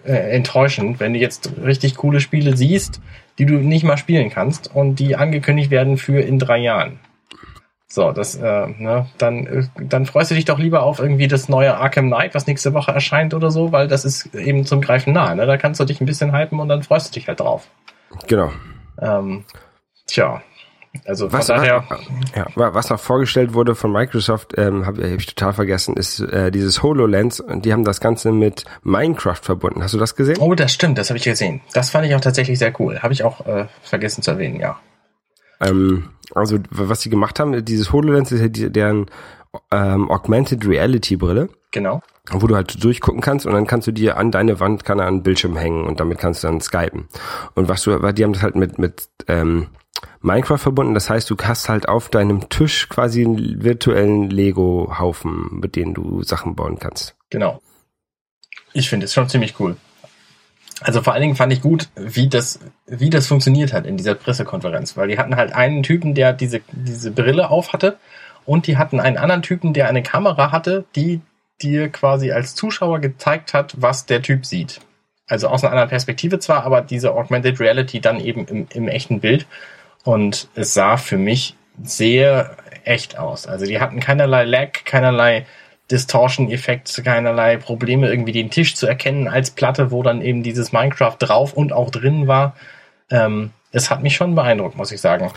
äh, 0.03 0.11
enttäuschend, 0.11 0.99
wenn 0.99 1.13
du 1.13 1.19
jetzt 1.19 1.51
richtig 1.63 1.95
coole 1.95 2.19
Spiele 2.19 2.55
siehst, 2.55 3.01
die 3.39 3.45
du 3.45 3.55
nicht 3.55 3.83
mal 3.83 3.97
spielen 3.97 4.29
kannst 4.29 4.75
und 4.75 4.95
die 4.97 5.15
angekündigt 5.15 5.71
werden 5.71 5.97
für 5.97 6.19
in 6.19 6.37
drei 6.37 6.57
Jahren. 6.57 6.99
So, 7.91 8.11
das, 8.11 8.35
äh, 8.35 8.67
ne, 8.77 9.07
dann, 9.17 9.47
äh, 9.47 9.63
dann 9.81 10.05
freust 10.05 10.29
du 10.29 10.35
dich 10.35 10.45
doch 10.45 10.59
lieber 10.59 10.83
auf 10.83 10.99
irgendwie 10.99 11.27
das 11.27 11.49
neue 11.49 11.75
Arkham 11.75 12.07
Knight, 12.07 12.35
was 12.35 12.45
nächste 12.45 12.75
Woche 12.75 12.91
erscheint 12.91 13.33
oder 13.33 13.49
so, 13.49 13.71
weil 13.71 13.87
das 13.87 14.05
ist 14.05 14.35
eben 14.35 14.63
zum 14.65 14.79
Greifen 14.79 15.13
nahe. 15.13 15.35
Ne? 15.35 15.47
Da 15.47 15.57
kannst 15.57 15.79
du 15.79 15.85
dich 15.85 15.99
ein 15.99 16.05
bisschen 16.05 16.31
hypen 16.31 16.59
und 16.59 16.69
dann 16.69 16.83
freust 16.83 17.09
du 17.09 17.19
dich 17.19 17.27
halt 17.27 17.39
drauf. 17.39 17.67
Genau. 18.27 18.51
Ähm, 19.01 19.43
tja, 20.05 20.43
also 21.05 21.31
was, 21.31 21.47
daher. 21.47 21.83
Ja, 22.35 22.47
was 22.55 22.89
noch 22.89 22.99
vorgestellt 22.99 23.53
wurde 23.53 23.75
von 23.75 23.91
Microsoft, 23.91 24.53
ähm, 24.57 24.85
habe 24.85 25.11
hab 25.11 25.19
ich 25.19 25.27
total 25.27 25.53
vergessen, 25.53 25.95
ist 25.95 26.19
äh, 26.19 26.51
dieses 26.51 26.81
HoloLens 26.81 27.39
und 27.39 27.65
die 27.65 27.73
haben 27.73 27.83
das 27.83 28.01
Ganze 28.01 28.31
mit 28.31 28.65
Minecraft 28.83 29.39
verbunden. 29.41 29.83
Hast 29.83 29.93
du 29.93 29.99
das 29.99 30.15
gesehen? 30.15 30.37
Oh, 30.39 30.55
das 30.55 30.73
stimmt, 30.73 30.97
das 30.97 31.09
habe 31.09 31.17
ich 31.17 31.23
gesehen. 31.23 31.61
Das 31.73 31.89
fand 31.91 32.07
ich 32.07 32.15
auch 32.15 32.21
tatsächlich 32.21 32.57
sehr 32.57 32.73
cool. 32.79 32.99
Habe 33.01 33.13
ich 33.13 33.23
auch 33.23 33.45
äh, 33.45 33.67
vergessen 33.83 34.23
zu 34.23 34.31
erwähnen, 34.31 34.59
ja. 34.59 34.79
Ähm, 35.61 36.09
also 36.33 36.57
was 36.69 37.01
sie 37.01 37.09
gemacht 37.09 37.39
haben, 37.39 37.63
dieses 37.65 37.91
HoloLens 37.91 38.31
ist 38.31 38.41
ja 38.41 38.47
die, 38.47 38.71
deren 38.71 39.07
ähm, 39.71 40.09
Augmented 40.09 40.65
Reality 40.67 41.15
Brille. 41.17 41.49
Genau. 41.71 42.01
Wo 42.31 42.47
du 42.47 42.55
halt 42.55 42.83
durchgucken 42.83 43.21
kannst 43.21 43.45
und 43.45 43.53
dann 43.53 43.67
kannst 43.67 43.87
du 43.87 43.91
dir 43.91 44.17
an 44.17 44.31
deine 44.31 44.59
Wand 44.59 44.85
kann 44.85 44.99
er 44.99 45.05
an 45.05 45.23
Bildschirm 45.23 45.55
hängen 45.55 45.85
und 45.85 45.99
damit 45.99 46.17
kannst 46.19 46.43
du 46.43 46.47
dann 46.47 46.61
skypen. 46.61 47.07
Und 47.55 47.69
was 47.69 47.83
du, 47.83 48.01
weil 48.01 48.13
die 48.13 48.23
haben 48.23 48.33
das 48.33 48.43
halt 48.43 48.55
mit 48.55 48.77
mit 48.79 49.09
ähm, 49.27 49.67
Minecraft 50.21 50.57
verbunden. 50.57 50.93
Das 50.93 51.09
heißt, 51.09 51.29
du 51.29 51.35
hast 51.41 51.69
halt 51.69 51.87
auf 51.87 52.09
deinem 52.09 52.49
Tisch 52.49 52.89
quasi 52.89 53.23
einen 53.23 53.63
virtuellen 53.63 54.29
Lego-Haufen, 54.29 55.59
mit 55.59 55.75
denen 55.75 55.93
du 55.93 56.23
Sachen 56.23 56.55
bauen 56.55 56.79
kannst. 56.79 57.15
Genau. 57.29 57.61
Ich 58.73 58.89
finde 58.89 59.05
es 59.05 59.13
schon 59.13 59.29
ziemlich 59.29 59.59
cool. 59.59 59.77
Also 60.81 61.01
vor 61.01 61.13
allen 61.13 61.23
Dingen 61.23 61.35
fand 61.35 61.51
ich 61.51 61.61
gut, 61.61 61.89
wie 61.95 62.29
das, 62.29 62.59
wie 62.87 63.09
das 63.09 63.27
funktioniert 63.27 63.73
hat 63.73 63.85
in 63.85 63.97
dieser 63.97 64.15
Pressekonferenz, 64.15 64.95
weil 64.95 65.09
die 65.09 65.17
hatten 65.17 65.35
halt 65.35 65.53
einen 65.53 65.83
Typen, 65.83 66.15
der 66.15 66.31
diese, 66.31 66.61
diese 66.71 67.11
Brille 67.11 67.49
auf 67.49 67.73
hatte 67.73 67.97
und 68.45 68.65
die 68.67 68.77
hatten 68.77 68.99
einen 68.99 69.17
anderen 69.17 69.41
Typen, 69.41 69.73
der 69.73 69.89
eine 69.89 70.03
Kamera 70.03 70.51
hatte, 70.51 70.85
die 70.95 71.21
dir 71.61 71.89
quasi 71.89 72.31
als 72.31 72.55
Zuschauer 72.55 72.99
gezeigt 72.99 73.53
hat, 73.53 73.73
was 73.77 74.05
der 74.05 74.21
Typ 74.21 74.45
sieht. 74.45 74.79
Also 75.27 75.47
aus 75.49 75.63
einer 75.63 75.71
anderen 75.73 75.89
Perspektive 75.89 76.39
zwar, 76.39 76.63
aber 76.63 76.81
diese 76.81 77.11
Augmented 77.11 77.59
Reality 77.59 77.99
dann 77.99 78.19
eben 78.19 78.45
im, 78.47 78.67
im 78.73 78.87
echten 78.87 79.19
Bild. 79.19 79.45
Und 80.03 80.47
es 80.55 80.73
sah 80.73 80.97
für 80.97 81.17
mich 81.17 81.55
sehr 81.83 82.57
echt 82.83 83.17
aus. 83.17 83.47
Also 83.47 83.65
die 83.65 83.79
hatten 83.79 83.99
keinerlei 83.99 84.45
Lag, 84.45 84.83
keinerlei 84.85 85.45
Distortion-Effekt, 85.91 87.01
keinerlei 87.03 87.57
Probleme, 87.57 88.09
irgendwie 88.09 88.31
den 88.31 88.51
Tisch 88.51 88.75
zu 88.75 88.87
erkennen 88.87 89.27
als 89.27 89.51
Platte, 89.51 89.91
wo 89.91 90.03
dann 90.03 90.21
eben 90.21 90.43
dieses 90.43 90.71
Minecraft 90.71 91.15
drauf 91.19 91.53
und 91.53 91.73
auch 91.73 91.89
drin 91.89 92.27
war. 92.27 92.55
Ähm, 93.09 93.51
es 93.71 93.89
hat 93.89 94.03
mich 94.03 94.15
schon 94.15 94.35
beeindruckt, 94.35 94.75
muss 94.75 94.91
ich 94.91 95.01
sagen. 95.01 95.31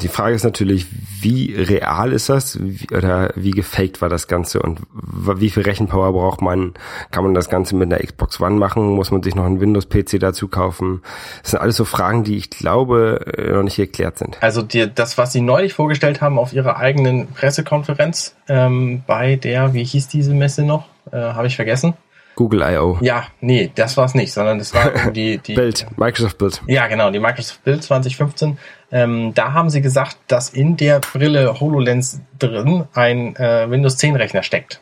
Die 0.00 0.08
Frage 0.08 0.34
ist 0.34 0.44
natürlich, 0.44 0.86
wie 1.20 1.54
real 1.54 2.12
ist 2.12 2.28
das 2.28 2.58
wie, 2.60 2.86
oder 2.94 3.32
wie 3.34 3.50
gefaked 3.50 4.02
war 4.02 4.08
das 4.08 4.28
Ganze 4.28 4.60
und 4.60 4.80
wie 4.92 5.50
viel 5.50 5.62
Rechenpower 5.62 6.12
braucht 6.12 6.42
man? 6.42 6.74
Kann 7.10 7.24
man 7.24 7.34
das 7.34 7.48
Ganze 7.48 7.74
mit 7.74 7.92
einer 7.92 8.02
Xbox 8.02 8.40
One 8.40 8.56
machen? 8.56 8.94
Muss 8.94 9.10
man 9.10 9.22
sich 9.22 9.34
noch 9.34 9.44
einen 9.44 9.60
Windows-PC 9.60 10.20
dazu 10.20 10.48
kaufen? 10.48 11.02
Das 11.42 11.52
sind 11.52 11.60
alles 11.60 11.76
so 11.76 11.84
Fragen, 11.84 12.24
die 12.24 12.36
ich 12.36 12.50
glaube 12.50 13.34
äh, 13.36 13.52
noch 13.52 13.62
nicht 13.62 13.76
geklärt 13.76 14.18
sind. 14.18 14.36
Also 14.42 14.62
die, 14.62 14.92
das, 14.92 15.18
was 15.18 15.32
Sie 15.32 15.40
neulich 15.40 15.74
vorgestellt 15.74 16.20
haben 16.20 16.38
auf 16.38 16.52
Ihrer 16.52 16.76
eigenen 16.76 17.28
Pressekonferenz 17.28 18.36
ähm, 18.48 19.02
bei 19.06 19.36
der, 19.36 19.74
wie 19.74 19.84
hieß 19.84 20.08
diese 20.08 20.34
Messe 20.34 20.62
noch? 20.62 20.84
äh, 21.12 21.16
habe 21.16 21.46
ich 21.46 21.56
vergessen. 21.56 21.94
Google 22.34 22.62
I.O. 22.62 22.98
Ja, 23.00 23.24
nee, 23.40 23.70
das 23.74 23.96
war 23.96 24.04
es 24.04 24.14
nicht, 24.14 24.32
sondern 24.32 24.58
das 24.58 24.74
war 24.74 25.10
die, 25.12 25.38
die 25.38 25.54
Bild, 25.54 25.86
Microsoft 25.96 26.36
Bild. 26.36 26.62
Ja, 26.66 26.86
genau, 26.86 27.10
die 27.10 27.18
Microsoft 27.18 27.64
Build 27.64 27.82
2015. 27.82 28.58
Ähm, 28.92 29.32
da 29.34 29.52
haben 29.52 29.70
sie 29.70 29.82
gesagt, 29.82 30.16
dass 30.28 30.50
in 30.50 30.76
der 30.76 31.00
Brille 31.00 31.58
HoloLens 31.60 32.20
drin 32.38 32.84
ein 32.94 33.34
äh, 33.36 33.68
Windows 33.68 33.96
10 33.96 34.16
Rechner 34.16 34.42
steckt 34.42 34.80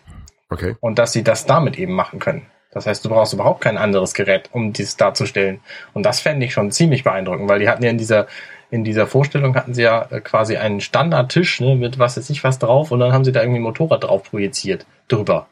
Okay. 0.50 0.76
und 0.80 0.98
dass 0.98 1.12
sie 1.12 1.24
das 1.24 1.46
damit 1.46 1.78
eben 1.78 1.94
machen 1.94 2.18
können. 2.18 2.46
Das 2.70 2.86
heißt, 2.86 3.04
du 3.04 3.08
brauchst 3.08 3.32
überhaupt 3.32 3.60
kein 3.60 3.78
anderes 3.78 4.14
Gerät, 4.14 4.50
um 4.52 4.72
dies 4.72 4.96
darzustellen. 4.96 5.60
Und 5.92 6.04
das 6.04 6.20
fände 6.20 6.44
ich 6.44 6.52
schon 6.52 6.72
ziemlich 6.72 7.04
beeindruckend, 7.04 7.48
weil 7.48 7.60
die 7.60 7.68
hatten 7.68 7.84
ja 7.84 7.90
in 7.90 7.98
dieser 7.98 8.26
in 8.70 8.82
dieser 8.82 9.06
Vorstellung 9.06 9.54
hatten 9.54 9.72
sie 9.72 9.82
ja 9.82 10.06
äh, 10.10 10.20
quasi 10.20 10.56
einen 10.56 10.80
Standardtisch 10.80 11.60
ne, 11.60 11.76
mit 11.76 11.98
was 11.98 12.16
weiß 12.16 12.28
ich 12.30 12.42
was 12.42 12.58
drauf 12.58 12.90
und 12.90 12.98
dann 12.98 13.12
haben 13.12 13.24
sie 13.24 13.30
da 13.30 13.40
irgendwie 13.40 13.60
ein 13.60 13.62
Motorrad 13.62 14.02
drauf 14.02 14.24
projiziert 14.24 14.84
drüber. 15.06 15.46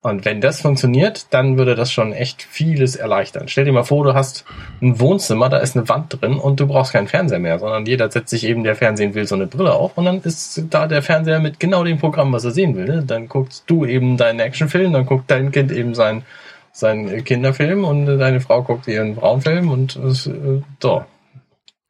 Und 0.00 0.24
wenn 0.24 0.40
das 0.40 0.60
funktioniert, 0.60 1.26
dann 1.30 1.58
würde 1.58 1.74
das 1.74 1.90
schon 1.90 2.12
echt 2.12 2.42
vieles 2.42 2.94
erleichtern. 2.94 3.48
Stell 3.48 3.64
dir 3.64 3.72
mal 3.72 3.82
vor, 3.82 4.04
du 4.04 4.14
hast 4.14 4.44
ein 4.80 5.00
Wohnzimmer, 5.00 5.48
da 5.48 5.58
ist 5.58 5.76
eine 5.76 5.88
Wand 5.88 6.20
drin 6.20 6.34
und 6.34 6.60
du 6.60 6.68
brauchst 6.68 6.92
keinen 6.92 7.08
Fernseher 7.08 7.40
mehr, 7.40 7.58
sondern 7.58 7.84
jeder 7.84 8.08
setzt 8.08 8.30
sich 8.30 8.44
eben, 8.44 8.62
der 8.62 8.76
Fernsehen 8.76 9.14
will, 9.14 9.26
so 9.26 9.34
eine 9.34 9.48
Brille 9.48 9.72
auf 9.72 9.98
und 9.98 10.04
dann 10.04 10.20
ist 10.22 10.62
da 10.70 10.86
der 10.86 11.02
Fernseher 11.02 11.40
mit 11.40 11.58
genau 11.58 11.82
dem 11.82 11.98
Programm, 11.98 12.32
was 12.32 12.44
er 12.44 12.52
sehen 12.52 12.76
will. 12.76 12.84
Ne? 12.84 13.02
Dann 13.04 13.28
guckst 13.28 13.64
du 13.66 13.84
eben 13.84 14.16
deinen 14.16 14.38
Actionfilm, 14.38 14.92
dann 14.92 15.04
guckt 15.04 15.28
dein 15.32 15.50
Kind 15.50 15.72
eben 15.72 15.96
sein, 15.96 16.22
seinen 16.70 17.24
Kinderfilm 17.24 17.84
und 17.84 18.06
deine 18.06 18.40
Frau 18.40 18.62
guckt 18.62 18.86
ihren 18.86 19.16
Frauenfilm 19.16 19.68
und 19.68 19.96
äh, 19.96 20.62
so. 20.80 21.04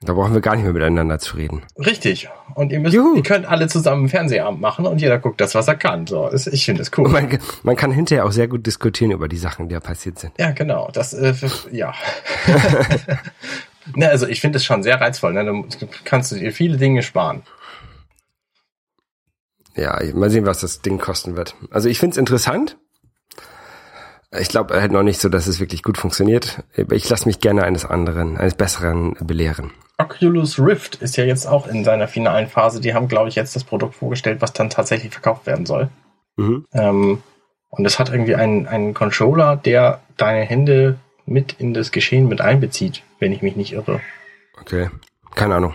Da 0.00 0.12
brauchen 0.12 0.32
wir 0.32 0.40
gar 0.40 0.54
nicht 0.54 0.64
mehr 0.64 0.72
miteinander 0.72 1.18
zu 1.18 1.36
reden. 1.36 1.62
Richtig. 1.76 2.28
Und 2.54 2.70
ihr 2.70 2.78
müsst, 2.78 2.94
Juhu. 2.94 3.16
ihr 3.16 3.22
könnt 3.24 3.46
alle 3.46 3.66
zusammen 3.66 4.02
einen 4.02 4.08
Fernsehabend 4.08 4.60
machen 4.60 4.86
und 4.86 5.00
jeder 5.00 5.18
guckt 5.18 5.40
das, 5.40 5.56
was 5.56 5.66
er 5.66 5.74
kann. 5.74 6.06
So, 6.06 6.32
ich 6.32 6.64
finde 6.64 6.82
Und 6.82 6.98
cool. 6.98 7.08
man, 7.08 7.38
man 7.64 7.74
kann 7.74 7.90
hinterher 7.90 8.24
auch 8.24 8.30
sehr 8.30 8.46
gut 8.46 8.64
diskutieren 8.64 9.10
über 9.10 9.26
die 9.26 9.36
Sachen, 9.36 9.68
die 9.68 9.74
da 9.74 9.80
passiert 9.80 10.20
sind. 10.20 10.32
Ja, 10.38 10.52
genau. 10.52 10.88
Das, 10.92 11.14
äh, 11.14 11.34
ja. 11.72 11.94
ne, 13.96 14.08
also 14.08 14.28
ich 14.28 14.40
finde 14.40 14.58
es 14.58 14.64
schon 14.64 14.84
sehr 14.84 15.00
reizvoll. 15.00 15.32
Ne? 15.32 15.44
Da 15.44 15.86
kannst 16.04 16.30
du 16.30 16.36
dir 16.36 16.52
viele 16.52 16.76
Dinge 16.76 17.02
sparen. 17.02 17.42
Ja, 19.74 20.00
mal 20.14 20.30
sehen, 20.30 20.46
was 20.46 20.60
das 20.60 20.80
Ding 20.80 20.98
kosten 20.98 21.36
wird. 21.36 21.56
Also 21.70 21.88
ich 21.88 21.98
finde 21.98 22.12
es 22.12 22.18
interessant. 22.18 22.78
Ich 24.36 24.48
glaube 24.48 24.80
halt 24.80 24.92
noch 24.92 25.02
nicht 25.02 25.20
so, 25.20 25.28
dass 25.28 25.46
es 25.46 25.58
wirklich 25.58 25.82
gut 25.82 25.96
funktioniert. 25.96 26.62
Ich 26.90 27.08
lasse 27.08 27.26
mich 27.26 27.40
gerne 27.40 27.64
eines 27.64 27.84
anderen, 27.84 28.36
eines 28.36 28.54
Besseren 28.54 29.14
belehren. 29.20 29.72
Oculus 29.96 30.58
Rift 30.58 30.96
ist 30.96 31.16
ja 31.16 31.24
jetzt 31.24 31.46
auch 31.46 31.66
in 31.66 31.82
seiner 31.82 32.08
finalen 32.08 32.46
Phase. 32.46 32.80
Die 32.80 32.94
haben, 32.94 33.08
glaube 33.08 33.28
ich, 33.28 33.34
jetzt 33.34 33.56
das 33.56 33.64
Produkt 33.64 33.94
vorgestellt, 33.94 34.40
was 34.40 34.52
dann 34.52 34.70
tatsächlich 34.70 35.12
verkauft 35.12 35.46
werden 35.46 35.66
soll. 35.66 35.88
Mhm. 36.36 36.66
Ähm, 36.72 37.22
und 37.70 37.84
es 37.84 37.98
hat 37.98 38.10
irgendwie 38.10 38.34
einen, 38.34 38.66
einen 38.66 38.94
Controller, 38.94 39.56
der 39.56 40.00
deine 40.16 40.44
Hände 40.44 40.98
mit 41.26 41.54
in 41.54 41.74
das 41.74 41.90
Geschehen 41.90 42.28
mit 42.28 42.40
einbezieht, 42.40 43.02
wenn 43.18 43.32
ich 43.32 43.42
mich 43.42 43.56
nicht 43.56 43.72
irre. 43.72 44.00
Okay. 44.60 44.88
Keine 45.34 45.56
Ahnung. 45.56 45.74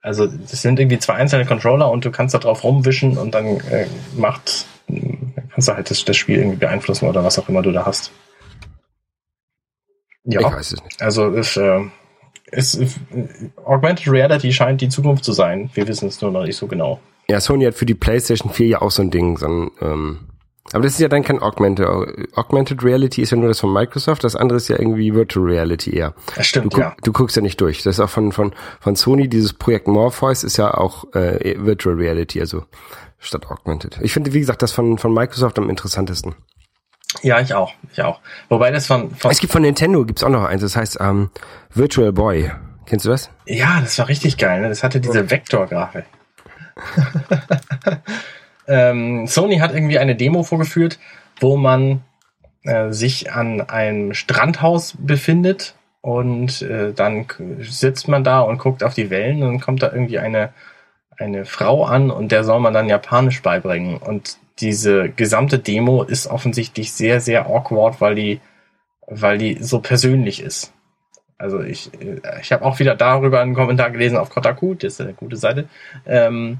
Also 0.00 0.26
das 0.26 0.60
sind 0.62 0.78
irgendwie 0.78 0.98
zwei 0.98 1.14
einzelne 1.14 1.46
Controller 1.46 1.90
und 1.90 2.04
du 2.04 2.10
kannst 2.10 2.34
da 2.34 2.38
drauf 2.38 2.62
rumwischen 2.62 3.16
und 3.16 3.34
dann 3.34 3.60
äh, 3.60 3.86
macht, 4.16 4.66
kannst 5.52 5.68
du 5.68 5.72
halt 5.74 5.90
das, 5.90 6.04
das 6.04 6.16
Spiel 6.16 6.38
irgendwie 6.38 6.58
beeinflussen 6.58 7.08
oder 7.08 7.24
was 7.24 7.38
auch 7.38 7.48
immer 7.48 7.62
du 7.62 7.72
da 7.72 7.86
hast. 7.86 8.10
Ja, 10.24 10.40
Ich 10.40 10.46
weiß 10.46 10.72
es 10.72 10.82
nicht. 10.82 11.02
also 11.02 11.28
es, 11.34 11.56
äh, 11.56 11.80
es, 12.50 12.74
äh, 12.78 12.86
Augmented 13.64 14.08
Reality 14.08 14.52
scheint 14.52 14.80
die 14.80 14.88
Zukunft 14.88 15.24
zu 15.24 15.32
sein. 15.32 15.70
Wir 15.74 15.86
wissen 15.86 16.08
es 16.08 16.20
nur 16.22 16.30
noch 16.30 16.44
nicht 16.44 16.56
so 16.56 16.66
genau. 16.66 17.00
Ja, 17.28 17.40
Sony 17.40 17.64
hat 17.64 17.74
für 17.74 17.86
die 17.86 17.94
PlayStation 17.94 18.50
4 18.52 18.66
ja 18.66 18.82
auch 18.82 18.90
so 18.90 19.02
ein 19.02 19.10
Ding, 19.10 19.36
so 19.38 19.46
ein, 19.46 19.70
ähm, 19.80 20.18
aber 20.72 20.82
das 20.84 20.94
ist 20.94 21.00
ja 21.00 21.08
dann 21.08 21.22
kein 21.22 21.40
Augmented. 21.40 21.86
Augmented 22.34 22.82
Reality 22.82 23.20
ist 23.20 23.30
ja 23.30 23.36
nur 23.36 23.48
das 23.48 23.60
von 23.60 23.72
Microsoft, 23.72 24.24
das 24.24 24.34
andere 24.34 24.56
ist 24.56 24.68
ja 24.68 24.78
irgendwie 24.78 25.14
Virtual 25.14 25.44
Reality 25.44 25.94
eher. 25.94 26.14
Das 26.26 26.36
Du, 26.36 26.44
stimmt, 26.44 26.72
guck, 26.72 26.80
ja. 26.80 26.96
du 27.02 27.12
guckst 27.12 27.36
ja 27.36 27.42
nicht 27.42 27.60
durch. 27.60 27.82
Das 27.82 27.96
ist 27.96 28.00
auch 28.00 28.08
von, 28.08 28.32
von, 28.32 28.54
von 28.80 28.96
Sony, 28.96 29.28
dieses 29.28 29.52
Projekt 29.52 29.88
Morpheus 29.88 30.42
ist 30.42 30.56
ja 30.56 30.72
auch 30.72 31.12
äh, 31.14 31.54
Virtual 31.58 31.94
Reality, 31.96 32.40
also 32.40 32.64
statt 33.24 33.46
Augmented. 33.50 33.98
Ich 34.02 34.12
finde, 34.12 34.32
wie 34.32 34.40
gesagt, 34.40 34.62
das 34.62 34.72
von, 34.72 34.98
von 34.98 35.12
Microsoft 35.12 35.58
am 35.58 35.70
interessantesten. 35.70 36.34
Ja, 37.22 37.40
ich 37.40 37.54
auch. 37.54 37.72
Ich 37.92 38.02
auch. 38.02 38.20
Wobei 38.48 38.70
das 38.70 38.86
von, 38.86 39.14
von 39.14 39.30
Es 39.30 39.38
gibt 39.38 39.52
von 39.52 39.62
Nintendo 39.62 40.04
gibt's 40.04 40.24
auch 40.24 40.30
noch 40.30 40.44
eins, 40.44 40.62
das 40.62 40.76
heißt 40.76 40.98
ähm, 41.00 41.30
Virtual 41.72 42.12
Boy. 42.12 42.50
Kennst 42.86 43.06
du 43.06 43.10
das? 43.10 43.30
Ja, 43.46 43.80
das 43.80 43.98
war 43.98 44.08
richtig 44.08 44.36
geil. 44.36 44.60
Ne? 44.60 44.68
Das 44.68 44.82
hatte 44.82 45.00
diese 45.00 45.30
Vektorgrafik. 45.30 46.04
ähm, 48.66 49.26
Sony 49.26 49.58
hat 49.58 49.72
irgendwie 49.72 49.98
eine 49.98 50.16
Demo 50.16 50.42
vorgeführt, 50.42 50.98
wo 51.40 51.56
man 51.56 52.02
äh, 52.64 52.90
sich 52.90 53.32
an 53.32 53.60
einem 53.62 54.12
Strandhaus 54.12 54.94
befindet 54.98 55.74
und 56.00 56.60
äh, 56.62 56.92
dann 56.92 57.26
sitzt 57.60 58.08
man 58.08 58.24
da 58.24 58.40
und 58.40 58.58
guckt 58.58 58.82
auf 58.82 58.94
die 58.94 59.08
Wellen 59.08 59.42
und 59.42 59.52
dann 59.52 59.60
kommt 59.60 59.82
da 59.82 59.90
irgendwie 59.92 60.18
eine, 60.18 60.52
eine 61.18 61.44
Frau 61.44 61.84
an 61.84 62.10
und 62.10 62.32
der 62.32 62.44
soll 62.44 62.60
man 62.60 62.74
dann 62.74 62.88
Japanisch 62.88 63.42
beibringen. 63.42 63.96
Und 63.96 64.38
diese 64.60 65.08
gesamte 65.08 65.58
Demo 65.58 66.02
ist 66.02 66.26
offensichtlich 66.26 66.92
sehr, 66.92 67.20
sehr 67.20 67.46
awkward, 67.46 68.00
weil 68.00 68.14
die, 68.14 68.40
weil 69.06 69.38
die 69.38 69.62
so 69.62 69.80
persönlich 69.80 70.42
ist. 70.42 70.72
Also 71.38 71.60
ich, 71.60 71.90
äh, 72.00 72.20
ich 72.40 72.52
habe 72.52 72.64
auch 72.64 72.78
wieder 72.78 72.94
darüber 72.94 73.40
einen 73.40 73.54
Kommentar 73.54 73.90
gelesen 73.90 74.16
auf 74.16 74.30
Kotaku, 74.30 74.74
das 74.74 74.94
ist 74.94 75.00
eine 75.00 75.14
gute 75.14 75.36
Seite. 75.36 75.68
Ähm, 76.06 76.58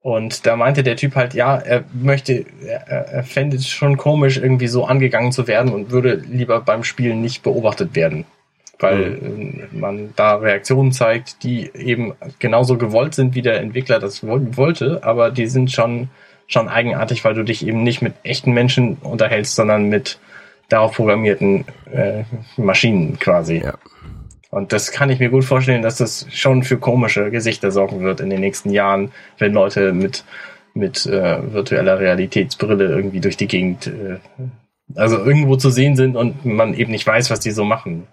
und 0.00 0.46
da 0.46 0.56
meinte 0.56 0.82
der 0.82 0.96
Typ 0.96 1.14
halt, 1.14 1.32
ja, 1.32 1.56
er 1.56 1.84
möchte, 1.92 2.44
er, 2.66 2.88
er 2.88 3.22
fände 3.22 3.56
es 3.56 3.68
schon 3.68 3.96
komisch, 3.96 4.36
irgendwie 4.36 4.66
so 4.66 4.84
angegangen 4.84 5.30
zu 5.30 5.46
werden 5.46 5.72
und 5.72 5.90
würde 5.90 6.14
lieber 6.14 6.60
beim 6.60 6.82
Spielen 6.82 7.20
nicht 7.20 7.44
beobachtet 7.44 7.94
werden. 7.94 8.24
Weil 8.82 9.18
äh, 9.72 9.76
man 9.76 10.12
da 10.16 10.34
Reaktionen 10.34 10.92
zeigt, 10.92 11.42
die 11.44 11.70
eben 11.74 12.14
genauso 12.38 12.76
gewollt 12.76 13.14
sind, 13.14 13.34
wie 13.34 13.42
der 13.42 13.60
Entwickler 13.60 13.98
das 13.98 14.26
woll 14.26 14.56
wollte, 14.56 15.04
aber 15.04 15.30
die 15.30 15.46
sind 15.46 15.70
schon, 15.70 16.08
schon 16.46 16.68
eigenartig, 16.68 17.24
weil 17.24 17.34
du 17.34 17.44
dich 17.44 17.66
eben 17.66 17.82
nicht 17.82 18.02
mit 18.02 18.14
echten 18.24 18.52
Menschen 18.52 18.96
unterhältst, 19.02 19.54
sondern 19.54 19.88
mit 19.88 20.18
darauf 20.68 20.94
programmierten 20.96 21.64
äh, 21.92 22.24
Maschinen 22.56 23.18
quasi. 23.18 23.62
Ja. 23.64 23.74
Und 24.52 24.72
das 24.72 24.92
kann 24.92 25.08
ich 25.08 25.18
mir 25.18 25.30
gut 25.30 25.44
vorstellen, 25.44 25.80
dass 25.80 25.96
das 25.96 26.26
schon 26.30 26.62
für 26.62 26.76
komische 26.76 27.30
Gesichter 27.30 27.70
sorgen 27.70 28.00
wird 28.00 28.20
in 28.20 28.28
den 28.28 28.40
nächsten 28.40 28.70
Jahren, 28.70 29.10
wenn 29.38 29.54
Leute 29.54 29.94
mit, 29.94 30.24
mit 30.74 31.06
äh, 31.06 31.52
virtueller 31.52 31.98
Realitätsbrille 31.98 32.84
irgendwie 32.84 33.20
durch 33.20 33.38
die 33.38 33.46
Gegend, 33.46 33.86
äh, 33.86 34.18
also 34.94 35.16
irgendwo 35.16 35.56
zu 35.56 35.70
sehen 35.70 35.96
sind 35.96 36.16
und 36.16 36.44
man 36.44 36.74
eben 36.74 36.90
nicht 36.90 37.06
weiß, 37.06 37.30
was 37.30 37.40
die 37.40 37.50
so 37.50 37.64
machen. 37.64 38.06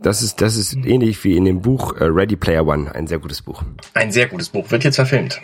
Das 0.00 0.22
ist, 0.22 0.40
das 0.40 0.56
ist 0.56 0.74
ähnlich 0.74 1.22
wie 1.24 1.36
in 1.36 1.44
dem 1.44 1.60
Buch 1.60 1.96
äh, 1.96 2.04
Ready 2.04 2.36
Player 2.36 2.66
One, 2.66 2.94
ein 2.94 3.06
sehr 3.06 3.18
gutes 3.18 3.42
Buch. 3.42 3.62
Ein 3.94 4.12
sehr 4.12 4.26
gutes 4.26 4.48
Buch, 4.48 4.70
wird 4.70 4.84
jetzt 4.84 4.96
verfilmt. 4.96 5.40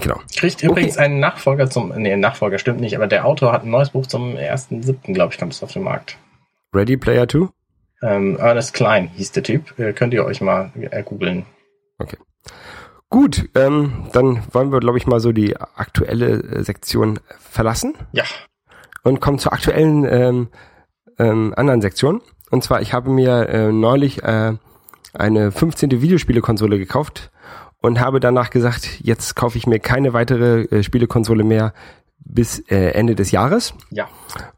Genau. 0.00 0.20
Kriegt 0.36 0.62
übrigens 0.62 0.98
einen 0.98 1.20
Nachfolger 1.20 1.70
zum, 1.70 1.92
nee, 1.96 2.16
Nachfolger 2.16 2.58
stimmt 2.58 2.80
nicht, 2.80 2.96
aber 2.96 3.06
der 3.06 3.24
Autor 3.24 3.52
hat 3.52 3.64
ein 3.64 3.70
neues 3.70 3.90
Buch 3.90 4.06
zum 4.06 4.34
1.7., 4.34 5.12
glaube 5.12 5.32
ich, 5.32 5.38
kommt 5.38 5.52
es 5.52 5.62
auf 5.62 5.72
den 5.72 5.84
Markt. 5.84 6.18
Ready 6.74 6.96
Player 6.96 7.28
2? 7.28 7.48
Ähm, 8.02 8.36
Ernest 8.36 8.74
Klein 8.74 9.08
hieß 9.14 9.32
der 9.32 9.42
Typ, 9.42 9.78
äh, 9.78 9.92
könnt 9.92 10.12
ihr 10.12 10.24
euch 10.24 10.40
mal 10.40 10.72
äh, 10.90 11.02
googeln. 11.02 11.46
Okay. 11.98 12.18
Gut, 13.08 13.48
ähm, 13.54 14.08
dann 14.12 14.42
wollen 14.52 14.72
wir, 14.72 14.80
glaube 14.80 14.98
ich, 14.98 15.06
mal 15.06 15.20
so 15.20 15.32
die 15.32 15.56
aktuelle 15.56 16.42
äh, 16.42 16.62
Sektion 16.64 17.20
verlassen 17.38 17.94
Ja, 18.12 18.24
und 19.06 19.20
kommen 19.20 19.38
zur 19.38 19.52
aktuellen 19.52 20.04
ähm, 20.04 20.48
ähm, 21.18 21.54
anderen 21.56 21.80
Sektion. 21.80 22.20
Und 22.50 22.62
zwar, 22.64 22.80
ich 22.82 22.92
habe 22.92 23.10
mir 23.10 23.48
äh, 23.48 23.72
neulich 23.72 24.22
äh, 24.22 24.52
eine 25.14 25.50
15. 25.52 25.90
Videospielekonsole 26.02 26.78
gekauft 26.78 27.30
und 27.80 28.00
habe 28.00 28.20
danach 28.20 28.50
gesagt, 28.50 29.00
jetzt 29.02 29.34
kaufe 29.36 29.58
ich 29.58 29.66
mir 29.66 29.78
keine 29.80 30.12
weitere 30.12 30.62
äh, 30.64 30.82
Spielekonsole 30.82 31.44
mehr 31.44 31.72
bis 32.18 32.58
äh, 32.70 32.90
Ende 32.90 33.14
des 33.14 33.30
Jahres. 33.30 33.74
ja, 33.90 34.08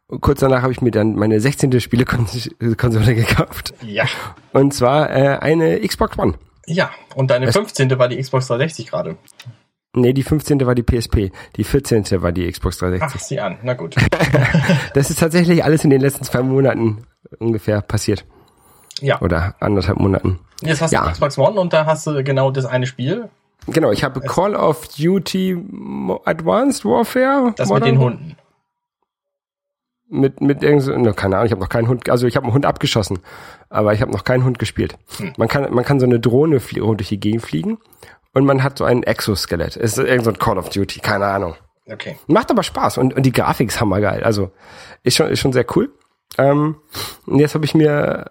Und 0.07 0.21
kurz 0.23 0.41
danach 0.41 0.63
habe 0.63 0.73
ich 0.73 0.81
mir 0.81 0.91
dann 0.91 1.15
meine 1.17 1.39
16. 1.41 1.81
Spielekonsole 1.81 3.15
gekauft. 3.15 3.75
ja. 3.83 4.05
Und 4.53 4.73
zwar 4.75 5.11
äh, 5.11 5.39
eine 5.39 5.81
Xbox 5.87 6.19
One. 6.19 6.35
Ja, 6.67 6.91
und 7.15 7.31
deine 7.31 7.51
15. 7.53 7.99
war 7.99 8.09
die 8.09 8.19
Xbox 8.21 8.47
360 8.49 8.87
gerade. 8.91 9.17
Nee, 9.95 10.13
die 10.13 10.23
15. 10.23 10.65
war 10.67 10.75
die 10.75 10.83
PSP. 10.83 11.31
Die 11.57 11.65
14. 11.65 12.05
war 12.23 12.31
die 12.33 12.51
Xbox 12.51 12.77
Ach, 12.77 12.89
360. 12.89 13.23
sieh 13.23 13.41
an, 13.41 13.59
na 13.63 13.73
gut. 13.75 13.97
Das 14.95 15.11
ist 15.11 15.19
tatsächlich 15.19 15.65
alles 15.65 15.85
in 15.85 15.91
den 15.91 16.01
letzten 16.01 16.25
zwei 16.25 16.43
Monaten 16.43 16.99
ungefähr 17.39 17.81
passiert. 17.83 18.25
Ja, 19.01 19.21
Oder 19.21 19.55
anderthalb 19.61 19.99
Monaten. 19.99 20.41
jetzt 20.63 20.81
hast 20.83 20.91
Ja. 20.93 21.05
du 21.05 21.11
Xbox 21.13 21.39
One 21.39 21.61
und 21.61 21.73
da 21.73 21.87
hast 21.87 22.07
du 22.07 22.23
genau 22.25 22.51
das 22.51 22.65
eine 22.67 22.87
Spiel, 22.87 23.29
Genau, 23.67 23.91
ich 23.91 24.03
habe 24.03 24.21
Call 24.21 24.55
of 24.57 24.89
Duty 24.89 25.59
Advanced 26.25 26.85
Warfare. 26.87 27.53
das 27.57 27.69
mit 27.69 27.81
Modern 27.81 27.95
den 27.95 28.01
Hunden. 28.01 28.37
Mit, 30.11 30.41
mit 30.41 30.63
irgend 30.63 30.83
so, 30.83 30.97
ne, 30.97 31.13
keine 31.13 31.37
Ahnung, 31.37 31.47
ich 31.47 31.53
habe 31.53 31.61
noch 31.61 31.69
keinen 31.69 31.87
Hund, 31.87 32.09
also 32.09 32.27
ich 32.27 32.35
habe 32.37 32.45
einen 32.45 32.55
Hund 32.55 32.65
abgeschossen, 32.65 33.19
aber 33.69 33.93
ich 33.93 34.01
habe 34.01 34.11
noch 34.11 34.25
keinen 34.25 34.45
Hund 34.45 34.59
gespielt. 34.59 34.97
Hm. 35.19 35.35
Man 35.37 35.49
kann, 35.49 35.71
man 35.75 35.85
kann 35.85 36.01
so 36.01 36.07
eine 36.07 36.19
Drohne 36.19 36.61
durch 36.61 37.09
die 37.09 37.21
Gegend 37.21 37.43
fliegen 37.43 37.77
und 38.33 38.47
man 38.47 38.63
hat 38.63 38.79
so 38.79 38.85
ein 38.85 39.03
Exoskelett. 39.03 39.77
Es 39.77 39.99
ist 39.99 40.07
irgend 40.07 40.25
so 40.25 40.31
ein 40.31 40.39
Call 40.39 40.57
of 40.57 40.71
Duty, 40.71 41.01
keine 41.01 41.27
Ahnung. 41.27 41.55
Okay. 41.91 42.17
Macht 42.27 42.51
aber 42.51 42.63
Spaß 42.63 42.97
und, 42.97 43.13
und 43.15 43.25
die 43.25 43.33
Grafik 43.33 43.69
ist 43.69 43.81
hammergeil. 43.83 44.25
Also 44.25 44.51
ist 45.03 45.17
schon, 45.17 45.29
ist 45.29 45.41
schon 45.41 45.53
sehr 45.53 45.67
cool. 45.77 45.93
Ähm, 46.37 46.77
und 47.27 47.39
jetzt 47.39 47.55
habe 47.55 47.65
ich 47.65 47.75
mir 47.75 48.31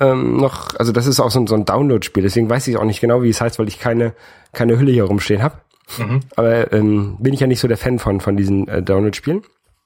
ähm, 0.00 0.38
noch, 0.38 0.74
also 0.76 0.92
das 0.92 1.06
ist 1.06 1.20
auch 1.20 1.30
so 1.30 1.40
ein, 1.40 1.46
so 1.46 1.54
ein 1.54 1.64
Download-Spiel, 1.64 2.22
deswegen 2.22 2.48
weiß 2.48 2.66
ich 2.68 2.76
auch 2.76 2.84
nicht 2.84 3.00
genau, 3.00 3.22
wie 3.22 3.28
es 3.28 3.40
heißt, 3.40 3.58
weil 3.58 3.68
ich 3.68 3.78
keine, 3.78 4.14
keine 4.52 4.78
Hülle 4.78 4.92
hier 4.92 5.04
rumstehen 5.04 5.42
habe. 5.42 5.56
Mhm. 5.98 6.20
Aber 6.36 6.72
ähm, 6.72 7.16
bin 7.20 7.34
ich 7.34 7.40
ja 7.40 7.46
nicht 7.46 7.60
so 7.60 7.68
der 7.68 7.76
Fan 7.76 7.98
von, 7.98 8.20
von 8.20 8.36
diesen 8.36 8.68
äh, 8.68 8.82
Download-Spielen. 8.82 9.42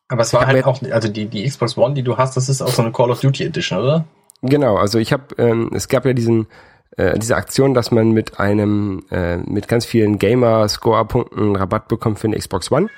Aber 0.08 0.22
es 0.22 0.32
war 0.32 0.46
halt 0.46 0.64
auch, 0.64 0.80
also 0.90 1.08
die, 1.08 1.26
die 1.26 1.44
Xbox 1.48 1.76
One, 1.76 1.94
die 1.94 2.02
du 2.02 2.16
hast, 2.16 2.36
das 2.36 2.48
ist 2.48 2.60
auch 2.62 2.68
so 2.68 2.82
eine 2.82 2.92
Call 2.92 3.10
of 3.10 3.20
Duty 3.20 3.44
Edition, 3.44 3.78
oder? 3.78 4.04
Genau, 4.42 4.76
also 4.76 4.98
ich 4.98 5.12
habe, 5.12 5.24
ähm, 5.38 5.70
es 5.72 5.88
gab 5.88 6.04
ja 6.04 6.12
diesen 6.12 6.46
äh, 6.96 7.18
diese 7.18 7.36
Aktion, 7.36 7.74
dass 7.74 7.90
man 7.90 8.12
mit 8.12 8.38
einem 8.38 9.04
äh, 9.10 9.38
mit 9.38 9.68
ganz 9.68 9.84
vielen 9.84 10.18
Gamer-Score-Punkten 10.18 11.56
Rabatt 11.56 11.88
bekommt 11.88 12.18
für 12.18 12.28
eine 12.28 12.38
Xbox 12.38 12.70
One. 12.70 12.88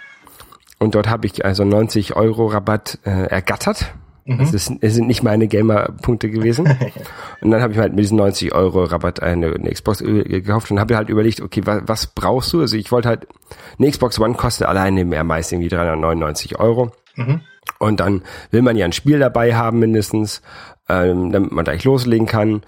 Und 0.78 0.94
dort 0.94 1.08
habe 1.08 1.26
ich 1.26 1.44
also 1.44 1.64
90 1.64 2.16
Euro 2.16 2.46
Rabatt 2.46 2.98
äh, 3.04 3.28
ergattert. 3.28 3.94
Das 4.26 4.52
ist, 4.52 4.72
es 4.80 4.94
sind 4.94 5.06
nicht 5.06 5.22
meine 5.22 5.46
Gamer-Punkte 5.46 6.30
gewesen. 6.30 6.66
und 7.40 7.50
dann 7.50 7.62
habe 7.62 7.72
ich 7.72 7.78
halt 7.78 7.92
mit 7.94 8.02
diesen 8.02 8.18
90 8.18 8.52
Euro 8.54 8.82
Rabatt 8.82 9.22
eine, 9.22 9.54
eine 9.54 9.70
Xbox 9.70 10.00
äh, 10.00 10.24
gekauft 10.24 10.70
und 10.70 10.80
habe 10.80 10.96
halt 10.96 11.08
überlegt, 11.08 11.40
okay, 11.40 11.62
was, 11.64 11.82
was 11.86 12.06
brauchst 12.08 12.52
du? 12.52 12.60
Also 12.60 12.76
ich 12.76 12.90
wollte 12.90 13.08
halt, 13.08 13.28
eine 13.78 13.88
Xbox 13.88 14.18
One 14.18 14.34
kostet 14.34 14.66
alleine 14.66 15.04
mehr 15.04 15.22
meist 15.22 15.52
irgendwie 15.52 15.68
399 15.68 16.58
Euro. 16.58 16.90
Und 17.78 18.00
dann 18.00 18.22
will 18.50 18.62
man 18.62 18.76
ja 18.76 18.84
ein 18.84 18.92
Spiel 18.92 19.18
dabei 19.18 19.54
haben 19.54 19.78
mindestens, 19.78 20.42
ähm, 20.88 21.30
damit 21.30 21.52
man 21.52 21.64
gleich 21.64 21.84
loslegen 21.84 22.26
kann. 22.26 22.62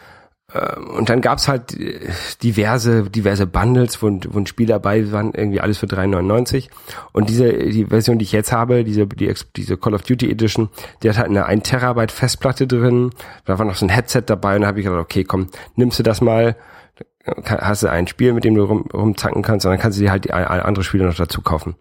Ähm, 0.55 0.89
und 0.91 1.11
dann 1.11 1.21
gab's 1.21 1.47
halt 1.47 1.79
äh, 1.79 2.11
diverse, 2.43 3.11
diverse 3.11 3.47
Bundles, 3.47 4.03
wo, 4.03 4.07
wo 4.29 4.39
ein 4.39 4.47
Spiel 4.47 4.67
dabei 4.67 5.13
waren, 5.13 5.35
irgendwie 5.35 5.61
alles 5.61 5.79
für 5.79 5.87
3,99. 5.87 6.69
Und 7.13 7.29
diese, 7.29 7.53
die 7.53 7.87
Version, 7.87 8.19
die 8.19 8.25
ich 8.25 8.33
jetzt 8.33 8.53
habe, 8.53 8.85
diese, 8.85 9.07
die, 9.07 9.33
diese 9.57 9.77
Call 9.77 9.95
of 9.95 10.03
Duty 10.03 10.31
Edition, 10.31 10.71
die 11.03 11.11
hat 11.11 11.19
halt 11.19 11.29
eine 11.29 11.47
1 11.47 11.69
Terabyte 11.69 12.13
Festplatte 12.13 12.67
drin. 12.67 13.11
Da 13.45 13.59
war 13.59 13.67
noch 13.67 13.75
so 13.75 13.85
ein 13.85 13.91
Headset 13.91 14.23
dabei 14.27 14.57
und 14.57 14.63
da 14.63 14.69
habe 14.69 14.81
ich 14.81 14.87
gedacht, 14.87 15.03
okay, 15.03 15.25
komm, 15.25 15.49
nimmst 15.77 15.99
du 15.99 16.03
das 16.03 16.21
mal, 16.21 16.57
hast 17.45 17.83
du 17.83 17.91
ein 17.91 18.07
Spiel, 18.07 18.33
mit 18.33 18.45
dem 18.45 18.55
du 18.55 18.65
rum, 18.65 18.89
rumzacken 18.93 19.43
kannst, 19.43 19.67
und 19.67 19.73
dann 19.73 19.79
kannst 19.79 19.99
du 19.99 20.03
dir 20.03 20.11
halt 20.11 20.25
die, 20.25 20.33
andere 20.33 20.83
Spiele 20.83 21.05
noch 21.05 21.15
dazu 21.15 21.43
kaufen. 21.43 21.77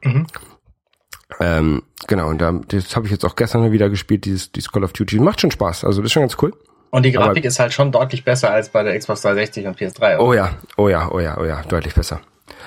Ähm, 1.39 1.84
genau, 2.07 2.30
und 2.30 2.41
da, 2.41 2.51
das 2.51 2.95
habe 2.95 3.05
ich 3.05 3.11
jetzt 3.11 3.26
auch 3.26 3.36
gestern 3.36 3.72
wieder 3.72 3.89
gespielt, 3.89 4.26
dieses, 4.26 4.51
dieses 4.51 4.72
Call 4.72 4.84
of 4.84 4.91
Duty. 4.91 5.20
Macht 5.20 5.39
schon 5.39 5.51
Spaß, 5.51 5.86
also 5.86 6.01
das 6.01 6.07
ist 6.07 6.13
schon 6.13 6.24
ganz 6.24 6.36
cool. 6.41 6.53
Und 6.98 7.04
die 7.04 7.12
Grafik 7.12 7.38
Aber- 7.38 7.45
ist 7.48 7.60
halt 7.60 7.74
schon 7.74 7.91
deutlich 7.91 8.24
besser 8.26 8.50
als 8.52 8.70
bei 8.70 8.82
der 8.82 8.98
Xbox 8.98 9.22
360 9.22 9.68
und 9.68 9.78
PS3. 9.80 10.16
oder? 10.16 10.20
Oh 10.20 10.34
ja, 10.34 10.50
oh 10.78 10.89
ja, 10.89 11.12
oh 11.12 11.20
ja, 11.20 11.38
oh 11.39 11.45
ja, 11.45 11.62
deutlich 11.62 11.93
besser. 11.93 12.22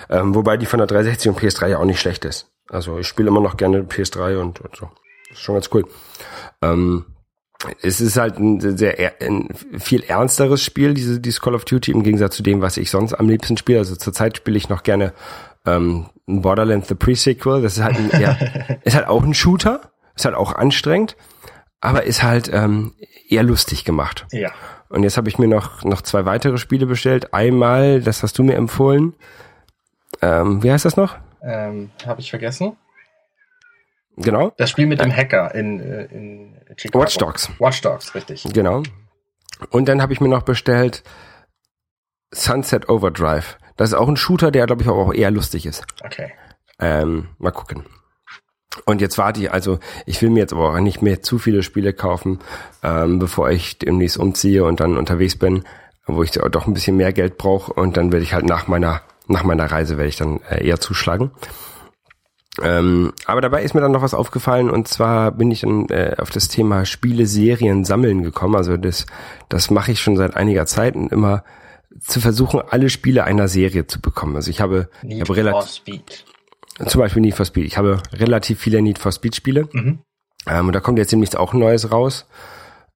Ähm, 0.08 0.36
wobei 0.36 0.56
die 0.56 0.66
von 0.66 0.78
der 0.78 0.86
360 0.86 1.30
und 1.30 1.40
PS3 1.40 1.66
ja 1.66 1.78
auch 1.78 1.84
nicht 1.84 2.00
schlecht 2.00 2.24
ist. 2.24 2.46
Also 2.68 2.98
ich 3.00 3.08
spiele 3.08 3.26
immer 3.28 3.40
noch 3.40 3.56
gerne 3.56 3.80
PS3 3.82 4.38
und, 4.38 4.60
und 4.60 4.76
so. 4.76 4.88
Ist 5.32 5.40
schon 5.40 5.56
ganz 5.56 5.68
cool. 5.74 5.84
Ähm, 6.62 7.06
es 7.82 8.00
ist 8.00 8.16
halt 8.16 8.38
ein 8.38 8.60
sehr 8.78 9.14
ein 9.20 9.48
viel 9.80 10.04
ernsteres 10.04 10.62
Spiel, 10.62 10.94
diese, 10.94 11.18
dieses 11.18 11.40
Call 11.40 11.56
of 11.56 11.64
Duty, 11.64 11.90
im 11.90 12.04
Gegensatz 12.04 12.36
zu 12.36 12.44
dem, 12.44 12.62
was 12.62 12.76
ich 12.76 12.88
sonst 12.88 13.14
am 13.14 13.28
liebsten 13.28 13.56
spiele. 13.56 13.80
Also 13.80 13.96
zurzeit 13.96 14.36
spiele 14.36 14.56
ich 14.56 14.68
noch 14.68 14.84
gerne 14.84 15.12
ähm, 15.66 16.06
Borderlands 16.26 16.86
The 16.86 16.94
Pre-Sequel. 16.94 17.62
Das 17.62 17.76
ist 17.78 17.82
halt 17.82 17.96
ein, 17.96 18.10
eher, 18.10 18.78
ist 18.84 18.94
halt 18.94 19.08
auch 19.08 19.24
ein 19.24 19.34
Shooter, 19.34 19.80
ist 20.14 20.24
halt 20.24 20.36
auch 20.36 20.54
anstrengend, 20.54 21.16
aber 21.80 22.04
ist 22.04 22.22
halt 22.22 22.50
ähm, 22.52 22.94
eher 23.28 23.42
lustig 23.42 23.84
gemacht. 23.84 24.26
Ja. 24.32 24.50
Und 24.88 25.02
jetzt 25.04 25.16
habe 25.16 25.28
ich 25.28 25.38
mir 25.38 25.48
noch, 25.48 25.84
noch 25.84 26.02
zwei 26.02 26.24
weitere 26.24 26.58
Spiele 26.58 26.86
bestellt. 26.86 27.32
Einmal, 27.32 28.00
das 28.00 28.22
hast 28.22 28.38
du 28.38 28.42
mir 28.42 28.56
empfohlen. 28.56 29.14
Ähm, 30.20 30.62
wie 30.62 30.70
heißt 30.72 30.84
das 30.84 30.96
noch? 30.96 31.16
Ähm, 31.42 31.90
Habe 32.04 32.20
ich 32.20 32.30
vergessen? 32.30 32.76
Genau. 34.16 34.52
Das 34.58 34.68
Spiel 34.68 34.86
mit 34.86 35.00
dem 35.00 35.14
Hacker 35.14 35.54
in, 35.54 35.80
äh, 35.80 36.04
in 36.06 36.56
Chicago. 36.76 37.04
Watch 37.04 37.16
Dogs. 37.16 37.50
Watch 37.58 37.80
Dogs, 37.80 38.14
richtig. 38.14 38.44
Genau. 38.52 38.82
Und 39.70 39.88
dann 39.88 40.02
habe 40.02 40.12
ich 40.12 40.20
mir 40.20 40.28
noch 40.28 40.42
bestellt 40.42 41.02
Sunset 42.32 42.88
Overdrive. 42.88 43.58
Das 43.76 43.90
ist 43.90 43.94
auch 43.94 44.08
ein 44.08 44.16
Shooter, 44.16 44.50
der, 44.50 44.66
glaube 44.66 44.82
ich, 44.82 44.88
auch 44.88 45.14
eher 45.14 45.30
lustig 45.30 45.64
ist. 45.64 45.84
Okay. 46.04 46.32
Ähm, 46.78 47.28
mal 47.38 47.50
gucken. 47.52 47.84
Und 48.84 49.00
jetzt 49.00 49.18
warte 49.18 49.40
ich, 49.40 49.52
also 49.52 49.80
ich 50.06 50.22
will 50.22 50.30
mir 50.30 50.40
jetzt 50.40 50.52
aber 50.52 50.70
auch 50.70 50.80
nicht 50.80 51.02
mehr 51.02 51.22
zu 51.22 51.38
viele 51.38 51.62
Spiele 51.62 51.92
kaufen, 51.92 52.38
ähm, 52.82 53.18
bevor 53.18 53.50
ich 53.50 53.78
demnächst 53.78 54.16
umziehe 54.16 54.64
und 54.64 54.80
dann 54.80 54.96
unterwegs 54.96 55.36
bin, 55.36 55.64
wo 56.06 56.22
ich 56.22 56.30
doch 56.30 56.66
ein 56.66 56.74
bisschen 56.74 56.96
mehr 56.96 57.12
Geld 57.12 57.36
brauche 57.36 57.72
und 57.72 57.96
dann 57.96 58.12
werde 58.12 58.22
ich 58.22 58.32
halt 58.32 58.46
nach 58.46 58.68
meiner 58.68 59.02
nach 59.26 59.44
meiner 59.44 59.70
Reise 59.70 59.96
werde 59.96 60.08
ich 60.08 60.16
dann 60.16 60.40
äh, 60.48 60.66
eher 60.66 60.80
zuschlagen. 60.80 61.30
Ähm, 62.60 63.12
aber 63.26 63.40
dabei 63.40 63.62
ist 63.62 63.74
mir 63.74 63.80
dann 63.80 63.92
noch 63.92 64.02
was 64.02 64.14
aufgefallen 64.14 64.70
und 64.70 64.88
zwar 64.88 65.30
bin 65.30 65.50
ich 65.50 65.60
dann 65.60 65.88
äh, 65.88 66.16
auf 66.18 66.30
das 66.30 66.48
Thema 66.48 66.84
Spiele, 66.84 67.26
Serien 67.26 67.84
sammeln 67.84 68.22
gekommen. 68.22 68.56
Also 68.56 68.76
das 68.76 69.06
das 69.48 69.70
mache 69.70 69.92
ich 69.92 70.00
schon 70.00 70.16
seit 70.16 70.36
einiger 70.36 70.66
Zeit 70.66 70.96
und 70.96 71.12
immer 71.12 71.44
zu 72.00 72.20
versuchen, 72.20 72.60
alle 72.68 72.88
Spiele 72.88 73.24
einer 73.24 73.48
Serie 73.48 73.86
zu 73.86 74.00
bekommen. 74.00 74.36
Also 74.36 74.50
ich 74.50 74.60
habe, 74.60 74.88
ich 75.02 75.20
habe 75.20 75.36
relativ 75.36 75.70
Speed. 75.70 76.24
Zum 76.86 77.00
Beispiel 77.00 77.22
Need 77.22 77.34
for 77.34 77.46
Speed. 77.46 77.66
Ich 77.66 77.76
habe 77.76 78.02
relativ 78.12 78.60
viele 78.60 78.80
Need 78.82 78.98
for 78.98 79.12
Speed 79.12 79.34
Spiele. 79.36 79.68
Mhm. 79.72 79.98
Ähm, 80.48 80.66
und 80.66 80.72
da 80.74 80.80
kommt 80.80 80.98
jetzt 80.98 81.12
demnächst 81.12 81.36
auch 81.36 81.52
ein 81.52 81.60
neues 81.60 81.90
raus. 81.92 82.26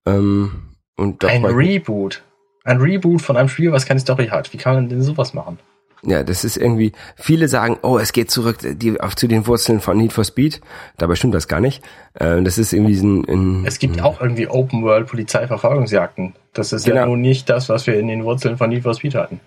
Ähm, 0.07 0.71
und 0.97 1.25
Ein 1.25 1.45
Reboot. 1.45 2.23
Ein 2.65 2.81
Reboot 2.81 3.21
von 3.21 3.37
einem 3.37 3.49
Spiel, 3.49 3.73
was 3.73 3.85
keine 3.85 4.01
Story 4.01 4.29
hat. 4.29 4.53
Wie 4.53 4.57
kann 4.57 4.75
man 4.75 4.89
denn 4.89 5.03
sowas 5.03 5.35
machen? 5.35 5.59
Ja, 6.07 6.23
das 6.23 6.45
ist 6.45 6.59
irgendwie, 6.59 6.93
viele 7.17 7.49
sagen, 7.49 7.79
oh, 7.83 7.99
es 7.99 8.13
geht 8.13 8.31
zurück 8.31 8.59
die, 8.63 9.01
auf, 9.01 9.17
zu 9.17 9.27
den 9.27 9.47
Wurzeln 9.47 9.81
von 9.81 9.97
Need 9.97 10.13
for 10.13 10.25
Speed. 10.25 10.61
Dabei 10.99 11.15
stimmt 11.15 11.35
das 11.35 11.49
gar 11.49 11.61
nicht. 11.61 11.83
Äh, 12.15 12.43
das 12.43 12.59
ist 12.59 12.73
irgendwie 12.75 12.95
so 12.95 13.07
ein, 13.07 13.25
ein 13.29 13.67
Es 13.67 13.79
gibt 13.79 14.01
auch 14.03 14.21
irgendwie 14.21 14.47
Open 14.49 14.83
World 14.83 15.07
Polizeiverfolgungsjagden. 15.07 16.35
Das 16.53 16.73
ist 16.73 16.87
ja 16.87 16.95
Genau. 16.95 17.07
nun 17.07 17.21
nicht 17.23 17.49
das, 17.49 17.69
was 17.69 17.87
wir 17.87 17.99
in 17.99 18.09
den 18.09 18.25
Wurzeln 18.25 18.59
von 18.59 18.69
Need 18.69 18.83
for 18.83 18.95
Speed 18.95 19.15
hatten. 19.15 19.41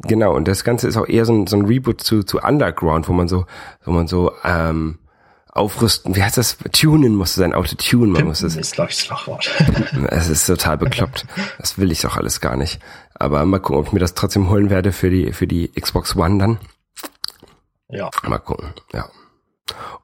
Genau, 0.00 0.34
und 0.34 0.46
das 0.46 0.64
Ganze 0.64 0.88
ist 0.88 0.96
auch 0.96 1.08
eher 1.08 1.24
so 1.24 1.32
ein, 1.32 1.46
so 1.46 1.56
ein 1.56 1.64
Reboot 1.64 2.02
zu, 2.02 2.22
zu 2.22 2.38
Underground, 2.38 3.08
wo 3.08 3.12
man 3.12 3.28
so, 3.28 3.46
wo 3.84 3.92
man 3.92 4.06
so 4.06 4.32
ähm, 4.44 4.98
aufrüsten, 5.56 6.14
wie 6.14 6.22
heißt 6.22 6.36
das? 6.36 6.58
Tunen 6.72 7.14
musste 7.14 7.40
sein 7.40 7.54
Auto 7.54 7.76
tunen, 7.76 8.12
man 8.12 8.24
muss 8.24 8.42
es. 8.42 8.56
ist, 8.56 8.74
glaube 8.74 8.90
ich, 8.90 8.98
das 8.98 9.06
Fachwort. 9.06 9.50
Es 10.10 10.28
ist 10.28 10.46
total 10.46 10.76
bekloppt. 10.76 11.26
Das 11.58 11.78
will 11.78 11.90
ich 11.90 12.06
auch 12.06 12.16
alles 12.16 12.40
gar 12.40 12.56
nicht. 12.56 12.80
Aber 13.14 13.44
mal 13.46 13.58
gucken, 13.58 13.80
ob 13.80 13.86
ich 13.86 13.92
mir 13.92 14.00
das 14.00 14.14
trotzdem 14.14 14.50
holen 14.50 14.68
werde 14.68 14.92
für 14.92 15.08
die, 15.08 15.32
für 15.32 15.46
die 15.46 15.68
Xbox 15.68 16.14
One 16.14 16.38
dann. 16.38 16.58
ja. 17.88 18.10
Mal 18.22 18.38
gucken, 18.38 18.74
ja. 18.92 19.08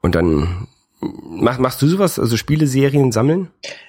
Und 0.01 0.15
dann 0.15 0.69
mach, 1.03 1.59
machst 1.59 1.83
du 1.83 1.89
sowas, 1.89 2.19
also 2.19 2.37
Spiele, 2.37 2.67
Serien 2.67 3.13
sammeln? 3.13 3.49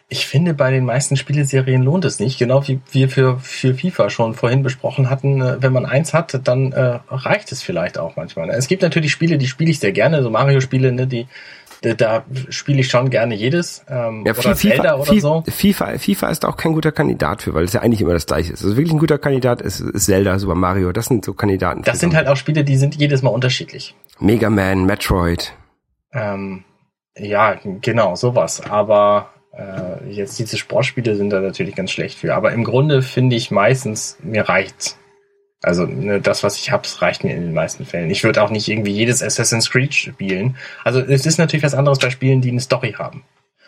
Ich 0.09 0.27
finde, 0.27 0.53
bei 0.53 0.69
den 0.69 0.85
meisten 0.85 1.15
Spieleserien 1.15 1.81
lohnt 1.81 2.05
es 2.05 2.19
nicht. 2.19 2.37
Genau 2.37 2.67
wie 2.67 2.79
wir 2.91 3.09
für, 3.09 3.39
für 3.39 3.73
FIFA 3.73 4.09
schon 4.09 4.33
vorhin 4.35 4.61
besprochen 4.61 5.09
hatten. 5.09 5.41
äh, 5.41 5.57
Wenn 5.61 5.73
man 5.73 5.85
eins 5.85 6.13
hat, 6.13 6.39
dann 6.47 6.71
äh, 6.71 6.99
reicht 7.09 7.51
es 7.51 7.63
vielleicht 7.63 7.97
auch 7.97 8.15
manchmal. 8.15 8.49
Es 8.51 8.67
gibt 8.67 8.81
natürlich 8.81 9.11
Spiele, 9.11 9.37
die 9.37 9.47
spiele 9.47 9.71
ich 9.71 9.79
sehr 9.79 9.91
gerne, 9.91 10.21
so 10.21 10.29
Mario-Spiele, 10.29 10.91
ne, 10.91 11.07
die, 11.07 11.27
da, 11.81 12.23
spiele 12.49 12.81
ich 12.81 12.89
schon 12.89 13.09
gerne 13.09 13.35
jedes. 13.35 13.83
Ähm, 13.89 14.23
Ja, 14.25 14.33
oder 14.33 14.55
Zelda 14.55 14.55
FIFA, 14.55 14.95
oder 14.95 15.05
FIFA, 15.05 15.19
so. 15.21 15.43
FIFA, 15.49 15.97
FIFA 15.97 16.27
ist 16.29 16.45
auch 16.45 16.57
kein 16.57 16.73
guter 16.73 16.91
Kandidat 16.91 17.41
für, 17.41 17.53
weil 17.53 17.63
es 17.63 17.73
ja 17.73 17.81
eigentlich 17.81 18.01
immer 18.01 18.13
das 18.13 18.25
gleiche 18.25 18.53
ist. 18.53 18.63
Also 18.63 18.77
wirklich 18.77 18.93
ein 18.93 18.99
guter 18.99 19.17
Kandidat 19.17 19.61
ist, 19.61 19.79
ist 19.79 20.05
Zelda, 20.05 20.37
Super 20.39 20.55
Mario, 20.55 20.91
das 20.91 21.07
sind 21.07 21.25
so 21.25 21.33
Kandidaten. 21.33 21.81
Das 21.83 21.99
sind 21.99 22.15
halt 22.15 22.27
auch 22.27 22.37
Spiele, 22.37 22.63
die 22.63 22.77
sind 22.77 22.95
jedes 22.95 23.21
Mal 23.21 23.31
unterschiedlich. 23.31 23.95
Mega 24.19 24.49
Man, 24.49 24.85
Metroid. 24.85 25.53
Ähm, 26.13 26.63
ja, 27.17 27.59
genau, 27.81 28.15
sowas. 28.15 28.61
Aber 28.61 29.33
äh, 29.53 30.09
jetzt 30.09 30.39
diese 30.39 30.57
Sportspiele 30.57 31.15
sind 31.15 31.29
da 31.29 31.39
natürlich 31.39 31.75
ganz 31.75 31.91
schlecht 31.91 32.17
für. 32.19 32.35
Aber 32.35 32.51
im 32.51 32.63
Grunde 32.63 33.01
finde 33.01 33.35
ich 33.35 33.51
meistens, 33.51 34.17
mir 34.21 34.47
reicht's. 34.49 34.97
Also 35.61 35.85
ne, 35.85 36.19
das, 36.19 36.43
was 36.43 36.57
ich 36.57 36.71
habe, 36.71 36.87
reicht 36.99 37.23
mir 37.23 37.33
in 37.33 37.41
den 37.41 37.53
meisten 37.53 37.85
Fällen. 37.85 38.09
Ich 38.09 38.23
würde 38.23 38.43
auch 38.43 38.49
nicht 38.49 38.67
irgendwie 38.67 38.91
jedes 38.91 39.23
Assassin's 39.23 39.69
Creed 39.69 39.93
spielen. 39.93 40.57
Also 40.83 40.99
es 40.99 41.25
ist 41.25 41.37
natürlich 41.37 41.63
was 41.63 41.73
anderes 41.73 41.99
bei 41.99 42.09
Spielen, 42.09 42.41
die 42.41 42.51
eine 42.51 42.59
Story 42.59 42.93
haben. 42.97 43.23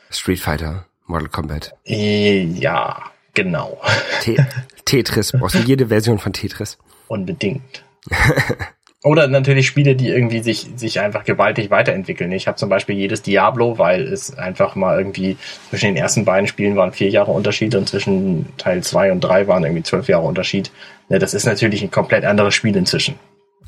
Street 0.10 0.40
Fighter, 0.40 0.86
Mortal 1.06 1.30
Kombat. 1.30 1.76
Äh, 1.86 2.44
Ja, 2.44 3.12
genau. 3.34 3.82
Te 4.22 4.46
Tetris, 4.84 5.32
brauchst 5.32 5.56
du 5.56 5.60
jede 5.60 5.88
Version 5.88 6.20
von 6.20 6.34
Tetris. 6.34 6.78
Unbedingt. 7.08 7.84
Oder 9.06 9.28
natürlich 9.28 9.68
Spiele, 9.68 9.96
die 9.96 10.10
irgendwie 10.10 10.42
sich, 10.42 10.68
sich 10.78 11.00
einfach 11.00 11.26
gewaltig 11.26 11.70
weiterentwickeln. 11.70 12.32
Ich 12.32 12.48
habe 12.48 12.58
zum 12.58 12.70
Beispiel 12.70 12.96
jedes 12.96 13.22
Diablo, 13.22 13.78
weil 13.78 14.02
es 14.02 14.36
einfach 14.36 14.74
mal 14.76 14.98
irgendwie 14.98 15.38
zwischen 15.70 15.90
den 15.90 15.96
ersten 15.96 16.26
beiden 16.26 16.48
Spielen 16.48 16.76
waren 16.76 16.92
vier 16.92 17.10
Jahre 17.10 17.32
Unterschied 17.32 17.76
und 17.76 17.88
zwischen 17.88 18.58
Teil 18.58 18.82
zwei 18.82 19.12
und 19.12 19.22
drei 19.22 19.48
waren 19.48 19.64
irgendwie 19.64 19.84
zwölf 19.84 20.08
Jahre 20.08 20.26
Unterschied. 20.26 20.72
Ne, 21.08 21.20
das 21.20 21.36
ist 21.36 21.46
natürlich 21.46 21.84
ein 21.84 21.92
komplett 21.92 22.26
anderes 22.26 22.56
Spiel 22.56 22.76
inzwischen. 22.76 23.20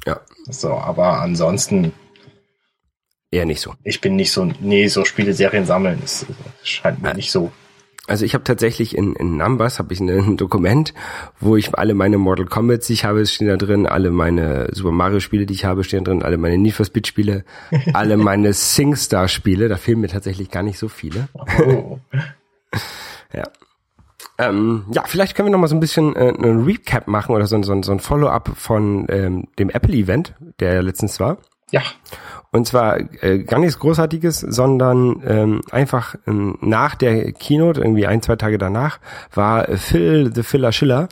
Ja, 0.07 0.21
So, 0.49 0.71
aber 0.71 1.21
ansonsten, 1.21 1.93
eher 3.29 3.45
nicht 3.45 3.61
so. 3.61 3.75
ich 3.83 4.01
bin 4.01 4.15
nicht 4.15 4.31
so, 4.31 4.51
nee, 4.59 4.87
so 4.87 5.05
Spiele, 5.05 5.33
Serien 5.33 5.67
sammeln, 5.67 5.99
das 6.01 6.25
scheint 6.63 7.03
mir 7.03 7.13
nicht 7.13 7.31
so. 7.31 7.51
Also 8.07 8.23
ich 8.23 8.33
habe 8.33 8.45
tatsächlich 8.45 8.97
in, 8.97 9.13
in 9.15 9.35
Numbers 9.35 9.79
habe 9.79 9.93
ich 9.93 9.99
ein 9.99 10.37
Dokument, 10.37 10.93
wo 11.39 11.57
ich 11.57 11.77
alle 11.77 11.93
meine 11.93 12.17
Mortal 12.17 12.45
Kombat, 12.45 12.87
die 12.87 12.93
ich 12.93 13.05
habe, 13.05 13.25
stehen 13.25 13.47
da 13.47 13.57
drin, 13.57 13.85
alle 13.85 14.11
meine 14.11 14.69
Super 14.71 14.91
Mario 14.91 15.19
Spiele, 15.19 15.45
die 15.45 15.53
ich 15.53 15.65
habe, 15.65 15.83
stehen 15.83 16.05
drin, 16.05 16.23
alle 16.23 16.37
meine 16.37 16.57
Need 16.57 16.73
for 16.73 16.85
Speed 16.85 17.05
Spiele, 17.05 17.43
alle 17.93 18.17
meine 18.17 18.53
SingStar 18.53 19.27
Spiele. 19.27 19.67
Da 19.67 19.75
fehlen 19.75 19.99
mir 19.99 20.07
tatsächlich 20.07 20.49
gar 20.49 20.63
nicht 20.63 20.79
so 20.79 20.87
viele. 20.87 21.27
Oh. 21.33 21.99
ja. 23.33 23.43
Ähm, 24.39 24.85
ja, 24.91 25.03
vielleicht 25.05 25.35
können 25.35 25.47
wir 25.47 25.51
noch 25.51 25.59
mal 25.59 25.67
so 25.67 25.75
ein 25.75 25.79
bisschen 25.79 26.15
äh, 26.15 26.29
ein 26.29 26.63
Recap 26.63 27.07
machen 27.07 27.35
oder 27.35 27.47
so, 27.47 27.61
so, 27.63 27.81
so 27.81 27.91
ein 27.91 27.99
Follow-up 27.99 28.51
von 28.55 29.07
ähm, 29.09 29.47
dem 29.59 29.69
Apple-Event, 29.69 30.35
der 30.59 30.73
ja 30.75 30.81
letztens 30.81 31.19
war. 31.19 31.37
Ja. 31.71 31.81
Und 32.51 32.65
zwar 32.67 32.97
äh, 33.23 33.39
gar 33.39 33.59
nichts 33.59 33.79
Großartiges, 33.79 34.39
sondern 34.39 35.21
ähm, 35.25 35.61
einfach 35.71 36.15
ähm, 36.27 36.57
nach 36.61 36.95
der 36.95 37.31
Keynote, 37.33 37.81
irgendwie 37.81 38.07
ein, 38.07 38.21
zwei 38.21 38.35
Tage 38.35 38.57
danach, 38.57 38.99
war 39.33 39.65
Phil 39.77 40.31
the 40.33 40.43
Filler 40.43 40.71
Schiller 40.71 41.09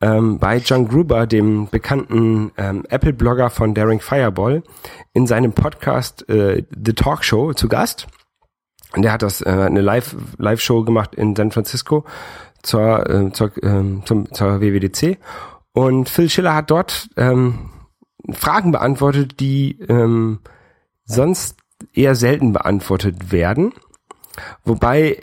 ähm, 0.00 0.38
bei 0.38 0.58
John 0.58 0.88
Gruber, 0.88 1.26
dem 1.26 1.68
bekannten 1.68 2.52
ähm, 2.56 2.84
Apple-Blogger 2.88 3.50
von 3.50 3.74
Daring 3.74 4.00
Fireball, 4.00 4.62
in 5.12 5.26
seinem 5.26 5.52
Podcast 5.52 6.28
äh, 6.28 6.64
The 6.70 6.92
Talk 6.92 7.24
Show 7.24 7.52
zu 7.52 7.68
Gast. 7.68 8.06
Und 8.94 9.02
der 9.02 9.12
hat 9.12 9.22
das 9.22 9.40
äh, 9.40 9.48
eine 9.48 9.80
Live 9.80 10.16
Live 10.38 10.60
Show 10.60 10.84
gemacht 10.84 11.14
in 11.14 11.34
San 11.34 11.50
Francisco 11.50 12.04
zur 12.62 13.08
äh, 13.08 13.32
zur, 13.32 13.56
äh, 13.62 14.02
zum, 14.04 14.32
zur 14.32 14.60
WWDC 14.60 15.18
und 15.72 16.08
Phil 16.08 16.30
Schiller 16.30 16.54
hat 16.54 16.70
dort 16.70 17.10
ähm, 17.16 17.70
Fragen 18.30 18.72
beantwortet, 18.72 19.40
die 19.40 19.78
ähm, 19.88 20.40
sonst 21.06 21.56
eher 21.94 22.14
selten 22.14 22.52
beantwortet 22.52 23.32
werden. 23.32 23.72
Wobei 24.64 25.22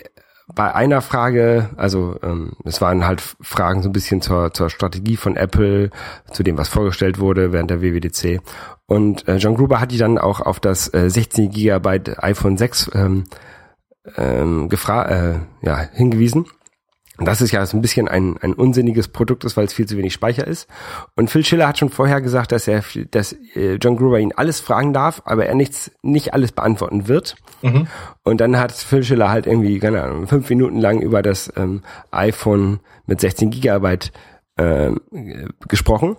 bei 0.55 0.73
einer 0.73 1.01
Frage, 1.01 1.69
also 1.77 2.17
ähm, 2.21 2.53
es 2.65 2.81
waren 2.81 3.05
halt 3.05 3.21
Fragen 3.41 3.81
so 3.81 3.89
ein 3.89 3.93
bisschen 3.93 4.21
zur, 4.21 4.53
zur 4.53 4.69
Strategie 4.69 5.15
von 5.15 5.35
Apple, 5.35 5.89
zu 6.31 6.43
dem, 6.43 6.57
was 6.57 6.69
vorgestellt 6.69 7.19
wurde 7.19 7.53
während 7.53 7.69
der 7.69 7.81
WWDC. 7.81 8.41
Und 8.85 9.27
äh, 9.27 9.37
John 9.37 9.55
Gruber 9.55 9.79
hat 9.79 9.91
die 9.91 9.97
dann 9.97 10.17
auch 10.17 10.41
auf 10.41 10.59
das 10.59 10.93
äh, 10.93 11.09
16 11.09 11.49
Gigabyte 11.49 12.23
iPhone 12.23 12.57
6 12.57 12.91
ähm, 12.93 13.23
ähm, 14.17 14.69
gefra 14.69 15.05
äh, 15.05 15.39
ja, 15.61 15.77
hingewiesen 15.77 16.45
das 17.25 17.41
ist 17.41 17.51
ja 17.51 17.65
so 17.65 17.77
ein 17.77 17.81
bisschen 17.81 18.07
ein, 18.07 18.37
ein 18.41 18.53
unsinniges 18.53 19.07
Produkt 19.07 19.43
ist, 19.43 19.57
weil 19.57 19.65
es 19.65 19.73
viel 19.73 19.85
zu 19.85 19.97
wenig 19.97 20.13
Speicher 20.13 20.47
ist. 20.47 20.67
Und 21.15 21.29
Phil 21.29 21.45
Schiller 21.45 21.67
hat 21.67 21.77
schon 21.77 21.89
vorher 21.89 22.21
gesagt, 22.21 22.51
dass 22.51 22.67
er, 22.67 22.83
dass 23.11 23.33
äh, 23.55 23.75
John 23.75 23.97
Gruber 23.97 24.19
ihn 24.19 24.33
alles 24.35 24.59
fragen 24.59 24.93
darf, 24.93 25.21
aber 25.25 25.45
er 25.45 25.55
nichts, 25.55 25.91
nicht 26.01 26.33
alles 26.33 26.51
beantworten 26.51 27.07
wird. 27.07 27.35
Mhm. 27.61 27.87
Und 28.23 28.41
dann 28.41 28.57
hat 28.57 28.71
Phil 28.71 29.03
Schiller 29.03 29.29
halt 29.29 29.47
irgendwie, 29.47 29.79
keine 29.79 30.03
Ahnung, 30.03 30.27
fünf 30.27 30.49
Minuten 30.49 30.79
lang 30.79 31.01
über 31.01 31.21
das 31.21 31.51
ähm, 31.55 31.81
iPhone 32.11 32.79
mit 33.05 33.21
16 33.21 33.51
Gigabyte 33.51 34.11
ähm, 34.57 34.99
gesprochen 35.67 36.17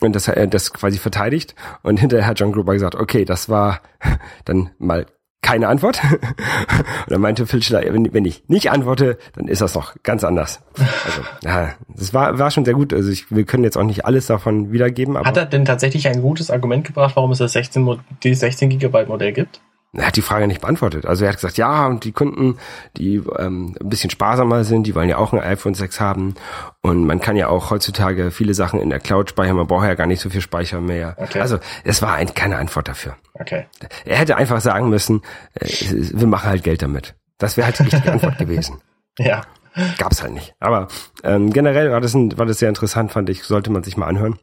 und 0.00 0.14
das 0.14 0.28
hat 0.28 0.36
er 0.36 0.46
das 0.46 0.72
quasi 0.72 0.98
verteidigt 0.98 1.54
und 1.82 1.98
hinterher 1.98 2.26
hat 2.26 2.38
John 2.38 2.52
Gruber 2.52 2.74
gesagt, 2.74 2.94
okay, 2.94 3.24
das 3.24 3.48
war 3.48 3.80
dann 4.44 4.70
mal 4.78 5.06
keine 5.46 5.68
Antwort. 5.68 6.02
und 6.10 7.10
dann 7.10 7.20
meinte 7.20 7.46
Phil 7.46 7.62
Schiller, 7.62 7.82
wenn, 7.92 8.12
wenn, 8.12 8.24
ich 8.24 8.42
nicht 8.48 8.70
antworte, 8.72 9.16
dann 9.34 9.46
ist 9.46 9.62
das 9.62 9.74
doch 9.74 9.94
ganz 10.02 10.24
anders. 10.24 10.60
Also, 10.76 11.20
ja, 11.44 11.74
das 11.88 12.12
war, 12.12 12.38
war 12.38 12.50
schon 12.50 12.64
sehr 12.64 12.74
gut. 12.74 12.92
Also 12.92 13.10
ich, 13.10 13.30
wir 13.30 13.44
können 13.44 13.62
jetzt 13.62 13.78
auch 13.78 13.84
nicht 13.84 14.04
alles 14.04 14.26
davon 14.26 14.72
wiedergeben. 14.72 15.16
Hat 15.16 15.36
er 15.36 15.46
denn 15.46 15.64
tatsächlich 15.64 16.08
ein 16.08 16.20
gutes 16.20 16.50
Argument 16.50 16.84
gebracht, 16.84 17.14
warum 17.14 17.30
es 17.30 17.38
das 17.38 17.52
16, 17.52 18.00
die 18.24 18.34
16 18.34 18.70
Gigabyte 18.70 19.08
Modell 19.08 19.32
gibt? 19.32 19.60
Er 19.92 20.06
hat 20.06 20.16
die 20.16 20.22
Frage 20.22 20.46
nicht 20.46 20.60
beantwortet. 20.60 21.06
Also 21.06 21.24
er 21.24 21.30
hat 21.30 21.36
gesagt, 21.36 21.56
ja, 21.56 21.86
und 21.86 22.04
die 22.04 22.12
Kunden, 22.12 22.58
die 22.96 23.22
ähm, 23.38 23.76
ein 23.80 23.88
bisschen 23.88 24.10
sparsamer 24.10 24.64
sind, 24.64 24.86
die 24.86 24.94
wollen 24.94 25.08
ja 25.08 25.16
auch 25.16 25.32
ein 25.32 25.40
iPhone 25.40 25.74
6 25.74 26.00
haben. 26.00 26.34
Und 26.82 27.06
man 27.06 27.20
kann 27.20 27.36
ja 27.36 27.48
auch 27.48 27.70
heutzutage 27.70 28.30
viele 28.30 28.54
Sachen 28.54 28.80
in 28.80 28.90
der 28.90 29.00
Cloud 29.00 29.30
speichern, 29.30 29.56
man 29.56 29.66
braucht 29.66 29.86
ja 29.86 29.94
gar 29.94 30.06
nicht 30.06 30.20
so 30.20 30.28
viel 30.30 30.40
Speicher 30.40 30.80
mehr. 30.80 31.16
Okay. 31.18 31.40
Also 31.40 31.58
es 31.84 32.02
war 32.02 32.14
ein, 32.14 32.34
keine 32.34 32.56
Antwort 32.56 32.88
dafür. 32.88 33.16
Okay. 33.34 33.66
Er 34.04 34.18
hätte 34.18 34.36
einfach 34.36 34.60
sagen 34.60 34.90
müssen, 34.90 35.22
äh, 35.54 35.66
wir 35.68 36.26
machen 36.26 36.48
halt 36.48 36.62
Geld 36.62 36.82
damit. 36.82 37.14
Das 37.38 37.56
wäre 37.56 37.66
halt 37.66 37.78
die 37.78 37.84
richtige 37.84 38.12
Antwort 38.12 38.38
gewesen. 38.38 38.78
Ja. 39.18 39.40
Gab's 39.96 40.22
halt 40.22 40.34
nicht. 40.34 40.54
Aber 40.60 40.88
ähm, 41.24 41.50
generell 41.50 41.90
war 41.90 42.02
das, 42.02 42.12
ein, 42.12 42.36
war 42.36 42.44
das 42.44 42.58
sehr 42.58 42.68
interessant, 42.68 43.12
fand 43.12 43.30
ich. 43.30 43.44
Sollte 43.44 43.70
man 43.70 43.82
sich 43.82 43.96
mal 43.96 44.06
anhören. 44.06 44.38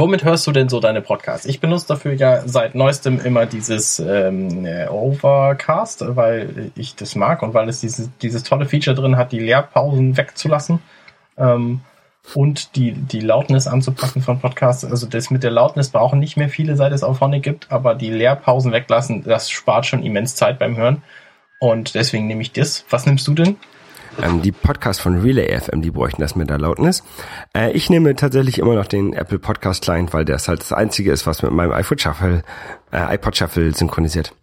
Womit 0.00 0.24
hörst 0.24 0.46
du 0.46 0.52
denn 0.52 0.70
so 0.70 0.80
deine 0.80 1.02
Podcasts? 1.02 1.44
Ich 1.44 1.60
benutze 1.60 1.88
dafür 1.88 2.14
ja 2.14 2.48
seit 2.48 2.74
neuestem 2.74 3.20
immer 3.20 3.44
dieses 3.44 3.98
ähm, 3.98 4.66
Overcast, 4.88 6.16
weil 6.16 6.72
ich 6.74 6.96
das 6.96 7.16
mag 7.16 7.42
und 7.42 7.52
weil 7.52 7.68
es 7.68 7.82
dieses, 7.82 8.08
dieses 8.22 8.42
tolle 8.42 8.64
Feature 8.64 8.96
drin 8.96 9.18
hat, 9.18 9.30
die 9.30 9.40
Leerpausen 9.40 10.16
wegzulassen 10.16 10.78
ähm, 11.36 11.82
und 12.32 12.76
die, 12.76 12.92
die 12.92 13.20
Lautness 13.20 13.66
anzupassen 13.66 14.22
von 14.22 14.40
Podcasts. 14.40 14.86
Also 14.86 15.06
das 15.06 15.28
mit 15.28 15.42
der 15.42 15.50
Lautness 15.50 15.90
brauchen 15.90 16.18
nicht 16.18 16.38
mehr 16.38 16.48
viele, 16.48 16.76
seit 16.76 16.94
es 16.94 17.02
Auphonic 17.02 17.42
gibt, 17.42 17.70
aber 17.70 17.94
die 17.94 18.08
Leerpausen 18.08 18.72
weglassen, 18.72 19.22
das 19.22 19.50
spart 19.50 19.84
schon 19.84 20.02
immens 20.02 20.34
Zeit 20.34 20.58
beim 20.58 20.78
Hören. 20.78 21.02
Und 21.58 21.94
deswegen 21.94 22.26
nehme 22.26 22.40
ich 22.40 22.52
das. 22.52 22.86
Was 22.88 23.04
nimmst 23.04 23.28
du 23.28 23.34
denn? 23.34 23.56
Ähm, 24.22 24.42
die 24.42 24.52
Podcasts 24.52 25.02
von 25.02 25.20
Relay 25.20 25.58
FM, 25.58 25.82
die 25.82 25.90
bräuchten 25.90 26.20
das 26.20 26.36
mit 26.36 26.50
der 26.50 26.58
Lautnis. 26.58 27.02
Äh, 27.56 27.72
ich 27.72 27.90
nehme 27.90 28.14
tatsächlich 28.14 28.58
immer 28.58 28.74
noch 28.74 28.86
den 28.86 29.12
Apple 29.12 29.38
Podcast 29.38 29.82
Client, 29.82 30.12
weil 30.12 30.24
der 30.24 30.36
ist 30.36 30.48
halt 30.48 30.60
das 30.60 30.72
einzige 30.72 31.12
ist, 31.12 31.26
was 31.26 31.42
mit 31.42 31.52
meinem 31.52 31.72
iPod 31.72 32.00
Shuffle, 32.00 32.42
äh, 32.92 33.14
iPod 33.14 33.36
Shuffle 33.36 33.72
synchronisiert. 33.74 34.34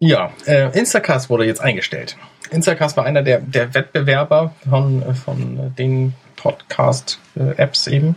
Ja, 0.00 0.30
äh, 0.46 0.78
Instacast 0.78 1.28
wurde 1.28 1.44
jetzt 1.44 1.60
eingestellt. 1.60 2.16
Instacast 2.50 2.96
war 2.96 3.04
einer 3.04 3.22
der, 3.22 3.40
der 3.40 3.74
Wettbewerber 3.74 4.54
von, 4.68 5.14
von 5.14 5.74
den 5.76 6.14
Podcast-Apps 6.36 7.88
eben. 7.88 8.14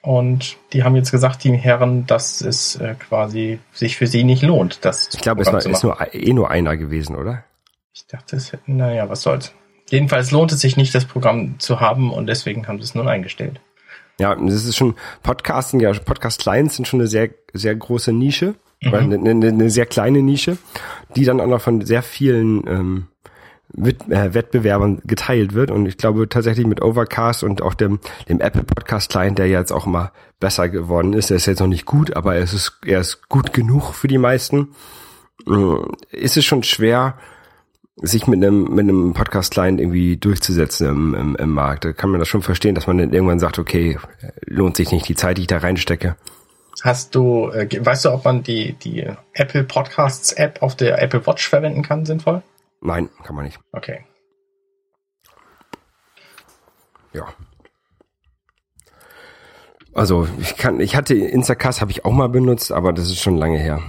Und 0.00 0.56
die 0.72 0.84
haben 0.84 0.96
jetzt 0.96 1.10
gesagt, 1.10 1.44
die 1.44 1.52
Herren, 1.52 2.06
dass 2.06 2.40
es 2.40 2.76
äh, 2.76 2.94
quasi 2.94 3.58
sich 3.72 3.96
für 3.96 4.06
sie 4.06 4.24
nicht 4.24 4.42
lohnt. 4.42 4.84
Das 4.84 5.10
ich 5.12 5.20
glaube, 5.20 5.42
es 5.42 5.52
war, 5.52 5.64
ist 5.64 5.82
nur, 5.82 5.98
eh 6.14 6.32
nur 6.32 6.50
einer 6.50 6.76
gewesen, 6.76 7.16
oder? 7.16 7.44
Ich 7.92 8.06
dachte, 8.06 8.36
es 8.36 8.52
hätten, 8.52 8.76
naja, 8.76 9.08
was 9.08 9.22
soll's. 9.22 9.52
Jedenfalls 9.90 10.30
lohnt 10.30 10.52
es 10.52 10.60
sich 10.60 10.76
nicht, 10.76 10.94
das 10.94 11.06
Programm 11.06 11.58
zu 11.58 11.80
haben 11.80 12.12
und 12.12 12.26
deswegen 12.26 12.68
haben 12.68 12.78
sie 12.78 12.84
es 12.84 12.94
nun 12.94 13.08
eingestellt. 13.08 13.60
Ja, 14.20 14.34
das 14.34 14.64
ist 14.64 14.76
schon, 14.76 14.94
Podcasting, 15.22 15.80
ja, 15.80 15.92
Podcast-Clients 15.92 16.76
sind 16.76 16.88
schon 16.88 17.00
eine 17.00 17.08
sehr, 17.08 17.30
sehr 17.52 17.74
große 17.74 18.12
Nische, 18.12 18.56
mhm. 18.82 18.94
eine, 18.94 19.14
eine, 19.16 19.48
eine, 19.48 19.70
sehr 19.70 19.86
kleine 19.86 20.22
Nische, 20.22 20.58
die 21.14 21.24
dann 21.24 21.40
auch 21.40 21.46
noch 21.46 21.60
von 21.60 21.86
sehr 21.86 22.02
vielen 22.02 22.66
ähm, 22.66 23.06
äh, 23.76 24.34
Wettbewerbern 24.34 25.02
geteilt 25.04 25.54
wird. 25.54 25.70
Und 25.70 25.86
ich 25.86 25.98
glaube 25.98 26.28
tatsächlich 26.28 26.66
mit 26.66 26.82
Overcast 26.82 27.44
und 27.44 27.62
auch 27.62 27.74
dem, 27.74 28.00
dem 28.28 28.40
Apple 28.40 28.64
Podcast 28.64 29.10
Client, 29.10 29.38
der 29.38 29.46
jetzt 29.46 29.72
auch 29.72 29.86
immer 29.86 30.12
besser 30.40 30.68
geworden 30.68 31.12
ist, 31.12 31.30
der 31.30 31.36
ist 31.36 31.46
jetzt 31.46 31.60
noch 31.60 31.66
nicht 31.68 31.86
gut, 31.86 32.16
aber 32.16 32.34
er 32.34 32.42
ist, 32.42 32.78
er 32.84 33.00
ist 33.00 33.28
gut 33.28 33.52
genug 33.52 33.94
für 33.94 34.08
die 34.08 34.18
meisten, 34.18 34.74
äh, 35.46 36.16
ist 36.16 36.36
es 36.36 36.44
schon 36.44 36.64
schwer, 36.64 37.18
sich 38.00 38.26
mit 38.26 38.42
einem, 38.42 38.64
mit 38.74 38.80
einem 38.80 39.12
Podcast-Client 39.12 39.80
irgendwie 39.80 40.16
durchzusetzen 40.16 40.88
im, 40.88 41.14
im, 41.14 41.36
im 41.36 41.50
Markt. 41.50 41.84
Da 41.84 41.92
kann 41.92 42.10
man 42.10 42.20
das 42.20 42.28
schon 42.28 42.42
verstehen, 42.42 42.74
dass 42.74 42.86
man 42.86 42.98
dann 42.98 43.12
irgendwann 43.12 43.38
sagt, 43.38 43.58
okay, 43.58 43.98
lohnt 44.44 44.76
sich 44.76 44.92
nicht 44.92 45.08
die 45.08 45.14
Zeit, 45.14 45.38
die 45.38 45.42
ich 45.42 45.46
da 45.48 45.58
reinstecke. 45.58 46.16
Hast 46.82 47.14
du, 47.14 47.48
äh, 47.50 47.68
weißt 47.84 48.04
du, 48.04 48.12
ob 48.12 48.24
man 48.24 48.42
die, 48.42 48.74
die 48.74 49.04
Apple 49.32 49.64
Podcasts 49.64 50.32
App 50.32 50.62
auf 50.62 50.76
der 50.76 51.02
Apple 51.02 51.26
Watch 51.26 51.48
verwenden 51.48 51.82
kann, 51.82 52.04
sinnvoll? 52.04 52.42
Nein, 52.80 53.08
kann 53.24 53.34
man 53.34 53.44
nicht. 53.44 53.58
Okay. 53.72 54.04
Ja. 57.12 57.26
Also 59.92 60.28
ich 60.38 60.56
kann, 60.56 60.78
ich 60.78 60.94
hatte 60.94 61.14
Instacast 61.14 61.80
habe 61.80 61.90
ich 61.90 62.04
auch 62.04 62.12
mal 62.12 62.28
benutzt, 62.28 62.70
aber 62.70 62.92
das 62.92 63.06
ist 63.06 63.20
schon 63.20 63.36
lange 63.36 63.58
her. 63.58 63.82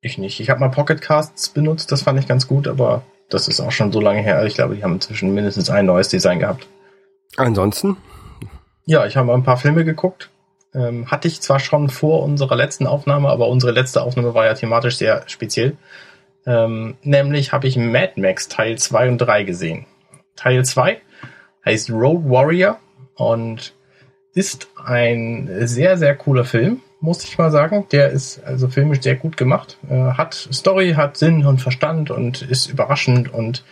Ich 0.00 0.18
nicht. 0.18 0.40
Ich 0.40 0.50
habe 0.50 0.60
mal 0.60 0.68
Pocketcasts 0.68 1.48
benutzt, 1.48 1.90
das 1.90 2.02
fand 2.02 2.18
ich 2.18 2.28
ganz 2.28 2.46
gut, 2.46 2.68
aber 2.68 3.02
das 3.28 3.48
ist 3.48 3.60
auch 3.60 3.72
schon 3.72 3.92
so 3.92 4.00
lange 4.00 4.20
her. 4.20 4.44
Ich 4.44 4.54
glaube, 4.54 4.76
die 4.76 4.84
haben 4.84 4.94
inzwischen 4.94 5.34
mindestens 5.34 5.70
ein 5.70 5.86
neues 5.86 6.08
Design 6.08 6.38
gehabt. 6.38 6.66
Ansonsten? 7.36 7.96
Ja, 8.84 9.06
ich 9.06 9.16
habe 9.16 9.26
mal 9.26 9.34
ein 9.34 9.42
paar 9.42 9.56
Filme 9.56 9.84
geguckt. 9.84 10.30
Ähm, 10.74 11.10
hatte 11.10 11.28
ich 11.28 11.40
zwar 11.40 11.58
schon 11.58 11.88
vor 11.88 12.22
unserer 12.22 12.54
letzten 12.54 12.86
Aufnahme, 12.86 13.28
aber 13.28 13.48
unsere 13.48 13.72
letzte 13.72 14.02
Aufnahme 14.02 14.34
war 14.34 14.44
ja 14.44 14.54
thematisch 14.54 14.96
sehr 14.96 15.22
speziell. 15.26 15.76
Ähm, 16.46 16.96
nämlich 17.02 17.52
habe 17.52 17.66
ich 17.66 17.76
Mad 17.76 18.12
Max 18.16 18.48
Teil 18.48 18.78
2 18.78 19.08
und 19.08 19.18
3 19.18 19.42
gesehen. 19.42 19.86
Teil 20.36 20.64
2 20.64 21.00
heißt 21.64 21.90
Road 21.90 22.28
Warrior 22.28 22.78
und 23.16 23.74
ist 24.34 24.68
ein 24.84 25.50
sehr, 25.66 25.96
sehr 25.96 26.14
cooler 26.14 26.44
Film 26.44 26.82
muss 27.06 27.22
ich 27.22 27.38
mal 27.38 27.52
sagen. 27.52 27.86
Der 27.92 28.10
ist 28.10 28.42
also 28.44 28.66
filmisch 28.66 29.00
sehr 29.00 29.14
gut 29.14 29.36
gemacht. 29.36 29.78
Äh, 29.88 29.94
hat 29.94 30.34
Story, 30.34 30.94
hat 30.94 31.16
Sinn 31.16 31.46
und 31.46 31.62
Verstand 31.62 32.10
und 32.10 32.42
ist 32.42 32.66
überraschend 32.66 33.32
und 33.32 33.64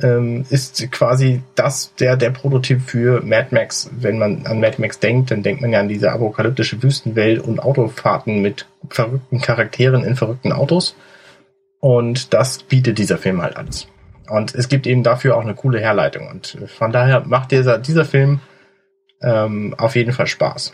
ähm, 0.00 0.44
ist 0.50 0.90
quasi 0.90 1.42
das, 1.54 1.94
der, 1.94 2.16
der 2.16 2.30
Prototyp 2.30 2.82
für 2.82 3.22
Mad 3.22 3.48
Max. 3.52 3.88
Wenn 3.92 4.18
man 4.18 4.46
an 4.46 4.58
Mad 4.58 4.80
Max 4.80 4.98
denkt, 4.98 5.30
dann 5.30 5.44
denkt 5.44 5.62
man 5.62 5.70
ja 5.70 5.78
an 5.78 5.88
diese 5.88 6.10
apokalyptische 6.10 6.82
Wüstenwelt 6.82 7.38
und 7.38 7.60
Autofahrten 7.60 8.42
mit 8.42 8.66
verrückten 8.90 9.40
Charakteren 9.40 10.02
in 10.02 10.16
verrückten 10.16 10.50
Autos. 10.50 10.96
Und 11.78 12.34
das 12.34 12.64
bietet 12.64 12.98
dieser 12.98 13.18
Film 13.18 13.42
halt 13.42 13.56
alles. 13.56 13.86
Und 14.28 14.56
es 14.56 14.68
gibt 14.68 14.88
eben 14.88 15.04
dafür 15.04 15.36
auch 15.36 15.42
eine 15.42 15.54
coole 15.54 15.78
Herleitung. 15.78 16.28
Und 16.28 16.58
von 16.66 16.90
daher 16.90 17.20
macht 17.20 17.52
dieser, 17.52 17.78
dieser 17.78 18.04
Film 18.04 18.40
ähm, 19.22 19.76
auf 19.78 19.94
jeden 19.94 20.12
Fall 20.12 20.26
Spaß. 20.26 20.72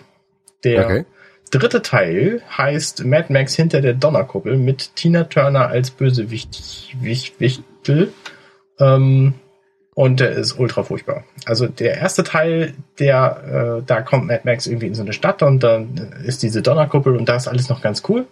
Der 0.65 0.87
Okay. 0.87 1.05
Dritte 1.51 1.83
Teil 1.83 2.43
heißt 2.57 3.05
Mad 3.05 3.33
Max 3.33 3.55
hinter 3.55 3.81
der 3.81 3.95
Donnerkuppel 3.95 4.57
mit 4.57 4.95
Tina 4.97 5.25
Turner 5.25 5.69
als 5.69 5.91
Bösewicht 5.91 6.95
Wicht, 7.01 7.41
Wichtel. 7.41 8.13
Ähm, 8.79 9.35
und 9.95 10.21
der 10.21 10.31
ist 10.31 10.59
ultra 10.59 10.85
furchtbar. 10.85 11.25
Also 11.45 11.67
der 11.67 11.97
erste 11.97 12.23
Teil, 12.23 12.75
der, 13.01 13.79
äh, 13.81 13.83
da 13.85 14.01
kommt 14.03 14.27
Mad 14.27 14.43
Max 14.45 14.67
irgendwie 14.67 14.87
in 14.87 14.95
so 14.95 15.03
eine 15.03 15.13
Stadt 15.13 15.43
und 15.43 15.63
dann 15.65 16.15
ist 16.25 16.43
diese 16.43 16.63
Donnerkuppel 16.63 17.17
und 17.17 17.29
da 17.29 17.37
ist 17.37 17.49
alles 17.49 17.69
noch 17.69 17.83
ganz 17.83 18.03
cool. 18.09 18.27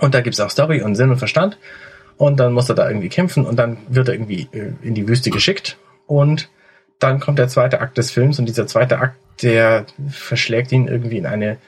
Und 0.00 0.14
da 0.14 0.20
gibt's 0.20 0.40
auch 0.40 0.50
Story 0.50 0.82
und 0.82 0.94
Sinn 0.94 1.10
und 1.10 1.18
Verstand. 1.18 1.58
Und 2.16 2.40
dann 2.40 2.52
muss 2.52 2.68
er 2.68 2.74
da 2.74 2.88
irgendwie 2.88 3.08
kämpfen 3.08 3.46
und 3.46 3.58
dann 3.58 3.78
wird 3.88 4.08
er 4.08 4.14
irgendwie 4.14 4.48
äh, 4.52 4.72
in 4.82 4.94
die 4.94 5.06
Wüste 5.06 5.30
geschickt. 5.30 5.76
Und 6.06 6.48
dann 6.98 7.20
kommt 7.20 7.38
der 7.38 7.48
zweite 7.48 7.80
Akt 7.80 7.98
des 7.98 8.10
Films 8.10 8.38
und 8.38 8.46
dieser 8.46 8.66
zweite 8.66 8.98
Akt, 8.98 9.16
der 9.42 9.86
verschlägt 10.08 10.72
ihn 10.72 10.88
irgendwie 10.88 11.18
in 11.18 11.26
eine 11.26 11.58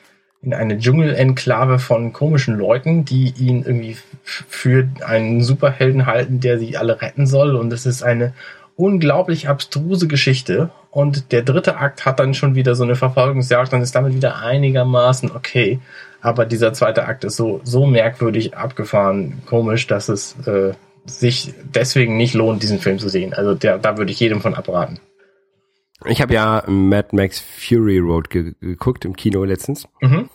in 0.42 0.54
eine 0.54 0.78
Dschungelenklave 0.78 1.78
von 1.78 2.12
komischen 2.12 2.56
Leuten, 2.56 3.04
die 3.04 3.34
ihn 3.36 3.62
irgendwie 3.62 3.96
für 4.24 4.88
einen 5.04 5.42
Superhelden 5.42 6.06
halten, 6.06 6.40
der 6.40 6.58
sie 6.58 6.76
alle 6.76 7.02
retten 7.02 7.26
soll. 7.26 7.56
Und 7.56 7.72
es 7.72 7.84
ist 7.84 8.02
eine 8.02 8.32
unglaublich 8.76 9.48
abstruse 9.48 10.08
Geschichte. 10.08 10.70
Und 10.90 11.32
der 11.32 11.42
dritte 11.42 11.76
Akt 11.76 12.06
hat 12.06 12.18
dann 12.18 12.32
schon 12.32 12.54
wieder 12.54 12.74
so 12.74 12.84
eine 12.84 12.96
Verfolgungsjagd 12.96 13.72
und 13.74 13.82
ist 13.82 13.94
damit 13.94 14.14
wieder 14.14 14.38
einigermaßen 14.38 15.30
okay. 15.30 15.78
Aber 16.22 16.46
dieser 16.46 16.72
zweite 16.72 17.06
Akt 17.06 17.24
ist 17.24 17.36
so, 17.36 17.60
so 17.64 17.86
merkwürdig 17.86 18.56
abgefahren, 18.56 19.42
komisch, 19.46 19.86
dass 19.86 20.08
es 20.08 20.36
äh, 20.46 20.72
sich 21.04 21.54
deswegen 21.62 22.16
nicht 22.16 22.34
lohnt, 22.34 22.62
diesen 22.62 22.78
Film 22.78 22.98
zu 22.98 23.08
sehen. 23.08 23.34
Also 23.34 23.54
der, 23.54 23.78
da 23.78 23.98
würde 23.98 24.12
ich 24.12 24.20
jedem 24.20 24.40
von 24.40 24.54
abraten. 24.54 25.00
Ich 26.06 26.22
habe 26.22 26.34
ja 26.34 26.64
Mad 26.66 27.08
Max 27.12 27.40
Fury 27.40 27.98
Road 27.98 28.30
ge 28.30 28.54
geguckt 28.60 29.04
im 29.04 29.14
Kino 29.16 29.44
letztens. 29.44 29.86
Mhm. 30.00 30.30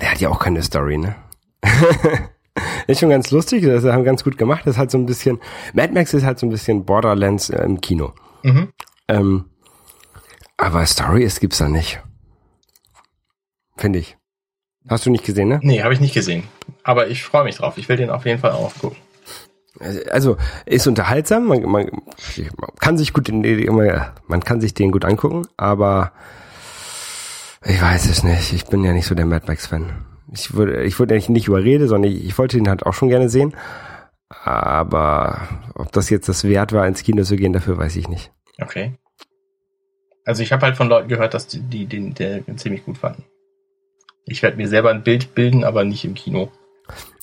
Der 0.00 0.10
hat 0.10 0.20
ja 0.20 0.28
auch 0.28 0.38
keine 0.38 0.62
Story, 0.62 0.98
ne? 0.98 1.16
ist 2.86 3.00
schon 3.00 3.10
ganz 3.10 3.30
lustig, 3.30 3.64
das 3.64 3.84
haben 3.84 4.04
ganz 4.04 4.22
gut 4.22 4.38
gemacht. 4.38 4.62
Das 4.64 4.74
ist 4.74 4.78
halt 4.78 4.90
so 4.90 4.98
ein 4.98 5.06
bisschen, 5.06 5.40
Mad 5.72 5.92
Max 5.92 6.14
ist 6.14 6.24
halt 6.24 6.38
so 6.38 6.46
ein 6.46 6.50
bisschen 6.50 6.84
Borderlands 6.84 7.50
äh, 7.50 7.62
im 7.62 7.80
Kino. 7.80 8.12
Mhm. 8.42 8.68
Ähm, 9.08 9.44
aber 10.56 10.86
Story 10.86 11.24
ist 11.24 11.40
gibt's 11.40 11.58
da 11.58 11.68
nicht. 11.68 12.00
Finde 13.76 13.98
ich. 13.98 14.16
Hast 14.88 15.04
du 15.04 15.10
nicht 15.10 15.24
gesehen, 15.24 15.48
ne? 15.48 15.58
Nee, 15.62 15.82
habe 15.82 15.94
ich 15.94 16.00
nicht 16.00 16.14
gesehen. 16.14 16.44
Aber 16.84 17.08
ich 17.08 17.24
freue 17.24 17.44
mich 17.44 17.56
drauf. 17.56 17.76
Ich 17.76 17.88
will 17.88 17.96
den 17.96 18.10
auf 18.10 18.24
jeden 18.24 18.38
Fall 18.38 18.52
auch 18.52 18.72
gucken. 18.78 18.98
Also 20.10 20.36
ist 20.64 20.86
unterhaltsam, 20.86 21.46
man, 21.46 21.62
man, 21.62 21.90
man 21.90 22.70
kann 22.78 22.96
sich 22.98 23.12
gut 23.12 23.28
man 23.28 24.44
kann 24.44 24.60
sich 24.60 24.74
den 24.74 24.90
gut 24.90 25.04
angucken, 25.04 25.42
aber 25.56 26.12
ich 27.64 27.80
weiß 27.80 28.08
es 28.08 28.22
nicht. 28.22 28.52
Ich 28.52 28.66
bin 28.66 28.84
ja 28.84 28.92
nicht 28.92 29.06
so 29.06 29.14
der 29.14 29.26
Mad 29.26 29.46
Max 29.46 29.66
Fan. 29.66 30.04
Ich 30.32 30.54
würde, 30.54 30.84
ich 30.84 30.98
würde 30.98 31.14
nicht, 31.14 31.28
nicht 31.28 31.48
überrede, 31.48 31.88
sondern 31.88 32.10
ich, 32.10 32.24
ich 32.24 32.38
wollte 32.38 32.58
ihn 32.58 32.68
halt 32.68 32.86
auch 32.86 32.94
schon 32.94 33.08
gerne 33.08 33.28
sehen. 33.28 33.54
Aber 34.28 35.48
ob 35.74 35.92
das 35.92 36.10
jetzt 36.10 36.28
das 36.28 36.44
wert 36.44 36.72
war, 36.72 36.86
ins 36.86 37.02
Kino 37.02 37.22
zu 37.22 37.36
gehen, 37.36 37.52
dafür 37.52 37.78
weiß 37.78 37.96
ich 37.96 38.08
nicht. 38.08 38.32
Okay. 38.60 38.94
Also 40.24 40.42
ich 40.42 40.52
habe 40.52 40.66
halt 40.66 40.76
von 40.76 40.88
Leuten 40.88 41.08
gehört, 41.08 41.34
dass 41.34 41.46
die, 41.46 41.86
den 41.86 42.14
ziemlich 42.56 42.84
gut 42.84 42.98
fanden. 42.98 43.24
Ich 44.24 44.42
werde 44.42 44.56
mir 44.56 44.68
selber 44.68 44.90
ein 44.90 45.04
Bild 45.04 45.34
bilden, 45.34 45.62
aber 45.62 45.84
nicht 45.84 46.04
im 46.04 46.14
Kino. 46.14 46.50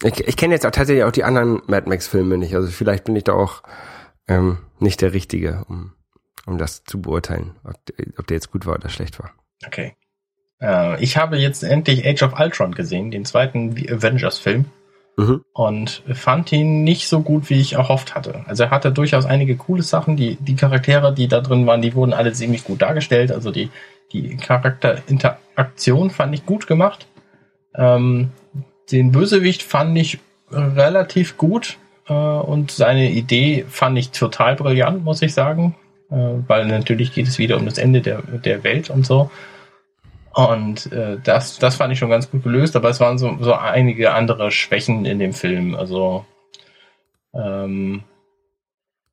Ich, 0.03 0.19
ich 0.27 0.37
kenne 0.37 0.53
jetzt 0.53 0.65
auch 0.65 0.71
tatsächlich 0.71 1.03
auch 1.03 1.11
die 1.11 1.23
anderen 1.23 1.61
Mad 1.67 1.87
Max 1.89 2.07
Filme 2.07 2.37
nicht. 2.37 2.55
Also 2.55 2.69
vielleicht 2.69 3.05
bin 3.05 3.15
ich 3.15 3.23
da 3.23 3.33
auch 3.33 3.63
ähm, 4.27 4.57
nicht 4.79 5.01
der 5.01 5.13
Richtige, 5.13 5.63
um, 5.69 5.93
um 6.45 6.57
das 6.57 6.83
zu 6.83 7.01
beurteilen, 7.01 7.55
ob, 7.63 7.73
der- 7.85 8.07
ob 8.17 8.27
der 8.27 8.35
jetzt 8.35 8.51
gut 8.51 8.65
war 8.65 8.75
oder 8.75 8.89
schlecht 8.89 9.19
war. 9.19 9.31
Okay. 9.65 9.95
Äh, 10.61 11.01
ich 11.03 11.17
habe 11.17 11.37
jetzt 11.37 11.63
endlich 11.63 12.05
Age 12.05 12.23
of 12.23 12.39
Ultron 12.39 12.73
gesehen, 12.75 13.11
den 13.11 13.25
zweiten 13.25 13.71
Avengers-Film, 13.71 14.65
Mhm. 15.15 15.43
und 15.53 16.01
fand 16.11 16.51
ihn 16.51 16.83
nicht 16.83 17.07
so 17.07 17.21
gut, 17.21 17.51
wie 17.51 17.59
ich 17.61 17.73
erhofft 17.73 18.15
hatte. 18.15 18.43
Also 18.47 18.63
er 18.63 18.71
hatte 18.71 18.91
durchaus 18.91 19.25
einige 19.25 19.55
coole 19.55 19.83
Sachen. 19.83 20.17
Die, 20.17 20.37
die 20.37 20.55
Charaktere, 20.55 21.13
die 21.13 21.27
da 21.27 21.39
drin 21.39 21.67
waren, 21.67 21.83
die 21.83 21.93
wurden 21.93 22.13
alle 22.13 22.33
ziemlich 22.33 22.63
gut 22.63 22.81
dargestellt. 22.81 23.31
Also 23.31 23.51
die, 23.51 23.69
die 24.11 24.37
Charakterinteraktion 24.37 26.09
fand 26.09 26.33
ich 26.33 26.45
gut 26.47 26.65
gemacht. 26.65 27.07
Ähm, 27.75 28.31
den 28.91 29.11
Bösewicht 29.11 29.63
fand 29.63 29.97
ich 29.97 30.19
relativ 30.51 31.37
gut 31.37 31.77
äh, 32.07 32.13
und 32.13 32.71
seine 32.71 33.09
Idee 33.11 33.65
fand 33.67 33.97
ich 33.97 34.11
total 34.11 34.55
brillant, 34.55 35.03
muss 35.03 35.21
ich 35.21 35.33
sagen. 35.33 35.75
Äh, 36.11 36.43
weil 36.47 36.65
natürlich 36.67 37.13
geht 37.13 37.27
es 37.27 37.39
wieder 37.39 37.57
um 37.57 37.65
das 37.65 37.77
Ende 37.77 38.01
der, 38.01 38.21
der 38.21 38.63
Welt 38.63 38.89
und 38.89 39.05
so. 39.05 39.31
Und 40.33 40.91
äh, 40.91 41.17
das, 41.23 41.59
das 41.59 41.75
fand 41.75 41.93
ich 41.93 41.99
schon 41.99 42.09
ganz 42.09 42.29
gut 42.29 42.43
gelöst, 42.43 42.75
aber 42.75 42.89
es 42.89 42.99
waren 42.99 43.17
so, 43.17 43.37
so 43.39 43.53
einige 43.53 44.13
andere 44.13 44.51
Schwächen 44.51 45.05
in 45.05 45.19
dem 45.19 45.33
Film. 45.33 45.75
Also 45.75 46.25
ähm, 47.33 48.03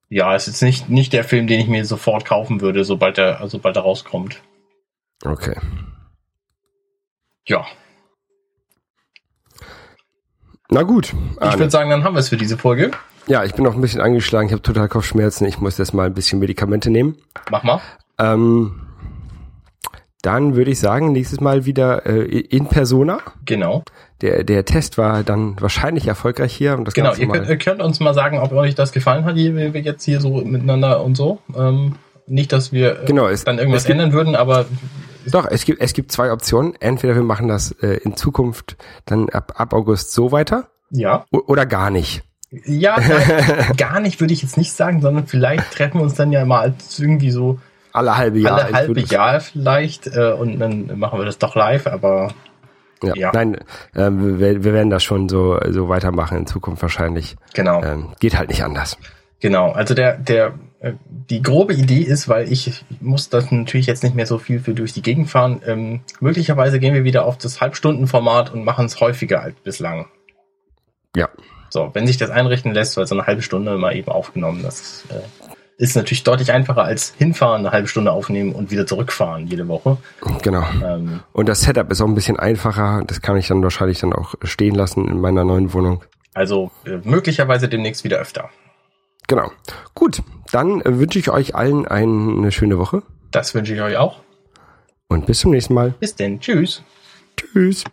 ja, 0.09 0.35
es 0.35 0.49
ist 0.49 0.63
nicht, 0.63 0.89
nicht 0.89 1.13
der 1.13 1.25
Film, 1.25 1.47
den 1.47 1.61
ich 1.61 1.69
mir 1.69 1.85
sofort 1.85 2.25
kaufen 2.25 2.61
würde, 2.61 2.85
sobald 2.85 3.19
er, 3.19 3.47
sobald 3.49 3.77
er 3.77 3.83
rauskommt. 3.83 4.43
Okay. 5.25 5.57
Ja, 7.47 7.67
Na 10.71 10.83
gut. 10.83 11.13
ich 11.43 11.59
würde 11.59 11.71
sagen, 11.71 11.91
dann 11.91 12.05
haben 12.05 12.15
wir 12.15 12.21
es 12.21 12.29
für 12.29 12.37
diese 12.37 12.57
Folge. 12.57 12.91
Ja, 13.27 13.45
ich 13.45 13.55
bin 13.55 13.65
noch 13.65 13.75
ein 13.75 13.81
bisschen 13.81 14.01
angeschlagen. 14.01 14.47
Ich 14.49 14.53
habe 14.53 14.63
total 14.63 14.89
Kopfschmerzen. 14.89 15.47
Ich 15.47 15.61
muss 15.61 15.79
jetzt 15.79 15.93
mal 15.95 16.07
ein 16.07 16.15
bisschen 16.15 16.39
Medikamente 16.39 16.91
nehmen. 16.91 17.17
Mach 17.51 17.63
mal. 17.63 17.81
Ähm, 18.19 18.81
dann 20.23 20.55
würde 20.55 20.71
ich 20.71 20.79
sagen, 20.81 21.13
nächstes 21.13 21.41
Mal 21.41 21.65
wieder 21.65 22.07
äh, 22.07 22.23
in 22.41 22.67
Persona. 22.67 23.19
Genau. 23.47 23.83
Der, 24.21 24.45
der 24.45 24.65
Test 24.67 24.99
war 24.99 25.23
dann 25.23 25.57
wahrscheinlich 25.61 26.07
erfolgreich 26.07 26.55
hier. 26.55 26.77
Und 26.77 26.85
das 26.85 26.95
Genau, 26.95 27.15
ihr 27.15 27.27
könnt, 27.29 27.49
ihr 27.49 27.57
könnt 27.59 27.81
uns 27.83 28.01
mal 28.01 28.13
sagen, 28.15 28.39
ob 28.39 28.53
euch 28.53 28.75
das 28.75 28.93
gefallen 28.93 29.25
hat, 29.25 29.37
wie 29.37 29.55
wir 29.55 29.69
jetzt 29.81 30.05
hier 30.05 30.21
so 30.21 30.29
miteinander 30.45 31.03
und 31.03 31.17
so. 31.17 31.39
Ähm, 31.57 31.95
nicht, 32.27 32.53
dass 32.53 32.71
wir 32.73 33.03
äh, 33.03 33.07
Genau, 33.07 33.29
es- 33.29 33.45
dann 33.45 33.59
irgendwas 33.59 33.87
ändern 33.87 34.13
würden, 34.13 34.37
aber 34.37 34.67
Doch, 35.27 35.47
es 35.51 35.65
gibt, 35.65 35.81
es 35.81 35.93
gibt 35.93 36.13
zwei 36.13 36.33
Optionen. 36.33 36.75
Entweder 36.81 37.15
wir 37.15 37.23
machen 37.23 37.49
das 37.49 37.73
äh, 37.83 37.99
in 38.05 38.17
Zukunft 38.17 38.77
dann 39.07 39.29
ab, 39.29 39.55
ab 39.57 39.73
August 39.73 40.13
so 40.13 40.33
weiter 40.33 40.69
ja. 40.91 41.25
oder 41.31 41.67
gar 41.67 41.91
nicht. 41.91 42.23
Ja, 42.51 42.99
nein, 43.01 43.77
gar 43.77 44.01
nicht 44.01 44.21
würde 44.21 44.33
ich 44.33 44.43
jetzt 44.43 44.57
nicht 44.57 44.73
sagen, 44.73 45.01
sondern 45.01 45.27
vielleicht 45.27 45.71
treffen 45.73 45.99
wir 45.99 46.03
uns 46.03 46.15
dann 46.15 46.33
ja 46.33 46.45
mal 46.45 46.61
als 46.61 46.99
irgendwie 46.99 47.31
so 47.31 47.61
Alle 47.93 48.17
halbe 48.17 48.41
Jahr. 48.41 48.65
alle 48.65 48.73
halbe. 48.73 49.01
Jahr 49.01 49.41
vielleicht 49.41 50.09
äh, 50.09 50.33
und 50.33 50.59
dann 50.59 50.99
machen 50.99 51.19
wir 51.19 51.25
das 51.25 51.39
doch 51.39 51.55
live, 51.55 51.87
aber 51.87 52.33
Ja. 53.03 53.15
Ja. 53.15 53.31
Nein, 53.33 53.59
ähm, 53.95 54.41
wir, 54.41 54.65
wir 54.65 54.73
werden 54.73 54.91
das 54.91 55.05
schon 55.05 55.29
so, 55.29 55.59
so 55.69 55.89
weitermachen 55.89 56.39
in 56.39 56.47
Zukunft 56.47 56.83
wahrscheinlich. 56.83 57.37
genau. 57.55 57.83
Ähm, 57.83 58.15
geht 58.19 58.37
halt 58.37 58.49
nicht 58.49 58.65
anders. 58.65 58.99
Genau, 59.41 59.73
also 59.73 59.95
der, 59.95 60.19
der, 60.19 60.55
äh, 60.81 60.93
die 61.09 61.43
grobe 61.43 61.75
Idee 61.75 62.03
ist, 62.03 62.29
weil 62.29 62.51
ich 62.53 62.85
muss 63.01 63.31
das 63.31 63.51
natürlich 63.51 63.87
jetzt 63.87 64.03
nicht 64.03 64.15
mehr 64.15 64.27
so 64.27 64.39
viel 64.39 64.61
für 64.61 64.75
durch 64.75 64.93
die 64.93 65.03
Gegend 65.03 65.31
fahren, 65.31 65.63
ähm, 65.67 66.01
möglicherweise 66.21 66.79
gehen 66.79 66.95
wir 66.95 67.05
wieder 67.05 67.25
auf 67.25 67.39
das 67.39 67.61
Halbstundenformat 67.61 68.53
und 68.53 68.65
machen 68.65 68.87
es 68.87 69.01
häufiger 69.01 69.43
als 69.43 69.57
bislang. 69.57 70.07
Ja. 71.17 71.29
So, 71.71 71.91
wenn 71.95 72.07
sich 72.07 72.19
das 72.19 72.31
einrichten 72.31 72.75
lässt, 72.75 72.97
weil 72.97 73.07
so 73.07 73.15
eine 73.15 73.27
halbe 73.27 73.43
Stunde 73.43 73.77
mal 73.79 73.97
eben 73.97 74.11
aufgenommen, 74.11 74.63
das 74.63 75.05
äh, 75.09 75.21
ist 75.79 75.97
natürlich 75.97 76.25
deutlich 76.25 76.53
einfacher 76.53 76.83
als 76.83 77.15
hinfahren, 77.17 77.61
eine 77.61 77.71
halbe 77.71 77.89
Stunde 77.89 78.13
aufnehmen 78.13 78.53
und 78.53 78.71
wieder 78.71 78.87
zurückfahren 78.87 79.47
jede 79.47 79.67
Woche. 79.69 79.97
Genau. 80.43 80.65
Ähm, 80.85 81.21
Und 81.33 81.49
das 81.49 81.63
Setup 81.63 81.91
ist 81.91 82.03
auch 82.03 82.09
ein 82.09 82.15
bisschen 82.15 82.39
einfacher. 82.39 83.03
Das 83.07 83.23
kann 83.23 83.39
ich 83.39 83.49
dann 83.49 83.63
wahrscheinlich 83.63 84.01
dann 84.01 84.13
auch 84.13 84.35
stehen 84.43 84.75
lassen 84.75 85.09
in 85.09 85.21
meiner 85.21 85.45
neuen 85.45 85.73
Wohnung. 85.73 86.05
also 86.35 86.71
äh, 86.85 86.99
möglicherweise 87.05 87.69
demnächst 87.69 88.05
wieder 88.05 88.19
öfter. 88.19 88.51
Genau. 89.31 89.53
Gut, 89.95 90.23
dann 90.51 90.81
äh, 90.81 90.99
wünsche 90.99 91.21
ich 91.21 91.31
euch 91.31 91.55
allen 91.55 91.87
eine 91.87 92.51
schöne 92.51 92.79
Woche 92.79 93.05
Das 93.31 93.55
wünsche 93.55 93.73
ich 93.73 93.81
euch 93.81 93.97
auch. 93.97 94.23
und 95.07 95.27
bis 95.27 95.39
zum 95.39 95.53
nächsten 95.53 95.73
Mal. 95.73 95.95
Bis 96.01 96.17
denn. 96.17 96.41
Tschüss. 96.41 96.83
Tschüss. 97.37 97.85